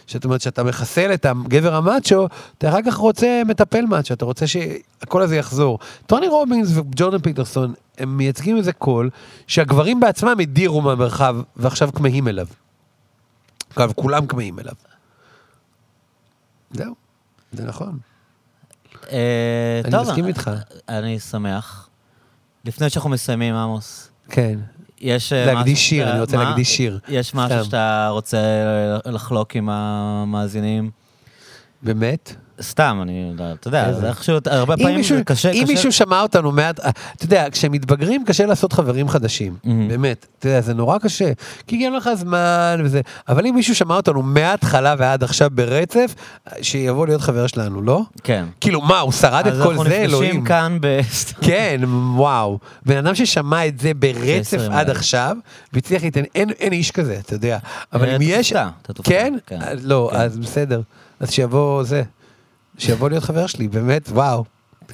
זאת 0.06 0.24
אומרת 0.24 0.40
שאתה 0.40 0.64
מחסל 0.64 1.14
את 1.14 1.26
הגבר 1.26 1.74
המאצ'ו, 1.74 2.26
אתה 2.58 2.68
אחר 2.68 2.78
כך 2.86 2.96
רוצה 2.96 3.42
מטפל 3.46 3.86
מאצ'ו, 3.86 4.14
אתה 4.14 4.24
רוצה 4.24 4.46
שהקול 4.46 5.22
הזה 5.22 5.36
יחזור. 5.36 5.78
טוני 6.06 6.28
רובינס 6.28 6.68
וג'ורדן 6.74 7.18
פיטרסון, 7.18 7.74
הם 7.98 8.16
מייצגים 8.16 8.56
איזה 8.56 8.72
קול 8.72 9.10
שהגברים 9.46 10.00
בעצמם 10.00 10.36
הדירו 10.40 10.80
מהמרחב 10.80 11.36
ועכשיו 11.56 11.92
כמהים 11.92 12.28
אליו. 12.28 12.46
אגב, 13.76 13.92
כולם 13.96 14.26
כמהים 14.26 14.58
אליו. 14.58 14.74
זהו, 16.70 16.94
זה 17.52 17.64
נכון. 17.64 17.98
אה, 19.12 19.80
אני 19.84 19.96
מסכים 20.02 20.26
איתך. 20.26 20.50
אני 20.88 21.18
שמח. 21.18 21.88
לפני 22.64 22.90
שאנחנו 22.90 23.10
מסיימים, 23.10 23.54
עמוס, 23.54 24.10
כן. 24.28 24.58
יש 25.00 25.32
אה, 25.32 25.54
להקדיש 25.54 25.88
שיר, 25.88 26.02
שאתה- 26.04 26.12
אני 26.12 26.20
רוצה 26.20 26.36
מה? 26.36 26.44
להקדיש 26.44 26.76
שיר. 26.76 26.98
יש 27.08 27.34
משהו. 27.34 27.64
שאתה 27.64 28.08
רוצה 28.10 28.38
לחלוק 29.06 29.56
עם 29.56 29.68
המאזינים? 29.70 30.90
באמת? 31.82 32.34
סתם, 32.62 32.98
אני, 33.02 33.32
לא- 33.38 33.44
אתה 33.52 33.68
יודע? 33.68 33.92
זה 33.92 34.08
איכשהו, 34.08 34.38
הרבה 34.46 34.74
אם 34.74 34.78
פעמים 34.78 34.96
מישהו, 34.96 35.16
זה 35.16 35.24
קשה, 35.24 35.50
אם 35.50 35.62
קשה. 35.64 35.72
מישהו 35.72 35.92
שמע 35.92 36.20
אותנו 36.22 36.52
מעט, 36.52 36.80
אה, 36.80 36.90
אתה 37.16 37.24
יודע, 37.24 37.46
כשהם 37.52 37.72
מתבגרים 37.72 38.24
קשה 38.24 38.46
לעשות 38.46 38.72
חברים 38.72 39.08
חדשים, 39.08 39.56
מהמם. 39.64 39.88
באמת, 39.88 40.26
אתה 40.38 40.48
יודע, 40.48 40.60
זה 40.60 40.74
נורא 40.74 40.98
קשה, 40.98 41.32
כי 41.66 41.84
אין 41.84 41.92
לך 41.92 42.10
זמן 42.14 42.80
וזה, 42.84 43.00
אבל 43.28 43.46
אם 43.46 43.54
מישהו 43.54 43.74
שמע 43.74 43.96
אותנו 43.96 44.22
מההתחלה 44.22 44.94
ועד 44.98 45.24
עכשיו 45.24 45.50
ברצף, 45.52 46.14
שיבוא 46.62 47.06
להיות 47.06 47.20
חבר 47.20 47.46
שלנו, 47.46 47.82
לא? 47.82 48.02
כן. 48.24 48.44
כאילו, 48.60 48.80
מה, 48.80 49.00
הוא 49.00 49.12
שרד 49.12 49.46
את 49.46 49.52
אז 49.52 49.62
כל 49.62 49.68
אנחנו 49.70 49.84
זה, 49.84 49.88
נפגשים 49.90 50.04
אלוהים? 50.08 50.44
כאן 50.44 50.78
ב... 50.80 51.00
כן, 51.46 51.80
וואו. 52.16 52.58
בן 52.86 52.96
אדם 52.96 53.14
ששמע 53.14 53.66
את 53.66 53.78
זה 53.80 53.94
ברצף 53.94 54.60
עד 54.70 54.88
אלף. 54.88 54.96
עכשיו, 54.96 55.36
והצליח 55.72 56.02
להתעניין, 56.02 56.50
אין, 56.60 56.72
איש 56.72 56.90
כזה, 56.90 57.18
אתה 57.20 57.34
יודע. 57.34 57.58
אבל 57.92 58.08
אה, 58.08 58.16
אם 58.16 58.20
יש... 58.24 58.52
אתה 58.52 58.92
תופתע, 58.92 59.10
כן? 59.10 59.34
כן. 59.46 59.62
אה, 59.62 59.72
לא, 59.82 60.10
כן. 60.12 60.18
אז 60.20 60.38
בסדר. 60.38 60.80
אז 61.20 61.30
שיבוא 61.30 61.82
זה. 61.82 62.02
שיבוא 62.80 63.08
להיות 63.08 63.24
חבר 63.24 63.46
שלי, 63.46 63.68
באמת, 63.68 64.08
וואו. 64.08 64.44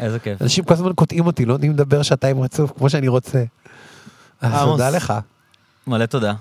איזה 0.00 0.18
כיף. 0.18 0.42
אנשים 0.42 0.64
כל 0.64 0.74
הזמן 0.74 0.92
קוטעים 0.92 1.26
אותי, 1.26 1.44
לא 1.44 1.52
נותנים 1.52 1.72
לדבר 1.72 2.02
שעתיים 2.02 2.40
רצוף, 2.42 2.72
כמו 2.78 2.90
שאני 2.90 3.08
רוצה. 3.08 3.44
אז 4.40 4.52
עמוס. 4.52 4.72
תודה 4.72 4.90
לך, 4.90 5.14
מלא 5.86 6.06
תודה. 6.06 6.34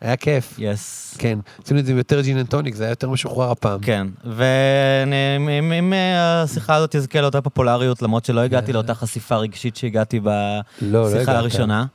היה 0.00 0.16
כיף. 0.16 0.54
yes. 0.58 1.14
כן, 1.18 1.38
עשינו 1.64 1.80
את 1.80 1.86
זה 1.86 1.92
עם 1.92 1.98
יותר 1.98 2.20
ג'ין 2.20 2.38
אנד 2.38 2.46
טוניק, 2.46 2.74
זה 2.74 2.84
היה 2.84 2.90
יותר 2.90 3.10
משוחרר 3.10 3.50
הפעם. 3.50 3.80
כן, 3.80 4.06
ואם 4.24 5.70
אם, 5.72 5.92
אה, 5.92 6.42
השיחה 6.42 6.74
הזאת 6.74 6.96
תזכה 6.96 7.20
לאותה 7.20 7.40
פופולריות, 7.40 8.02
למרות 8.02 8.24
שלא 8.24 8.40
הגעתי 8.40 8.72
לאותה 8.72 8.94
חשיפה 8.94 9.36
רגשית 9.36 9.76
שהגעתי 9.76 10.20
לא, 10.20 10.32
לא 10.80 11.04
בשיחה 11.04 11.20
הגעת. 11.22 11.36
הראשונה. 11.36 11.86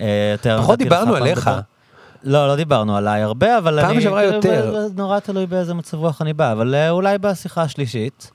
אה, 0.00 0.34
פחות 0.58 0.78
דיברנו 0.78 1.16
עליך. 1.16 1.40
דבר. 1.48 1.60
לא, 2.24 2.48
לא 2.48 2.56
דיברנו 2.56 2.96
עליי 2.96 3.22
הרבה, 3.22 3.58
אבל 3.58 3.80
פעם 3.82 3.90
אני... 3.90 4.00
שעברה 4.02 4.20
כאילו, 4.22 4.34
יותר. 4.36 4.86
נורא 4.96 5.18
תלוי 5.18 5.46
באיזה 5.46 5.74
מצב 5.74 5.96
רוח 5.98 6.22
אני 6.22 6.32
בא, 6.32 6.52
אבל 6.52 6.74
אה, 6.74 6.90
אולי 6.90 7.18
בשיחה 7.18 7.62
השלישית, 7.62 8.30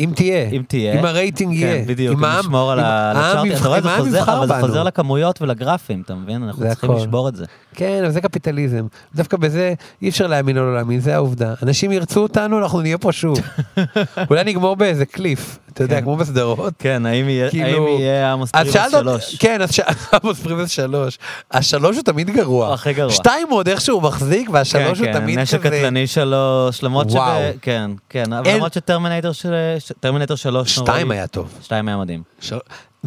אם 0.00 0.12
תהיה. 0.16 0.48
אם 0.50 0.62
תהיה. 0.68 1.00
אם 1.00 1.04
הרייטינג 1.04 1.54
כן, 1.60 1.66
יהיה. 1.66 1.84
בדיוק, 1.86 2.18
אם 2.18 2.24
נשמור 2.24 2.72
על 2.72 2.80
הצ'ארטים. 2.82 3.52
יבחר- 3.52 3.78
אתה 3.78 3.88
רואה, 3.96 4.10
זה 4.10 4.22
חוזר, 4.60 4.62
בנו. 4.74 4.84
לכמויות 4.84 5.42
ולגרפים, 5.42 6.02
אתה 6.04 6.14
מבין? 6.14 6.42
אנחנו 6.42 6.62
צריכים. 6.68 6.92
לשבור 6.92 7.28
את 7.28 7.36
זה. 7.36 7.44
כן, 7.74 7.98
אבל 8.04 8.10
זה 8.10 8.20
קפיטליזם. 8.20 8.86
דווקא 9.14 9.36
בזה 9.36 9.74
אי 10.02 10.08
אפשר 10.08 10.26
להאמין 10.26 10.58
או 10.58 10.62
לא 10.62 10.74
להאמין, 10.74 11.00
זה 11.00 11.14
העובדה. 11.14 11.54
אנשים 11.62 11.92
ירצו 11.92 12.20
אותנו, 12.22 12.58
אנחנו 12.58 12.80
נהיה 12.80 12.98
פה 12.98 13.12
שוב. 13.12 13.38
אולי 14.30 14.44
נגמור 14.44 14.76
באיזה 14.76 15.06
קליף, 15.06 15.58
אתה 15.72 15.84
יודע, 15.84 15.96
כן. 15.96 16.02
כמו 16.02 16.16
בסדרות. 16.16 16.74
כן, 16.78 17.06
האם 17.06 17.28
יהיה 17.28 17.50
כאילו- 17.50 17.98
עמוס 18.32 18.50
פריבס 18.50 18.90
שלוש? 18.90 19.36
כן, 19.36 19.60
עמוס 20.22 20.40
פריבס 20.40 20.70
שלוש. 20.70 21.18
השלוש 21.52 21.96
הוא 21.96 22.04
תמיד 22.04 22.30
גרוע. 22.30 22.74
הכי 22.74 22.92
גרוע. 22.92 23.12
שתיים 23.12 23.46
עוד 23.50 23.68
איכשהו 23.68 24.00
מחזיק, 24.00 24.48
והשלוש 24.52 24.98
הוא 24.98 25.06
כן, 25.06 25.12
תמיד 25.12 25.38
כן, 25.38 25.44
כזה. 25.44 25.58
נשק 25.58 25.66
קטלני 25.66 26.06
שלוש, 26.06 26.82
למרות 26.82 27.10
ש... 27.10 27.14
כן, 27.62 27.90
כן, 28.08 28.32
אבל 28.32 28.50
למרות 28.54 28.72
שטרמינטור 29.78 30.36
שלוש. 30.36 30.74
שתיים 30.74 31.10
היה 31.10 31.26
טוב. 31.26 31.48
שתיים 31.62 31.88
היה 31.88 31.96
מדהים. 31.96 32.22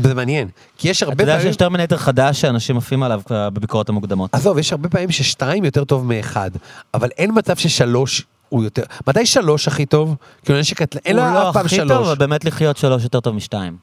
זה 0.04 0.14
מעניין, 0.14 0.48
כי 0.78 0.90
יש 0.90 1.04
אתה 1.04 1.12
הרבה 1.12 1.24
יודע 1.24 1.34
פעמים... 1.34 1.48
שיש 1.48 1.56
טרמינטור 1.56 1.98
חדש 1.98 2.42
שאנשים 2.42 2.78
עפים 2.78 3.04
עליו 3.04 3.22
בביקורות 3.30 3.90
המוקדמות. 3.90 4.34
עזוב, 4.34 4.58
יש 4.58 4.72
הרבה 4.72 4.90
פעמים 4.90 5.12
ששתיים 5.12 5.66
יותר 5.66 5.84
טוב 5.84 6.06
מאחד, 6.06 6.52
אבל 6.94 7.10
אין 7.18 7.32
מצב 7.36 7.56
ששלוש 7.56 8.26
הוא 8.50 8.64
יותר... 8.64 8.84
מתי 9.08 9.26
שלוש 9.26 9.68
הכי 9.68 9.86
טוב? 9.86 10.16
כאילו 10.46 10.60
נשק 10.60 10.78
קטלני, 10.78 11.02
אין 11.06 11.20
הוא 11.20 11.34
לא 11.34 11.50
אף 11.50 11.54
פעם 11.54 11.66
הכי 11.66 11.78
טוב, 11.78 11.88
שלוש. 11.88 12.08
אבל 12.08 12.16
באמת 12.16 12.46
לחיות 12.46 12.78
שלוש 12.78 13.04
יותר 13.04 13.20
טוב 13.20 13.36
משתיים. 13.36 13.78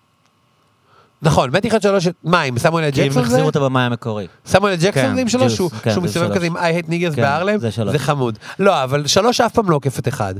נכון, 1.22 1.50
מת 1.50 1.66
אחד 1.66 1.82
שלוש, 1.82 2.08
מה, 2.24 2.40
עם 2.40 2.58
סמואל 2.58 2.90
כי 2.90 3.02
הם 3.02 3.06
ג'קסון 3.08 3.22
זה? 3.22 3.28
החזירו 3.28 3.48
את 3.48 3.56
הבמאי 3.56 3.82
המקורי. 3.82 4.26
סמואל 4.46 4.74
ג'קסון 4.74 4.92
כן, 4.92 5.14
זה 5.14 5.20
עם 5.20 5.28
שלוש, 5.28 5.54
שהוא 5.54 5.70
כן, 5.70 5.90
מסתובב 5.90 6.26
שלוש. 6.26 6.36
כזה 6.36 6.46
עם 6.46 6.56
I 6.56 6.60
hate 6.60 6.88
niggas 6.88 7.16
כן, 7.16 7.58
זה 7.58 7.70
שלוש. 7.70 7.92
זה 7.92 7.98
חמוד. 7.98 8.38
לא, 8.58 8.84
אבל 8.84 9.06
שלוש 9.06 9.40
אף 9.40 9.52
פעם 9.52 9.70
לא 9.70 9.76
עוקפת 9.76 10.08
אחד. 10.08 10.34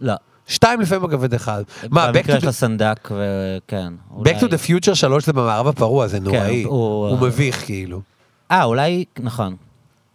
לא. 0.00 0.14
שתיים 0.50 0.80
לפעמים 0.80 1.02
עוקפת 1.02 1.34
אחד. 1.34 1.62
מה, 1.90 2.08
Back 2.08 2.12
במקרה 2.12 2.36
to 2.36 2.40
של 2.40 2.46
the- 2.46 2.50
הסנדק, 2.50 3.08
וכן. 3.10 3.92
Back 4.18 4.40
to 4.40 4.44
the 4.44 4.66
Future 4.68 4.94
שלוש 4.94 5.26
זה 5.26 5.32
במערב 5.32 5.66
הפרוע, 5.68 6.06
זה 6.06 6.20
נוראי. 6.20 6.62
כן, 6.62 6.68
הוא- 6.68 7.08
הוא 7.08 7.18
מביך 7.18 7.64
כאילו. 7.64 8.00
אה, 8.50 8.64
אולי, 8.64 9.04
נכון. 9.18 9.56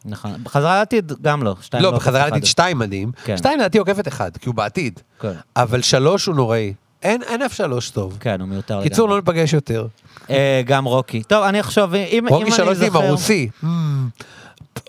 נכון. 0.05 0.31
בחזרה 0.43 0.77
לעתיד 0.79 1.11
גם 1.21 1.43
לא. 1.43 1.55
לא, 1.79 1.87
עוקף 1.87 1.97
בחזרה. 1.97 2.25
לעתיד 2.29 2.45
שתיים 2.45 2.79
מדהים. 2.79 3.11
כן. 3.23 3.37
שתיים 3.37 3.59
לדעתי 3.59 3.77
עוקפת 3.77 4.07
אחד, 4.07 4.31
כי 4.37 4.49
הוא 4.49 4.55
בעתיד. 4.55 4.99
כן. 5.19 5.31
אבל 5.55 5.81
שלוש 5.81 6.25
הוא 6.25 6.35
נוראי. 6.35 6.73
אין 7.01 7.41
אף 7.45 7.53
שלוש 7.53 7.89
טוב. 7.89 8.17
כן, 8.19 8.41
הוא 8.41 8.49
מיותר 8.49 8.83
קיצור, 8.83 9.09
לא 9.09 9.17
לגמרי. 9.17 9.33
ניפגש 9.35 9.53
יותר. 9.53 9.87
אה, 10.29 10.61
גם 10.65 10.85
רוקי. 10.85 11.23
טוב, 11.23 11.43
אני 11.43 11.59
אחשוב, 11.59 11.93
אם 11.95 12.05
אם 12.11 12.27
רוקי 12.29 12.43
אני 12.43 12.51
שלוש 12.51 12.77
עם 12.77 12.85
זוכר... 12.85 13.03
הרוסי. 13.05 13.49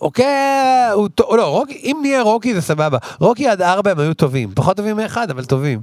אוקיי, 0.01 0.89
הוא 0.95 1.09
טוב, 1.09 1.35
לא, 1.37 1.49
רוקי, 1.49 1.81
אם 1.85 1.99
נהיה 2.03 2.23
רוקי 2.23 2.55
זה 2.55 2.61
סבבה. 2.61 2.99
רוקי 3.21 3.49
עד 3.49 3.63
ארבע 3.63 3.91
הם 3.91 3.99
היו 3.99 4.15
טובים. 4.15 4.53
פחות 4.55 4.77
טובים 4.77 4.97
מאחד, 4.97 5.31
אבל 5.31 5.45
טובים. 5.45 5.83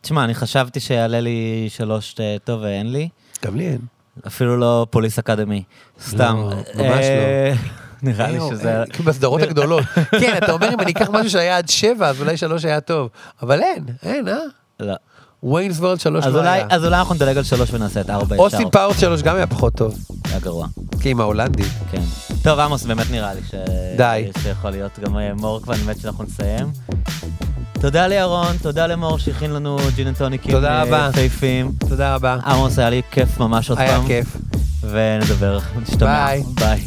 תשמע, 0.00 0.24
אני 0.24 0.34
חשבתי 0.34 0.80
שיעלה 0.80 1.20
לי 1.20 1.66
שלוש 1.68 2.14
אה, 2.20 2.36
טוב 2.44 2.62
ואין 2.62 2.92
לי. 2.92 3.08
גם 3.44 3.56
לי 3.56 3.68
אין. 3.68 3.80
אפילו 4.26 4.56
לא 4.56 4.86
פוליס 4.90 5.18
אקדמי. 5.18 5.62
סתם. 6.00 6.36
לא, 6.36 6.56
ממש 6.84 7.04
אה, 7.04 7.52
נראה 8.02 8.30
לי 8.30 8.38
אה, 8.38 8.48
שזה... 8.50 8.80
אה, 8.80 8.86
כאילו 8.86 9.04
בסדרות 9.04 9.42
הגדולות. 9.42 9.84
כן, 10.20 10.34
אתה 10.38 10.52
אומר 10.52 10.74
אם 10.74 10.80
אני 10.80 10.92
אקח 10.92 11.10
משהו 11.10 11.30
שהיה 11.30 11.58
עד 11.58 11.68
שבע, 11.68 12.08
אז 12.08 12.20
אולי 12.20 12.36
שלוש 12.36 12.64
היה 12.64 12.80
טוב. 12.80 13.08
אבל 13.42 13.62
אין, 13.62 13.84
אין, 14.02 14.28
אה? 14.28 14.36
לא. 14.80 14.94
וויינס 15.42 15.78
וורלד 15.78 16.00
3 16.00 16.26
לא 16.26 16.40
היה. 16.40 16.66
אז 16.70 16.84
אולי 16.84 16.98
אנחנו 16.98 17.14
נדלג 17.14 17.36
על 17.36 17.44
3 17.44 17.74
ונעשה 17.74 18.00
את 18.00 18.10
4 18.10 18.34
ישר. 18.34 18.44
אוסטין 18.44 18.70
פאוורס 18.70 19.00
3 19.00 19.22
גם 19.22 19.36
היה 19.36 19.46
פחות 19.46 19.74
טוב. 19.74 19.98
היה 20.30 20.38
גרוע. 20.40 20.66
כי 21.00 21.10
עם 21.10 21.20
ההולנדי. 21.20 21.62
כן. 21.90 22.02
טוב, 22.42 22.58
עמוס, 22.58 22.84
באמת 22.84 23.10
נראה 23.10 23.34
לי 23.34 23.40
ש... 23.50 23.54
די. 23.96 24.30
שיכול 24.42 24.70
להיות 24.70 24.98
גם 24.98 25.18
אה, 25.18 25.34
מאוחר, 25.34 25.68
ואני 25.68 25.82
מת 25.82 26.00
שאנחנו 26.00 26.24
נסיים. 26.24 26.66
תודה 27.80 28.06
לירון, 28.06 28.56
תודה 28.62 28.86
למור 28.86 29.18
שהכין 29.18 29.50
לנו 29.50 29.78
ג'ין 29.94 30.06
אנד 30.06 30.21
טוניקים 30.21 30.56
אה, 30.64 31.08
יפהפים. 31.08 31.72
תודה 31.88 32.14
רבה. 32.14 32.36
עמוס, 32.46 32.78
היה 32.78 32.90
לי 32.90 33.02
כיף 33.10 33.40
ממש 33.40 33.70
עוד 33.70 33.78
פעם. 33.78 33.88
היה 33.88 34.00
כיף. 34.06 34.36
ונדבר, 34.82 35.58
נשתמע. 35.82 36.26
ביי. 36.26 36.42
ביי. 36.54 36.80